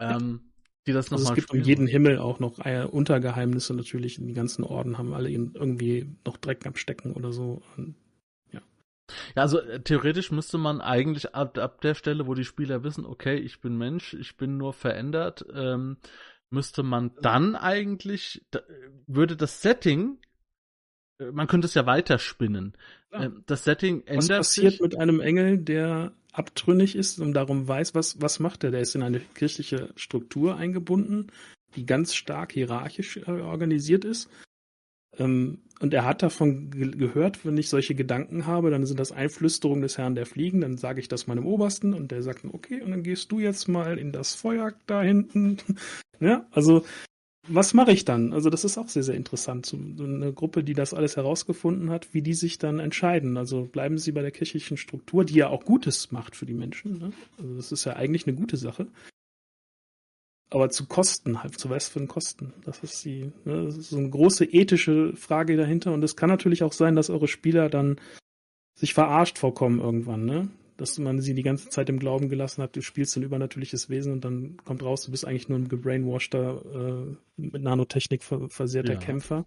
Ähm, 0.00 0.47
die 0.88 0.94
das 0.94 1.12
also 1.12 1.28
Es 1.28 1.34
gibt 1.34 1.52
um 1.52 1.60
jeden 1.60 1.86
Himmel 1.86 2.18
auch 2.18 2.40
noch 2.40 2.64
äh, 2.64 2.84
Untergeheimnisse 2.90 3.74
natürlich. 3.74 4.16
Die 4.16 4.32
ganzen 4.32 4.64
Orden 4.64 4.96
haben 4.96 5.12
alle 5.12 5.30
irgendwie 5.30 6.06
noch 6.24 6.38
Dreck 6.38 6.66
am 6.66 6.76
Stecken 6.76 7.12
oder 7.12 7.32
so. 7.32 7.62
Und, 7.76 7.94
ja. 8.50 8.60
ja, 9.36 9.42
also 9.42 9.60
äh, 9.60 9.80
theoretisch 9.80 10.30
müsste 10.30 10.56
man 10.56 10.80
eigentlich 10.80 11.34
ab, 11.34 11.58
ab 11.58 11.82
der 11.82 11.94
Stelle, 11.94 12.26
wo 12.26 12.34
die 12.34 12.44
Spieler 12.46 12.82
wissen, 12.82 13.04
okay, 13.04 13.36
ich 13.36 13.60
bin 13.60 13.76
Mensch, 13.76 14.14
ich 14.14 14.36
bin 14.38 14.56
nur 14.56 14.72
verändert, 14.72 15.44
ähm, 15.54 15.98
müsste 16.48 16.82
man 16.82 17.12
dann 17.20 17.54
eigentlich, 17.54 18.46
da, 18.50 18.60
würde 19.06 19.36
das 19.36 19.60
Setting 19.60 20.18
äh, 21.18 21.32
man 21.32 21.46
könnte 21.46 21.66
es 21.66 21.74
ja 21.74 21.86
weiterspinnen. 21.86 22.74
Ja. 23.12 23.24
Ähm, 23.24 23.42
das 23.46 23.64
Setting 23.64 24.02
ändert 24.06 24.22
sich. 24.22 24.30
Was 24.30 24.48
passiert 24.48 24.72
sich. 24.72 24.80
mit 24.80 24.98
einem 24.98 25.20
Engel, 25.20 25.58
der 25.58 26.12
abtrünnig 26.32 26.94
ist 26.94 27.20
und 27.20 27.34
darum 27.34 27.66
weiß, 27.66 27.94
was, 27.94 28.20
was 28.20 28.38
macht 28.38 28.64
er? 28.64 28.70
Der 28.70 28.80
ist 28.80 28.94
in 28.94 29.02
eine 29.02 29.20
kirchliche 29.20 29.90
Struktur 29.96 30.56
eingebunden, 30.56 31.32
die 31.74 31.86
ganz 31.86 32.14
stark 32.14 32.52
hierarchisch 32.52 33.16
äh, 33.16 33.30
organisiert 33.30 34.04
ist. 34.04 34.28
Ähm, 35.18 35.62
und 35.80 35.94
er 35.94 36.04
hat 36.04 36.22
davon 36.22 36.70
ge 36.70 36.90
gehört, 36.90 37.44
wenn 37.44 37.56
ich 37.56 37.68
solche 37.68 37.94
Gedanken 37.94 38.46
habe, 38.46 38.70
dann 38.70 38.84
sind 38.84 38.98
das 38.98 39.12
Einflüsterungen 39.12 39.82
des 39.82 39.96
Herrn 39.96 40.14
der 40.14 40.26
Fliegen, 40.26 40.60
dann 40.60 40.76
sage 40.76 41.00
ich 41.00 41.08
das 41.08 41.26
meinem 41.26 41.46
Obersten 41.46 41.94
und 41.94 42.10
der 42.10 42.22
sagt, 42.22 42.44
okay, 42.44 42.82
und 42.82 42.90
dann 42.90 43.02
gehst 43.02 43.30
du 43.32 43.38
jetzt 43.38 43.68
mal 43.68 43.98
in 43.98 44.12
das 44.12 44.34
Feuer 44.34 44.72
da 44.86 45.02
hinten. 45.02 45.58
ja, 46.20 46.46
also 46.50 46.84
was 47.48 47.74
mache 47.74 47.92
ich 47.92 48.04
dann? 48.04 48.32
Also 48.32 48.50
das 48.50 48.64
ist 48.64 48.78
auch 48.78 48.88
sehr, 48.88 49.02
sehr 49.02 49.14
interessant. 49.14 49.66
So 49.66 49.76
eine 49.76 50.32
Gruppe, 50.32 50.64
die 50.64 50.74
das 50.74 50.94
alles 50.94 51.16
herausgefunden 51.16 51.90
hat, 51.90 52.12
wie 52.12 52.22
die 52.22 52.34
sich 52.34 52.58
dann 52.58 52.78
entscheiden. 52.78 53.36
Also 53.36 53.64
bleiben 53.64 53.98
sie 53.98 54.12
bei 54.12 54.22
der 54.22 54.30
kirchlichen 54.30 54.76
Struktur, 54.76 55.24
die 55.24 55.34
ja 55.34 55.48
auch 55.48 55.64
Gutes 55.64 56.12
macht 56.12 56.36
für 56.36 56.46
die 56.46 56.54
Menschen. 56.54 56.98
Ne? 56.98 57.12
Also 57.38 57.56
das 57.56 57.72
ist 57.72 57.84
ja 57.84 57.94
eigentlich 57.94 58.26
eine 58.26 58.36
gute 58.36 58.56
Sache. 58.56 58.86
Aber 60.50 60.70
zu 60.70 60.86
Kosten, 60.86 61.42
halt 61.42 61.58
zu 61.58 61.68
was 61.68 61.88
für 61.88 62.06
Kosten. 62.06 62.54
Das 62.64 62.82
ist 62.82 63.04
die, 63.04 63.32
ne? 63.44 63.64
das 63.64 63.76
ist 63.76 63.90
so 63.90 63.98
eine 63.98 64.08
große 64.08 64.44
ethische 64.44 65.14
Frage 65.14 65.56
dahinter. 65.56 65.92
Und 65.92 66.02
es 66.02 66.16
kann 66.16 66.30
natürlich 66.30 66.62
auch 66.62 66.72
sein, 66.72 66.96
dass 66.96 67.10
eure 67.10 67.28
Spieler 67.28 67.68
dann 67.68 68.00
sich 68.74 68.94
verarscht 68.94 69.38
vorkommen 69.38 69.80
irgendwann, 69.80 70.24
ne? 70.24 70.48
Dass 70.78 70.96
man 70.98 71.20
sie 71.20 71.34
die 71.34 71.42
ganze 71.42 71.68
Zeit 71.68 71.90
im 71.90 71.98
Glauben 71.98 72.28
gelassen 72.28 72.62
hat, 72.62 72.76
du 72.76 72.80
spielst 72.82 73.16
ein 73.16 73.24
übernatürliches 73.24 73.90
Wesen 73.90 74.12
und 74.12 74.24
dann 74.24 74.56
kommt 74.64 74.82
raus, 74.82 75.04
du 75.04 75.10
bist 75.10 75.26
eigentlich 75.26 75.48
nur 75.48 75.58
ein 75.58 75.68
gebrainwashter, 75.68 76.62
äh, 77.06 77.16
mit 77.36 77.62
Nanotechnik 77.62 78.22
versehrter 78.22 78.94
ja. 78.94 78.98
Kämpfer. 78.98 79.44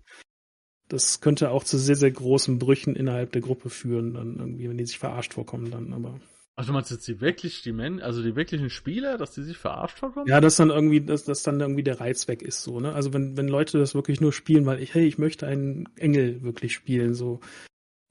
Das 0.89 1.21
könnte 1.21 1.51
auch 1.51 1.63
zu 1.63 1.77
sehr, 1.77 1.95
sehr 1.95 2.11
großen 2.11 2.59
Brüchen 2.59 2.97
innerhalb 2.97 3.31
der 3.31 3.41
Gruppe 3.41 3.69
führen, 3.69 4.13
dann 4.13 4.39
irgendwie, 4.39 4.69
wenn 4.69 4.77
die 4.77 4.85
sich 4.85 4.99
verarscht 4.99 5.33
vorkommen 5.33 5.71
dann, 5.71 5.93
aber. 5.93 6.19
Also 6.57 6.67
du 6.67 6.73
meinst 6.73 6.91
jetzt 6.91 7.07
die 7.07 7.21
wirklich, 7.21 7.61
die 7.61 7.71
Men 7.71 8.01
also 8.01 8.21
die 8.21 8.35
wirklichen 8.35 8.69
Spieler, 8.69 9.17
dass 9.17 9.31
die 9.31 9.43
sich 9.43 9.57
verarscht 9.57 9.99
vorkommen? 9.99 10.27
Ja, 10.27 10.41
dass 10.41 10.57
dann 10.57 10.69
irgendwie, 10.69 10.99
dass, 10.99 11.23
dass 11.23 11.43
dann 11.43 11.61
irgendwie 11.61 11.83
der 11.83 12.01
Reiz 12.01 12.27
weg 12.27 12.41
ist, 12.41 12.61
so, 12.61 12.81
ne? 12.81 12.93
Also 12.93 13.13
wenn, 13.13 13.37
wenn 13.37 13.47
Leute 13.47 13.79
das 13.79 13.95
wirklich 13.95 14.19
nur 14.19 14.33
spielen, 14.33 14.65
weil 14.65 14.83
ich, 14.83 14.93
hey, 14.93 15.07
ich 15.07 15.17
möchte 15.17 15.47
einen 15.47 15.87
Engel 15.95 16.43
wirklich 16.43 16.73
spielen, 16.73 17.13
so. 17.13 17.39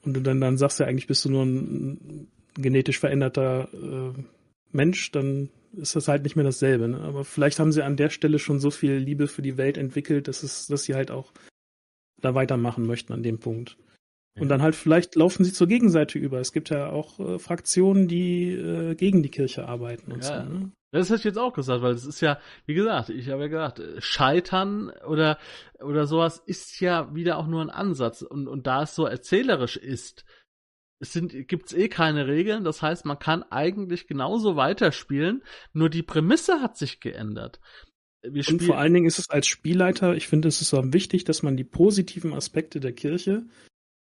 Und 0.02 0.14
du 0.14 0.22
dann, 0.22 0.40
dann 0.40 0.56
sagst 0.56 0.80
ja, 0.80 0.86
eigentlich 0.86 1.06
bist 1.06 1.26
du 1.26 1.30
nur 1.30 1.44
ein 1.44 2.30
genetisch 2.60 2.98
veränderter 2.98 3.68
äh, 3.72 4.22
Mensch, 4.72 5.10
dann 5.12 5.50
ist 5.72 5.96
das 5.96 6.08
halt 6.08 6.24
nicht 6.24 6.36
mehr 6.36 6.44
dasselbe. 6.44 6.88
Ne? 6.88 7.00
Aber 7.00 7.24
vielleicht 7.24 7.58
haben 7.58 7.72
sie 7.72 7.84
an 7.84 7.96
der 7.96 8.10
Stelle 8.10 8.38
schon 8.38 8.60
so 8.60 8.70
viel 8.70 8.94
Liebe 8.94 9.28
für 9.28 9.42
die 9.42 9.56
Welt 9.56 9.78
entwickelt, 9.78 10.28
dass 10.28 10.42
es, 10.42 10.66
dass 10.66 10.84
sie 10.84 10.94
halt 10.94 11.10
auch 11.10 11.32
da 12.20 12.34
weitermachen 12.34 12.86
möchten 12.86 13.12
an 13.12 13.22
dem 13.22 13.38
Punkt. 13.38 13.76
Und 14.38 14.48
dann 14.48 14.62
halt 14.62 14.74
vielleicht 14.74 15.16
laufen 15.16 15.44
sie 15.44 15.52
zur 15.52 15.66
Gegenseite 15.66 16.18
über. 16.18 16.38
Es 16.38 16.52
gibt 16.52 16.70
ja 16.70 16.88
auch 16.88 17.18
äh, 17.18 17.38
Fraktionen, 17.38 18.08
die 18.08 18.52
äh, 18.52 18.94
gegen 18.94 19.22
die 19.22 19.28
Kirche 19.28 19.66
arbeiten 19.66 20.12
und 20.12 20.24
ja. 20.24 20.44
so. 20.44 20.50
Ne? 20.50 20.72
Das 20.92 21.08
hätte 21.08 21.18
ich 21.18 21.24
jetzt 21.24 21.38
auch 21.38 21.52
gesagt, 21.52 21.82
weil 21.82 21.92
es 21.92 22.04
ist 22.04 22.20
ja, 22.20 22.38
wie 22.66 22.74
gesagt, 22.74 23.10
ich 23.10 23.28
habe 23.28 23.42
ja 23.42 23.48
gesagt, 23.48 23.82
Scheitern 23.98 24.90
oder 25.06 25.38
oder 25.78 26.06
sowas 26.06 26.42
ist 26.44 26.80
ja 26.80 27.14
wieder 27.14 27.38
auch 27.38 27.46
nur 27.46 27.60
ein 27.60 27.70
Ansatz 27.70 28.22
und 28.22 28.48
und 28.48 28.66
da 28.66 28.82
es 28.82 28.94
so 28.94 29.04
erzählerisch 29.04 29.76
ist, 29.76 30.24
es 31.00 31.12
sind, 31.12 31.48
gibt's 31.48 31.72
eh 31.72 31.88
keine 31.88 32.26
Regeln, 32.26 32.62
das 32.62 32.82
heißt, 32.82 33.06
man 33.06 33.18
kann 33.18 33.42
eigentlich 33.44 34.06
genauso 34.06 34.54
weiterspielen, 34.54 35.42
nur 35.72 35.88
die 35.88 36.02
Prämisse 36.02 36.60
hat 36.60 36.76
sich 36.76 37.00
geändert. 37.00 37.58
Wir 38.22 38.46
und 38.48 38.62
vor 38.62 38.76
allen 38.76 38.92
Dingen 38.92 39.06
ist 39.06 39.18
es 39.18 39.30
als 39.30 39.46
Spielleiter, 39.46 40.14
ich 40.14 40.28
finde, 40.28 40.48
es 40.48 40.60
ist 40.60 40.74
auch 40.74 40.84
wichtig, 40.92 41.24
dass 41.24 41.42
man 41.42 41.56
die 41.56 41.64
positiven 41.64 42.34
Aspekte 42.34 42.78
der 42.78 42.92
Kirche 42.92 43.46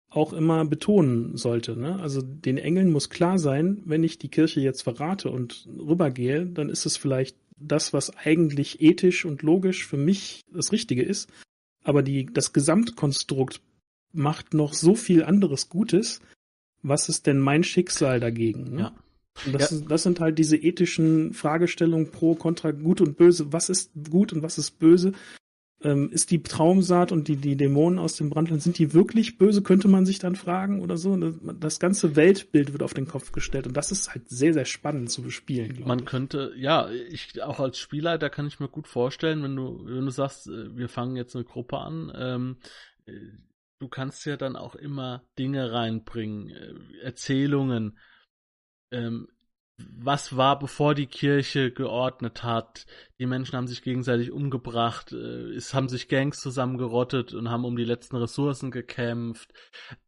auch 0.09 0.33
immer 0.33 0.65
betonen 0.65 1.37
sollte. 1.37 1.77
Ne? 1.77 1.99
Also 1.99 2.21
den 2.23 2.57
Engeln 2.57 2.91
muss 2.91 3.11
klar 3.11 3.37
sein, 3.37 3.83
wenn 3.85 4.03
ich 4.03 4.17
die 4.17 4.29
Kirche 4.29 4.59
jetzt 4.59 4.81
verrate 4.81 5.29
und 5.29 5.67
rübergehe, 5.67 6.47
dann 6.47 6.69
ist 6.69 6.87
es 6.87 6.97
vielleicht 6.97 7.37
das, 7.59 7.93
was 7.93 8.17
eigentlich 8.17 8.81
ethisch 8.81 9.25
und 9.25 9.43
logisch 9.43 9.85
für 9.85 9.97
mich 9.97 10.41
das 10.51 10.71
Richtige 10.71 11.03
ist. 11.03 11.29
Aber 11.83 12.01
die, 12.01 12.25
das 12.25 12.51
Gesamtkonstrukt 12.53 13.61
macht 14.11 14.55
noch 14.55 14.73
so 14.73 14.95
viel 14.95 15.23
anderes 15.23 15.69
Gutes, 15.69 16.21
was 16.81 17.09
ist 17.09 17.27
denn 17.27 17.39
mein 17.39 17.63
Schicksal 17.63 18.19
dagegen? 18.19 18.75
Ne? 18.75 18.79
Ja. 18.79 18.93
Und 19.45 19.53
das, 19.53 19.71
ja. 19.71 19.77
das 19.87 20.03
sind 20.03 20.19
halt 20.19 20.37
diese 20.37 20.57
ethischen 20.57 21.33
Fragestellungen 21.33 22.11
pro, 22.11 22.35
contra, 22.35 22.71
gut 22.71 23.01
und 23.01 23.17
böse. 23.17 23.53
Was 23.53 23.69
ist 23.69 23.91
gut 24.09 24.33
und 24.33 24.41
was 24.41 24.57
ist 24.57 24.79
böse? 24.79 25.13
ähm, 25.81 26.09
ist 26.11 26.31
die 26.31 26.43
Traumsaat 26.43 27.11
und 27.11 27.27
die, 27.27 27.37
die 27.37 27.55
Dämonen 27.55 27.99
aus 27.99 28.17
dem 28.17 28.29
Brandland, 28.29 28.61
sind 28.61 28.77
die 28.77 28.93
wirklich 28.93 29.37
böse, 29.37 29.61
könnte 29.61 29.87
man 29.87 30.05
sich 30.05 30.19
dann 30.19 30.35
fragen 30.35 30.81
oder 30.81 30.97
so? 30.97 31.15
Das, 31.15 31.35
das 31.59 31.79
ganze 31.79 32.15
Weltbild 32.15 32.73
wird 32.73 32.83
auf 32.83 32.93
den 32.93 33.07
Kopf 33.07 33.31
gestellt 33.31 33.65
und 33.65 33.77
das 33.77 33.91
ist 33.91 34.09
halt 34.09 34.27
sehr, 34.29 34.53
sehr 34.53 34.65
spannend 34.65 35.09
zu 35.09 35.21
bespielen. 35.21 35.81
Man 35.85 35.99
ich. 35.99 36.05
könnte, 36.05 36.51
ja, 36.57 36.89
ich 36.89 37.41
auch 37.41 37.59
als 37.59 37.79
Spielleiter 37.79 38.29
kann 38.29 38.47
ich 38.47 38.59
mir 38.59 38.67
gut 38.67 38.87
vorstellen, 38.87 39.41
wenn 39.43 39.55
du, 39.55 39.85
wenn 39.85 40.05
du 40.05 40.11
sagst, 40.11 40.47
äh, 40.47 40.75
wir 40.75 40.89
fangen 40.89 41.15
jetzt 41.15 41.35
eine 41.35 41.45
Gruppe 41.45 41.77
an, 41.77 42.11
ähm, 42.15 42.57
äh, 43.05 43.11
du 43.79 43.87
kannst 43.87 44.25
ja 44.25 44.37
dann 44.37 44.55
auch 44.55 44.75
immer 44.75 45.23
Dinge 45.37 45.71
reinbringen, 45.71 46.49
äh, 46.49 47.01
Erzählungen, 47.01 47.97
ähm, 48.91 49.27
was 49.97 50.35
war, 50.35 50.59
bevor 50.59 50.93
die 50.93 51.07
Kirche 51.07 51.71
geordnet 51.71 52.43
hat. 52.43 52.85
Die 53.17 53.25
Menschen 53.25 53.55
haben 53.55 53.67
sich 53.67 53.81
gegenseitig 53.81 54.29
umgebracht, 54.29 55.13
äh, 55.13 55.53
es 55.53 55.73
haben 55.73 55.87
sich 55.87 56.09
Gangs 56.09 56.41
zusammengerottet 56.41 57.33
und 57.33 57.49
haben 57.49 57.63
um 57.63 57.77
die 57.77 57.85
letzten 57.85 58.17
Ressourcen 58.17 58.71
gekämpft. 58.71 59.53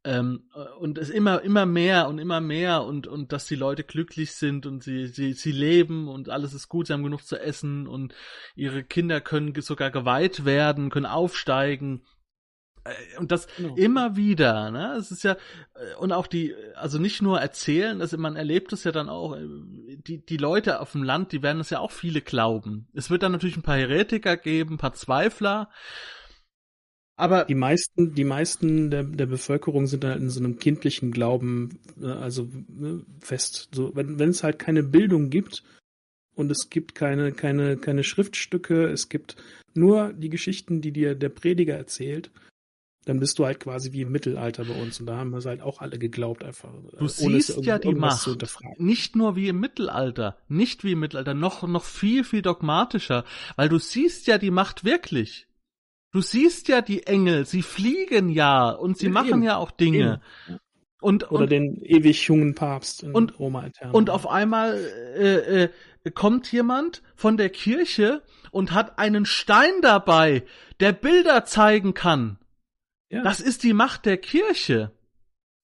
Ähm, 0.04 0.50
und 0.80 0.98
es 0.98 1.10
immer, 1.10 1.42
immer 1.42 1.66
mehr 1.66 2.10
und 2.10 2.20
immer 2.20 2.42
mehr 2.42 2.84
und, 2.84 3.08
und 3.08 3.32
dass 3.32 3.46
die 3.46 3.56
Leute 3.56 3.86
glücklich 3.86 4.34
sind 4.34 4.66
und 4.66 4.84
sie, 4.84 5.08
sie, 5.08 5.32
sie 5.32 5.54
leben 5.54 6.10
und 6.10 6.28
alles 6.28 6.54
ist 6.54 6.68
gut, 6.68 6.88
sie 6.88 6.94
haben 6.94 7.04
genug 7.04 7.24
zu 7.24 7.40
essen 7.40 7.88
und 7.88 8.14
ihre 8.56 8.84
Kinder 8.84 9.22
können 9.22 9.54
sogar 9.62 9.90
geweiht 9.90 10.44
werden, 10.44 10.90
können 10.90 11.06
aufsteigen 11.06 12.02
äh, 12.02 12.21
und 13.20 13.32
das 13.32 13.48
genau. 13.58 13.76
immer 13.76 14.16
wieder, 14.16 14.72
ne? 14.72 14.96
Es 14.98 15.12
ist 15.12 15.24
ja 15.24 15.34
äh, 15.76 15.96
und 16.00 16.12
auch 16.12 16.28
die, 16.28 16.56
also 16.76 16.98
nicht 16.98 17.22
nur 17.22 17.40
erzählen, 17.40 18.02
also 18.02 18.18
man 18.18 18.36
erlebt 18.36 18.74
es 18.74 18.84
ja 18.84 18.92
dann 18.92 19.10
auch. 19.10 19.36
Äh, 19.36 19.46
die 20.08 20.26
die 20.26 20.38
Leute 20.38 20.80
auf 20.80 20.94
dem 20.94 21.04
Land, 21.04 21.32
die 21.32 21.44
werden 21.44 21.60
es 21.60 21.70
ja 21.70 21.80
auch 21.80 21.92
viele 21.92 22.22
glauben. 22.22 22.88
Es 22.94 23.10
wird 23.10 23.24
dann 23.24 23.32
natürlich 23.32 23.58
ein 23.58 23.62
paar 23.62 23.78
Heretiker 23.78 24.36
geben, 24.36 24.76
ein 24.76 24.78
paar 24.80 24.94
Zweifler. 24.94 25.70
Aber 27.16 27.46
die 27.46 27.56
meisten, 27.56 28.16
die 28.16 28.24
meisten 28.24 28.90
der, 28.90 29.04
der 29.04 29.28
Bevölkerung 29.28 29.86
sind 29.86 30.04
halt 30.04 30.20
in 30.20 30.32
so 30.32 30.40
einem 30.40 30.58
kindlichen 30.58 31.12
Glauben, 31.12 31.80
also 32.02 32.50
ne, 32.68 33.06
fest. 33.20 33.70
So, 33.76 33.96
wenn 33.96 34.18
wenn 34.18 34.30
es 34.30 34.44
halt 34.44 34.58
keine 34.58 34.82
Bildung 34.82 35.30
gibt 35.30 35.64
und 36.34 36.50
es 36.50 36.70
gibt 36.72 36.96
keine 36.96 37.32
keine 37.32 37.78
keine 37.78 38.04
Schriftstücke, 38.04 38.88
es 38.88 39.08
gibt 39.08 39.36
nur 39.76 40.14
die 40.14 40.30
Geschichten, 40.30 40.82
die 40.82 40.92
dir 40.92 41.14
der 41.14 41.30
Prediger 41.30 41.76
erzählt 41.76 42.32
dann 43.06 43.20
bist 43.20 43.40
du 43.40 43.46
halt 43.46 43.60
quasi 43.60 43.94
wie 43.94 44.02
im 44.02 44.12
Mittelalter 44.12 44.64
bei 44.66 44.80
uns. 44.80 45.00
Und 45.00 45.08
da 45.08 45.18
haben 45.18 45.32
wir 45.32 45.40
es 45.40 45.46
halt 45.46 45.62
auch 45.62 45.82
alle 45.82 45.98
geglaubt, 45.98 46.44
einfach. 46.44 46.70
Du 46.98 47.08
siehst 47.08 47.66
ja 47.66 47.80
die 47.80 47.96
Macht. 47.96 48.28
Nicht 48.78 49.16
nur 49.16 49.36
wie 49.36 49.48
im 49.48 49.60
Mittelalter, 49.60 50.38
nicht 50.48 50.84
wie 50.84 50.92
im 50.92 51.00
Mittelalter, 51.00 51.34
noch, 51.34 51.68
noch 51.68 51.84
viel, 51.84 52.24
viel 52.24 52.44
dogmatischer, 52.44 53.26
weil 53.56 53.70
du 53.70 53.80
siehst 53.80 54.28
ja 54.28 54.38
die 54.38 54.52
Macht 54.52 54.84
wirklich. 54.84 55.48
Du 56.12 56.22
siehst 56.22 56.68
ja 56.68 56.82
die 56.82 57.08
Engel, 57.08 57.46
sie 57.46 57.62
fliegen 57.62 58.30
ja 58.30 58.70
und 58.70 58.98
sie 58.98 59.06
ja, 59.06 59.12
machen 59.12 59.30
eben. 59.30 59.44
ja 59.44 59.58
auch 59.58 59.72
Dinge. 59.72 60.22
Eben. 60.48 60.60
Und, 61.00 61.32
Oder 61.32 61.44
und, 61.44 61.52
den 61.52 61.82
ewig 61.82 62.28
jungen 62.28 62.54
Papst 62.54 63.02
in 63.02 63.14
und, 63.14 63.40
Roma 63.40 63.66
Eterna. 63.66 63.94
Und 63.94 64.12
auf 64.12 64.28
einmal 64.30 64.78
äh, 65.18 65.64
äh, 65.64 65.70
kommt 66.14 66.52
jemand 66.52 67.02
von 67.16 67.38
der 67.38 67.50
Kirche 67.50 68.22
und 68.52 68.72
hat 68.74 69.00
einen 69.00 69.26
Stein 69.26 69.82
dabei, 69.82 70.44
der 70.80 70.92
Bilder 70.92 71.46
zeigen 71.46 71.96
kann. 71.96 72.38
Ja. 73.12 73.24
Das 73.24 73.42
ist 73.42 73.64
die 73.64 73.74
Macht 73.74 74.06
der 74.06 74.18
Kirche. 74.18 74.92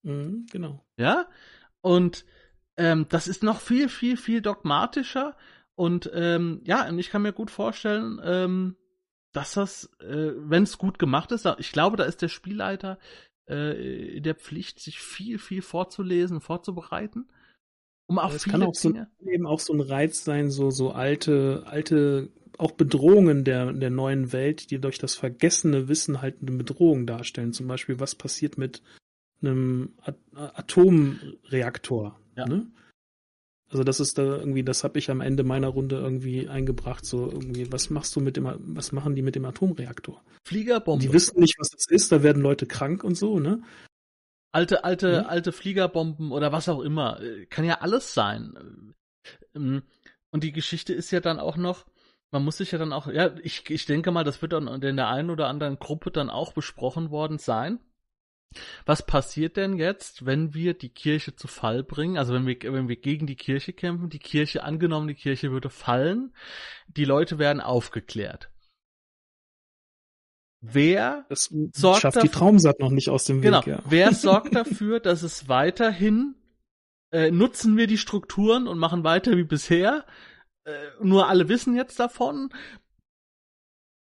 Mhm, 0.03 0.45
genau. 0.51 0.85
Ja. 0.97 1.27
Und 1.81 2.25
ähm, 2.75 3.05
das 3.09 3.27
ist 3.27 3.41
noch 3.41 3.61
viel, 3.61 3.89
viel, 3.89 4.17
viel 4.17 4.41
dogmatischer. 4.41 5.35
Und 5.75 6.11
ähm, 6.13 6.61
ja, 6.65 6.89
ich 6.91 7.09
kann 7.09 7.21
mir 7.21 7.33
gut 7.33 7.49
vorstellen, 7.49 8.19
ähm, 8.23 8.75
dass 9.31 9.53
das, 9.53 9.89
äh, 10.01 10.33
wenn 10.35 10.63
es 10.63 10.77
gut 10.77 10.99
gemacht 10.99 11.31
ist, 11.31 11.47
ich 11.57 11.71
glaube, 11.71 11.95
da 11.95 12.03
ist 12.03 12.21
der 12.21 12.29
Spielleiter 12.29 12.99
äh, 13.47 14.17
in 14.17 14.23
der 14.23 14.35
Pflicht, 14.35 14.79
sich 14.79 14.99
viel, 14.99 15.39
viel 15.39 15.61
vorzulesen, 15.61 16.41
vorzubereiten. 16.41 17.29
Um 18.07 18.19
auch 18.19 18.33
es 18.33 18.43
viele 18.43 18.53
kann 18.53 18.63
auch 18.63 18.75
so, 18.75 18.93
eben 19.25 19.45
auch 19.45 19.59
so 19.59 19.73
ein 19.73 19.81
Reiz 19.81 20.23
sein, 20.23 20.49
so 20.49 20.71
so 20.71 20.91
alte 20.91 21.63
alte 21.65 22.31
auch 22.57 22.71
Bedrohungen 22.71 23.43
der, 23.43 23.71
der 23.73 23.89
neuen 23.89 24.31
Welt, 24.33 24.71
die 24.71 24.79
durch 24.79 24.97
das 24.97 25.15
vergessene 25.15 25.87
Wissen 25.87 26.21
halt 26.21 26.37
eine 26.41 26.51
Bedrohung 26.51 27.05
darstellen. 27.05 27.53
Zum 27.53 27.67
Beispiel, 27.67 27.99
was 27.99 28.15
passiert 28.15 28.57
mit 28.57 28.81
einem 29.41 29.93
Atomreaktor. 30.33 32.19
Ja. 32.35 32.45
Ne? 32.47 32.67
Also 33.69 33.83
das 33.83 33.99
ist 33.99 34.17
da 34.17 34.23
irgendwie, 34.23 34.63
das 34.63 34.83
habe 34.83 34.97
ich 34.97 35.11
am 35.11 35.21
Ende 35.21 35.43
meiner 35.43 35.67
Runde 35.67 35.97
irgendwie 35.97 36.47
eingebracht. 36.47 37.05
So 37.05 37.29
irgendwie, 37.29 37.71
was 37.71 37.89
machst 37.89 38.15
du 38.15 38.21
mit 38.21 38.37
dem, 38.37 38.49
was 38.59 38.91
machen 38.91 39.15
die 39.15 39.21
mit 39.21 39.35
dem 39.35 39.45
Atomreaktor? 39.45 40.23
Fliegerbombe. 40.45 41.03
Die 41.03 41.13
wissen 41.13 41.39
nicht, 41.39 41.55
was 41.59 41.69
das 41.69 41.85
ist. 41.89 42.11
Da 42.11 42.23
werden 42.23 42.41
Leute 42.41 42.65
krank 42.65 43.03
und 43.03 43.15
so, 43.15 43.39
ne? 43.39 43.61
Alte, 44.53 44.85
alte, 44.85 45.21
mhm. 45.21 45.27
alte 45.27 45.51
Fliegerbomben 45.51 46.31
oder 46.31 46.51
was 46.51 46.69
auch 46.69 46.79
immer. 46.79 47.19
Kann 47.49 47.65
ja 47.65 47.81
alles 47.81 48.13
sein. 48.13 48.93
Ähm, 49.53 49.83
und 50.31 50.43
die 50.43 50.53
Geschichte 50.53 50.93
ist 50.93 51.11
ja 51.11 51.19
dann 51.19 51.39
auch 51.39 51.57
noch, 51.57 51.85
man 52.31 52.43
muss 52.43 52.57
sich 52.57 52.71
ja 52.71 52.77
dann 52.77 52.93
auch, 52.93 53.07
ja, 53.07 53.35
ich, 53.41 53.69
ich 53.69 53.85
denke 53.85 54.11
mal, 54.11 54.23
das 54.23 54.41
wird 54.41 54.53
dann 54.53 54.67
in 54.67 54.97
der 54.97 55.07
einen 55.07 55.29
oder 55.29 55.47
anderen 55.47 55.79
Gruppe 55.79 56.11
dann 56.11 56.29
auch 56.29 56.53
besprochen 56.53 57.09
worden 57.09 57.37
sein. 57.37 57.79
Was 58.85 59.05
passiert 59.05 59.57
denn 59.57 59.77
jetzt, 59.77 60.25
wenn 60.25 60.53
wir 60.53 60.73
die 60.73 60.89
Kirche 60.89 61.35
zu 61.35 61.47
Fall 61.47 61.83
bringen? 61.83 62.17
Also 62.17 62.33
wenn 62.33 62.47
wir, 62.47 62.57
wenn 62.61 62.87
wir 62.87 62.95
gegen 62.95 63.27
die 63.27 63.35
Kirche 63.35 63.73
kämpfen, 63.73 64.09
die 64.09 64.19
Kirche 64.19 64.63
angenommen, 64.63 65.07
die 65.07 65.15
Kirche 65.15 65.51
würde 65.51 65.69
fallen, 65.69 66.33
die 66.87 67.05
Leute 67.05 67.39
werden 67.39 67.61
aufgeklärt. 67.61 68.49
Wer 70.61 71.25
das 71.29 71.53
sorgt 71.73 72.01
schafft 72.01 72.17
dafür, 72.17 72.29
die 72.29 72.35
Traumsat 72.35 72.79
noch 72.79 72.89
nicht 72.89 73.09
aus 73.09 73.25
dem 73.25 73.37
Weg? 73.37 73.43
Genau. 73.43 73.61
Ja. 73.65 73.83
Wer 73.87 74.13
sorgt 74.13 74.55
dafür, 74.55 74.99
dass 74.99 75.23
es 75.23 75.47
weiterhin 75.47 76.35
äh, 77.11 77.31
nutzen 77.31 77.77
wir 77.77 77.87
die 77.87 77.97
Strukturen 77.97 78.67
und 78.67 78.79
machen 78.79 79.03
weiter 79.03 79.37
wie 79.37 79.43
bisher? 79.43 80.05
Äh, 80.67 80.89
nur 81.01 81.29
alle 81.29 81.47
wissen 81.47 81.75
jetzt 81.75 81.97
davon. 81.99 82.49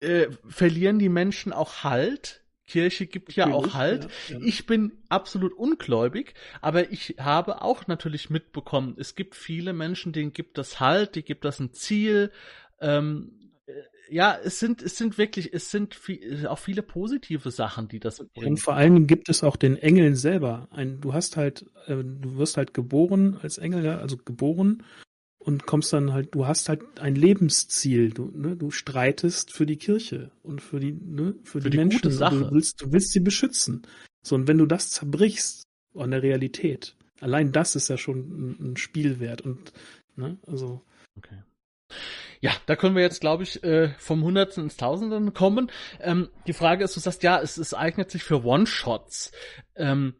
Äh, 0.00 0.28
verlieren 0.48 0.98
die 0.98 1.10
Menschen 1.10 1.52
auch 1.52 1.84
Halt? 1.84 2.42
Kirche 2.66 3.06
gibt 3.06 3.34
ja 3.34 3.52
auch 3.52 3.74
Halt. 3.74 4.08
Ja, 4.28 4.38
ja. 4.38 4.44
Ich 4.44 4.64
bin 4.64 4.92
absolut 5.10 5.52
ungläubig, 5.52 6.32
aber 6.62 6.90
ich 6.90 7.16
habe 7.18 7.60
auch 7.60 7.86
natürlich 7.86 8.30
mitbekommen, 8.30 8.96
es 8.98 9.14
gibt 9.14 9.34
viele 9.34 9.74
Menschen, 9.74 10.14
denen 10.14 10.32
gibt 10.32 10.56
das 10.56 10.80
Halt, 10.80 11.14
die 11.14 11.22
gibt 11.22 11.44
das 11.44 11.60
ein 11.60 11.74
Ziel. 11.74 12.32
Ähm, 12.80 13.52
äh, 13.66 13.72
ja, 14.08 14.38
es 14.42 14.58
sind, 14.58 14.80
es 14.80 14.96
sind 14.96 15.18
wirklich, 15.18 15.52
es 15.52 15.70
sind 15.70 15.94
viel, 15.94 16.46
auch 16.46 16.58
viele 16.58 16.82
positive 16.82 17.50
Sachen, 17.50 17.88
die 17.88 18.00
das 18.00 18.26
bringen. 18.32 18.52
Und 18.52 18.56
vor 18.56 18.74
allem 18.74 19.06
gibt 19.06 19.28
es 19.28 19.44
auch 19.44 19.56
den 19.56 19.76
Engeln 19.76 20.16
selber. 20.16 20.68
Ein, 20.70 21.02
du 21.02 21.12
hast 21.12 21.36
halt, 21.36 21.66
äh, 21.86 21.96
du 21.96 22.38
wirst 22.38 22.56
halt 22.56 22.72
geboren 22.72 23.38
als 23.42 23.58
Engel, 23.58 23.86
also 23.90 24.16
geboren 24.16 24.82
und 25.45 25.66
kommst 25.66 25.92
dann 25.92 26.12
halt, 26.12 26.34
du 26.34 26.47
hast 26.47 26.68
halt 26.68 26.82
ein 26.99 27.14
Lebensziel, 27.14 28.11
du, 28.11 28.30
ne, 28.34 28.57
du 28.57 28.70
streitest 28.70 29.53
für 29.53 29.66
die 29.66 29.76
Kirche 29.76 30.30
und 30.42 30.62
für 30.62 30.80
die, 30.80 30.92
ne, 30.92 31.34
für, 31.45 31.61
für 31.61 31.61
die, 31.61 31.70
die, 31.70 31.76
Menschen. 31.76 32.01
Gute 32.01 32.14
Sache. 32.14 32.38
Du 32.38 32.51
willst, 32.53 32.80
du 32.80 32.92
willst 32.92 33.12
sie 33.12 33.20
beschützen. 33.20 33.86
So, 34.26 34.36
und 34.36 34.49
wenn 34.49 34.59
du 34.59 34.64
das 34.64 34.88
zerbrichst 34.88 35.64
an 35.95 36.12
der 36.12 36.22
Realität, 36.22 36.97
allein 37.20 37.53
das 37.53 37.76
ist 37.76 37.88
ja 37.88 37.99
schon 37.99 38.18
ein, 38.20 38.72
ein 38.72 38.76
Spielwert 38.78 39.42
und, 39.42 39.72
ne, 40.16 40.38
also. 40.47 40.82
Okay. 41.18 41.42
Ja, 42.40 42.53
da 42.66 42.74
können 42.74 42.97
wir 42.97 43.03
jetzt, 43.03 43.20
glaube 43.20 43.42
ich, 43.42 43.62
äh, 43.62 43.90
vom 43.99 44.24
Hundertsten 44.24 44.64
ins 44.64 44.76
Tausenden 44.78 45.34
kommen. 45.34 45.70
Ähm, 46.01 46.30
die 46.47 46.53
Frage 46.55 46.84
ist, 46.84 46.97
du 46.97 47.01
sagst, 47.01 47.22
ja, 47.22 47.40
es, 47.40 47.59
es 47.59 47.74
eignet 47.74 48.11
sich 48.11 48.24
für 48.24 48.45
One-Shots. 48.45 49.32
Ähm, 49.76 50.14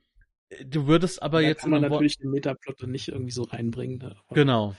du 0.64 0.87
würdest 0.87 1.22
aber 1.22 1.41
da 1.41 1.49
jetzt. 1.49 1.62
Kann 1.62 1.70
man 1.70 1.83
natürlich 1.83 2.18
den 2.18 2.31
Metaplot 2.31 2.87
nicht 2.87 3.09
irgendwie 3.09 3.33
so 3.33 3.43
reinbringen. 3.43 3.99
Ne? 3.99 4.16
Genau. 4.31 4.75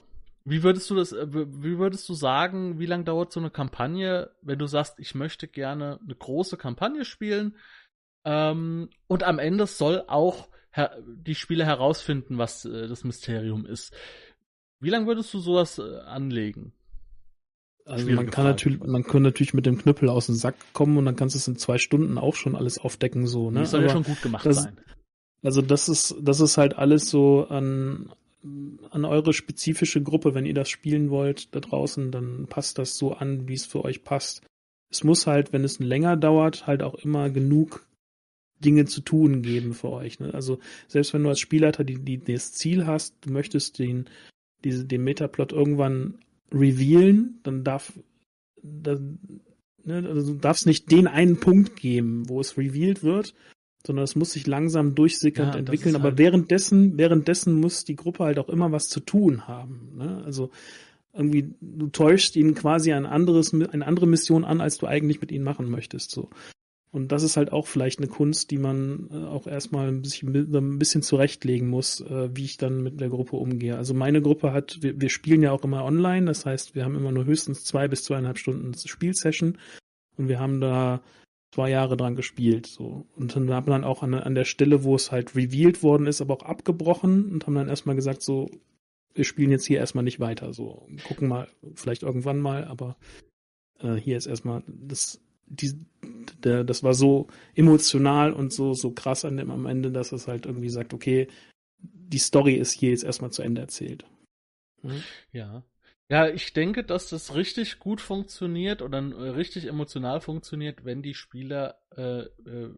Wie 0.48 0.62
würdest 0.62 0.88
du 0.90 0.94
das, 0.94 1.12
äh, 1.12 1.26
wie 1.28 1.78
würdest 1.78 2.08
du 2.08 2.14
sagen, 2.14 2.78
wie 2.78 2.86
lange 2.86 3.04
dauert 3.04 3.32
so 3.32 3.40
eine 3.40 3.50
Kampagne, 3.50 4.30
wenn 4.42 4.58
du 4.58 4.66
sagst, 4.66 5.00
ich 5.00 5.14
möchte 5.14 5.48
gerne 5.48 5.98
eine 6.02 6.14
große 6.14 6.56
Kampagne 6.56 7.04
spielen 7.04 7.56
ähm, 8.24 8.88
und 9.08 9.24
am 9.24 9.40
Ende 9.40 9.66
soll 9.66 10.04
auch 10.06 10.48
die 11.06 11.34
Spieler 11.34 11.64
herausfinden, 11.64 12.38
was 12.38 12.64
äh, 12.64 12.86
das 12.86 13.02
Mysterium 13.02 13.66
ist. 13.66 13.94
Wie 14.78 14.90
lange 14.90 15.06
würdest 15.06 15.32
du 15.32 15.38
sowas 15.38 15.78
äh, 15.78 15.98
anlegen? 16.00 16.72
Also 17.86 18.10
man 18.10 18.30
kann 18.30 18.44
natürlich, 18.44 18.80
man 18.80 19.04
kann 19.04 19.22
natürlich 19.22 19.54
mit 19.54 19.64
dem 19.64 19.78
Knüppel 19.78 20.08
aus 20.08 20.26
dem 20.26 20.34
Sack 20.34 20.56
kommen 20.72 20.98
und 20.98 21.06
dann 21.06 21.16
kannst 21.16 21.34
du 21.34 21.38
es 21.38 21.48
in 21.48 21.56
zwei 21.56 21.78
Stunden 21.78 22.18
auch 22.18 22.34
schon 22.34 22.56
alles 22.56 22.78
aufdecken 22.78 23.26
so. 23.26 23.50
Ne? 23.50 23.60
Das 23.60 23.70
soll 23.70 23.80
Aber 23.80 23.88
ja 23.88 23.92
schon 23.94 24.02
gut 24.02 24.20
gemacht 24.22 24.44
das, 24.44 24.64
sein. 24.64 24.80
Also 25.42 25.62
das 25.62 25.88
ist, 25.88 26.16
das 26.20 26.40
ist 26.40 26.58
halt 26.58 26.76
alles 26.76 27.08
so 27.08 27.46
an 27.48 28.12
an 28.90 29.04
eure 29.04 29.32
spezifische 29.32 30.02
Gruppe, 30.02 30.34
wenn 30.34 30.46
ihr 30.46 30.54
das 30.54 30.68
spielen 30.68 31.10
wollt 31.10 31.54
da 31.54 31.60
draußen, 31.60 32.10
dann 32.10 32.46
passt 32.46 32.78
das 32.78 32.96
so 32.96 33.12
an, 33.12 33.48
wie 33.48 33.54
es 33.54 33.66
für 33.66 33.84
euch 33.84 34.04
passt. 34.04 34.42
Es 34.90 35.04
muss 35.04 35.26
halt, 35.26 35.52
wenn 35.52 35.64
es 35.64 35.78
länger 35.78 36.16
dauert, 36.16 36.66
halt 36.66 36.82
auch 36.82 36.94
immer 36.94 37.30
genug 37.30 37.86
Dinge 38.64 38.86
zu 38.86 39.00
tun 39.00 39.42
geben 39.42 39.74
für 39.74 39.90
euch. 39.90 40.20
Ne? 40.20 40.32
Also 40.32 40.58
selbst 40.88 41.12
wenn 41.12 41.22
du 41.22 41.28
als 41.28 41.40
Spielleiter 41.40 41.84
die, 41.84 41.98
die, 41.98 42.18
das 42.18 42.52
Ziel 42.52 42.86
hast, 42.86 43.14
du 43.22 43.30
möchtest 43.30 43.78
den, 43.78 44.08
diese, 44.64 44.84
den 44.84 45.04
Metaplot 45.04 45.52
irgendwann 45.52 46.18
revealen, 46.52 47.40
dann 47.42 47.64
darf, 47.64 47.92
dann 48.62 49.18
ne, 49.84 50.06
also 50.08 50.34
du 50.34 50.38
darfst 50.38 50.66
nicht 50.66 50.90
den 50.90 51.06
einen 51.06 51.38
Punkt 51.38 51.76
geben, 51.76 52.28
wo 52.28 52.40
es 52.40 52.56
revealed 52.56 53.02
wird, 53.02 53.34
sondern 53.86 54.04
es 54.04 54.16
muss 54.16 54.32
sich 54.32 54.46
langsam 54.46 54.94
durchsickernd 54.94 55.54
Ja, 55.54 55.58
entwickeln. 55.60 55.90
ist 55.90 55.94
Aber 55.94 56.10
halt- 56.10 56.18
währenddessen, 56.18 56.98
währenddessen 56.98 57.54
muss 57.54 57.84
die 57.84 57.96
Gruppe 57.96 58.24
halt 58.24 58.38
auch 58.38 58.48
immer 58.48 58.72
was 58.72 58.88
zu 58.88 59.00
tun 59.00 59.46
haben. 59.48 59.92
Ne? 59.96 60.22
Also 60.24 60.50
irgendwie, 61.14 61.54
du 61.60 61.86
täuschst 61.88 62.36
ihnen 62.36 62.54
quasi 62.54 62.92
ein 62.92 63.06
anderes, 63.06 63.54
eine 63.54 63.86
andere 63.86 64.06
Mission 64.06 64.44
an, 64.44 64.60
als 64.60 64.76
du 64.78 64.86
eigentlich 64.86 65.20
mit 65.20 65.32
ihnen 65.32 65.44
machen 65.44 65.70
möchtest. 65.70 66.10
So. 66.10 66.28
Und 66.92 67.12
das 67.12 67.22
ist 67.22 67.36
halt 67.36 67.52
auch 67.52 67.66
vielleicht 67.66 67.98
eine 67.98 68.08
Kunst, 68.08 68.50
die 68.50 68.58
man 68.58 69.08
äh, 69.10 69.16
auch 69.24 69.46
erstmal 69.46 69.88
ein 69.88 70.02
bisschen, 70.02 70.34
ein 70.54 70.78
bisschen 70.78 71.02
zurechtlegen 71.02 71.68
muss, 71.68 72.00
äh, 72.00 72.30
wie 72.34 72.44
ich 72.44 72.56
dann 72.58 72.82
mit 72.82 73.00
der 73.00 73.08
Gruppe 73.08 73.36
umgehe. 73.36 73.76
Also 73.76 73.92
meine 73.94 74.22
Gruppe 74.22 74.52
hat, 74.52 74.78
wir, 74.82 75.00
wir 75.00 75.08
spielen 75.10 75.42
ja 75.42 75.52
auch 75.52 75.64
immer 75.64 75.84
online, 75.84 76.26
das 76.26 76.46
heißt, 76.46 76.74
wir 76.74 76.84
haben 76.84 76.94
immer 76.96 77.12
nur 77.12 77.24
höchstens 77.24 77.64
zwei 77.64 77.88
bis 77.88 78.04
zweieinhalb 78.04 78.38
Stunden 78.38 78.72
Spielsession 78.74 79.58
und 80.16 80.28
wir 80.28 80.38
haben 80.38 80.60
da 80.60 81.00
zwei 81.52 81.70
Jahre 81.70 81.96
dran 81.96 82.16
gespielt. 82.16 82.66
So. 82.66 83.06
Und 83.16 83.34
dann 83.34 83.50
haben 83.50 83.66
wir 83.66 83.72
dann 83.72 83.84
auch 83.84 84.02
an, 84.02 84.14
an 84.14 84.34
der 84.34 84.44
Stelle, 84.44 84.84
wo 84.84 84.94
es 84.94 85.10
halt 85.12 85.34
revealed 85.34 85.82
worden 85.82 86.06
ist, 86.06 86.20
aber 86.20 86.34
auch 86.34 86.42
abgebrochen 86.42 87.30
und 87.32 87.46
haben 87.46 87.54
dann 87.54 87.68
erstmal 87.68 87.96
gesagt, 87.96 88.22
so, 88.22 88.50
wir 89.14 89.24
spielen 89.24 89.50
jetzt 89.50 89.66
hier 89.66 89.78
erstmal 89.78 90.04
nicht 90.04 90.20
weiter. 90.20 90.52
So, 90.52 90.86
gucken 91.04 91.28
mal, 91.28 91.48
vielleicht 91.74 92.02
irgendwann 92.02 92.40
mal, 92.40 92.64
aber 92.64 92.96
äh, 93.80 93.94
hier 93.94 94.16
ist 94.16 94.26
erstmal 94.26 94.62
das, 94.66 95.20
die, 95.46 95.72
der, 96.42 96.64
das 96.64 96.82
war 96.82 96.94
so 96.94 97.28
emotional 97.54 98.32
und 98.32 98.52
so, 98.52 98.74
so 98.74 98.90
krass 98.90 99.24
an 99.24 99.36
dem 99.36 99.50
am 99.50 99.66
Ende, 99.66 99.90
dass 99.90 100.12
es 100.12 100.28
halt 100.28 100.46
irgendwie 100.46 100.68
sagt, 100.68 100.92
okay, 100.92 101.28
die 101.78 102.18
Story 102.18 102.54
ist 102.54 102.72
hier 102.72 102.90
jetzt 102.90 103.04
erstmal 103.04 103.32
zu 103.32 103.42
Ende 103.42 103.60
erzählt. 103.60 104.04
Mhm. 104.82 105.02
Ja. 105.32 105.64
Ja, 106.08 106.28
ich 106.28 106.52
denke, 106.52 106.84
dass 106.84 107.08
das 107.08 107.34
richtig 107.34 107.80
gut 107.80 108.00
funktioniert 108.00 108.80
oder 108.80 108.98
äh, 108.98 109.30
richtig 109.30 109.66
emotional 109.66 110.20
funktioniert, 110.20 110.84
wenn 110.84 111.02
die 111.02 111.14
Spieler 111.14 111.80
äh, 111.96 112.20
äh, 112.20 112.74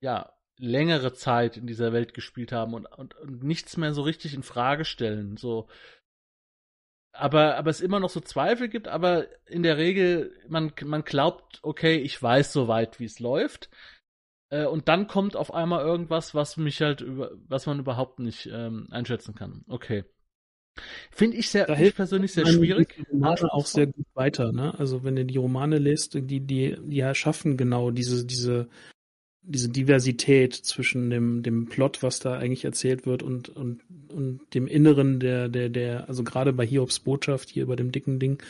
ja 0.00 0.32
längere 0.58 1.12
Zeit 1.14 1.56
in 1.56 1.66
dieser 1.66 1.92
Welt 1.92 2.12
gespielt 2.12 2.52
haben 2.52 2.74
und, 2.74 2.86
und, 2.86 3.14
und 3.16 3.44
nichts 3.44 3.76
mehr 3.76 3.94
so 3.94 4.02
richtig 4.02 4.34
in 4.34 4.42
Frage 4.42 4.84
stellen. 4.84 5.36
So, 5.36 5.68
aber 7.12 7.56
aber 7.56 7.70
es 7.70 7.80
immer 7.80 8.00
noch 8.00 8.10
so 8.10 8.20
Zweifel 8.20 8.68
gibt, 8.68 8.88
aber 8.88 9.26
in 9.46 9.62
der 9.62 9.76
Regel 9.78 10.32
man 10.48 10.72
man 10.84 11.04
glaubt, 11.04 11.60
okay, 11.62 11.96
ich 11.98 12.20
weiß 12.20 12.52
soweit, 12.52 12.98
wie 13.00 13.04
es 13.04 13.20
läuft. 13.20 13.70
Äh, 14.50 14.66
und 14.66 14.88
dann 14.88 15.06
kommt 15.06 15.36
auf 15.36 15.54
einmal 15.54 15.84
irgendwas, 15.84 16.34
was 16.34 16.56
mich 16.56 16.80
halt 16.82 17.00
über, 17.00 17.32
was 17.48 17.66
man 17.66 17.78
überhaupt 17.80 18.18
nicht 18.20 18.46
ähm, 18.52 18.88
einschätzen 18.90 19.34
kann. 19.34 19.64
Okay. 19.68 20.04
Finde 21.10 21.36
ich 21.36 21.50
sehr, 21.50 21.66
Da 21.66 21.74
ich 21.74 21.78
hilft 21.78 21.96
persönlich 21.96 22.32
sehr 22.32 22.46
schwierig. 22.46 22.94
die 22.96 23.02
Romane 23.10 23.52
auch 23.52 23.66
sehr 23.66 23.86
gut 23.86 24.06
weiter, 24.14 24.52
ne? 24.52 24.78
Also 24.78 25.04
wenn 25.04 25.16
ihr 25.16 25.24
die 25.24 25.36
Romane 25.36 25.78
lest, 25.78 26.14
die, 26.14 26.40
die, 26.40 26.76
die 26.82 27.00
erschaffen 27.00 27.56
genau 27.56 27.90
diese, 27.90 28.24
diese, 28.24 28.68
diese 29.42 29.68
Diversität 29.68 30.54
zwischen 30.54 31.10
dem, 31.10 31.42
dem 31.42 31.66
Plot, 31.66 32.02
was 32.02 32.20
da 32.20 32.38
eigentlich 32.38 32.64
erzählt 32.64 33.06
wird 33.06 33.22
und, 33.22 33.48
und, 33.48 33.80
und 34.08 34.40
dem 34.54 34.66
Inneren 34.66 35.18
der, 35.18 35.48
der, 35.48 35.68
der, 35.68 36.08
also 36.08 36.24
gerade 36.24 36.52
bei 36.52 36.66
Hiobs 36.66 37.00
Botschaft 37.00 37.48
hier 37.48 37.66
bei 37.66 37.76
dem 37.76 37.90
dicken 37.90 38.18
Ding, 38.18 38.42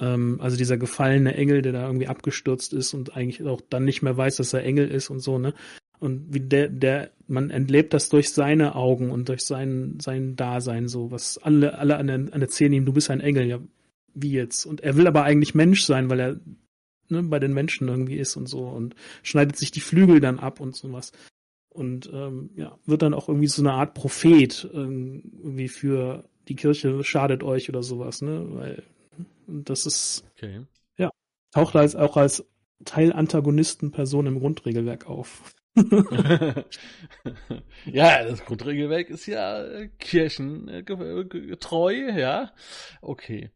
ähm, 0.00 0.40
also 0.40 0.56
dieser 0.56 0.76
gefallene 0.76 1.34
Engel, 1.34 1.62
der 1.62 1.72
da 1.72 1.86
irgendwie 1.86 2.08
abgestürzt 2.08 2.72
ist 2.72 2.94
und 2.94 3.16
eigentlich 3.16 3.42
auch 3.44 3.60
dann 3.70 3.84
nicht 3.84 4.02
mehr 4.02 4.16
weiß, 4.16 4.36
dass 4.36 4.52
er 4.52 4.64
Engel 4.64 4.88
ist 4.88 5.10
und 5.10 5.20
so, 5.20 5.38
ne? 5.38 5.54
Und 6.00 6.34
wie 6.34 6.40
der, 6.40 6.68
der, 6.68 7.10
man 7.26 7.50
entlebt 7.50 7.94
das 7.94 8.08
durch 8.08 8.30
seine 8.32 8.74
Augen 8.74 9.10
und 9.10 9.28
durch 9.28 9.42
sein, 9.44 9.98
sein 10.00 10.36
Dasein, 10.36 10.88
so, 10.88 11.10
was 11.10 11.38
alle, 11.38 11.78
alle 11.78 11.96
an, 11.96 12.06
der- 12.06 12.16
an 12.16 12.42
erzählen 12.42 12.72
ihm, 12.72 12.84
du 12.86 12.92
bist 12.92 13.10
ein 13.10 13.20
Engel, 13.20 13.46
ja, 13.46 13.60
wie 14.14 14.32
jetzt? 14.32 14.66
Und 14.66 14.80
er 14.82 14.96
will 14.96 15.06
aber 15.06 15.24
eigentlich 15.24 15.54
Mensch 15.54 15.84
sein, 15.84 16.10
weil 16.10 16.20
er 16.20 16.40
ne, 17.08 17.22
bei 17.22 17.38
den 17.38 17.52
Menschen 17.54 17.88
irgendwie 17.88 18.16
ist 18.16 18.36
und 18.36 18.48
so 18.48 18.66
und 18.68 18.94
schneidet 19.22 19.56
sich 19.56 19.70
die 19.70 19.80
Flügel 19.80 20.20
dann 20.20 20.38
ab 20.38 20.60
und 20.60 20.76
sowas. 20.76 21.12
Und 21.70 22.08
ähm, 22.12 22.50
ja, 22.56 22.78
wird 22.86 23.02
dann 23.02 23.14
auch 23.14 23.28
irgendwie 23.28 23.48
so 23.48 23.62
eine 23.62 23.72
Art 23.72 23.94
Prophet 23.94 24.68
ähm, 24.72 25.32
irgendwie 25.42 25.68
für 25.68 26.24
die 26.48 26.54
Kirche 26.56 27.02
schadet 27.02 27.42
euch 27.42 27.68
oder 27.68 27.82
sowas, 27.82 28.22
ne? 28.22 28.46
Weil 28.50 28.82
und 29.46 29.68
das 29.70 29.86
ist 29.86 30.24
Okay. 30.36 30.60
taucht 31.52 31.76
als 31.76 31.94
auch 31.96 32.16
als 32.16 32.44
Teil 32.84 33.12
Antagonistenperson 33.12 34.26
im 34.26 34.40
Grundregelwerk 34.40 35.06
auf. 35.06 35.54
ja, 37.86 38.24
das 38.24 38.44
Grundregelwerk 38.44 39.10
ist 39.10 39.26
ja 39.26 39.64
äh, 39.64 39.88
kirchengetreu, 39.98 42.10
ja. 42.16 42.52
Okay. 43.02 43.50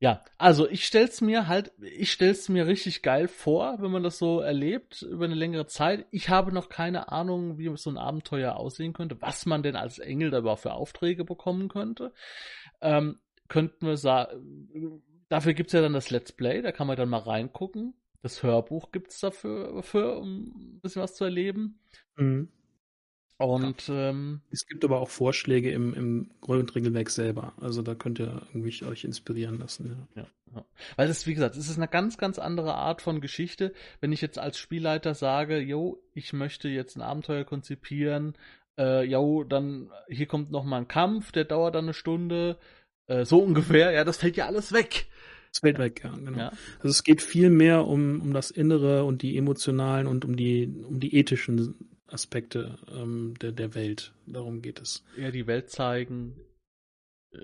Ja, 0.00 0.24
also 0.36 0.68
ich 0.68 0.84
stell's 0.84 1.20
mir 1.20 1.46
halt, 1.46 1.70
ich 1.80 2.10
stell's 2.10 2.48
mir 2.48 2.66
richtig 2.66 3.02
geil 3.02 3.28
vor, 3.28 3.80
wenn 3.80 3.92
man 3.92 4.02
das 4.02 4.18
so 4.18 4.40
erlebt 4.40 5.02
über 5.02 5.26
eine 5.26 5.36
längere 5.36 5.66
Zeit. 5.66 6.06
Ich 6.10 6.28
habe 6.28 6.52
noch 6.52 6.68
keine 6.68 7.12
Ahnung, 7.12 7.56
wie 7.56 7.70
so 7.76 7.88
ein 7.88 7.98
Abenteuer 7.98 8.56
aussehen 8.56 8.94
könnte, 8.94 9.22
was 9.22 9.46
man 9.46 9.62
denn 9.62 9.76
als 9.76 10.00
Engel 10.00 10.30
da 10.30 10.38
überhaupt 10.38 10.62
für 10.62 10.72
Aufträge 10.72 11.24
bekommen 11.24 11.68
könnte. 11.68 12.12
Ähm, 12.80 13.20
könnten 13.46 13.86
wir 13.86 13.96
sagen, 13.96 15.04
dafür 15.28 15.54
gibt's 15.54 15.72
ja 15.72 15.80
dann 15.80 15.92
das 15.92 16.10
Let's 16.10 16.32
Play, 16.32 16.62
da 16.62 16.72
kann 16.72 16.88
man 16.88 16.96
dann 16.96 17.08
mal 17.08 17.18
reingucken. 17.18 17.94
Das 18.22 18.42
Hörbuch 18.42 18.92
gibt's 18.92 19.20
dafür, 19.20 19.74
dafür 19.74 20.18
um 20.18 20.76
ein 20.76 20.80
bisschen 20.80 21.02
was 21.02 21.14
zu 21.14 21.24
erleben. 21.24 21.80
Mhm. 22.16 22.48
Und 23.38 23.88
ähm, 23.88 24.40
Es 24.50 24.66
gibt 24.66 24.84
aber 24.84 25.00
auch 25.00 25.10
Vorschläge 25.10 25.72
im, 25.72 25.94
im 25.94 26.30
Grundregelwerk 26.40 27.10
selber. 27.10 27.54
Also 27.60 27.82
da 27.82 27.96
könnt 27.96 28.20
ihr 28.20 28.42
irgendwie 28.52 28.84
euch 28.84 29.02
inspirieren 29.02 29.58
lassen. 29.58 30.06
Ja. 30.14 30.22
ja, 30.22 30.28
ja. 30.54 30.64
Weil 30.94 31.08
es, 31.08 31.26
wie 31.26 31.34
gesagt, 31.34 31.56
es 31.56 31.68
ist 31.68 31.76
eine 31.76 31.88
ganz, 31.88 32.18
ganz 32.18 32.38
andere 32.38 32.74
Art 32.74 33.02
von 33.02 33.20
Geschichte. 33.20 33.72
Wenn 34.00 34.12
ich 34.12 34.20
jetzt 34.20 34.38
als 34.38 34.58
Spielleiter 34.58 35.14
sage, 35.14 35.58
yo, 35.58 36.00
ich 36.14 36.32
möchte 36.32 36.68
jetzt 36.68 36.96
ein 36.96 37.02
Abenteuer 37.02 37.42
konzipieren, 37.42 38.34
äh, 38.78 39.04
yo, 39.04 39.42
dann 39.42 39.90
hier 40.08 40.26
kommt 40.26 40.52
noch 40.52 40.64
mal 40.64 40.78
ein 40.78 40.88
Kampf, 40.88 41.32
der 41.32 41.44
dauert 41.44 41.74
dann 41.74 41.86
eine 41.86 41.94
Stunde, 41.94 42.58
äh, 43.06 43.24
so 43.24 43.40
ungefähr, 43.42 43.90
ja, 43.90 44.04
das 44.04 44.18
fällt 44.18 44.36
ja 44.36 44.46
alles 44.46 44.72
weg. 44.72 45.06
Das 45.52 45.60
ja, 45.62 45.88
genau. 45.88 46.38
Ja. 46.38 46.52
Also 46.78 46.88
es 46.88 47.04
geht 47.04 47.22
viel 47.22 47.50
mehr 47.50 47.86
um, 47.86 48.20
um 48.20 48.32
das 48.32 48.50
Innere 48.50 49.04
und 49.04 49.22
die 49.22 49.36
emotionalen 49.36 50.06
und 50.06 50.24
um 50.24 50.36
die, 50.36 50.72
um 50.88 50.98
die 50.98 51.14
ethischen 51.14 51.74
Aspekte 52.06 52.78
ähm, 52.90 53.34
der, 53.40 53.52
der 53.52 53.74
Welt. 53.74 54.12
Darum 54.26 54.62
geht 54.62 54.80
es. 54.80 55.04
Eher 55.16 55.30
die 55.30 55.46
Welt 55.46 55.70
zeigen. 55.70 56.36
Äh, 57.32 57.38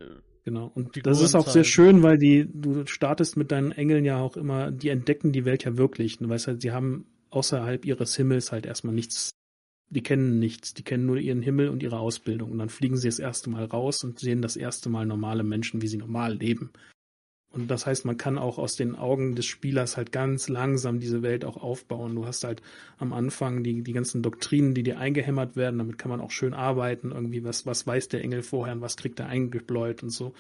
Genau. 0.49 0.73
Und 0.75 0.95
Figuren 0.95 1.13
das 1.13 1.21
ist 1.21 1.35
auch 1.35 1.45
sehr 1.45 1.63
zeigen. 1.63 1.65
schön, 1.65 2.03
weil 2.03 2.17
die, 2.17 2.49
du 2.51 2.87
startest 2.87 3.37
mit 3.37 3.53
deinen 3.53 3.71
Engeln 3.71 4.07
ja 4.07 4.19
auch 4.19 4.35
immer, 4.35 4.71
die 4.71 4.89
entdecken 4.89 5.31
die 5.31 5.45
Welt 5.45 5.65
ja 5.65 5.77
wirklich. 5.77 6.17
Du 6.17 6.27
weißt 6.27 6.47
halt, 6.47 6.63
sie 6.63 6.73
haben 6.73 7.05
außerhalb 7.29 7.85
ihres 7.85 8.17
Himmels 8.17 8.51
halt 8.51 8.65
erstmal 8.65 8.95
nichts, 8.95 9.33
die 9.91 10.03
kennen 10.03 10.39
nichts, 10.39 10.73
die 10.73 10.85
kennen 10.85 11.05
nur 11.05 11.19
ihren 11.19 11.43
Himmel 11.43 11.69
und 11.69 11.83
ihre 11.83 11.99
Ausbildung. 11.99 12.51
Und 12.51 12.57
dann 12.57 12.71
fliegen 12.71 12.97
sie 12.97 13.09
das 13.09 13.19
erste 13.19 13.51
Mal 13.51 13.67
raus 13.67 14.03
und 14.05 14.21
sehen 14.21 14.41
das 14.41 14.57
erste 14.57 14.89
Mal 14.89 15.05
normale 15.05 15.45
Menschen, 15.45 15.83
wie 15.83 15.89
sie 15.89 15.99
normal 15.99 16.37
leben. 16.39 16.71
Und 17.59 17.69
das 17.69 17.87
heißt, 17.87 18.05
man 18.05 18.17
kann 18.17 18.39
auch 18.39 18.59
aus 18.59 18.77
den 18.77 18.95
Augen 18.95 19.35
des 19.35 19.47
Spielers 19.47 19.97
halt 19.97 20.13
ganz 20.13 20.49
langsam 20.49 21.01
diese 21.01 21.23
Welt 21.23 21.45
auch 21.45 21.57
aufbauen. 21.57 22.15
Du 22.15 22.25
hast 22.25 22.45
halt 22.45 22.63
am 22.99 23.13
Anfang 23.13 23.65
die, 23.65 23.83
die 23.83 23.93
ganzen 23.93 24.23
Doktrinen, 24.23 24.75
die 24.75 24.85
dir 24.85 24.99
eingehämmert 24.99 25.57
werden. 25.57 25.79
Damit 25.79 25.99
kann 25.99 26.11
man 26.11 26.21
auch 26.21 26.31
schön 26.31 26.55
arbeiten. 26.55 27.11
Irgendwie, 27.11 27.43
was, 27.43 27.67
was 27.67 27.87
weiß 27.87 28.09
der 28.09 28.23
Engel 28.23 28.43
vorher 28.43 28.75
und 28.75 28.81
was 28.81 28.97
kriegt 28.97 29.19
er 29.19 29.27
eingebläut 29.27 30.03
und 30.03 30.11
so. 30.11 30.35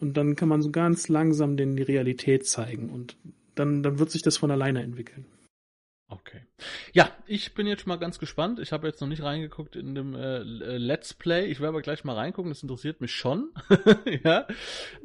Und 0.00 0.16
dann 0.16 0.36
kann 0.36 0.48
man 0.48 0.62
so 0.62 0.70
ganz 0.70 1.08
langsam 1.08 1.56
den 1.56 1.76
die 1.76 1.82
Realität 1.82 2.46
zeigen. 2.46 2.88
Und 2.88 3.16
dann, 3.54 3.82
dann 3.82 3.98
wird 3.98 4.10
sich 4.10 4.22
das 4.22 4.36
von 4.36 4.50
alleine 4.50 4.82
entwickeln. 4.82 5.26
Okay. 6.08 6.42
Ja, 6.92 7.10
ich 7.26 7.54
bin 7.54 7.66
jetzt 7.66 7.86
mal 7.86 7.96
ganz 7.96 8.18
gespannt. 8.18 8.60
Ich 8.60 8.72
habe 8.72 8.86
jetzt 8.86 9.00
noch 9.00 9.08
nicht 9.08 9.22
reingeguckt 9.22 9.74
in 9.74 9.94
dem 9.94 10.14
äh, 10.14 10.38
Let's 10.42 11.14
Play. 11.14 11.46
Ich 11.46 11.60
werde 11.60 11.70
aber 11.70 11.82
gleich 11.82 12.04
mal 12.04 12.14
reingucken. 12.14 12.50
Das 12.50 12.62
interessiert 12.62 13.00
mich 13.00 13.12
schon. 13.12 13.50
ja. 14.22 14.46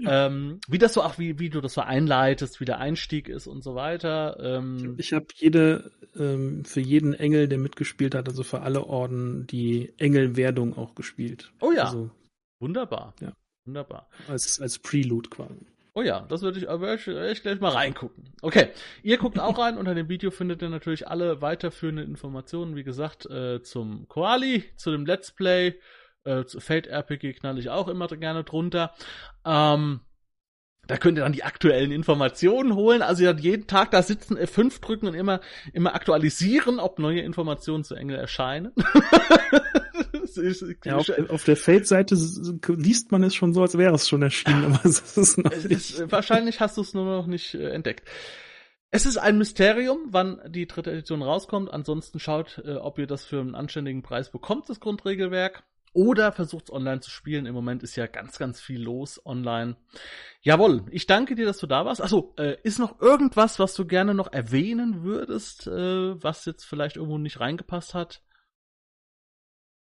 Ähm, 0.05 0.59
wie 0.67 0.77
das 0.77 0.93
so 0.93 1.01
auch, 1.01 1.17
wie, 1.17 1.39
wie 1.39 1.49
du 1.49 1.61
das 1.61 1.73
so 1.73 1.81
einleitest, 1.81 2.59
wie 2.59 2.65
der 2.65 2.79
Einstieg 2.79 3.29
ist 3.29 3.47
und 3.47 3.63
so 3.63 3.75
weiter. 3.75 4.37
Ähm, 4.41 4.95
Ich 4.97 5.13
habe 5.13 5.27
jede, 5.35 5.91
ähm, 6.17 6.65
für 6.65 6.81
jeden 6.81 7.13
Engel, 7.13 7.47
der 7.47 7.59
mitgespielt 7.59 8.13
hat, 8.13 8.27
also 8.27 8.43
für 8.43 8.61
alle 8.61 8.85
Orden, 8.85 9.47
die 9.47 9.93
Engelwerdung 9.97 10.77
auch 10.77 10.95
gespielt. 10.95 11.51
oh 11.61 11.71
ja, 11.71 11.85
Also 11.85 12.11
wunderbar. 12.59 13.13
Ja. 13.21 13.31
Wunderbar. 13.65 14.09
als, 14.27 14.59
als 14.59 14.79
Prelude 14.79 15.29
quasi. 15.29 15.65
Oh 15.93 16.01
ja, 16.01 16.21
das 16.29 16.41
würde 16.41 16.59
ich, 16.59 16.69
aber 16.69 16.93
ich, 16.93 17.07
ich 17.07 17.41
gleich 17.41 17.59
mal 17.59 17.71
reingucken. 17.71 18.31
Okay, 18.41 18.69
ihr 19.03 19.17
guckt 19.17 19.39
auch 19.39 19.57
rein. 19.57 19.77
Unter 19.77 19.95
dem 19.95 20.07
Video 20.07 20.31
findet 20.31 20.61
ihr 20.61 20.69
natürlich 20.69 21.07
alle 21.07 21.41
weiterführenden 21.41 22.07
Informationen, 22.07 22.75
wie 22.75 22.83
gesagt, 22.83 23.25
äh, 23.25 23.61
zum 23.63 24.07
Koali, 24.07 24.65
zu 24.75 24.91
dem 24.91 25.05
Let's 25.05 25.31
Play, 25.31 25.79
äh, 26.23 26.45
zu 26.45 26.59
Fate 26.59 26.87
RPG 26.87 27.33
knall 27.33 27.57
ich 27.57 27.69
auch 27.69 27.87
immer 27.87 28.07
gerne 28.07 28.43
drunter. 28.43 28.93
Ähm, 29.45 30.01
da 30.89 30.97
könnt 30.97 31.19
ihr 31.19 31.23
dann 31.23 31.33
die 31.33 31.43
aktuellen 31.43 31.91
Informationen 31.91 32.73
holen. 32.73 33.03
Also 33.03 33.23
ihr 33.23 33.29
habt 33.29 33.41
jeden 33.41 33.67
Tag 33.67 33.91
da 33.91 34.01
sitzen, 34.01 34.37
F5 34.37 34.81
drücken 34.81 35.07
und 35.07 35.13
immer, 35.13 35.39
immer 35.71 35.93
aktualisieren, 35.93 36.79
ob 36.79 36.97
neue 36.97 37.21
Informationen 37.21 37.83
zu 37.83 37.93
Engel 37.93 38.17
erscheinen. 38.17 38.73
Ist- 40.39 40.65
Ja, 40.85 40.95
auf, 40.97 41.05
der- 41.05 41.29
auf 41.31 41.43
der 41.43 41.57
Fate-Seite 41.57 42.15
s- 42.15 42.53
liest 42.67 43.11
man 43.11 43.23
es 43.23 43.35
schon 43.35 43.53
so, 43.53 43.61
als 43.61 43.77
wäre 43.77 43.93
es 43.95 44.07
schon 44.09 44.21
erschienen, 44.21 44.65
aber 44.65 44.79
es 44.85 45.17
ist 45.17 45.37
noch 45.37 45.51
nicht. 45.51 45.65
ist, 45.65 46.11
wahrscheinlich 46.11 46.59
hast 46.59 46.77
du 46.77 46.81
es 46.81 46.93
nur 46.93 47.05
noch 47.05 47.27
nicht 47.27 47.53
äh, 47.55 47.69
entdeckt. 47.69 48.07
Es 48.91 49.05
ist 49.05 49.17
ein 49.17 49.37
Mysterium, 49.37 49.99
wann 50.09 50.41
die 50.47 50.65
dritte 50.65 50.91
Edition 50.91 51.21
rauskommt. 51.21 51.71
Ansonsten 51.71 52.19
schaut, 52.19 52.59
äh, 52.65 52.73
ob 52.75 52.97
ihr 52.97 53.05
das 53.05 53.23
für 53.23 53.39
einen 53.39 53.53
anständigen 53.53 54.01
Preis 54.01 54.31
bekommt, 54.31 54.67
das 54.69 54.79
Grundregelwerk. 54.79 55.63
Oder 55.93 56.31
versucht 56.31 56.65
es 56.65 56.71
online 56.73 56.99
zu 56.99 57.09
spielen. 57.09 57.47
Im 57.47 57.55
Moment 57.55 57.81
ist 57.81 57.95
ja 57.95 58.05
ganz, 58.05 58.37
ganz 58.37 58.61
viel 58.61 58.79
los 58.81 59.19
online. 59.25 59.75
Jawohl, 60.41 60.85
ich 60.91 61.07
danke 61.07 61.33
dir, 61.35 61.45
dass 61.47 61.57
du 61.57 61.65
da 61.67 61.83
warst. 61.83 62.01
Achso, 62.01 62.33
äh, 62.37 62.57
ist 62.63 62.77
noch 62.79 63.01
irgendwas, 63.01 63.57
was 63.57 63.73
du 63.73 63.85
gerne 63.85 64.13
noch 64.13 64.31
erwähnen 64.31 65.03
würdest, 65.03 65.65
äh, 65.67 66.23
was 66.23 66.45
jetzt 66.45 66.63
vielleicht 66.63 66.95
irgendwo 66.97 67.17
nicht 67.17 67.39
reingepasst 67.39 67.95
hat? 67.95 68.21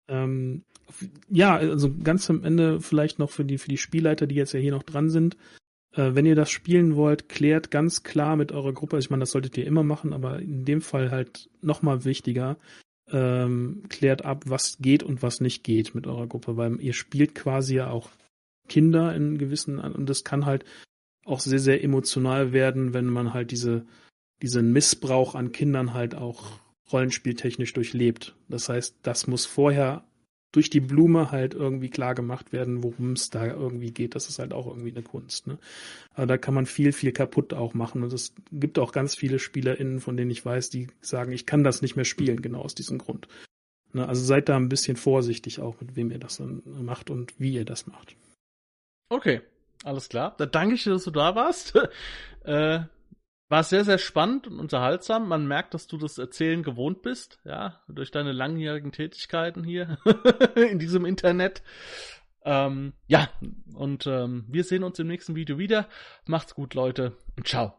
Ähm, 0.08 0.62
ja, 1.28 1.56
also 1.56 1.92
ganz 2.02 2.28
am 2.30 2.44
Ende 2.44 2.80
vielleicht 2.80 3.18
noch 3.18 3.30
für 3.30 3.44
die, 3.44 3.58
für 3.58 3.68
die 3.68 3.78
Spielleiter, 3.78 4.26
die 4.26 4.34
jetzt 4.34 4.52
ja 4.52 4.60
hier 4.60 4.72
noch 4.72 4.82
dran 4.82 5.10
sind. 5.10 5.36
Äh, 5.92 6.14
wenn 6.14 6.26
ihr 6.26 6.34
das 6.34 6.50
spielen 6.50 6.96
wollt, 6.96 7.28
klärt 7.28 7.70
ganz 7.70 8.02
klar 8.02 8.36
mit 8.36 8.52
eurer 8.52 8.72
Gruppe, 8.72 8.96
also 8.96 9.06
ich 9.06 9.10
meine, 9.10 9.22
das 9.22 9.30
solltet 9.30 9.56
ihr 9.56 9.66
immer 9.66 9.82
machen, 9.82 10.12
aber 10.12 10.40
in 10.40 10.64
dem 10.64 10.80
Fall 10.80 11.10
halt 11.10 11.48
nochmal 11.62 12.04
wichtiger, 12.04 12.58
ähm, 13.10 13.82
klärt 13.88 14.24
ab, 14.24 14.44
was 14.46 14.78
geht 14.78 15.02
und 15.02 15.22
was 15.22 15.40
nicht 15.40 15.62
geht 15.62 15.94
mit 15.94 16.06
eurer 16.06 16.26
Gruppe, 16.26 16.56
weil 16.56 16.80
ihr 16.80 16.94
spielt 16.94 17.34
quasi 17.34 17.76
ja 17.76 17.90
auch 17.90 18.10
Kinder 18.68 19.14
in 19.14 19.38
gewissen, 19.38 19.78
und 19.78 20.08
das 20.08 20.24
kann 20.24 20.46
halt 20.46 20.64
auch 21.24 21.40
sehr, 21.40 21.58
sehr 21.58 21.82
emotional 21.84 22.52
werden, 22.52 22.94
wenn 22.94 23.06
man 23.06 23.34
halt 23.34 23.50
diese, 23.50 23.84
diesen 24.42 24.72
Missbrauch 24.72 25.34
an 25.34 25.52
Kindern 25.52 25.94
halt 25.94 26.14
auch 26.14 26.58
rollenspieltechnisch 26.92 27.72
durchlebt. 27.72 28.34
Das 28.48 28.68
heißt, 28.68 28.96
das 29.02 29.26
muss 29.26 29.46
vorher 29.46 30.04
durch 30.52 30.70
die 30.70 30.80
Blume 30.80 31.32
halt 31.32 31.52
irgendwie 31.52 31.90
klar 31.90 32.14
gemacht 32.14 32.52
werden, 32.52 32.84
worum 32.84 33.12
es 33.12 33.28
da 33.28 33.44
irgendwie 33.44 33.90
geht. 33.90 34.14
Das 34.14 34.28
ist 34.28 34.38
halt 34.38 34.52
auch 34.52 34.68
irgendwie 34.68 34.92
eine 34.92 35.02
Kunst. 35.02 35.48
Ne? 35.48 35.58
Aber 36.14 36.26
da 36.26 36.38
kann 36.38 36.54
man 36.54 36.66
viel, 36.66 36.92
viel 36.92 37.10
kaputt 37.10 37.52
auch 37.52 37.74
machen. 37.74 38.04
Und 38.04 38.12
es 38.12 38.34
gibt 38.52 38.78
auch 38.78 38.92
ganz 38.92 39.16
viele 39.16 39.40
SpielerInnen, 39.40 40.00
von 40.00 40.16
denen 40.16 40.30
ich 40.30 40.44
weiß, 40.44 40.70
die 40.70 40.86
sagen, 41.00 41.32
ich 41.32 41.44
kann 41.44 41.64
das 41.64 41.82
nicht 41.82 41.96
mehr 41.96 42.04
spielen, 42.04 42.40
genau 42.40 42.60
aus 42.60 42.76
diesem 42.76 42.98
Grund. 42.98 43.26
Ne? 43.92 44.06
Also 44.06 44.22
seid 44.22 44.48
da 44.48 44.56
ein 44.56 44.68
bisschen 44.68 44.96
vorsichtig 44.96 45.60
auch, 45.60 45.80
mit 45.80 45.96
wem 45.96 46.12
ihr 46.12 46.20
das 46.20 46.36
dann 46.36 46.62
macht 46.84 47.10
und 47.10 47.34
wie 47.40 47.54
ihr 47.54 47.64
das 47.64 47.88
macht. 47.88 48.14
Okay, 49.08 49.40
alles 49.82 50.08
klar. 50.08 50.36
Da 50.38 50.46
danke 50.46 50.76
ich 50.76 50.84
dir, 50.84 50.90
dass 50.90 51.04
du 51.04 51.10
da 51.10 51.34
warst. 51.34 51.74
äh, 52.44 52.80
war 53.54 53.62
sehr, 53.62 53.84
sehr 53.84 53.98
spannend 53.98 54.48
und 54.48 54.58
unterhaltsam. 54.58 55.28
Man 55.28 55.46
merkt, 55.46 55.74
dass 55.74 55.86
du 55.86 55.96
das 55.96 56.18
Erzählen 56.18 56.64
gewohnt 56.64 57.02
bist, 57.02 57.38
ja, 57.44 57.80
durch 57.86 58.10
deine 58.10 58.32
langjährigen 58.32 58.90
Tätigkeiten 58.90 59.62
hier 59.62 59.96
in 60.56 60.80
diesem 60.80 61.04
Internet. 61.04 61.62
Ähm, 62.44 62.94
ja, 63.06 63.28
und 63.72 64.08
ähm, 64.08 64.44
wir 64.48 64.64
sehen 64.64 64.82
uns 64.82 64.98
im 64.98 65.06
nächsten 65.06 65.36
Video 65.36 65.56
wieder. 65.56 65.86
Macht's 66.26 66.56
gut, 66.56 66.74
Leute, 66.74 67.16
und 67.36 67.46
ciao. 67.46 67.74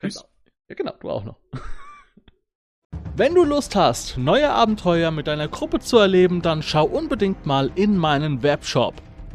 Genau. 0.00 0.28
Ja, 0.68 0.74
genau, 0.74 0.92
du 1.00 1.08
auch 1.08 1.24
noch. 1.24 1.40
Wenn 3.16 3.34
du 3.34 3.42
Lust 3.42 3.74
hast, 3.74 4.18
neue 4.18 4.50
Abenteuer 4.50 5.12
mit 5.12 5.28
deiner 5.28 5.48
Gruppe 5.48 5.78
zu 5.78 5.96
erleben, 5.96 6.42
dann 6.42 6.62
schau 6.62 6.84
unbedingt 6.84 7.46
mal 7.46 7.72
in 7.74 7.96
meinen 7.96 8.42
Webshop 8.42 9.00